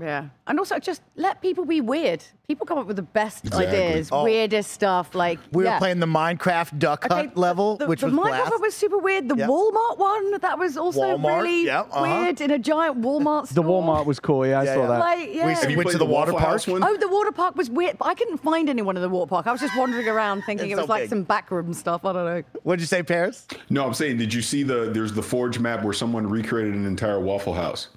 Yeah. 0.00 0.26
And 0.46 0.58
also 0.60 0.78
just 0.78 1.02
let 1.16 1.42
people 1.42 1.64
be 1.64 1.80
weird. 1.80 2.22
People 2.46 2.64
come 2.66 2.78
up 2.78 2.86
with 2.86 2.96
the 2.96 3.02
best 3.02 3.44
Exactly. 3.44 3.66
ideas, 3.66 4.08
Oh. 4.12 4.22
weirdest 4.24 4.70
stuff. 4.70 5.14
Like 5.14 5.38
we 5.52 5.64
yeah. 5.64 5.74
were 5.74 5.78
playing 5.80 5.98
the 5.98 6.06
Minecraft 6.06 6.78
duck 6.78 7.04
Okay, 7.04 7.14
hunt 7.14 7.36
level, 7.36 7.76
the, 7.76 7.86
which 7.88 8.00
the 8.00 8.06
was 8.06 8.14
Minecraft 8.14 8.22
blast. 8.28 8.50
one 8.52 8.60
was 8.62 8.74
super 8.76 8.98
weird. 8.98 9.28
The 9.28 9.34
Yep. 9.36 9.48
Walmart 9.50 9.98
one 9.98 10.38
that 10.40 10.56
was 10.58 10.76
also 10.76 11.00
Walmart, 11.18 11.38
really 11.42 11.66
yeah, 11.66 11.80
uh-huh. 11.80 12.02
weird 12.02 12.40
in 12.40 12.50
a 12.52 12.58
giant 12.58 13.00
Walmart 13.02 13.48
store. 13.48 13.64
The. 13.64 13.68
Walmart 13.70 14.06
was 14.06 14.20
cool. 14.20 14.46
Yeah, 14.46 14.60
I 14.60 14.64
Yeah, 14.64 14.74
saw 14.74 14.80
yeah. 14.82 14.86
that. 14.86 14.98
Like, 15.00 15.34
yeah. 15.34 15.46
We 15.46 15.52
Have 15.54 15.70
you 15.70 15.76
went 15.76 15.90
to 15.90 15.98
the 15.98 16.04
water 16.06 16.32
Waffle 16.32 16.46
park? 16.48 16.62
one? 16.68 16.84
Oh, 16.84 16.96
the 16.96 17.08
water 17.08 17.32
park 17.32 17.56
was 17.56 17.68
weird, 17.68 17.98
but 17.98 18.06
I 18.06 18.14
couldn't 18.14 18.38
find 18.38 18.68
anyone 18.70 18.96
in 18.96 19.02
the 19.02 19.08
water 19.08 19.28
park. 19.28 19.46
I 19.48 19.52
was 19.52 19.60
just 19.60 19.76
wandering 19.76 20.08
around 20.08 20.42
thinking 20.44 20.70
it 20.70 20.76
was 20.76 20.84
so 20.86 20.92
like 20.92 21.02
big. 21.04 21.10
some 21.10 21.24
backroom 21.24 21.74
stuff. 21.74 22.04
I 22.04 22.12
don't 22.12 22.24
know. 22.24 22.42
What'd 22.62 22.80
you 22.80 22.86
say, 22.86 23.02
Parris? 23.02 23.46
No, 23.68 23.84
I'm 23.84 23.94
saying, 23.94 24.18
did 24.18 24.32
you 24.32 24.42
see 24.42 24.62
the 24.62 24.90
there's 24.92 25.12
the 25.12 25.22
Forge 25.22 25.58
map 25.58 25.82
where 25.82 25.92
someone 25.92 26.26
recreated 26.28 26.74
an 26.74 26.86
entire 26.86 27.18
Waffle 27.20 27.54
House? 27.54 27.88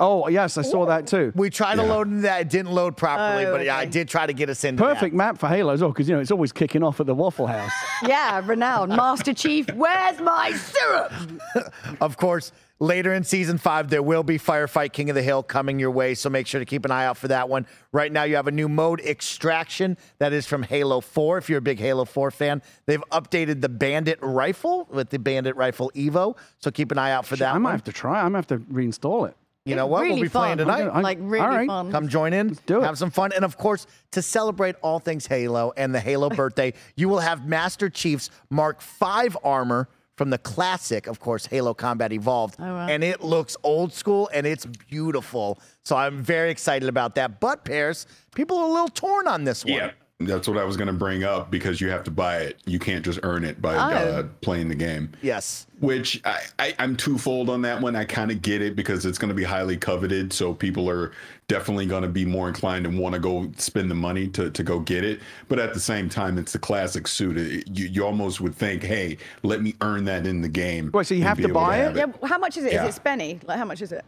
Oh 0.00 0.28
yes, 0.28 0.56
I 0.58 0.62
saw 0.62 0.86
that 0.86 1.06
too. 1.06 1.32
We 1.34 1.50
tried 1.50 1.76
to 1.76 1.82
load 1.82 2.06
into 2.08 2.22
that. 2.22 2.42
It 2.42 2.50
didn't 2.50 2.70
load 2.72 2.96
properly, 2.96 3.46
Oh, 3.46 3.52
but 3.56 3.64
yeah, 3.64 3.76
I 3.76 3.82
okay. 3.82 3.90
did 3.90 4.08
try 4.08 4.26
to 4.26 4.32
get 4.32 4.48
us 4.48 4.62
into 4.64 4.82
Perfect 4.82 5.12
that. 5.12 5.16
map 5.16 5.38
for 5.38 5.48
Halo 5.48 5.72
as 5.72 5.80
well, 5.80 5.90
oh, 5.90 5.92
because 5.92 6.08
you 6.08 6.14
know 6.14 6.20
it's 6.20 6.30
always 6.30 6.52
kicking 6.52 6.82
off 6.84 7.00
at 7.00 7.06
the 7.06 7.14
Waffle 7.14 7.46
House. 7.46 7.72
Yeah, 8.06 8.40
renowned 8.44 8.90
Master 8.94 9.34
Chief. 9.34 9.68
Where's 9.74 10.20
my 10.20 10.52
syrup? 10.52 11.12
Of 12.00 12.16
course, 12.16 12.52
later 12.78 13.12
in 13.12 13.24
season 13.24 13.58
five, 13.58 13.90
there 13.90 14.02
will 14.04 14.22
be 14.22 14.38
Firefight 14.38 14.92
King 14.92 15.10
of 15.10 15.16
the 15.16 15.22
Hill 15.22 15.42
coming 15.42 15.80
your 15.80 15.90
way, 15.90 16.14
so 16.14 16.30
make 16.30 16.46
sure 16.46 16.60
to 16.60 16.64
keep 16.64 16.84
an 16.84 16.92
eye 16.92 17.04
out 17.06 17.16
for 17.16 17.26
that 17.28 17.48
one. 17.48 17.66
Right 17.90 18.12
now, 18.12 18.22
you 18.22 18.36
have 18.36 18.46
a 18.46 18.52
new 18.52 18.68
mode, 18.68 19.00
Extraction, 19.00 19.96
that 20.18 20.32
is 20.32 20.46
from 20.46 20.62
Halo 20.62 21.00
4. 21.00 21.38
If 21.38 21.48
you're 21.48 21.58
a 21.58 21.62
big 21.62 21.80
Halo 21.80 22.04
4 22.04 22.30
fan, 22.30 22.62
they've 22.86 23.02
updated 23.10 23.60
the 23.62 23.68
Bandit 23.68 24.18
rifle 24.22 24.86
with 24.90 25.10
the 25.10 25.18
Bandit 25.18 25.56
rifle 25.56 25.90
Evo, 25.96 26.36
so 26.60 26.70
keep 26.70 26.92
an 26.92 26.98
eye 26.98 27.10
out 27.10 27.26
for 27.26 27.34
that 27.36 27.52
I 27.54 27.58
might 27.58 27.70
one. 27.70 27.72
have 27.72 27.84
to 27.84 27.92
try. 27.92 28.22
I 28.22 28.28
might 28.28 28.38
have 28.38 28.46
to 28.48 28.58
reinstall 28.58 29.28
it. 29.28 29.36
You 29.68 29.76
know 29.76 29.86
what? 29.86 30.02
Really 30.02 30.14
we'll 30.14 30.22
be 30.22 30.28
fun. 30.28 30.42
playing 30.42 30.58
tonight. 30.58 30.84
gonna- 30.86 31.00
Like 31.02 31.18
really 31.20 31.44
All 31.44 31.48
right. 31.48 31.66
fun. 31.66 31.90
Come 31.92 32.08
join 32.08 32.32
in, 32.32 32.56
do 32.66 32.80
it. 32.80 32.84
have 32.84 32.98
some 32.98 33.10
fun, 33.10 33.32
and 33.34 33.44
of 33.44 33.56
course, 33.56 33.86
to 34.12 34.22
celebrate 34.22 34.76
all 34.82 34.98
things 34.98 35.26
Halo 35.26 35.72
and 35.76 35.94
the 35.94 36.00
Halo 36.00 36.28
birthday, 36.42 36.72
you 36.96 37.08
will 37.08 37.20
have 37.20 37.46
Master 37.46 37.88
Chief's 37.90 38.30
Mark 38.50 38.80
V 38.82 39.28
armor 39.44 39.88
from 40.16 40.30
the 40.30 40.38
classic, 40.38 41.06
of 41.06 41.20
course, 41.20 41.46
Halo 41.46 41.74
Combat 41.74 42.12
Evolved, 42.12 42.56
Oh, 42.58 42.64
wow. 42.64 42.88
and 42.88 43.04
it 43.04 43.22
looks 43.22 43.56
old 43.62 43.92
school 43.92 44.28
and 44.34 44.46
it's 44.48 44.66
beautiful. 44.66 45.60
So 45.84 45.96
I'm 45.96 46.20
very 46.22 46.50
excited 46.50 46.88
about 46.88 47.14
that. 47.14 47.38
But 47.38 47.64
Parris, 47.64 48.04
people 48.34 48.58
are 48.58 48.64
a 48.64 48.72
little 48.72 48.88
torn 48.88 49.28
on 49.28 49.44
this 49.44 49.64
one. 49.64 49.74
Yeah, 49.74 49.90
that's 50.20 50.48
what 50.48 50.58
I 50.58 50.64
was 50.64 50.76
going 50.76 50.88
to 50.88 50.92
bring 50.92 51.22
up 51.22 51.48
because 51.48 51.80
you 51.80 51.90
have 51.90 52.02
to 52.04 52.10
buy 52.10 52.38
it. 52.38 52.58
You 52.66 52.80
can't 52.80 53.04
just 53.04 53.20
earn 53.22 53.44
it 53.44 53.62
by 53.62 53.76
uh, 53.76 54.24
playing 54.40 54.68
the 54.68 54.74
game. 54.74 55.12
Yes. 55.22 55.68
Which 55.78 56.20
I, 56.24 56.40
I, 56.58 56.74
I'm 56.80 56.96
twofold 56.96 57.48
on 57.48 57.62
that 57.62 57.80
one. 57.80 57.94
I 57.94 58.04
kind 58.04 58.32
of 58.32 58.42
get 58.42 58.60
it 58.60 58.74
because 58.74 59.06
it's 59.06 59.16
going 59.16 59.28
to 59.28 59.34
be 59.34 59.44
highly 59.44 59.76
coveted, 59.76 60.32
so 60.32 60.52
people 60.52 60.90
are 60.90 61.12
definitely 61.46 61.86
going 61.86 62.02
to 62.02 62.08
be 62.08 62.24
more 62.24 62.48
inclined 62.48 62.84
and 62.84 62.98
want 62.98 63.14
to 63.14 63.20
go 63.20 63.48
spend 63.58 63.88
the 63.88 63.94
money 63.94 64.26
to, 64.30 64.50
to 64.50 64.62
go 64.64 64.80
get 64.80 65.04
it. 65.04 65.20
But 65.46 65.60
at 65.60 65.72
the 65.72 65.78
same 65.80 66.08
time, 66.08 66.36
it's 66.36 66.52
the 66.52 66.58
classic 66.58 67.06
suit. 67.06 67.38
It- 67.38 67.68
you, 67.72 67.86
you 67.86 68.04
almost 68.04 68.40
would 68.40 68.56
think, 68.56 68.82
hey, 68.82 69.18
let 69.44 69.62
me 69.62 69.76
earn 69.82 70.04
that 70.06 70.26
in 70.26 70.40
the 70.40 70.48
game. 70.48 70.90
Wait, 70.92 71.06
so 71.06 71.14
you 71.14 71.22
have 71.22 71.36
to 71.38 71.44
able 71.44 71.54
buy 71.60 71.76
it? 71.78 71.96
have 71.96 72.16
Yeah, 72.20 72.28
how 72.28 72.38
much 72.38 72.56
is 72.56 72.64
it? 72.64 72.68
Is 72.68 72.72
Yeah. 72.74 72.86
it 72.86 72.94
spenny? 72.94 73.46
Like 73.46 73.58
how 73.58 73.64
much 73.64 73.82
is 73.82 73.92
it? 73.92 74.04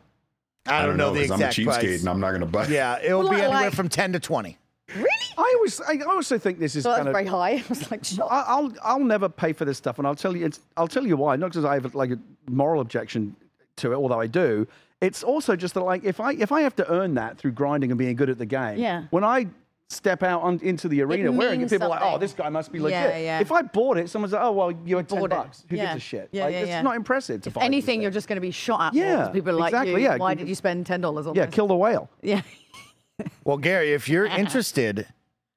I 0.67 0.85
don't, 0.85 0.97
know, 0.97 1.15
the 1.15 1.21
'cause 1.21 1.31
I'm 1.31 1.41
a 1.41 1.45
cheapskate 1.45 1.65
price. 1.65 2.01
and 2.01 2.09
I'm 2.09 2.19
not 2.21 2.31
going 2.31 2.41
to 2.41 2.47
buy. 2.47 2.65
it. 2.65 2.71
Yeah, 2.71 2.99
it 3.01 3.13
will 3.15 3.21
Well, 3.21 3.31
be 3.31 3.37
anywhere 3.43 3.63
like- 3.67 3.75
from 3.75 3.89
10 3.89 4.13
to 4.15 4.19
20. 4.21 4.59
Really? 4.97 5.07
I 5.39 5.53
always, 5.57 5.81
I 5.81 5.99
also 6.09 6.39
think 6.39 6.59
this 6.59 6.77
is 6.77 6.83
So 6.83 6.91
that's 6.91 6.99
kind 6.99 7.09
of. 7.09 7.15
very 7.15 7.27
high. 7.27 7.51
I 7.57 7.65
was 7.69 7.91
like, 7.91 8.05
shocked. 8.05 8.31
I- 8.33 8.45
I'll 8.47 8.73
I'll 8.83 9.01
never 9.05 9.29
pay 9.29 9.53
for 9.53 9.65
this 9.65 9.79
stuff, 9.79 9.99
and 9.99 10.07
I'll 10.07 10.15
tell 10.15 10.37
you 10.37 10.47
it's 10.47 10.61
I'll 10.77 10.89
tell 10.89 11.07
you 11.07 11.17
why. 11.17 11.37
Not 11.37 11.51
because 11.51 11.65
I 11.65 11.75
have 11.75 11.95
like 11.95 12.11
a 12.11 12.19
moral 12.49 12.81
objection 12.81 13.37
to 13.77 13.93
it, 13.93 13.97
although 13.97 14.21
I 14.21 14.27
do. 14.27 14.67
It's 15.01 15.23
also 15.23 15.57
just 15.57 15.75
that 15.75 15.83
like 15.83 16.05
if 16.05 16.21
I 16.21 16.33
if 16.33 16.53
I 16.53 16.61
have 16.63 16.77
to 16.77 16.91
earn 16.93 17.15
that 17.15 17.39
through 17.39 17.53
grinding 17.53 17.91
and 17.91 17.99
being 17.99 18.17
good 18.17 18.29
at 18.31 18.39
the 18.39 18.47
game, 18.47 18.79
Yeah. 18.79 19.05
When 19.11 19.25
I 19.25 19.47
step 19.89 20.23
out 20.23 20.41
on, 20.43 20.61
into 20.63 20.87
the 20.87 21.03
arena 21.03 21.33
wearing 21.33 21.55
it, 21.57 21.59
means 21.63 21.73
people 21.73 21.87
are 21.89 21.91
like, 21.91 22.01
oh, 22.03 22.17
this 22.17 22.33
guy 22.33 22.49
must 22.49 22.71
be 22.71 22.79
Yeah, 22.79 22.85
legit. 22.85 23.01
yeah. 23.11 23.19
yeah. 23.19 23.41
If 23.41 23.51
I 23.51 23.63
bought 23.63 23.97
it, 23.99 24.09
someone's 24.09 24.33
like, 24.33 24.43
oh, 24.43 24.53
well, 24.53 24.71
you 24.85 24.97
had 24.99 25.09
ten 25.09 25.19
bought 25.19 25.33
it. 25.33 25.35
bucks. 25.35 25.65
Who 25.69 25.75
Yeah. 25.77 25.87
gives 25.95 25.97
a 25.97 26.01
shit? 26.07 26.29
Yeah, 26.31 26.45
like, 26.45 26.53
yeah, 26.53 26.59
it's 26.61 26.69
yeah. 26.69 26.83
not 26.83 26.95
impressive 26.95 27.43
to 27.43 27.51
buy. 27.51 27.63
these 27.63 27.67
Anything, 27.67 28.03
you're 28.03 28.13
just 28.13 28.29
going 28.29 28.37
to 28.37 28.41
be 28.41 28.53
shot 28.53 28.81
at. 28.81 28.95
Yeah, 28.95 29.31
people 29.31 29.51
are 29.51 29.55
like 29.55 29.71
exactly, 29.73 29.93
you. 30.03 30.09
yeah. 30.09 30.17
Why 30.17 30.35
did 30.35 30.49
you 30.49 30.55
spend 30.55 30.87
ten 30.87 31.01
dollars 31.01 31.27
on 31.27 31.35
yeah, 31.35 31.47
this? 31.47 31.53
Yeah, 31.53 31.57
kill 31.57 31.67
the 31.67 31.75
whale. 31.75 32.09
Yeah. 32.23 32.43
Well, 33.45 33.57
Gary, 33.59 33.93
if 33.93 34.09
you're 34.09 34.27
interested 34.45 35.07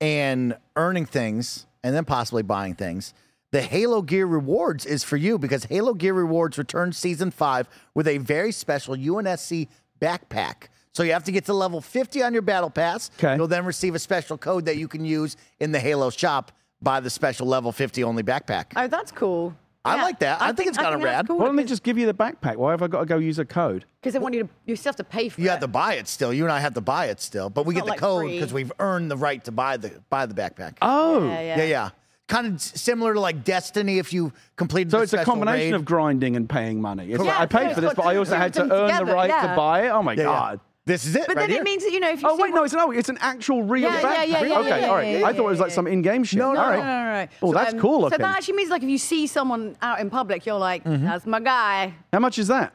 in 0.03 0.53
earning 0.75 1.05
things 1.05 1.65
and 1.81 1.95
then 1.95 2.03
possibly 2.03 2.43
buying 2.43 2.75
things, 2.75 3.13
the 3.51 3.61
Halo 3.61 4.01
Gear 4.01 4.25
Rewards 4.25 4.85
is 4.85 5.01
for 5.01 5.15
you 5.15 5.37
because 5.39 5.63
Halo 5.65 5.93
Gear 5.93 6.13
Rewards 6.13 6.57
returns 6.57 6.97
season 6.97 7.31
five 7.31 7.69
with 7.95 8.07
a 8.09 8.17
very 8.17 8.51
special 8.51 8.95
UNSC 8.95 9.69
backpack. 10.01 10.67
So 10.91 11.03
you 11.03 11.13
have 11.13 11.23
to 11.23 11.31
get 11.31 11.45
to 11.45 11.53
level 11.53 11.79
50 11.79 12.21
on 12.21 12.33
your 12.33 12.41
battle 12.41 12.69
pass. 12.69 13.11
Okay. 13.17 13.37
You'll 13.37 13.47
then 13.47 13.63
receive 13.63 13.95
a 13.95 13.99
special 13.99 14.37
code 14.37 14.65
that 14.65 14.75
you 14.75 14.89
can 14.89 15.05
use 15.05 15.37
in 15.61 15.71
the 15.71 15.79
Halo 15.79 16.09
shop. 16.09 16.51
Buy 16.81 16.99
the 16.99 17.09
special 17.09 17.47
level 17.47 17.71
50 17.71 18.03
only 18.03 18.23
backpack. 18.23 18.65
Oh, 18.75 18.87
that's 18.87 19.11
cool. 19.11 19.55
I 19.85 20.01
like 20.01 20.19
that. 20.19 20.41
I 20.41 20.53
think 20.53 20.69
it's 20.69 20.77
kinda 20.77 20.97
rad. 20.97 21.27
Why 21.27 21.45
don't 21.45 21.55
they 21.57 21.63
just 21.65 21.83
give 21.83 21.97
you 21.97 22.05
the 22.05 22.13
backpack? 22.13 22.55
Why 22.55 22.71
have 22.71 22.81
I 22.81 22.87
got 22.87 23.01
to 23.01 23.05
go 23.05 23.17
use 23.17 23.37
a 23.37 23.43
code? 23.45 23.85
Because 24.01 24.13
they 24.13 24.19
want 24.19 24.33
you 24.33 24.43
to. 24.43 24.49
You 24.65 24.75
still 24.77 24.91
have 24.91 24.95
to 24.97 25.03
pay 25.03 25.27
for 25.29 25.41
it. 25.41 25.43
You 25.43 25.49
have 25.49 25.59
to 25.59 25.67
buy 25.67 25.95
it 25.95 26.07
still. 26.07 26.33
You 26.33 26.43
and 26.43 26.51
I 26.53 26.59
have 26.61 26.73
to 26.75 26.81
buy 26.81 27.07
it 27.07 27.19
still, 27.19 27.49
but 27.49 27.65
we 27.65 27.73
get 27.73 27.79
not 27.79 27.85
the 27.85 27.91
like 27.91 27.99
code 27.99 28.21
free. 28.23 28.39
because 28.39 28.53
we've 28.53 28.71
earned 28.79 29.11
the 29.11 29.17
right 29.17 29.43
to 29.43 29.51
buy 29.51 29.75
the 29.77 29.91
buy 30.09 30.25
the 30.25 30.33
backpack. 30.33 30.77
Oh, 30.81 31.27
Yeah, 31.27 31.41
yeah. 31.41 31.57
Yeah, 31.57 31.63
yeah. 31.65 31.89
Kind 32.29 32.47
of 32.47 32.61
similar 32.61 33.13
to 33.13 33.19
like 33.19 33.43
Destiny 33.43 33.97
if 33.99 34.13
you 34.13 34.31
completed 34.55 34.91
So 34.91 34.97
the 34.97 35.03
it's 35.03 35.13
a 35.13 35.17
special 35.17 35.33
combination 35.33 35.73
raid. 35.73 35.73
of 35.73 35.83
grinding 35.83 36.37
and 36.37 36.49
paying 36.49 36.79
money. 36.81 37.09
It's 37.11 37.19
like, 37.19 37.27
Yeah, 37.27 37.41
I 37.41 37.45
paid 37.45 37.75
for 37.75 37.81
this, 37.81 37.93
but 37.93 38.05
I 38.05 38.15
also 38.15 38.37
had 38.37 38.53
to 38.53 38.61
earn 38.73 39.05
the 39.05 39.13
right 39.13 39.27
to 39.49 39.53
buy 39.55 39.87
it. 39.87 39.89
Oh 39.89 40.01
my 40.01 40.13
Yeah, 40.13 40.19
yeah. 40.21 40.25
god! 40.27 40.59
This 40.85 41.05
is 41.05 41.15
it 41.15 41.23
But 41.27 41.37
right 41.37 41.43
then 41.43 41.49
here. 41.51 41.61
it 41.61 41.63
means 41.63 41.83
that 41.83 41.91
you 41.93 41.99
know 42.01 42.09
if 42.11 42.21
you 42.21 42.27
Oh 42.29 42.35
see 42.35 42.43
wait, 42.43 42.49
no, 42.49 42.55
one- 42.57 42.65
it's 42.65 42.73
no, 42.73 42.91
it's 42.91 43.07
an 43.09 43.17
actual 43.21 43.63
real 43.63 43.83
Yeah, 43.89 44.01
backpack. 44.01 44.03
yeah, 44.03 44.23
yeah, 44.23 44.41
yeah, 44.43 44.59
okay, 44.59 44.81
yeah, 44.81 44.87
all 44.87 44.95
right. 44.95 45.19
yeah, 45.19 45.25
I 45.25 45.31
thought 45.31 45.43
it 45.45 45.49
was 45.49 45.59
like 45.61 45.71
some 45.71 45.87
in-game 45.87 46.25
shit. 46.25 46.39
No, 46.39 46.47
all 46.49 46.53
no, 46.55 46.59
right. 46.61 46.77
No, 46.77 46.83
no, 46.83 47.03
no, 47.13 47.21
no. 47.23 47.27
Oh, 47.41 47.53
that's 47.53 47.73
cool 47.79 48.01
looking. 48.01 48.17
So 48.19 48.23
that 48.23 48.35
actually 48.37 48.55
means 48.57 48.69
like 48.69 48.83
if 48.83 48.89
you 48.89 48.97
see 48.97 49.25
someone 49.27 49.77
out 49.81 50.01
in 50.01 50.09
public, 50.09 50.45
you're 50.45 50.57
like, 50.59 50.83
Mm-hmm. 50.83 51.05
that's 51.05 51.25
my 51.25 51.39
guy. 51.39 51.93
How 52.11 52.19
much 52.19 52.37
is 52.37 52.47
that? 52.49 52.73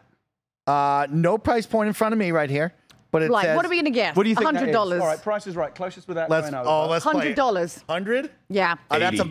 uh, 0.66 1.06
no 1.10 1.36
price 1.38 1.66
point 1.66 1.86
in 1.88 1.92
front 1.94 2.12
of 2.14 2.18
me 2.18 2.30
right 2.30 2.48
here, 2.50 2.72
but 3.10 3.22
it 3.22 3.30
Like, 3.30 3.44
says 3.46 3.56
what 3.56 3.64
are 3.66 3.68
we 3.70 3.76
gonna 3.76 3.90
guess? 3.90 4.16
What 4.16 4.22
do 4.24 4.28
you 4.30 4.34
think? 4.36 4.46
that 4.52 4.56
Hundred 4.58 4.72
dollars. 4.72 5.00
All 5.02 5.06
right, 5.06 5.22
price 5.22 5.46
is 5.46 5.56
right. 5.56 5.74
Closest 5.74 6.08
without 6.08 6.28
Let's 6.30 6.50
going 6.50 6.66
oh, 6.66 6.86
let's 6.88 7.04
Hundred 7.04 7.34
dollars. 7.36 7.82
Hundred. 7.88 8.30
Yeah. 8.48 8.76
Uh, 8.90 8.98
that's 8.98 9.20
a 9.20 9.26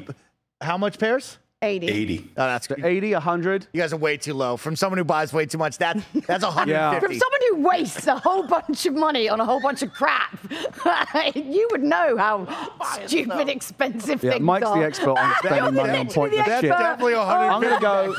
how 0.61 0.77
much 0.77 0.97
Parris? 0.99 1.37
Eighty. 1.63 1.87
80. 1.87 2.19
Oh, 2.37 2.45
that's 2.45 2.67
great. 2.67 2.85
80, 2.85 3.13
100. 3.13 3.67
You 3.73 3.81
guys 3.81 3.91
are 3.91 3.97
way 3.97 4.15
too 4.15 4.35
low. 4.35 4.57
From 4.57 4.75
someone 4.75 4.99
who 4.99 5.03
buys 5.03 5.33
way 5.33 5.47
too 5.47 5.57
much, 5.57 5.79
that 5.79 5.97
that's 6.27 6.43
a 6.43 6.51
hundred 6.51 6.73
Yeah. 6.73 6.99
From 6.99 7.11
someone 7.15 7.39
who 7.49 7.67
wastes 7.67 8.05
a 8.05 8.15
whole 8.19 8.43
bunch 8.43 8.85
of 8.85 8.93
money 8.93 9.27
on 9.27 9.39
a 9.39 9.45
whole 9.45 9.59
bunch 9.59 9.81
of 9.81 9.91
crap, 9.91 10.37
you 11.35 11.67
would 11.71 11.81
know 11.81 12.15
how 12.15 12.45
stupid 13.07 13.49
expensive 13.49 14.23
Yeah, 14.23 14.33
things 14.33 14.43
Mike's 14.43 14.67
are. 14.67 14.77
the 14.79 14.85
expert 14.85 15.17
on 15.17 15.33
spending 15.39 15.63
You're 15.63 15.71
money 15.71 15.97
on 15.97 16.05
literally 16.07 16.29
pointless 16.29 16.45
the 16.45 16.61
shit. 16.61 16.69
Definitely 16.69 17.13
a 17.13 17.25
hundred. 17.25 17.47
I'm 17.47 17.61
gonna 17.63 17.81
go. 17.81 18.15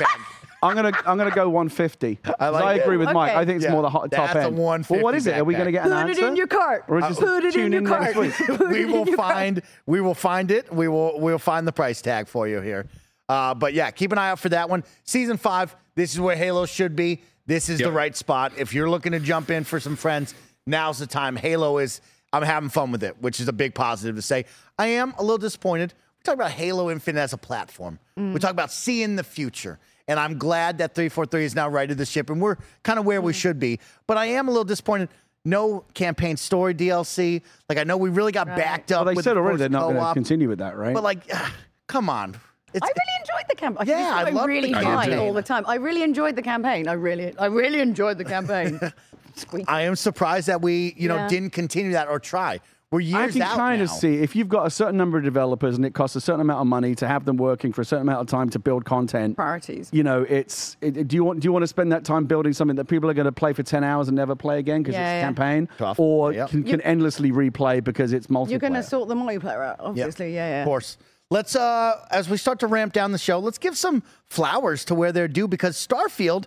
I'm 0.61 0.75
gonna 0.75 0.91
I'm 1.07 1.17
gonna 1.17 1.31
go 1.31 1.47
150. 1.47 2.15
'Cause 2.17 2.35
I, 2.41 2.49
like 2.49 2.79
it. 2.79 2.83
agree 2.83 2.97
with 2.97 3.13
Mike. 3.13 3.31
I 3.37 3.45
think 3.45 3.55
it's 3.55 3.63
Yeah, 3.63 3.71
more 3.71 3.83
the 3.83 3.89
hot, 3.89 4.11
top 4.11 4.33
that's 4.33 4.47
a 4.47 4.49
150 4.49 4.93
well, 4.95 5.03
what 5.05 5.15
is 5.15 5.25
it? 5.27 5.37
Are 5.37 5.45
we 5.45 5.53
gonna 5.53 5.71
get 5.71 5.85
an 5.85 5.91
Put 5.93 6.09
answer? 6.09 6.25
it 6.25 6.27
in 6.27 6.35
your 6.35 6.47
cart. 6.47 6.83
Or 6.89 6.97
is 6.99 7.05
it 7.05 7.07
just 7.07 7.21
Put 7.21 7.45
it 7.45 7.55
in 7.55 7.71
your 7.71 7.83
cart. 7.83 8.01
next 8.01 8.17
week? 8.17 8.33
Put 8.57 8.67
we 8.69 8.83
will 8.83 9.07
in 9.07 9.15
cart. 9.15 9.31
find 9.33 9.61
we 9.85 10.01
will 10.01 10.13
find 10.13 10.51
it. 10.51 10.73
We 10.73 10.89
will 10.89 11.17
we'll 11.21 11.39
find 11.39 11.65
the 11.65 11.71
price 11.71 12.01
tag 12.01 12.27
for 12.27 12.45
you 12.49 12.59
here. 12.59 12.85
Uh, 13.29 13.53
but 13.53 13.73
yeah, 13.73 13.91
keep 13.91 14.11
an 14.11 14.17
eye 14.17 14.31
out 14.31 14.39
for 14.39 14.49
that 14.49 14.69
one. 14.69 14.83
Season 15.05 15.37
five. 15.37 15.75
This 15.95 16.13
is 16.13 16.19
where 16.19 16.35
Halo 16.35 16.65
should 16.65 16.95
be. 16.95 17.21
This 17.45 17.69
is 17.69 17.79
the 17.79 17.91
right 17.91 18.15
spot. 18.15 18.53
If 18.57 18.73
you're 18.73 18.89
looking 18.89 19.11
to 19.13 19.19
jump 19.19 19.49
in 19.49 19.63
for 19.63 19.79
some 19.79 19.95
friends, 19.95 20.33
now's 20.67 20.99
the 20.99 21.07
time. 21.07 21.35
Halo 21.35 21.77
is. 21.77 22.01
I'm 22.31 22.43
having 22.43 22.69
fun 22.69 22.91
with 22.91 23.03
it, 23.03 23.15
which 23.21 23.39
is 23.39 23.47
a 23.47 23.53
big 23.53 23.73
positive 23.73 24.15
to 24.15 24.21
say. 24.21 24.45
I 24.77 24.87
am 24.87 25.13
a 25.17 25.21
little 25.23 25.39
disappointed. 25.39 25.93
We 26.19 26.23
talk 26.23 26.35
about 26.35 26.51
Halo 26.51 26.91
Infinite 26.91 27.19
as 27.21 27.33
a 27.33 27.37
platform. 27.37 27.97
Mm. 28.19 28.33
We 28.33 28.39
talk 28.39 28.51
about 28.51 28.71
seeing 28.71 29.15
the 29.15 29.23
future. 29.23 29.79
And 30.07 30.19
I'm 30.19 30.37
glad 30.37 30.77
that 30.79 30.93
343 30.95 31.45
is 31.45 31.55
now 31.55 31.69
righted 31.69 31.97
the 31.97 32.05
ship, 32.05 32.29
and 32.29 32.39
we're 32.41 32.57
kind 32.83 32.99
of 32.99 33.05
where 33.05 33.21
we 33.21 33.31
Mm. 33.31 33.35
should 33.35 33.59
be. 33.59 33.79
But 34.05 34.17
I 34.17 34.25
am 34.25 34.47
a 34.47 34.51
little 34.51 34.63
disappointed. 34.63 35.09
No 35.45 35.85
campaign 35.93 36.35
story 36.37 36.73
DLC. 36.75 37.41
Like 37.67 37.77
I 37.77 37.83
know 37.83 37.97
we 37.97 38.09
really 38.09 38.31
got 38.31 38.47
backed 38.47 38.91
up. 38.91 38.99
Well, 38.99 39.05
they 39.05 39.13
with 39.15 39.23
said 39.25 39.35
the 39.35 39.39
already 39.39 39.57
they're 39.57 39.69
not 39.69 39.91
going 39.91 39.95
to 39.95 40.13
continue 40.13 40.49
with 40.49 40.59
that, 40.59 40.77
right? 40.77 40.93
But 40.93 41.03
like, 41.03 41.31
come 41.87 42.09
on. 42.09 42.35
It's, 42.73 42.83
I 42.85 42.87
really 42.87 43.19
enjoyed 43.19 43.45
the 43.49 43.55
campaign. 43.55 43.87
Yeah, 43.87 44.11
I 44.15 44.19
I, 44.21 44.29
loved 44.29 44.43
the 44.43 44.47
really 44.47 44.71
campaign. 44.71 44.93
fight 44.93 44.97
I 44.97 45.05
did 45.09 45.15
too. 45.15 45.21
all 45.21 45.33
the 45.33 45.41
time. 45.43 45.63
I 45.67 45.75
really 45.75 46.03
enjoyed 46.03 46.35
the 46.35 46.41
campaign. 46.41 46.87
I 46.87 46.93
really, 46.93 47.37
I 47.37 47.45
really 47.47 47.79
enjoyed 47.81 48.17
the 48.17 48.25
campaign. 48.25 48.79
Squeak. 49.35 49.65
I 49.67 49.81
am 49.83 49.95
surprised 49.95 50.47
that 50.47 50.61
we, 50.61 50.93
you 50.97 51.07
know, 51.07 51.15
Yeah. 51.15 51.27
didn't 51.27 51.51
continue 51.51 51.93
that 51.93 52.07
or 52.09 52.19
try. 52.19 52.59
We're 52.91 53.01
years 53.01 53.35
I 53.35 53.39
can 53.39 53.55
kind 53.55 53.81
of 53.83 53.89
see 53.91 54.15
if 54.15 54.35
you've 54.35 54.49
got 54.49 54.65
a 54.65 54.69
certain 54.71 54.97
number 54.97 55.19
of 55.19 55.23
developers 55.23 55.75
and 55.75 55.85
it 55.85 55.93
costs 55.93 56.15
a 56.15 56.21
certain 56.21 56.41
amount 56.41 56.61
of 56.61 56.65
money 56.65 56.95
to 56.95 57.07
have 57.07 57.23
them 57.23 57.37
working 57.37 57.71
for 57.71 57.81
a 57.81 57.85
certain 57.85 58.01
amount 58.01 58.21
of 58.21 58.25
time 58.27 58.49
to 58.49 58.57
build 58.57 58.83
content. 58.83 59.35
Priorities. 59.35 59.89
You 59.93 60.01
know, 60.01 60.23
it's 60.27 60.75
it, 60.81 61.07
do 61.07 61.15
you 61.15 61.23
want 61.23 61.39
do 61.39 61.45
you 61.45 61.51
want 61.53 61.61
to 61.61 61.67
spend 61.67 61.91
that 61.91 62.03
time 62.03 62.25
building 62.25 62.51
something 62.51 62.75
that 62.77 62.85
people 62.85 63.07
are 63.07 63.13
going 63.13 63.25
to 63.25 63.31
play 63.31 63.53
for 63.53 63.61
ten 63.61 63.83
hours 63.83 64.07
and 64.07 64.17
never 64.17 64.35
play 64.35 64.57
again 64.57 64.81
because 64.81 64.95
Yeah, 64.95 65.01
it's 65.01 65.11
a 65.13 65.17
yeah. 65.17 65.21
campaign, 65.21 65.69
Tough. 65.77 65.99
or 65.99 66.33
Yep. 66.33 66.49
can, 66.49 66.63
can 66.63 66.81
endlessly 66.81 67.31
replay 67.31 67.83
because 67.83 68.11
it's 68.11 68.25
multiplayer? 68.25 68.49
You're 68.49 68.59
going 68.59 68.73
to 68.73 68.81
sort 68.83 69.07
the 69.07 69.13
multiplayer 69.15 69.63
out, 69.69 69.75
obviously. 69.79 70.33
Yeah, 70.33 70.49
yeah. 70.49 70.61
Of 70.63 70.65
course. 70.65 70.97
Let's 71.31 71.55
uh 71.55 72.05
as 72.09 72.29
we 72.29 72.37
start 72.37 72.59
to 72.59 72.67
ramp 72.67 72.93
down 72.93 73.11
the 73.11 73.17
show, 73.19 73.39
let's 73.39 73.57
give 73.59 73.77
some 73.77 74.03
flowers 74.25 74.83
to 74.85 74.95
where 74.95 75.11
they're 75.11 75.27
due 75.27 75.47
because 75.47 75.75
Starfield 75.77 76.45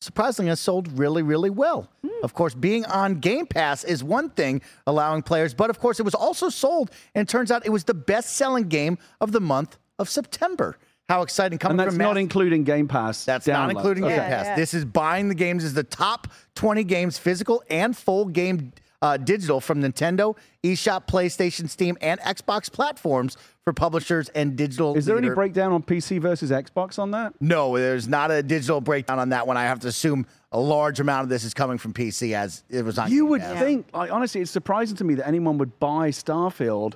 surprisingly 0.00 0.50
has 0.50 0.60
sold 0.60 0.98
really, 0.98 1.22
really 1.22 1.50
well. 1.50 1.88
Of 2.22 2.32
course, 2.34 2.54
being 2.54 2.84
on 2.86 3.16
Game 3.20 3.46
Pass 3.46 3.84
is 3.84 4.04
one 4.04 4.30
thing, 4.30 4.62
allowing 4.86 5.22
players, 5.22 5.52
but 5.54 5.68
of 5.70 5.78
course, 5.78 5.98
it 5.98 6.04
was 6.04 6.14
also 6.14 6.48
sold, 6.48 6.90
and 7.14 7.26
it 7.26 7.30
turns 7.30 7.50
out 7.50 7.66
it 7.66 7.70
was 7.70 7.84
the 7.84 7.94
best-selling 7.94 8.68
game 8.68 8.98
of 9.20 9.32
the 9.32 9.40
month 9.40 9.76
of 9.98 10.08
September. 10.08 10.78
How 11.08 11.20
exciting! 11.22 11.58
Coming 11.58 11.72
and 11.72 11.80
that's 11.80 11.94
from 11.96 11.98
not 12.02 12.14
Mass- 12.14 12.20
including 12.22 12.64
Game 12.64 12.88
Pass. 12.88 13.24
That's 13.26 13.46
not 13.46 13.70
including 13.70 14.04
Okay. 14.04 14.14
Game 14.16 14.22
Yeah, 14.22 14.28
Pass. 14.36 14.46
yeah. 14.46 14.56
This 14.56 14.72
is 14.74 14.84
buying 14.86 15.28
the 15.28 15.34
games 15.34 15.64
as 15.64 15.74
the 15.74 15.82
top 15.84 16.28
20 16.54 16.84
games, 16.84 17.18
physical 17.18 17.62
and 17.68 17.94
full 17.96 18.24
game 18.26 18.72
uh, 19.04 19.18
digital 19.18 19.60
from 19.60 19.82
Nintendo, 19.82 20.34
eShop, 20.62 21.06
PlayStation, 21.06 21.68
Steam, 21.68 21.98
and 22.00 22.18
Xbox 22.20 22.72
platforms 22.72 23.36
for 23.62 23.74
publishers 23.74 24.30
and 24.30 24.56
digital. 24.56 24.96
Is 24.96 25.04
there 25.04 25.18
any 25.18 25.28
breakdown 25.28 25.72
on 25.72 25.82
PC 25.82 26.18
versus 26.20 26.50
Xbox 26.50 26.98
on 26.98 27.10
that? 27.10 27.34
No, 27.38 27.76
there's 27.76 28.08
not 28.08 28.30
a 28.30 28.42
digital 28.42 28.80
breakdown 28.80 29.18
on 29.18 29.28
that 29.28 29.46
one. 29.46 29.58
I 29.58 29.64
have 29.64 29.80
to 29.80 29.88
assume 29.88 30.26
a 30.52 30.58
large 30.58 31.00
amount 31.00 31.24
of 31.24 31.28
this 31.28 31.44
is 31.44 31.52
coming 31.52 31.76
from 31.76 31.92
PC 31.92 32.32
as 32.34 32.64
it 32.70 32.82
was 32.82 32.98
on. 32.98 33.10
You 33.10 33.26
would 33.26 33.42
Pass. 33.42 33.58
think, 33.58 33.86
like, 33.92 34.10
honestly, 34.10 34.40
it's 34.40 34.50
surprising 34.50 34.96
to 34.96 35.04
me 35.04 35.14
that 35.16 35.28
anyone 35.28 35.58
would 35.58 35.78
buy 35.80 36.08
Starfield. 36.10 36.94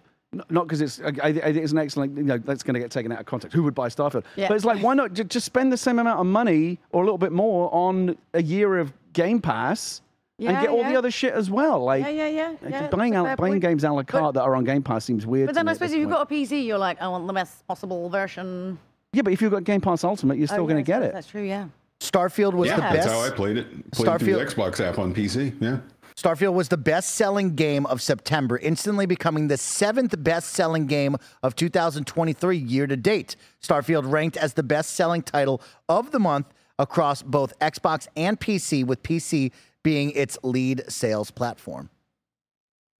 Not 0.50 0.64
because 0.66 0.80
it's, 0.80 1.00
I, 1.00 1.12
I- 1.28 1.28
it's 1.30 1.72
an 1.72 1.78
excellent, 1.78 2.16
you 2.16 2.22
know, 2.22 2.38
that's 2.38 2.62
going 2.62 2.74
to 2.74 2.80
get 2.80 2.90
taken 2.90 3.12
out 3.12 3.20
of 3.20 3.26
context. 3.26 3.54
Who 3.54 3.62
would 3.64 3.74
buy 3.74 3.88
Starfield? 3.88 4.24
Yeah. 4.36 4.48
But 4.48 4.56
it's 4.56 4.64
like, 4.64 4.82
why 4.82 4.94
not 4.94 5.12
ju- 5.12 5.24
just 5.24 5.44
spend 5.46 5.72
the 5.72 5.76
same 5.78 5.98
amount 5.98 6.20
of 6.20 6.26
money 6.26 6.78
or 6.90 7.02
a 7.02 7.04
little 7.04 7.18
bit 7.18 7.32
more 7.32 7.68
on 7.74 8.16
a 8.32 8.42
year 8.42 8.78
of 8.78 8.92
Game 9.12 9.40
Pass 9.42 10.00
and 10.38 10.60
get 10.60 10.68
all 10.70 10.84
the 10.84 10.96
other 10.96 11.10
shit 11.10 11.34
as 11.34 11.50
well? 11.50 11.84
Like, 11.84 12.02
Yeah, 12.04 12.10
yeah, 12.10 12.28
yeah. 12.28 12.48
like, 12.62 12.70
yeah 12.70 12.86
buying 12.88 13.12
that's 13.12 13.18
a 13.18 13.20
out 13.20 13.26
fair 13.26 13.36
buying 13.36 13.60
games 13.60 13.84
a 13.84 13.90
la 13.92 14.02
carte 14.02 14.34
that 14.34 14.42
are 14.42 14.54
on 14.54 14.64
Game 14.64 14.82
Pass 14.82 15.04
seems 15.04 15.26
weird. 15.26 15.46
But 15.46 15.52
to 15.52 15.56
then 15.56 15.66
me 15.66 15.70
I 15.70 15.74
suppose 15.74 15.92
if 15.92 15.98
you've 15.98 16.10
got 16.10 16.30
a 16.30 16.34
PC, 16.34 16.64
you're 16.64 16.78
like, 16.78 17.00
I 17.02 17.08
want 17.08 17.26
the 17.26 17.32
best 17.32 17.66
possible 17.66 18.08
version. 18.08 18.78
yeah, 19.12 19.22
but 19.22 19.32
if 19.32 19.42
you've 19.42 19.50
got 19.52 19.64
Game 19.64 19.80
Pass 19.80 20.04
Ultimate, 20.04 20.36
you're 20.38 20.44
oh, 20.44 20.46
still 20.46 20.64
Oh, 20.64 20.66
going 20.66 20.76
yeah, 20.78 20.84
to 20.84 20.86
get 20.86 21.00
that's- 21.00 21.10
it. 21.10 21.14
That's 21.14 21.26
true, 21.28 21.42
yeah. 21.42 21.66
Starfield 22.00 22.52
was 22.54 22.68
Yeah, 22.68 22.76
the 22.76 22.82
best. 22.82 22.94
that's 23.08 23.12
how 23.12 23.20
I 23.20 23.30
played 23.30 23.56
it. 23.58 23.90
Played 23.90 24.20
through 24.20 24.32
the 24.34 24.38
Starfield- 24.44 24.54
Xbox 24.54 24.80
app 24.88 24.98
on 25.00 25.12
PC. 25.12 25.54
Yeah. 25.60 25.78
Starfield 26.16 26.52
was 26.54 26.68
the 26.68 26.76
best 26.76 27.10
selling 27.14 27.54
game 27.54 27.86
of 27.86 28.00
September, 28.02 28.58
instantly 28.58 29.06
becoming 29.06 29.46
the 29.48 29.56
seventh 29.56 30.14
best 30.22 30.50
selling 30.50 30.86
game 30.86 31.16
of 31.44 31.54
2023 31.54 32.56
year 32.56 32.86
to 32.88 32.96
date. 32.96 33.36
Starfield 33.62 34.10
ranked 34.10 34.36
as 34.36 34.54
the 34.54 34.62
best 34.64 34.94
selling 34.96 35.22
title 35.22 35.60
of 35.88 36.10
the 36.10 36.18
month 36.18 36.46
across 36.78 37.22
both 37.22 37.56
Xbox 37.60 38.06
and 38.16 38.38
PC, 38.38 38.84
with 38.84 39.02
PC 39.02 39.52
being 39.82 40.10
its 40.12 40.38
lead 40.42 40.84
sales 40.88 41.30
platform. 41.30 41.90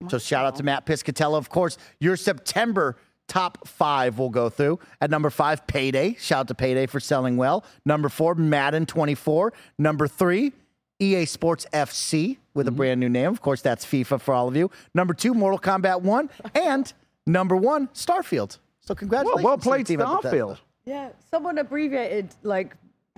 So 0.09 0.19
shout 0.19 0.47
out 0.47 0.57
to 0.57 0.63
Mat 0.63 0.87
Piscatella. 0.87 1.39
Of 1.39 1.49
course, 1.49 1.77
your 1.99 2.17
September 2.17 2.97
top 3.27 3.67
five 3.67 4.19
will 4.19 4.31
go 4.31 4.49
through. 4.49 4.79
At 5.01 5.11
number 5.11 5.29
five, 5.29 5.67
Payday. 5.67 6.15
Shout 6.21 6.41
out 6.41 6.49
to 6.49 6.55
Payday 6.55 6.87
for 6.87 7.01
selling 7.01 7.37
well. 7.37 7.65
Number 7.85 8.09
four, 8.09 8.35
Madden 8.37 8.87
24. 8.87 9.53
Number 9.77 10.07
three, 10.07 10.53
EA 11.01 11.25
Sports 11.25 11.67
FC 11.73 12.39
with 12.55 12.67
Mm-hmm. 12.67 12.75
a 12.75 12.77
brand 12.77 13.01
new 13.01 13.09
name. 13.09 13.31
Of 13.31 13.41
course, 13.41 13.61
that's 13.61 13.85
FIFA 13.85 14.21
for 14.21 14.35
all 14.35 14.47
of 14.49 14.57
you. 14.57 14.71
Number 14.95 15.15
two, 15.15 15.35
Mortal 15.35 15.59
Kombat 15.59 16.03
1. 16.03 16.31
And 16.55 16.93
number 17.27 17.57
one, 17.57 17.89
Starfield. 17.89 18.59
So 18.81 18.95
congratulations. 18.95 19.45
well 19.45 19.57
to 19.59 19.61
the 19.65 19.69
played, 19.71 19.87
team 19.87 20.01
at 20.01 20.07
Bethesda. 20.07 20.37
Starfield. 20.37 20.59
Yeah, 20.87 21.11
someone 21.31 21.59
abbreviated 21.59 22.35
like 22.43 22.75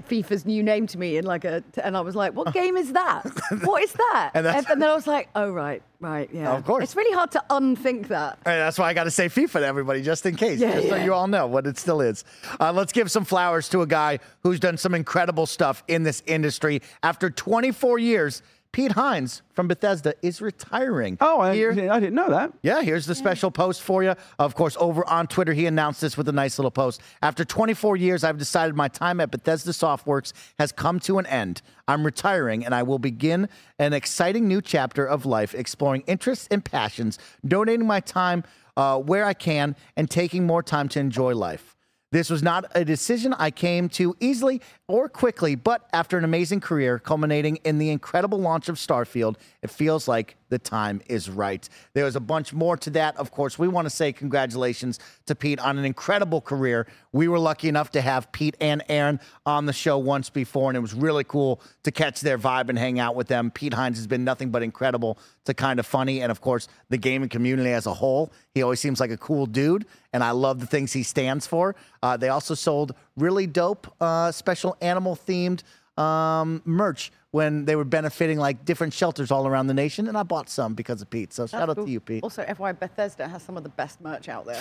FIFA's 0.09 0.45
new 0.47 0.63
name 0.63 0.87
to 0.89 0.99
me 0.99 1.17
in 1.17 1.25
like 1.25 1.45
a, 1.45 1.63
and 1.83 1.97
I 1.97 2.01
was 2.01 2.15
like, 2.17 2.35
"What 2.35 2.53
game 2.61 2.77
is 2.77 2.93
that? 2.93 3.23
what 3.65 3.83
is 3.83 3.93
that?" 3.93 4.31
And 4.35 4.47
And, 4.47 4.67
then 4.67 4.83
I 4.89 4.95
was 4.95 5.07
like, 5.07 5.29
"Oh 5.35 5.51
right, 5.51 5.83
right, 6.01 6.29
yeah." 6.33 6.53
Of 6.57 6.65
course. 6.65 6.85
it's 6.85 6.97
really 6.97 7.15
hard 7.15 7.31
to 7.33 7.45
unthink 7.51 8.09
that. 8.09 8.39
And 8.47 8.61
that's 8.61 8.79
why 8.79 8.89
I 8.89 8.95
got 8.95 9.05
to 9.05 9.11
say 9.11 9.29
FIFA 9.29 9.53
to 9.61 9.67
everybody, 9.67 10.03
just 10.03 10.25
in 10.27 10.37
case, 10.37 10.61
Yeah, 10.61 10.75
just 10.77 10.89
so 10.89 10.97
you 10.97 11.13
all 11.15 11.29
know 11.29 11.47
what 11.47 11.67
it 11.67 11.79
still 11.79 12.01
is. 12.01 12.25
Uh, 12.59 12.73
let's 12.73 12.93
give 12.93 13.11
some 13.11 13.25
flowers 13.25 13.69
to 13.71 13.83
a 13.83 13.87
guy 13.87 14.19
who's 14.43 14.61
done 14.61 14.77
some 14.77 14.95
incredible 14.95 15.47
stuff 15.47 15.83
in 15.89 16.03
this 16.03 16.23
industry. 16.27 16.83
After 17.03 17.31
24 17.31 17.99
years, 17.99 18.43
Pete 18.73 18.93
Hines 18.93 19.43
from 19.53 19.67
Bethesda 19.67 20.15
is 20.23 20.41
retiring. 20.41 21.19
Oh, 21.21 21.41
I, 21.41 21.55
Here- 21.55 21.73
I 21.91 21.99
didn't 21.99 22.15
know 22.15 22.31
that. 22.31 22.53
yeah, 22.63 22.83
here's 22.83 23.05
the 23.05 23.17
special 23.17 23.51
post 23.51 23.83
for 23.83 24.05
you. 24.05 24.15
Of 24.39 24.55
course, 24.55 24.77
over 24.79 25.05
on 25.09 25.27
Twitter, 25.27 25.53
he 25.53 25.67
announced 25.67 26.01
this 26.01 26.17
with 26.17 26.29
a 26.29 26.33
nice 26.33 26.57
little 26.59 26.71
post. 26.71 27.01
After 27.21 27.45
24 27.45 27.97
years, 27.97 28.23
I've 28.23 28.39
decided 28.39 28.77
my 28.77 28.87
time 28.87 29.21
at 29.21 29.33
Bethesda 29.33 29.73
Softworks 29.73 30.33
has 30.61 30.71
come 30.71 31.01
to 31.01 31.19
an 31.19 31.27
end. 31.27 31.63
I'm 31.89 32.05
retiring 32.05 32.65
and 32.65 32.73
I 32.73 32.85
will 32.85 33.01
begin 33.01 33.49
an 33.81 33.93
exciting 33.93 34.47
new 34.47 34.63
chapter 34.63 35.05
of 35.05 35.27
life, 35.27 35.53
exploring 35.55 36.05
interests 36.07 36.47
and 36.51 36.65
passions, 36.65 37.19
donating 37.47 37.87
my 37.89 37.99
time 37.99 38.45
uh, 38.77 38.99
where 38.99 39.25
I 39.25 39.35
can, 39.35 39.75
and 39.97 40.09
taking 40.09 40.47
more 40.47 40.63
time 40.63 40.89
to 40.91 41.01
enjoy 41.01 41.35
life. 41.35 41.75
This 42.13 42.29
was 42.29 42.43
not 42.43 42.65
a 42.75 42.85
decision 42.85 43.35
I 43.35 43.53
came 43.53 43.89
to 43.91 44.17
easily 44.19 44.61
or 44.89 45.09
quickly, 45.09 45.55
but 45.55 45.89
after 45.93 46.19
an 46.19 46.25
amazing 46.25 46.61
career 46.61 46.99
culminating 46.99 47.57
in 47.65 47.79
the 47.79 47.91
incredible 47.91 48.39
launch 48.39 48.69
of 48.69 48.77
Starfield, 48.77 49.37
it 49.63 49.71
feels 49.71 50.09
like 50.09 50.37
the 50.51 50.59
time 50.59 51.01
is 51.09 51.31
right. 51.31 51.67
There 51.95 52.05
was 52.05 52.17
a 52.17 52.21
bunch 52.21 52.53
more 52.53 52.77
to 52.77 52.91
that. 52.91 53.17
Of 53.17 53.31
course, 53.31 53.59
we 53.59 53.69
want 53.69 53.87
to 53.87 53.91
say 53.91 54.13
congratulations 54.13 54.99
to 55.27 55.35
Pete 55.35 55.59
on 55.59 55.79
an 55.79 55.85
incredible 55.85 56.41
career. 56.41 56.87
We 57.13 57.29
were 57.29 57.39
lucky 57.39 57.69
enough 57.69 57.91
to 57.93 58.01
have 58.01 58.31
Pete 58.33 58.57
and 58.61 58.83
Aaron 58.89 59.21
on 59.47 59.67
the 59.67 59.73
show 59.73 59.97
once 59.99 60.29
before, 60.29 60.69
and 60.71 60.77
it 60.77 60.81
was 60.81 60.95
really 60.95 61.25
cool 61.25 61.61
to 61.85 61.91
catch 61.91 62.21
their 62.21 62.39
vibe 62.39 62.69
and 62.69 62.79
hang 62.79 62.99
out 62.99 63.15
with 63.15 63.29
them. 63.29 63.51
Pete 63.51 63.75
Hines 63.75 63.97
has 63.97 64.07
been 64.07 64.25
nothing 64.25 64.51
but 64.51 64.63
incredible 64.63 65.19
to 65.45 65.55
Kinda 65.55 65.83
Funny, 65.83 66.21
and 66.21 66.31
of 66.31 66.41
course, 66.41 66.69
the 66.91 66.99
gaming 66.99 67.29
community 67.29 67.71
as 67.71 67.87
a 67.87 67.95
whole. 67.95 68.33
He 68.55 68.63
always 68.63 68.81
seems 68.81 69.01
like 69.01 69.11
a 69.11 69.17
cool 69.17 69.47
dude, 69.47 69.87
and 70.13 70.23
I 70.23 70.33
love 70.33 70.61
the 70.61 70.67
things 70.67 70.93
he 70.93 71.03
stands 71.03 71.47
for. 71.47 71.75
Uh, 72.03 72.17
they 72.17 72.29
also 72.29 72.55
sold 72.55 72.95
really 73.17 73.47
dope 73.47 73.93
uh, 74.01 74.33
special 74.33 74.77
animal 74.81 75.17
themed 75.17 75.63
um, 76.01 76.63
merch 76.65 77.13
when 77.33 77.65
they 77.65 77.77
were 77.77 77.85
benefiting 77.85 78.39
like 78.39 78.65
different 78.65 78.93
shelters 78.93 79.31
all 79.31 79.47
around 79.47 79.67
the 79.69 79.75
nation, 79.75 80.09
and 80.09 80.17
I 80.19 80.23
bought 80.23 80.49
some 80.49 80.75
because 80.75 81.01
of 81.03 81.11
Pete. 81.11 81.33
So 81.33 81.47
shout 81.47 81.69
out 81.69 81.77
Cool. 81.77 81.85
to 81.87 81.91
you, 81.91 82.01
Pete. 82.01 82.23
Also, 82.23 82.43
FY 82.45 82.73
Bethesda 82.73 83.29
has 83.29 83.43
some 83.43 83.57
of 83.57 83.63
the 83.63 83.69
best 83.69 84.01
merch 84.01 84.29
out 84.29 84.47
there. 84.47 84.61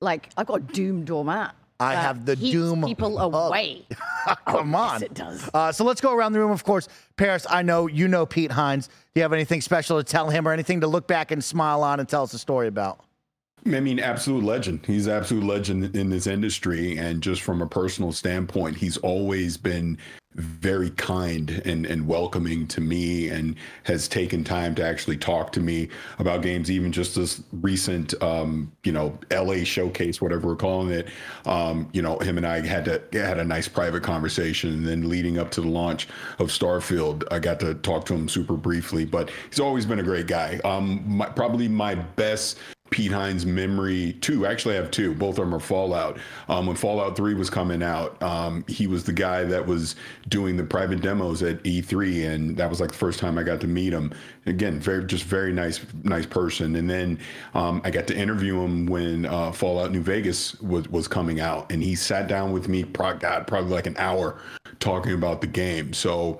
Like 0.00 0.30
I've 0.36 0.46
got 0.46 0.56
a 0.56 0.72
Doom 0.72 1.04
doormat. 1.04 1.54
I 1.80 1.94
have 1.96 2.24
the 2.24 2.36
keeps 2.36 2.52
Doom 2.52 2.84
people 2.84 3.18
hug. 3.18 3.34
away. 3.34 3.84
Come 4.46 4.74
on. 4.86 4.92
yes, 5.00 5.02
it 5.02 5.14
does. 5.14 5.50
Uh, 5.52 5.72
so 5.72 5.84
let's 5.84 6.00
go 6.00 6.14
around 6.14 6.32
the 6.32 6.38
room. 6.38 6.52
Of 6.52 6.62
course, 6.64 6.88
Parris, 7.16 7.46
I 7.50 7.62
know 7.62 7.86
you 7.88 8.06
know 8.08 8.24
Pete 8.26 8.52
Hines. 8.52 8.86
Do 8.86 8.92
you 9.16 9.22
have 9.22 9.32
anything 9.32 9.60
special 9.60 9.98
to 9.98 10.04
tell 10.04 10.30
him 10.30 10.46
or 10.48 10.52
anything 10.52 10.80
to 10.82 10.86
look 10.86 11.06
back 11.08 11.30
and 11.30 11.42
smile 11.42 11.82
on 11.82 11.98
and 12.00 12.08
tell 12.08 12.22
us 12.22 12.32
a 12.32 12.38
story 12.38 12.68
about? 12.68 13.00
I 13.66 13.80
mean, 13.80 13.98
absolute 13.98 14.44
legend. 14.44 14.80
He's 14.86 15.08
absolute 15.08 15.42
legend 15.44 15.96
in 15.96 16.10
this 16.10 16.26
industry. 16.26 16.96
And 16.98 17.22
just 17.22 17.42
from 17.42 17.60
a 17.62 17.66
personal 17.66 18.12
standpoint, 18.12 18.76
he's 18.76 18.98
always 18.98 19.56
been 19.56 19.96
very 20.34 20.90
kind 20.90 21.62
and, 21.64 21.86
and 21.86 22.06
welcoming 22.06 22.66
to 22.66 22.80
me 22.80 23.28
and 23.28 23.54
has 23.84 24.08
taken 24.08 24.42
time 24.42 24.74
to 24.74 24.84
actually 24.84 25.16
talk 25.16 25.52
to 25.52 25.60
me 25.60 25.88
about 26.18 26.42
games, 26.42 26.70
even 26.70 26.90
just 26.90 27.14
this 27.14 27.42
recent, 27.52 28.20
um, 28.22 28.70
you 28.82 28.92
know, 28.92 29.16
LA 29.30 29.62
showcase, 29.64 30.20
whatever 30.20 30.48
we're 30.48 30.56
calling 30.56 30.90
it. 30.90 31.08
Um, 31.46 31.88
you 31.92 32.02
know, 32.02 32.18
him 32.18 32.36
and 32.36 32.46
I 32.46 32.66
had 32.66 32.84
to 32.86 33.02
had 33.12 33.38
a 33.38 33.44
nice 33.44 33.68
private 33.68 34.02
conversation. 34.02 34.72
And 34.72 34.86
then 34.86 35.08
leading 35.08 35.38
up 35.38 35.50
to 35.52 35.60
the 35.60 35.68
launch 35.68 36.08
of 36.38 36.48
Starfield, 36.48 37.24
I 37.30 37.38
got 37.38 37.60
to 37.60 37.74
talk 37.74 38.04
to 38.06 38.14
him 38.14 38.28
super 38.28 38.56
briefly, 38.56 39.04
but 39.04 39.30
he's 39.48 39.60
always 39.60 39.86
been 39.86 40.00
a 40.00 40.04
great 40.04 40.26
guy. 40.26 40.60
Um, 40.64 41.02
my, 41.06 41.26
probably 41.26 41.68
my 41.68 41.94
best 41.94 42.58
Pete 42.94 43.10
Hines 43.10 43.44
memory 43.44 44.12
two. 44.20 44.46
Actually, 44.46 44.76
I 44.76 44.80
have 44.80 44.92
two. 44.92 45.16
Both 45.16 45.30
of 45.30 45.44
them 45.44 45.52
are 45.52 45.58
Fallout. 45.58 46.16
Um, 46.48 46.66
when 46.66 46.76
Fallout 46.76 47.16
Three 47.16 47.34
was 47.34 47.50
coming 47.50 47.82
out, 47.82 48.22
um, 48.22 48.64
he 48.68 48.86
was 48.86 49.02
the 49.02 49.12
guy 49.12 49.42
that 49.42 49.66
was 49.66 49.96
doing 50.28 50.56
the 50.56 50.62
private 50.62 51.00
demos 51.00 51.42
at 51.42 51.60
E3, 51.64 52.32
and 52.32 52.56
that 52.56 52.70
was 52.70 52.80
like 52.80 52.92
the 52.92 52.96
first 52.96 53.18
time 53.18 53.36
I 53.36 53.42
got 53.42 53.60
to 53.62 53.66
meet 53.66 53.92
him. 53.92 54.12
Again, 54.46 54.78
very 54.78 55.04
just 55.06 55.24
very 55.24 55.52
nice, 55.52 55.84
nice 56.04 56.24
person. 56.24 56.76
And 56.76 56.88
then 56.88 57.18
um, 57.54 57.82
I 57.84 57.90
got 57.90 58.06
to 58.06 58.16
interview 58.16 58.62
him 58.62 58.86
when 58.86 59.26
uh, 59.26 59.50
Fallout 59.50 59.90
New 59.90 60.00
Vegas 60.00 60.60
was 60.60 60.88
was 60.88 61.08
coming 61.08 61.40
out, 61.40 61.72
and 61.72 61.82
he 61.82 61.96
sat 61.96 62.28
down 62.28 62.52
with 62.52 62.68
me. 62.68 62.84
Pro- 62.84 63.16
God, 63.16 63.48
probably 63.48 63.72
like 63.72 63.88
an 63.88 63.96
hour 63.98 64.38
talking 64.78 65.14
about 65.14 65.40
the 65.40 65.48
game. 65.48 65.92
So 65.92 66.38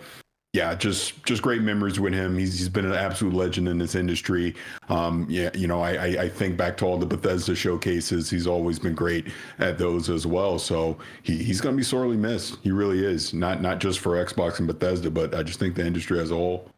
yeah, 0.55 0.73
just 0.77 1.25
just 1.25 1.43
great 1.43 1.63
memories 1.63 1.99
with 1.99 2.15
him. 2.15 2.39
He's, 2.39 2.57
he's 2.57 2.69
been 2.69 2.85
an 2.85 2.93
absolute 2.93 3.35
legend 3.35 3.69
in 3.69 3.77
this 3.77 3.97
industry. 3.97 4.55
Um, 4.89 5.27
yeah, 5.29 5.51
you 5.53 5.67
know, 5.67 5.81
I, 5.81 5.95
I, 5.95 6.07
I 6.23 6.29
think 6.29 6.57
back 6.57 6.77
to 6.77 6.85
all 6.87 6.97
the 6.97 7.05
Bethesda 7.05 7.57
showcases. 7.57 8.31
He's 8.31 8.47
always 8.47 8.79
been 8.79 8.95
great 8.95 9.27
at 9.59 9.79
those 9.79 10.09
as 10.09 10.29
well. 10.29 10.61
So 10.61 10.97
he, 11.25 11.43
he's 11.43 11.61
going 11.61 11.75
to 11.75 11.77
be 11.77 11.83
sorely 11.83 12.17
missed. 12.17 12.59
He 12.63 12.71
really 12.71 13.05
is. 13.05 13.35
Not 13.35 13.63
not 13.63 13.81
just 13.81 13.99
for 13.99 14.25
Xbox 14.25 14.61
and 14.61 14.69
Bethesda, 14.69 15.11
but 15.11 15.35
I 15.35 15.43
just 15.43 15.59
think 15.59 15.75
the 15.75 15.85
industry 15.85 16.21
as 16.21 16.31
a 16.31 16.37
whole. 16.37 16.71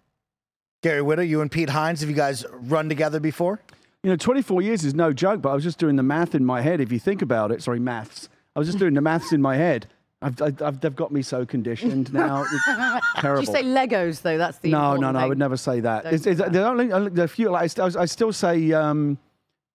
Gary 0.83 1.03
Whitta, 1.03 1.29
you 1.29 1.43
and 1.43 1.51
Pete 1.51 1.69
Hines, 1.69 2.01
have 2.01 2.09
you 2.09 2.17
guys 2.17 2.47
run 2.53 2.89
together 2.89 3.21
before? 3.21 3.61
You 4.03 4.09
know, 4.09 4.17
24 4.17 4.63
years 4.63 4.85
is 4.87 4.95
no 4.95 5.13
joke, 5.13 5.43
but 5.43 5.51
I 5.51 5.55
was 5.55 5.65
just 5.65 5.79
doing 5.79 5.97
the 5.97 6.03
math 6.03 6.35
in 6.35 6.47
my 6.47 6.63
head. 6.63 6.81
If 6.81 6.93
you 6.93 6.99
think 6.99 7.21
about 7.21 7.53
it, 7.53 7.63
sorry, 7.63 7.81
maths. 7.81 8.31
I 8.55 8.59
was 8.59 8.69
just 8.69 8.79
doing 8.79 8.95
the 8.95 9.03
maths 9.03 9.33
in 9.33 9.43
my 9.43 9.57
head. 9.57 9.87
I've, 10.27 10.63
I've, 10.63 10.81
they've 10.81 10.97
got 10.97 11.13
me 11.13 11.23
so 11.23 11.47
conditioned 11.47 12.13
now. 12.13 12.45
It's 12.57 13.21
terrible. 13.21 13.43
Did 13.43 13.49
you 13.49 13.55
say 13.55 13.63
Legos 13.63 14.23
though? 14.23 14.39
That's 14.39 14.59
the 14.59 14.71
no, 14.71 14.97
no, 14.97 15.13
no. 15.13 15.19
I 15.19 15.27
would 15.27 15.39
never 15.39 15.57
say 15.57 15.81
that. 15.81 16.07
It's, 16.07 16.27
it's, 16.27 16.41
there 16.41 16.67
only, 16.67 16.91
a 16.91 17.29
few. 17.29 17.51
Like, 17.51 17.63
I, 17.63 17.67
st- 17.67 17.97
I 17.97 18.05
still 18.07 18.33
say 18.33 18.73
um, 18.73 19.19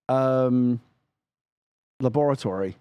um, 0.10 0.82
laboratory. 2.00 2.76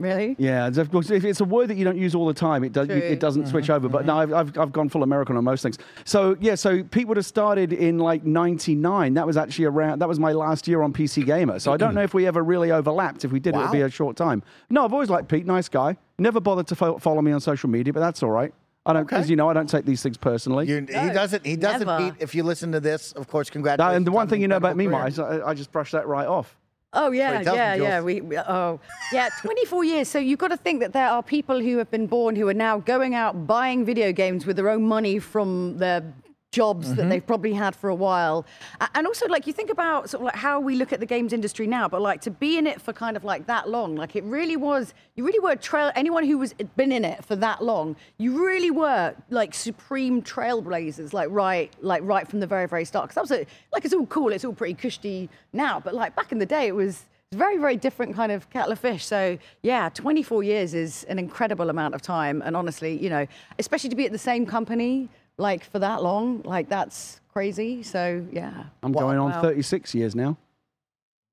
Really? 0.00 0.36
Yeah, 0.38 0.68
it's- 0.68 0.76
of 0.76 0.92
course, 0.92 1.10
if 1.10 1.24
it's 1.24 1.40
a 1.40 1.44
word 1.44 1.66
that 1.68 1.76
you 1.76 1.84
don't 1.84 1.96
use 1.98 2.14
all 2.14 2.26
the 2.26 2.32
time, 2.34 2.62
it 2.62 2.72
does. 2.72 2.86
True. 2.86 2.96
It 2.96 3.18
doesn't 3.18 3.42
Mm-hmm. 3.42 3.50
switch 3.50 3.68
over. 3.68 3.88
But 3.88 4.06
no, 4.06 4.16
I've, 4.16 4.32
I've 4.32 4.56
I've 4.58 4.70
gone 4.72 4.88
full 4.88 5.02
American 5.02 5.36
on 5.36 5.42
most 5.42 5.62
things. 5.62 5.76
So 6.04 6.36
yeah, 6.40 6.54
so 6.54 6.84
Pete 6.84 7.08
would 7.08 7.16
have 7.16 7.26
started 7.26 7.72
in 7.72 7.98
like 7.98 8.24
'99. 8.24 9.14
That 9.14 9.26
was 9.26 9.36
actually 9.36 9.64
around. 9.64 9.98
That 10.00 10.08
was 10.08 10.20
my 10.20 10.30
last 10.32 10.68
year 10.68 10.82
on 10.82 10.92
PC 10.92 11.26
Gamer. 11.26 11.58
So 11.58 11.72
I 11.72 11.76
don't 11.76 11.94
know 11.96 12.02
if 12.02 12.14
we 12.14 12.28
ever 12.28 12.44
really 12.44 12.70
overlapped. 12.70 13.24
If 13.24 13.32
we 13.32 13.40
did, 13.40 13.56
it 13.56 13.58
would 13.58 13.72
be 13.72 13.80
a 13.80 13.90
short 13.90 14.16
time. 14.16 14.44
No, 14.70 14.84
I've 14.84 14.92
always 14.92 15.10
liked 15.10 15.26
Pete. 15.28 15.46
Nice 15.46 15.68
guy. 15.68 15.96
Never 16.18 16.38
bothered 16.40 16.68
to 16.68 16.76
fo- 16.76 16.98
follow 16.98 17.20
me 17.22 17.32
on 17.32 17.40
social 17.40 17.68
media, 17.68 17.92
but 17.92 17.98
that's 18.00 18.22
all 18.22 18.30
right. 18.30 18.54
I 18.86 18.92
don't, 18.92 19.12
as 19.12 19.28
you 19.28 19.34
know, 19.36 19.50
I 19.50 19.52
don't 19.52 19.68
take 19.68 19.84
these 19.84 20.02
things 20.02 20.16
personally. 20.16 20.66
You, 20.68 20.76
he 20.78 20.86
doesn't. 20.86 21.44
He 21.44 21.56
doesn't. 21.56 21.86
never. 21.86 22.10
Pete, 22.12 22.22
if 22.22 22.34
you 22.36 22.42
listen 22.44 22.70
to 22.72 22.78
this, 22.80 23.12
of 23.12 23.26
course, 23.28 23.50
Uh, 23.50 23.52
congratulations. 23.54 23.96
and 23.96 24.06
the 24.06 24.12
one 24.12 24.28
thing 24.28 24.40
you 24.40 24.48
know 24.48 24.56
about 24.56 24.76
me, 24.76 24.86
Mike, 24.86 25.08
is 25.08 25.18
I, 25.18 25.48
I 25.48 25.54
just 25.54 25.72
brush 25.72 25.90
that 25.90 26.06
right 26.06 26.26
off. 26.26 26.56
Oh 26.94 27.10
yeah, 27.10 27.42
yeah, 27.42 27.74
yeah. 27.74 28.00
We, 28.00 28.22
we 28.22 28.38
oh 28.38 28.80
yeah, 29.12 29.28
24 29.42 29.84
years. 29.84 30.08
So 30.08 30.18
you've 30.18 30.38
got 30.38 30.48
to 30.48 30.56
think 30.56 30.80
that 30.80 30.94
there 30.94 31.08
are 31.08 31.22
people 31.22 31.60
who 31.60 31.76
have 31.76 31.90
been 31.90 32.06
born 32.06 32.34
who 32.34 32.48
are 32.48 32.54
now 32.54 32.78
going 32.78 33.14
out 33.14 33.46
buying 33.46 33.84
video 33.84 34.10
games 34.10 34.46
with 34.46 34.56
their 34.56 34.70
own 34.70 34.82
money 34.84 35.18
from 35.18 35.76
their 35.76 36.02
jobs 36.50 36.88
Mm-hmm. 36.88 36.96
that 36.96 37.08
they've 37.08 37.26
probably 37.26 37.52
had 37.52 37.74
for 37.76 37.90
a 37.90 37.94
while. 37.94 38.46
And 38.94 39.06
also 39.06 39.26
like 39.26 39.46
you 39.46 39.52
think 39.52 39.70
about 39.70 40.08
sort 40.08 40.22
of 40.22 40.26
like 40.26 40.36
how 40.36 40.60
we 40.60 40.76
look 40.76 40.92
at 40.92 41.00
the 41.00 41.06
games 41.06 41.32
industry 41.32 41.66
now, 41.66 41.88
but 41.88 42.00
like 42.00 42.20
to 42.22 42.30
be 42.30 42.56
in 42.56 42.66
it 42.66 42.80
for 42.80 42.92
kind 42.92 43.16
of 43.16 43.24
like 43.24 43.46
that 43.46 43.68
long, 43.68 43.96
like 43.96 44.16
it 44.16 44.24
really 44.24 44.56
was 44.56 44.94
you 45.16 45.24
really 45.24 45.40
were 45.40 45.56
trail 45.56 45.90
anyone 45.94 46.24
who 46.24 46.38
was 46.38 46.54
been 46.76 46.92
in 46.92 47.04
it 47.04 47.24
for 47.24 47.36
that 47.36 47.62
long, 47.62 47.96
you 48.16 48.44
really 48.44 48.70
were 48.70 49.14
like 49.30 49.54
supreme 49.54 50.22
trailblazers, 50.22 51.12
like 51.12 51.28
right 51.30 51.72
like 51.82 52.02
right 52.04 52.26
from 52.28 52.40
the 52.40 52.46
very, 52.46 52.66
very 52.66 52.84
start. 52.84 53.08
Because 53.08 53.14
that 53.16 53.22
was 53.22 53.32
a, 53.32 53.46
like 53.72 53.84
it's 53.84 53.94
all 53.94 54.06
cool, 54.06 54.32
it's 54.32 54.44
all 54.44 54.54
pretty 54.54 54.74
cushy 54.74 55.28
now, 55.52 55.78
but 55.80 55.94
like 55.94 56.16
back 56.16 56.32
in 56.32 56.38
the 56.38 56.46
day 56.46 56.66
it 56.66 56.74
was 56.74 57.04
very, 57.32 57.58
very 57.58 57.76
different 57.76 58.14
kind 58.16 58.32
of 58.32 58.48
kettle 58.48 58.72
of 58.72 58.78
fish. 58.78 59.04
So, 59.04 59.36
yeah, 59.62 59.90
24 59.90 60.42
years 60.44 60.72
is 60.72 61.04
an 61.10 61.18
incredible 61.18 61.68
amount 61.68 61.94
of 61.94 62.00
time. 62.00 62.40
And 62.42 62.56
honestly, 62.56 62.96
you 62.96 63.10
know, 63.10 63.26
especially 63.58 63.90
to 63.90 63.96
be 63.96 64.06
at 64.06 64.12
the 64.12 64.18
same 64.18 64.46
company 64.46 65.10
like 65.38 65.64
for 65.64 65.78
that 65.78 66.02
long, 66.02 66.42
like 66.42 66.68
that's 66.68 67.20
crazy. 67.32 67.82
So, 67.82 68.26
yeah. 68.32 68.64
I'm 68.82 68.92
going 68.92 69.18
on 69.18 69.30
Wow. 69.30 69.42
36 69.42 69.94
years 69.94 70.14
now. 70.14 70.36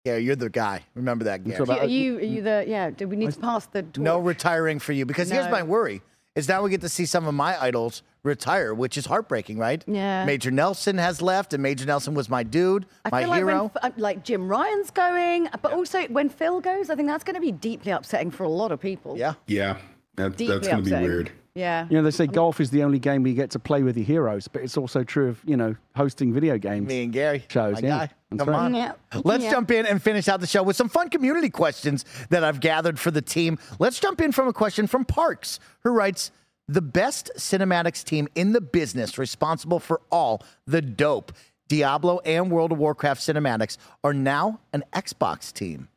Yeah, 0.06 0.18
you're 0.18 0.36
the 0.36 0.50
guy. 0.52 0.84
Remember 0.94 1.26
that, 1.26 1.44
Gary. 1.44 1.68
Are 1.68 1.86
you, 1.86 2.18
are 2.18 2.22
you 2.22 2.42
the, 2.44 2.64
yeah, 2.68 2.92
do 2.92 3.08
we 3.08 3.16
need 3.16 3.32
to 3.32 3.40
pass 3.40 3.66
the 3.66 3.82
torch? 3.82 3.98
No 3.98 4.20
retiring 4.20 4.78
for 4.78 4.94
you 4.94 5.04
because 5.06 5.32
here's 5.32 5.46
No. 5.46 5.52
my 5.52 5.64
worry: 5.64 6.04
is 6.36 6.48
now 6.48 6.62
we 6.62 6.70
get 6.70 6.82
to 6.82 6.90
see 6.90 7.08
some 7.08 7.26
of 7.26 7.34
my 7.34 7.60
idols 7.60 8.04
retire, 8.22 8.72
which 8.76 9.00
is 9.00 9.08
heartbreaking, 9.08 9.58
right? 9.58 9.84
Yeah. 9.88 10.24
Major 10.26 10.52
Nelson 10.52 11.00
has 11.00 11.24
left, 11.24 11.54
and 11.56 11.64
Major 11.64 11.88
Nelson 11.88 12.14
was 12.14 12.30
my 12.30 12.44
dude, 12.44 12.86
I 13.04 13.10
my 13.12 13.22
feel 13.22 13.30
like 13.32 13.38
hero. 13.40 13.72
when 13.82 13.92
uh, 13.92 13.96
like 13.98 14.24
Jim 14.24 14.48
Ryan's 14.48 14.92
going, 14.92 15.48
but 15.64 15.74
also 15.74 16.04
when 16.10 16.30
Phil 16.30 16.62
goes, 16.62 16.92
I 16.92 16.96
think 16.96 17.08
that's 17.08 17.24
going 17.24 17.34
to 17.36 17.42
be 17.42 17.52
deeply 17.52 17.92
upsetting 17.92 18.30
for 18.30 18.44
a 18.44 18.50
lot 18.50 18.72
of 18.72 18.80
people. 18.80 19.18
yeah. 19.18 19.34
Yeah, 19.48 19.78
that, 20.18 20.38
Deeply 20.38 20.54
that's 20.54 20.68
going 20.68 20.84
to 20.84 20.84
be 20.84 20.90
upsetting. 20.92 21.08
weird. 21.10 21.32
Yeah. 21.56 21.88
You 21.90 21.96
know, 21.98 22.04
they 22.04 22.12
say 22.12 22.26
um, 22.26 22.32
golf 22.32 22.60
is 22.60 22.70
the 22.70 22.84
only 22.84 23.00
game 23.00 23.24
where 23.24 23.30
you 23.30 23.36
get 23.36 23.52
to 23.52 23.60
play 23.60 23.82
with 23.82 23.96
your 23.96 24.06
heroes, 24.06 24.50
but 24.50 24.62
it's 24.62 24.76
also 24.76 25.04
true 25.04 25.30
of, 25.30 25.42
you 25.46 25.56
know, 25.56 25.76
hosting 25.96 26.34
video 26.34 26.58
games. 26.58 26.86
Me 26.88 27.04
and 27.06 27.14
Gary. 27.14 27.46
Shows, 27.48 27.82
my 27.82 27.88
yeah. 27.88 27.98
guy. 27.98 28.38
Come 28.38 28.50
right. 28.50 28.58
on. 28.58 28.76
Yeah. 28.76 28.92
Let's 29.24 29.46
Yeah. 29.46 29.52
jump 29.52 29.72
in 29.72 29.86
and 29.86 30.02
finish 30.04 30.28
out 30.28 30.42
the 30.42 30.48
show 30.48 30.64
with 30.64 30.76
some 30.76 30.90
fun 30.90 31.10
community 31.10 31.50
questions 31.50 32.04
that 32.30 32.44
I've 32.44 32.60
gathered 32.60 33.00
for 33.00 33.10
the 33.10 33.22
team. 33.22 33.58
Let's 33.80 34.00
jump 34.00 34.20
in 34.20 34.34
from 34.34 34.50
a 34.50 34.54
question 34.54 34.86
from 34.86 35.06
Parkes, 35.06 35.60
who 35.84 35.92
writes 35.92 36.32
The 36.68 36.82
best 36.82 37.32
cinematics 37.38 38.04
team 38.04 38.28
in 38.36 38.52
the 38.52 38.60
business, 38.62 39.18
responsible 39.18 39.80
for 39.80 40.02
all 40.12 40.44
the 40.68 40.82
dope 40.82 41.32
Diablo 41.70 42.20
and 42.26 42.52
World 42.52 42.74
of 42.74 42.78
Warcraft 42.80 43.22
cinematics, 43.22 43.78
are 44.04 44.14
now 44.14 44.60
an 44.74 44.84
Xbox 44.94 45.54
team. 45.54 45.88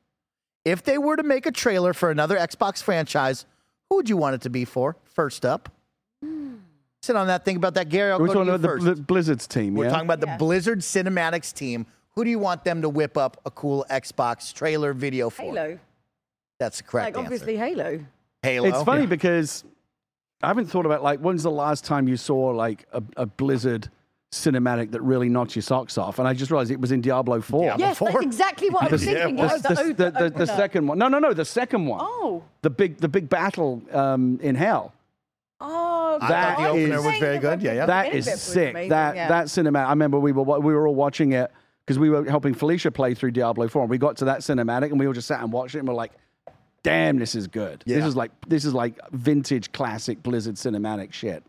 If 0.64 0.84
they 0.84 0.98
were 0.98 1.16
to 1.16 1.22
make 1.22 1.46
a 1.46 1.52
trailer 1.52 1.92
for 1.94 2.11
another 2.11 2.36
Xbox 2.36 2.82
franchise, 2.82 3.44
who 3.89 3.97
would 3.97 4.09
you 4.09 4.16
want 4.16 4.34
it 4.34 4.41
to 4.43 4.51
be 4.51 4.64
for? 4.64 4.97
First 5.05 5.45
up. 5.45 5.68
Sit 7.03 7.14
on 7.16 7.28
that. 7.28 7.45
Think 7.45 7.57
about 7.57 7.74
that, 7.74 7.89
Gary. 7.89 8.11
I'll 8.12 8.18
We're 8.18 8.26
go 8.26 8.32
to 8.32 8.39
talking 8.41 8.49
you 8.49 8.55
about 8.57 8.68
first. 8.70 8.84
the, 8.84 8.95
the 8.97 9.03
Blizzard's 9.03 9.47
team, 9.47 9.74
We're 9.74 9.84
yeah? 9.84 9.91
talking 9.91 10.07
about 10.07 10.20
the 10.20 10.34
Blizzard 10.39 10.80
Cinematics 10.80 11.53
team. 11.55 11.86
Who 12.14 12.24
do 12.24 12.30
you 12.30 12.39
want 12.41 12.64
them 12.64 12.82
to 12.82 12.89
whip 12.89 13.16
up 13.16 13.41
a 13.47 13.51
cool 13.51 13.86
Xbox 13.89 14.53
trailer 14.53 14.93
video 14.93 15.30
for? 15.30 15.43
Halo. 15.43 15.78
That's 16.59 16.78
the 16.78 16.82
correct 16.82 17.07
Like, 17.07 17.16
answer. 17.16 17.24
obviously, 17.26 17.57
Halo. 17.57 18.05
Halo. 18.43 18.68
It's 18.68 18.82
funny 18.82 19.07
because 19.07 19.62
I 20.43 20.49
haven't 20.49 20.66
thought 20.66 20.86
about, 20.86 21.05
like, 21.05 21.20
when's 21.20 21.45
the 21.45 21.51
last 21.53 21.84
time 21.84 22.09
you 22.09 22.16
saw, 22.16 22.49
like, 22.51 22.84
a, 22.93 23.03
a 23.16 23.26
Blizzard 23.26 23.89
cinematic 24.33 24.91
that 24.93 25.01
really 25.03 25.29
knocks 25.29 25.57
your 25.57 25.62
socks 25.62 25.97
off? 25.99 26.18
And 26.18 26.29
I 26.29 26.35
just 26.35 26.51
realized 26.51 26.70
it 26.70 26.81
was 26.81 26.93
in 26.93 27.01
Diablo 27.01 27.41
4. 27.41 27.62
Diablo 27.64 27.87
Yes, 27.87 27.99
four? 27.99 28.12
that's 28.12 28.24
exactly 28.24 28.70
what 28.70 28.85
I 28.89 28.89
was 28.89 29.05
thinking. 29.05 29.35
it 29.35 29.37
The, 29.37 29.43
was 29.43 29.62
the, 29.62 29.68
the 29.74 29.95
the, 30.11 30.11
the, 30.11 30.31
the 30.31 30.47
second 30.47 30.87
one. 30.87 30.99
No, 30.99 31.09
no, 31.09 31.18
no, 31.18 31.33
the 31.33 31.45
second 31.45 31.87
one. 31.87 32.01
Oh. 32.03 32.43
The 32.62 32.70
big, 32.70 32.99
the 32.99 33.09
big 33.09 33.29
battle 33.29 33.83
um, 33.93 34.39
in 34.43 34.55
hell. 34.55 34.93
Oh, 35.61 36.18
I 36.20 36.29
That 36.29 36.57
thought 36.57 36.62
the 36.62 36.68
opener 36.68 36.99
is- 36.99 37.05
was 37.05 37.18
very 37.18 37.39
good. 37.39 37.62
Yeah, 37.62 37.72
yeah. 37.72 37.87
That 37.87 38.03
beginning 38.05 38.18
is 38.18 38.24
bit 38.26 38.33
was 38.35 38.41
sick. 38.43 38.70
amazing, 38.70 38.89
That 38.91 39.16
yeah. 39.16 39.29
that 39.29 39.47
cinematic. 39.47 39.87
I 39.87 39.91
remember 39.91 40.18
we 40.20 40.33
were 40.33 40.43
we 40.61 40.72
were 40.74 40.87
all 40.87 40.95
watching 40.95 41.33
it 41.33 41.51
because 41.85 41.99
we 41.99 42.11
were 42.11 42.24
helping 42.29 42.55
Felicia 42.55 42.91
play 42.93 43.14
through 43.14 43.31
Diablo 43.33 43.66
4. 43.66 43.83
And 43.83 43.91
we 43.91 43.99
got 43.99 44.16
to 44.18 44.26
that 44.26 44.41
cinematic 44.41 44.91
and 44.91 45.01
we 45.01 45.07
all 45.07 45.12
just 45.12 45.26
sat 45.26 45.41
and 45.43 45.53
watched 45.53 45.74
it 45.74 45.79
and 45.81 45.89
we're 45.89 45.95
like, 45.95 46.12
"Damn, 46.85 47.18
this 47.18 47.35
is 47.35 47.49
good. 47.49 47.83
This 47.87 48.05
is 48.05 48.14
like 48.14 48.31
this 48.47 48.64
is 48.64 48.72
like 48.74 48.99
vintage 49.11 49.72
classic 49.72 50.22
Blizzard 50.22 50.55
cinematic 50.57 51.12
shit. 51.12 51.43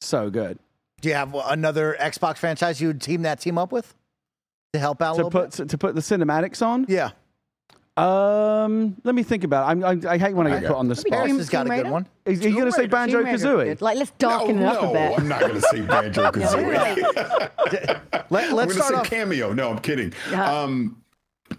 So 0.00 0.28
good." 0.30 0.58
Do 1.02 1.08
you 1.10 1.14
have 1.14 1.34
another 1.34 1.96
Xbox 2.00 2.38
franchise 2.38 2.80
you 2.80 2.86
would 2.88 3.02
team 3.02 3.22
that 3.22 3.40
team 3.40 3.58
up 3.58 3.70
with 3.72 3.94
to 4.72 4.78
help 4.78 5.02
out 5.02 5.12
a 5.12 5.16
To 5.18 5.24
little 5.24 5.30
put 5.30 5.56
bit? 5.56 5.68
to, 5.68 5.76
put 5.78 5.94
the 5.94 6.00
cinematics 6.00 6.64
on. 6.64 6.86
Yeah. 6.88 7.10
Um, 7.96 8.96
let 9.04 9.14
me 9.14 9.22
think 9.22 9.44
about 9.44 9.68
it. 9.68 9.70
I'm, 9.84 9.84
I, 10.06 10.12
I 10.12 10.16
hate 10.16 10.34
when 10.34 10.46
I 10.46 10.60
get 10.60 10.68
put 10.68 10.76
on 10.76 10.88
the 10.88 10.94
spot. 10.96 11.12
Harris 11.12 11.36
has 11.36 11.48
got 11.50 11.66
a 11.66 11.70
good 11.70 11.90
one. 11.90 12.06
Is 12.24 12.42
he 12.42 12.52
going 12.52 12.64
to 12.64 12.72
say 12.72 12.86
Banjo 12.86 13.22
Kazooie? 13.22 13.78
Like, 13.82 13.98
let's 13.98 14.12
darken 14.12 14.60
no, 14.60 14.62
it 14.62 14.76
up 14.76 14.82
no, 14.82 14.90
a 14.90 14.92
bit. 14.94 15.18
I'm 15.18 15.28
not 15.28 15.40
going 15.40 15.54
to 15.54 15.60
say 15.60 15.80
Banjo 15.86 16.30
Kazooie. 16.30 18.00
Let, 18.30 18.48
I'm 18.50 18.54
let's 18.54 18.54
going 18.54 18.68
to 18.68 18.72
start 18.74 18.88
say 18.92 18.94
off. 18.94 19.06
Cameo. 19.10 19.52
No, 19.52 19.70
I'm 19.70 19.78
kidding. 19.80 20.14
Yeah. 20.30 20.50
Um, 20.62 21.02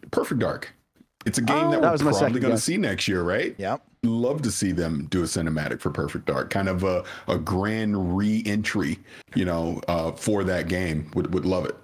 Perfect 0.10 0.40
Dark. 0.40 0.74
It's 1.26 1.38
a 1.38 1.42
game 1.42 1.56
Oh. 1.68 1.72
that 1.72 1.82
That 1.82 2.04
we're 2.04 2.12
probably 2.14 2.40
going 2.40 2.56
to 2.56 2.60
see 2.62 2.78
next 2.78 3.08
year, 3.08 3.22
right? 3.22 3.54
Yep. 3.60 3.86
Love 4.04 4.42
to 4.42 4.52
see 4.52 4.72
them 4.74 5.08
do 5.10 5.22
a 5.22 5.26
cinematic 5.26 5.80
for 5.80 5.90
Perfect 5.90 6.26
Dark, 6.26 6.50
kind 6.50 6.68
of 6.68 6.84
a, 6.84 7.06
a 7.30 7.38
grand 7.38 8.18
re-entry, 8.18 9.00
you 9.34 9.46
know, 9.46 9.80
uh, 9.88 10.12
for 10.12 10.44
that 10.44 10.68
game. 10.68 11.10
Would 11.16 11.34
would 11.34 11.46
love 11.46 11.66
it. 11.66 11.76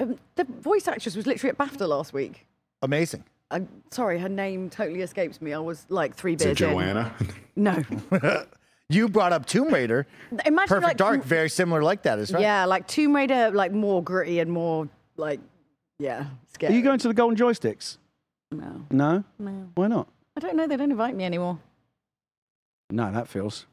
Um, 0.00 0.18
the 0.36 0.44
voice 0.44 0.88
actress 0.88 1.14
was 1.14 1.26
literally 1.26 1.50
at 1.50 1.58
BAFTA 1.58 1.86
last 1.86 2.12
week. 2.14 2.46
Amazing. 2.82 3.22
I'm 3.50 3.68
sorry, 3.90 4.18
her 4.18 4.28
name 4.28 4.70
totally 4.70 5.02
escapes 5.02 5.40
me. 5.42 5.52
I 5.52 5.58
was 5.58 5.84
like 5.88 6.14
three 6.14 6.36
beers. 6.36 6.52
Is 6.52 6.60
it 6.60 6.64
beers 6.64 6.70
in. 6.70 6.76
Joanna? 6.78 7.14
No. 7.56 7.82
You 8.90 9.06
brought 9.06 9.34
up 9.34 9.44
Tomb 9.44 9.68
Raider. 9.68 10.06
Imagine 10.46 10.54
Perfect 10.68 10.82
like 10.82 10.96
Dark, 10.96 11.20
Tomb- 11.20 11.28
very 11.28 11.50
similar 11.50 11.82
like 11.82 12.04
that, 12.04 12.18
is 12.18 12.32
right? 12.32 12.40
Yeah, 12.40 12.64
like 12.64 12.86
Tomb 12.88 13.14
Raider, 13.14 13.50
like 13.50 13.70
more 13.70 14.02
gritty 14.02 14.38
and 14.38 14.50
more 14.50 14.88
like, 15.18 15.40
yeah, 15.98 16.24
scary. 16.54 16.72
Are 16.72 16.76
you 16.78 16.82
going 16.82 16.98
to 17.00 17.08
the 17.08 17.12
Golden 17.12 17.36
Joysticks? 17.36 17.98
No, 18.50 18.86
No. 18.90 19.24
no. 19.38 19.68
Why 19.74 19.88
not? 19.88 20.08
I 20.38 20.40
don't 20.40 20.54
know. 20.56 20.68
They 20.68 20.76
don't 20.76 20.92
invite 20.92 21.16
me 21.16 21.24
anymore. 21.24 21.58
No, 22.90 23.10
that 23.10 23.26
feels. 23.26 23.66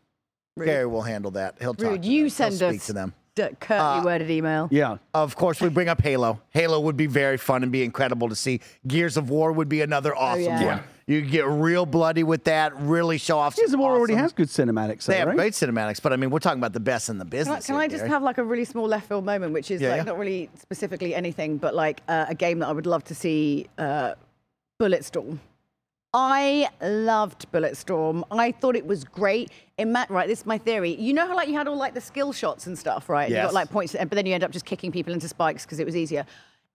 Rude. 0.58 0.66
Gary 0.66 0.88
will 0.88 1.04
handle 1.04 1.30
that. 1.32 1.54
He'll 1.60 1.76
talk 1.76 1.92
Rude. 1.92 2.02
to 2.02 2.10
You 2.10 2.24
them. 2.24 2.30
send 2.32 2.56
He'll 2.56 2.70
us 2.70 2.74
speak 2.74 2.82
to 2.88 2.94
them. 2.94 3.14
d- 3.36 3.50
curtly 3.60 4.00
Uh, 4.00 4.04
worded 4.04 4.32
email. 4.32 4.68
Yeah. 4.72 4.98
Of 5.14 5.36
course, 5.36 5.62
we 5.62 5.70
bring 5.70 5.90
up 5.90 6.02
Halo. 6.02 6.42
Halo 6.50 6.80
would 6.80 6.98
be 6.98 7.06
very 7.06 7.38
fun 7.38 7.62
and 7.62 7.72
be 7.72 7.84
incredible 7.84 8.30
to 8.30 8.36
see. 8.36 8.62
Gears 8.88 9.16
of 9.16 9.30
War 9.30 9.52
would 9.52 9.70
be 9.70 9.82
another 9.82 10.16
awesome 10.16 10.42
Oh, 10.54 10.60
yeah. 10.60 10.66
one. 10.78 10.84
You 11.06 11.22
could 11.22 11.30
get 11.30 11.46
real 11.46 11.86
bloody 11.86 12.24
with 12.24 12.46
that, 12.46 12.76
really 12.80 13.20
show 13.20 13.38
off. 13.38 13.56
Gears 13.56 13.70
some 13.70 13.80
of 13.80 13.84
War 13.84 13.92
already 13.94 14.14
awesome- 14.14 14.24
has 14.24 14.34
good 14.34 14.48
cinematics, 14.48 15.06
They 15.06 15.14
though, 15.14 15.20
have 15.20 15.28
right? 15.28 15.38
great 15.38 15.54
cinematics, 15.54 16.02
but 16.02 16.14
I 16.14 16.16
mean, 16.16 16.32
we're 16.32 16.40
talking 16.40 16.60
about 16.60 16.74
the 16.74 16.80
best 16.80 17.10
in 17.10 17.20
the 17.20 17.26
Can 17.26 17.34
I, 17.34 17.38
business. 17.38 17.66
can 17.68 17.76
here, 17.76 17.82
I 17.84 17.88
just 17.88 18.00
Gary. 18.00 18.10
have 18.10 18.24
like 18.24 18.40
a 18.40 18.44
really 18.44 18.66
small 18.66 18.88
left 18.88 19.08
field 19.08 19.24
moment, 19.24 19.54
which 19.54 19.70
is 19.70 19.82
Yeah, 19.82 19.90
like 19.90 19.98
yeah. 19.98 20.04
not 20.04 20.18
really 20.18 20.50
specifically 20.58 21.14
anything, 21.14 21.58
but 21.58 21.76
like 21.76 22.02
uh, 22.08 22.26
a 22.28 22.34
game 22.34 22.58
that 22.60 22.70
I 22.70 22.72
would 22.72 22.88
love 22.88 23.04
to 23.04 23.14
see 23.14 23.68
uh, 23.78 24.16
Bulletstorm. 24.82 25.38
I 26.18 26.70
loved 26.82 27.52
Bulletstorm. 27.52 28.24
I 28.32 28.54
thought 28.54 28.78
it 28.78 28.88
was 28.88 29.04
great. 29.04 29.52
It 29.78 29.84
ma- 29.84 30.06
right, 30.10 30.30
this 30.30 30.40
is 30.40 30.46
my 30.46 30.58
theory. 30.58 30.96
You 30.96 31.12
know 31.12 31.28
how 31.28 31.36
like 31.36 31.50
you 31.50 31.56
had 31.56 31.68
all 31.68 31.76
like 31.76 31.94
the 31.94 32.00
skill 32.00 32.32
shots 32.32 32.68
and 32.68 32.80
stuff, 32.80 33.10
right? 33.10 33.30
Yes. 33.30 33.36
You 33.38 33.44
got 33.44 33.54
like 33.54 33.70
points, 33.70 33.94
but 34.00 34.12
then 34.12 34.26
you 34.26 34.34
end 34.34 34.42
up 34.42 34.52
just 34.52 34.64
kicking 34.64 34.94
people 34.94 35.12
into 35.12 35.28
spikes 35.28 35.66
because 35.66 35.78
it 35.80 35.86
was 35.86 35.94
easier. 35.94 36.26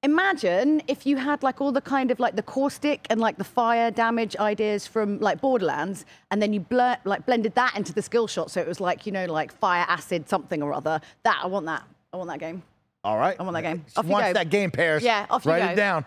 Imagine 0.03 0.82
if 0.88 1.07
you 1.07 1.16
had 1.16 1.43
like 1.43 1.62
all 1.62 1.72
the 1.72 1.80
kind 1.80 2.11
of 2.11 2.20
like 2.20 2.36
the 2.36 2.43
caustic 2.43 3.07
and 3.09 3.18
like 3.18 3.38
the 3.38 3.45
fire 3.45 3.91
damage 3.91 4.36
ideas 4.36 4.86
from 4.86 5.18
like 5.20 5.41
Borderlands, 5.41 6.05
and 6.30 6.43
then 6.43 6.53
you 6.53 6.61
blur, 6.61 6.99
like 7.07 7.24
blended 7.24 7.55
that 7.55 7.74
into 7.76 7.95
the 7.95 8.03
skill 8.03 8.26
shot, 8.26 8.51
so 8.51 8.61
it 8.61 8.68
was 8.68 8.78
like 8.78 9.07
you 9.07 9.12
know 9.12 9.24
like 9.24 9.53
fire 9.59 9.86
acid 9.88 10.28
something 10.28 10.62
or 10.62 10.74
other. 10.74 11.01
That 11.22 11.41
I 11.43 11.47
want 11.47 11.64
that. 11.64 11.82
I 12.12 12.18
want 12.18 12.28
that 12.28 12.41
game. 12.41 12.62
All 13.05 13.16
right. 13.16 13.36
I 13.41 13.43
want 13.43 13.55
that 13.55 13.62
game. 13.62 13.86
She 13.89 13.97
Off 13.97 14.05
you 14.05 14.10
go. 14.10 14.32
that 14.35 14.51
game, 14.51 14.70
Parris. 14.70 15.02
Yeah, 15.02 15.24
off 15.31 15.47
you 15.47 15.52
Write 15.52 15.60
go. 15.64 15.73
it 15.73 15.77
down. 15.77 16.05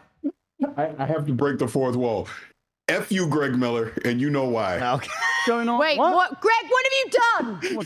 I, 0.77 0.91
I 0.99 1.05
have 1.07 1.25
to 1.25 1.33
break 1.33 1.57
the 1.57 1.67
fourth 1.67 1.95
wall. 1.95 2.27
F 2.89 3.11
you, 3.11 3.27
Greg 3.27 3.55
Miller, 3.55 3.93
and 4.03 4.19
you 4.19 4.29
know 4.29 4.45
why. 4.45 4.75
Okay. 4.95 5.09
going 5.47 5.69
on? 5.69 5.79
Wait, 5.79 5.97
what? 5.97 6.41
Greg, 6.41 6.55
what 6.69 6.85
have 6.85 6.93
you 6.93 7.09
done? 7.71 7.85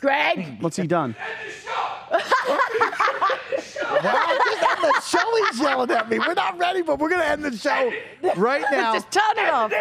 Greg, 0.00 0.60
What's 0.62 0.76
he 0.76 0.86
done? 0.86 1.14
Wow, 3.92 4.38
just 4.44 4.62
end 4.62 4.82
the 4.82 5.00
show. 5.00 5.46
He's 5.50 5.60
yelling 5.60 5.90
at 5.90 6.08
me. 6.08 6.18
We're 6.18 6.34
not 6.34 6.56
ready, 6.58 6.82
but 6.82 6.98
we're 6.98 7.08
going 7.08 7.20
to 7.20 7.26
end 7.28 7.44
the 7.44 7.56
show 7.56 7.92
right 8.36 8.64
now. 8.70 8.94
just 8.94 9.10
turn 9.10 9.22
it 9.44 9.50
off. 9.50 9.72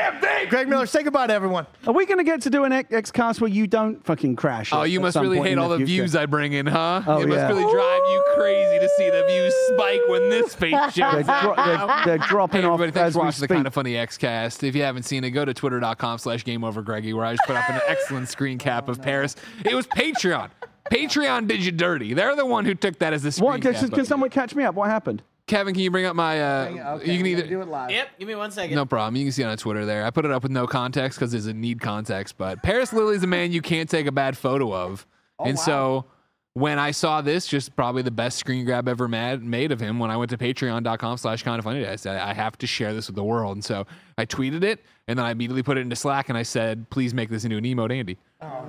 Greg 0.49 0.67
Miller, 0.67 0.85
say 0.85 1.03
goodbye 1.03 1.27
to 1.27 1.33
everyone. 1.33 1.67
Are 1.87 1.93
we 1.93 2.05
going 2.05 2.17
to 2.17 2.23
get 2.23 2.41
to 2.41 2.49
do 2.49 2.63
an 2.63 2.71
X- 2.73 2.91
X-Cast 2.91 3.39
where 3.39 3.49
you 3.49 3.67
don't 3.67 4.03
fucking 4.05 4.35
crash? 4.35 4.73
Oh, 4.73 4.81
at- 4.81 4.89
you 4.89 4.99
at 4.99 5.03
must 5.03 5.13
some 5.13 5.23
really 5.23 5.37
point 5.37 5.47
hate 5.47 5.53
in 5.53 5.59
all 5.59 5.69
the 5.69 5.77
future? 5.77 5.85
views 5.87 6.15
I 6.15 6.25
bring 6.25 6.53
in, 6.53 6.65
huh? 6.65 7.03
Oh, 7.07 7.21
it 7.21 7.27
must 7.27 7.37
yeah. 7.37 7.47
really 7.47 7.61
drive 7.63 8.01
you 8.09 8.23
crazy 8.35 8.79
to 8.79 8.89
see 8.97 9.09
the 9.09 9.23
views 9.27 9.53
spike 9.73 10.01
when 10.09 10.29
this 10.29 10.55
fate 10.55 10.71
shows 10.93 11.25
They're, 11.25 11.41
dro- 11.41 11.55
they're, 11.55 12.01
they're 12.05 12.17
dropping 12.27 12.61
Hey 12.61 12.67
off 12.67 12.73
everybody, 12.81 12.91
thanks 12.91 13.07
as 13.09 13.13
for 13.13 13.19
we 13.19 13.25
watching 13.25 13.41
the 13.41 13.47
speak. 13.47 13.57
Kinda 13.57 13.71
Funny 13.71 13.93
Xcast. 13.93 14.63
If 14.63 14.75
you 14.75 14.83
haven't 14.83 15.03
seen 15.03 15.23
it, 15.23 15.29
go 15.31 15.45
to 15.45 15.53
twitter.com 15.53 16.17
slash 16.17 16.43
Game 16.43 16.63
Over 16.63 16.81
Greggy, 16.81 17.13
where 17.13 17.25
I 17.25 17.33
just 17.33 17.43
put 17.45 17.55
up 17.55 17.69
an 17.69 17.79
excellent 17.87 18.27
screen 18.27 18.57
cap 18.57 18.89
of 18.89 19.01
Parris. 19.01 19.35
It 19.63 19.75
was 19.75 19.87
Patreon. 19.99 20.49
Patreon 20.91 21.47
did 21.47 21.63
you 21.63 21.71
dirty. 21.71 22.13
They're 22.13 22.35
the 22.35 22.45
one 22.45 22.65
who 22.65 22.73
took 22.73 22.97
that 22.99 23.13
as 23.13 23.21
the 23.23 23.31
screen 23.31 23.45
What? 23.45 23.61
Can, 23.61 23.73
cap 23.73 23.81
can 23.83 23.93
of 23.93 23.99
it. 23.99 24.07
someone 24.07 24.29
catch 24.29 24.55
me 24.55 24.63
up? 24.63 24.75
What 24.75 24.89
happened? 24.89 25.21
Kevin, 25.45 25.73
can 25.73 25.81
you 25.81 25.89
bring 25.91 26.05
up 26.05 26.15
my? 26.15 26.41
Uh, 26.41 26.99
you 27.03 27.17
can 27.17 27.25
either. 27.25 27.47
do 27.47 27.61
it 27.61 27.67
live. 27.67 27.89
Yep, 27.89 28.07
give 28.19 28.27
me 28.27 28.35
one 28.35 28.51
second. 28.51 28.75
No 28.75 28.85
problem. 28.85 29.15
You 29.15 29.25
can 29.25 29.31
see 29.31 29.41
it 29.41 29.47
on 29.47 29.57
Twitter 29.57 29.85
there. 29.85 30.05
I 30.05 30.11
put 30.11 30.25
it 30.25 30.31
up 30.31 30.43
with 30.43 30.51
no 30.51 30.67
context 30.67 31.17
because 31.17 31.31
there's 31.31 31.47
a 31.47 31.53
need 31.53 31.81
context. 31.81 32.37
But 32.37 32.61
Parris 32.61 32.93
Lilly 32.93 33.15
is 33.15 33.23
a 33.23 33.27
man 33.27 33.51
you 33.51 33.61
can't 33.61 33.89
take 33.89 34.05
a 34.05 34.11
bad 34.11 34.37
photo 34.37 34.73
of. 34.73 35.07
and 35.43 35.57
so 35.57 36.05
when 36.53 36.77
I 36.77 36.91
saw 36.91 37.21
this, 37.21 37.47
just 37.47 37.75
probably 37.75 38.01
the 38.03 38.11
best 38.11 38.37
screen 38.37 38.63
grab 38.65 38.87
ever 38.87 39.07
mad, 39.07 39.43
made 39.43 39.71
of 39.71 39.79
him 39.79 39.97
when 39.97 40.11
I 40.11 40.17
went 40.17 40.29
to 40.31 40.37
patreon.com 40.37 41.17
slash 41.17 41.43
Kinda 41.43 41.61
Funny. 41.63 41.87
I 41.87 41.95
said, 41.95 42.17
I 42.17 42.33
have 42.33 42.57
to 42.59 42.67
share 42.67 42.93
this 42.93 43.07
with 43.07 43.15
the 43.15 43.23
world. 43.23 43.55
And 43.55 43.63
so 43.63 43.87
I 44.17 44.25
tweeted 44.25 44.63
it 44.63 44.83
and 45.07 45.17
then 45.17 45.25
I 45.25 45.31
immediately 45.31 45.63
put 45.63 45.77
it 45.77 45.81
into 45.81 45.95
Slack 45.95 46.29
and 46.29 46.37
I 46.37 46.43
said, 46.43 46.89
please 46.89 47.13
make 47.13 47.29
this 47.29 47.43
into 47.43 47.57
an 47.57 47.63
emote 47.63 47.91
Andy. 47.97 48.17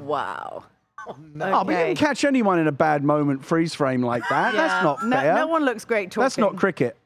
Wow. 0.03 0.65
Oh, 1.09 1.15
but 1.65 1.73
you 1.73 1.77
Okay. 1.77 1.95
can 1.95 1.97
catch 1.97 2.25
anyone 2.25 2.59
in 2.59 2.67
a 2.67 2.73
bad 2.73 3.03
moment 3.05 3.45
freeze 3.45 3.75
frame 3.75 4.03
like 4.03 4.23
that. 4.31 4.55
Yeah. 4.55 4.61
That's 4.69 4.85
not 4.85 5.05
no, 5.07 5.17
fair. 5.17 5.35
No 5.35 5.47
one 5.47 5.65
looks 5.65 5.85
great 5.85 6.11
talking. 6.11 6.23
That's 6.25 6.39
not 6.39 6.57
cricket. 6.57 6.97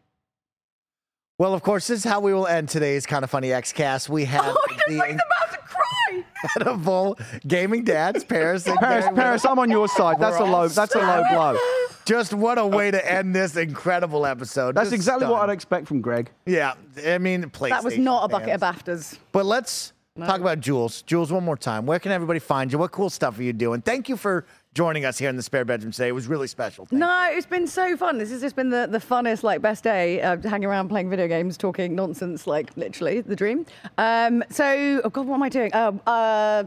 Well, 1.39 1.53
of 1.55 1.63
course, 1.63 1.89
this 1.89 1.99
is 2.01 2.05
how 2.05 2.21
we 2.21 2.33
will 2.33 2.47
end 2.47 2.69
today's 2.69 3.07
Kinda 3.07 3.27
Funny 3.27 3.49
XCast. 3.49 4.09
We 4.09 4.25
have 4.27 4.45
Oh, 4.47 4.57
he's 4.71 4.79
the 4.89 4.97
like 4.99 5.11
about 5.15 5.51
to 5.53 5.59
cry. 5.59 6.25
incredible 6.45 7.19
gaming 7.47 7.83
dads, 7.85 8.23
Parris 8.23 8.67
and 8.67 8.77
Parris, 8.79 9.05
Gary 9.07 9.17
Parris, 9.17 9.45
I'm 9.45 9.59
on 9.59 9.71
your 9.71 9.89
side. 9.89 10.19
That's 10.21 10.37
a 10.37 10.41
We're 10.41 10.47
all 10.47 10.53
low. 10.53 10.69
That's 10.69 10.95
a 10.95 10.99
low 10.99 11.25
blow. 11.31 11.57
Just 12.05 12.35
what 12.35 12.59
a 12.59 12.67
way 12.67 12.91
to 12.91 13.11
end 13.11 13.35
this 13.35 13.57
incredible 13.57 14.27
episode. 14.27 14.75
That's 14.77 14.89
Just 14.91 14.95
exactly 14.95 15.27
what 15.27 15.37
I'd 15.37 15.45
stunned. 15.45 15.53
expect 15.53 15.87
from 15.89 16.03
Greg. 16.03 16.31
Yeah, 16.45 16.75
I 17.05 17.17
mean, 17.17 17.49
place. 17.49 17.73
That 17.73 17.83
was 17.83 17.97
not 17.97 18.27
a 18.27 18.29
bucket 18.29 18.61
fans. 18.61 18.63
of 18.63 18.85
BAFTAs. 18.85 19.19
But 19.33 19.47
let's 19.47 19.94
talk 20.23 20.41
about 20.41 20.61
Jules. 20.61 21.03
Jules, 21.03 21.33
one 21.33 21.45
more 21.45 21.57
time. 21.57 21.87
Where 21.87 21.99
can 21.99 22.13
everybody 22.13 22.39
find 22.39 22.73
you? 22.73 22.79
What 22.79 22.93
cool 22.93 23.11
stuff 23.11 23.37
are 23.39 23.43
you 23.43 23.53
doing? 23.53 23.83
Thank 23.83 24.09
you 24.09 24.17
for 24.17 24.47
joining 24.73 25.05
us 25.05 25.19
here 25.19 25.29
in 25.29 25.37
the 25.37 25.43
spare 25.43 25.65
bedroom 25.65 25.91
today. 25.91 26.09
It 26.09 26.13
was 26.13 26.29
really 26.29 26.47
special. 26.47 26.87
Thank 26.87 27.01
No, 27.01 27.29
it's 27.33 27.47
been 27.47 27.67
so 27.67 27.97
fun. 27.97 28.19
This 28.19 28.31
has 28.31 28.41
just 28.41 28.55
been 28.55 28.71
the, 28.71 28.87
the 28.89 28.99
funnest, 28.99 29.43
like, 29.43 29.61
best 29.61 29.83
day. 29.83 30.21
Uh, 30.23 30.37
hanging 30.37 30.67
around 30.67 30.89
playing 30.89 31.11
video 31.11 31.27
games, 31.27 31.57
talking 31.57 31.97
nonsense, 31.97 32.47
like, 32.47 32.77
literally 32.77 33.23
the 33.23 33.35
dream. 33.35 33.67
Um, 33.99 34.45
so, 34.51 35.01
oh 35.03 35.11
God, 35.11 35.27
what 35.27 35.35
am 35.35 35.43
I 35.43 35.49
doing? 35.49 35.73
Uh, 35.73 35.93
uh, 36.07 36.65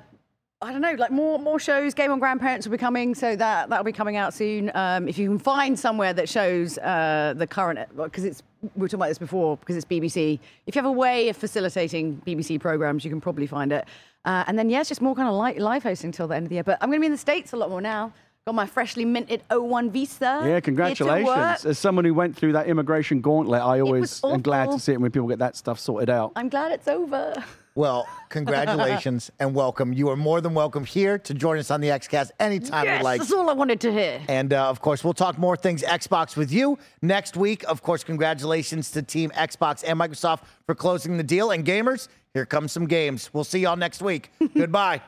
I 0.60 0.72
don't 0.72 0.82
know, 0.82 0.94
like 0.94 1.12
more 1.12 1.38
more 1.38 1.60
shows. 1.60 1.94
Game 1.94 2.12
on 2.12 2.18
Grandparents 2.18 2.66
will 2.66 2.72
be 2.72 2.80
coming, 2.80 3.14
so 3.14 3.36
that 3.36 3.70
that'll 3.70 3.86
be 3.86 3.92
coming 3.92 4.16
out 4.16 4.34
soon. 4.34 4.72
Um, 4.74 5.08
if 5.08 5.20
you 5.20 5.30
can 5.30 5.38
find 5.38 5.78
somewhere 5.80 6.14
that 6.14 6.28
shows 6.28 6.80
uh, 6.80 7.36
the 7.38 7.46
current, 7.46 7.80
because 7.96 8.24
it's 8.24 8.42
we 8.74 8.82
were 8.82 8.88
talking 8.88 9.02
about 9.02 9.10
this 9.10 9.20
before, 9.20 9.58
because 9.58 9.76
it's 9.76 9.86
BBC. 9.86 10.40
If 10.66 10.76
you 10.76 10.82
have 10.82 10.90
a 10.90 10.92
way 10.92 11.30
of 11.30 11.38
facilitating 11.38 12.24
BBC 12.26 12.60
programs, 12.60 13.06
you 13.06 13.12
can 13.12 13.22
probably 13.22 13.46
find 13.46 13.72
it. 13.72 13.86
Uh, 14.26 14.46
and 14.48 14.58
then 14.58 14.72
yeah, 14.72 14.80
it's 14.80 14.90
just 14.90 15.02
more 15.02 15.14
kind 15.14 15.28
of 15.28 15.36
light 15.36 15.60
live 15.60 15.84
hosting 15.84 16.12
till 16.12 16.28
the 16.28 16.36
end 16.36 16.48
of 16.48 16.50
the 16.50 16.56
year. 16.56 16.64
But 16.64 16.80
I'm 16.82 16.90
going 16.90 17.00
to 17.00 17.02
be 17.02 17.06
in 17.06 17.12
the 17.12 17.20
states 17.20 17.54
a 17.54 17.56
lot 17.56 17.70
more 17.70 17.82
now. 17.82 18.12
Got 18.48 18.56
my 18.56 18.66
freshly 18.66 19.06
minted 19.06 19.44
O1 19.52 19.92
visa. 19.92 20.42
Yeah, 20.44 20.60
congratulations. 20.62 21.66
As 21.66 21.78
someone 21.78 22.06
who 22.06 22.16
went 22.16 22.36
through 22.36 22.54
that 22.54 22.66
immigration 22.68 23.22
gauntlet, 23.22 23.62
I 23.62 23.82
always 23.82 24.24
am 24.24 24.42
glad 24.42 24.72
to 24.72 24.80
see 24.80 24.94
it 24.94 25.02
when 25.02 25.12
people 25.12 25.28
get 25.28 25.40
that 25.40 25.56
stuff 25.56 25.80
sorted 25.80 26.10
out. 26.10 26.32
I'm 26.36 26.50
glad 26.50 26.72
it's 26.72 26.88
over. 26.88 27.44
Well, 27.78 28.08
congratulations 28.30 29.30
and 29.40 29.54
welcome. 29.54 29.94
You 29.94 30.10
are 30.10 30.16
more 30.16 30.42
than 30.42 30.56
welcome 30.56 30.84
here 30.84 31.20
to 31.20 31.34
join 31.36 31.60
us 31.60 31.70
on 31.70 31.80
the 31.80 31.90
XCast 31.90 32.32
anytime 32.40 32.86
yes, 32.86 32.98
you 32.98 33.04
like. 33.04 33.22
that's 33.22 33.32
all 33.32 33.48
I 33.52 33.54
wanted 33.54 33.80
to 33.82 33.92
hear. 33.92 34.20
And 34.28 34.52
uh, 34.52 34.68
of 34.68 34.82
course, 34.82 35.04
we'll 35.04 35.14
talk 35.14 35.38
more 35.38 35.56
things 35.56 35.84
Xbox 35.84 36.36
with 36.36 36.52
you 36.52 36.80
next 37.04 37.38
week. 37.38 37.64
Of 37.66 37.84
course, 37.84 38.04
congratulations 38.04 38.90
to 38.92 39.04
Team 39.04 39.30
Xbox 39.30 39.84
and 39.86 40.00
Microsoft 40.00 40.46
for 40.66 40.74
closing 40.74 41.18
the 41.18 41.24
deal. 41.24 41.52
And 41.52 41.64
gamers, 41.64 42.08
here 42.34 42.48
comes 42.48 42.72
some 42.72 42.88
games. 42.88 43.30
We'll 43.32 43.44
see 43.44 43.60
y'all 43.60 43.76
next 43.76 44.02
week. 44.02 44.32
Goodbye. 44.56 45.04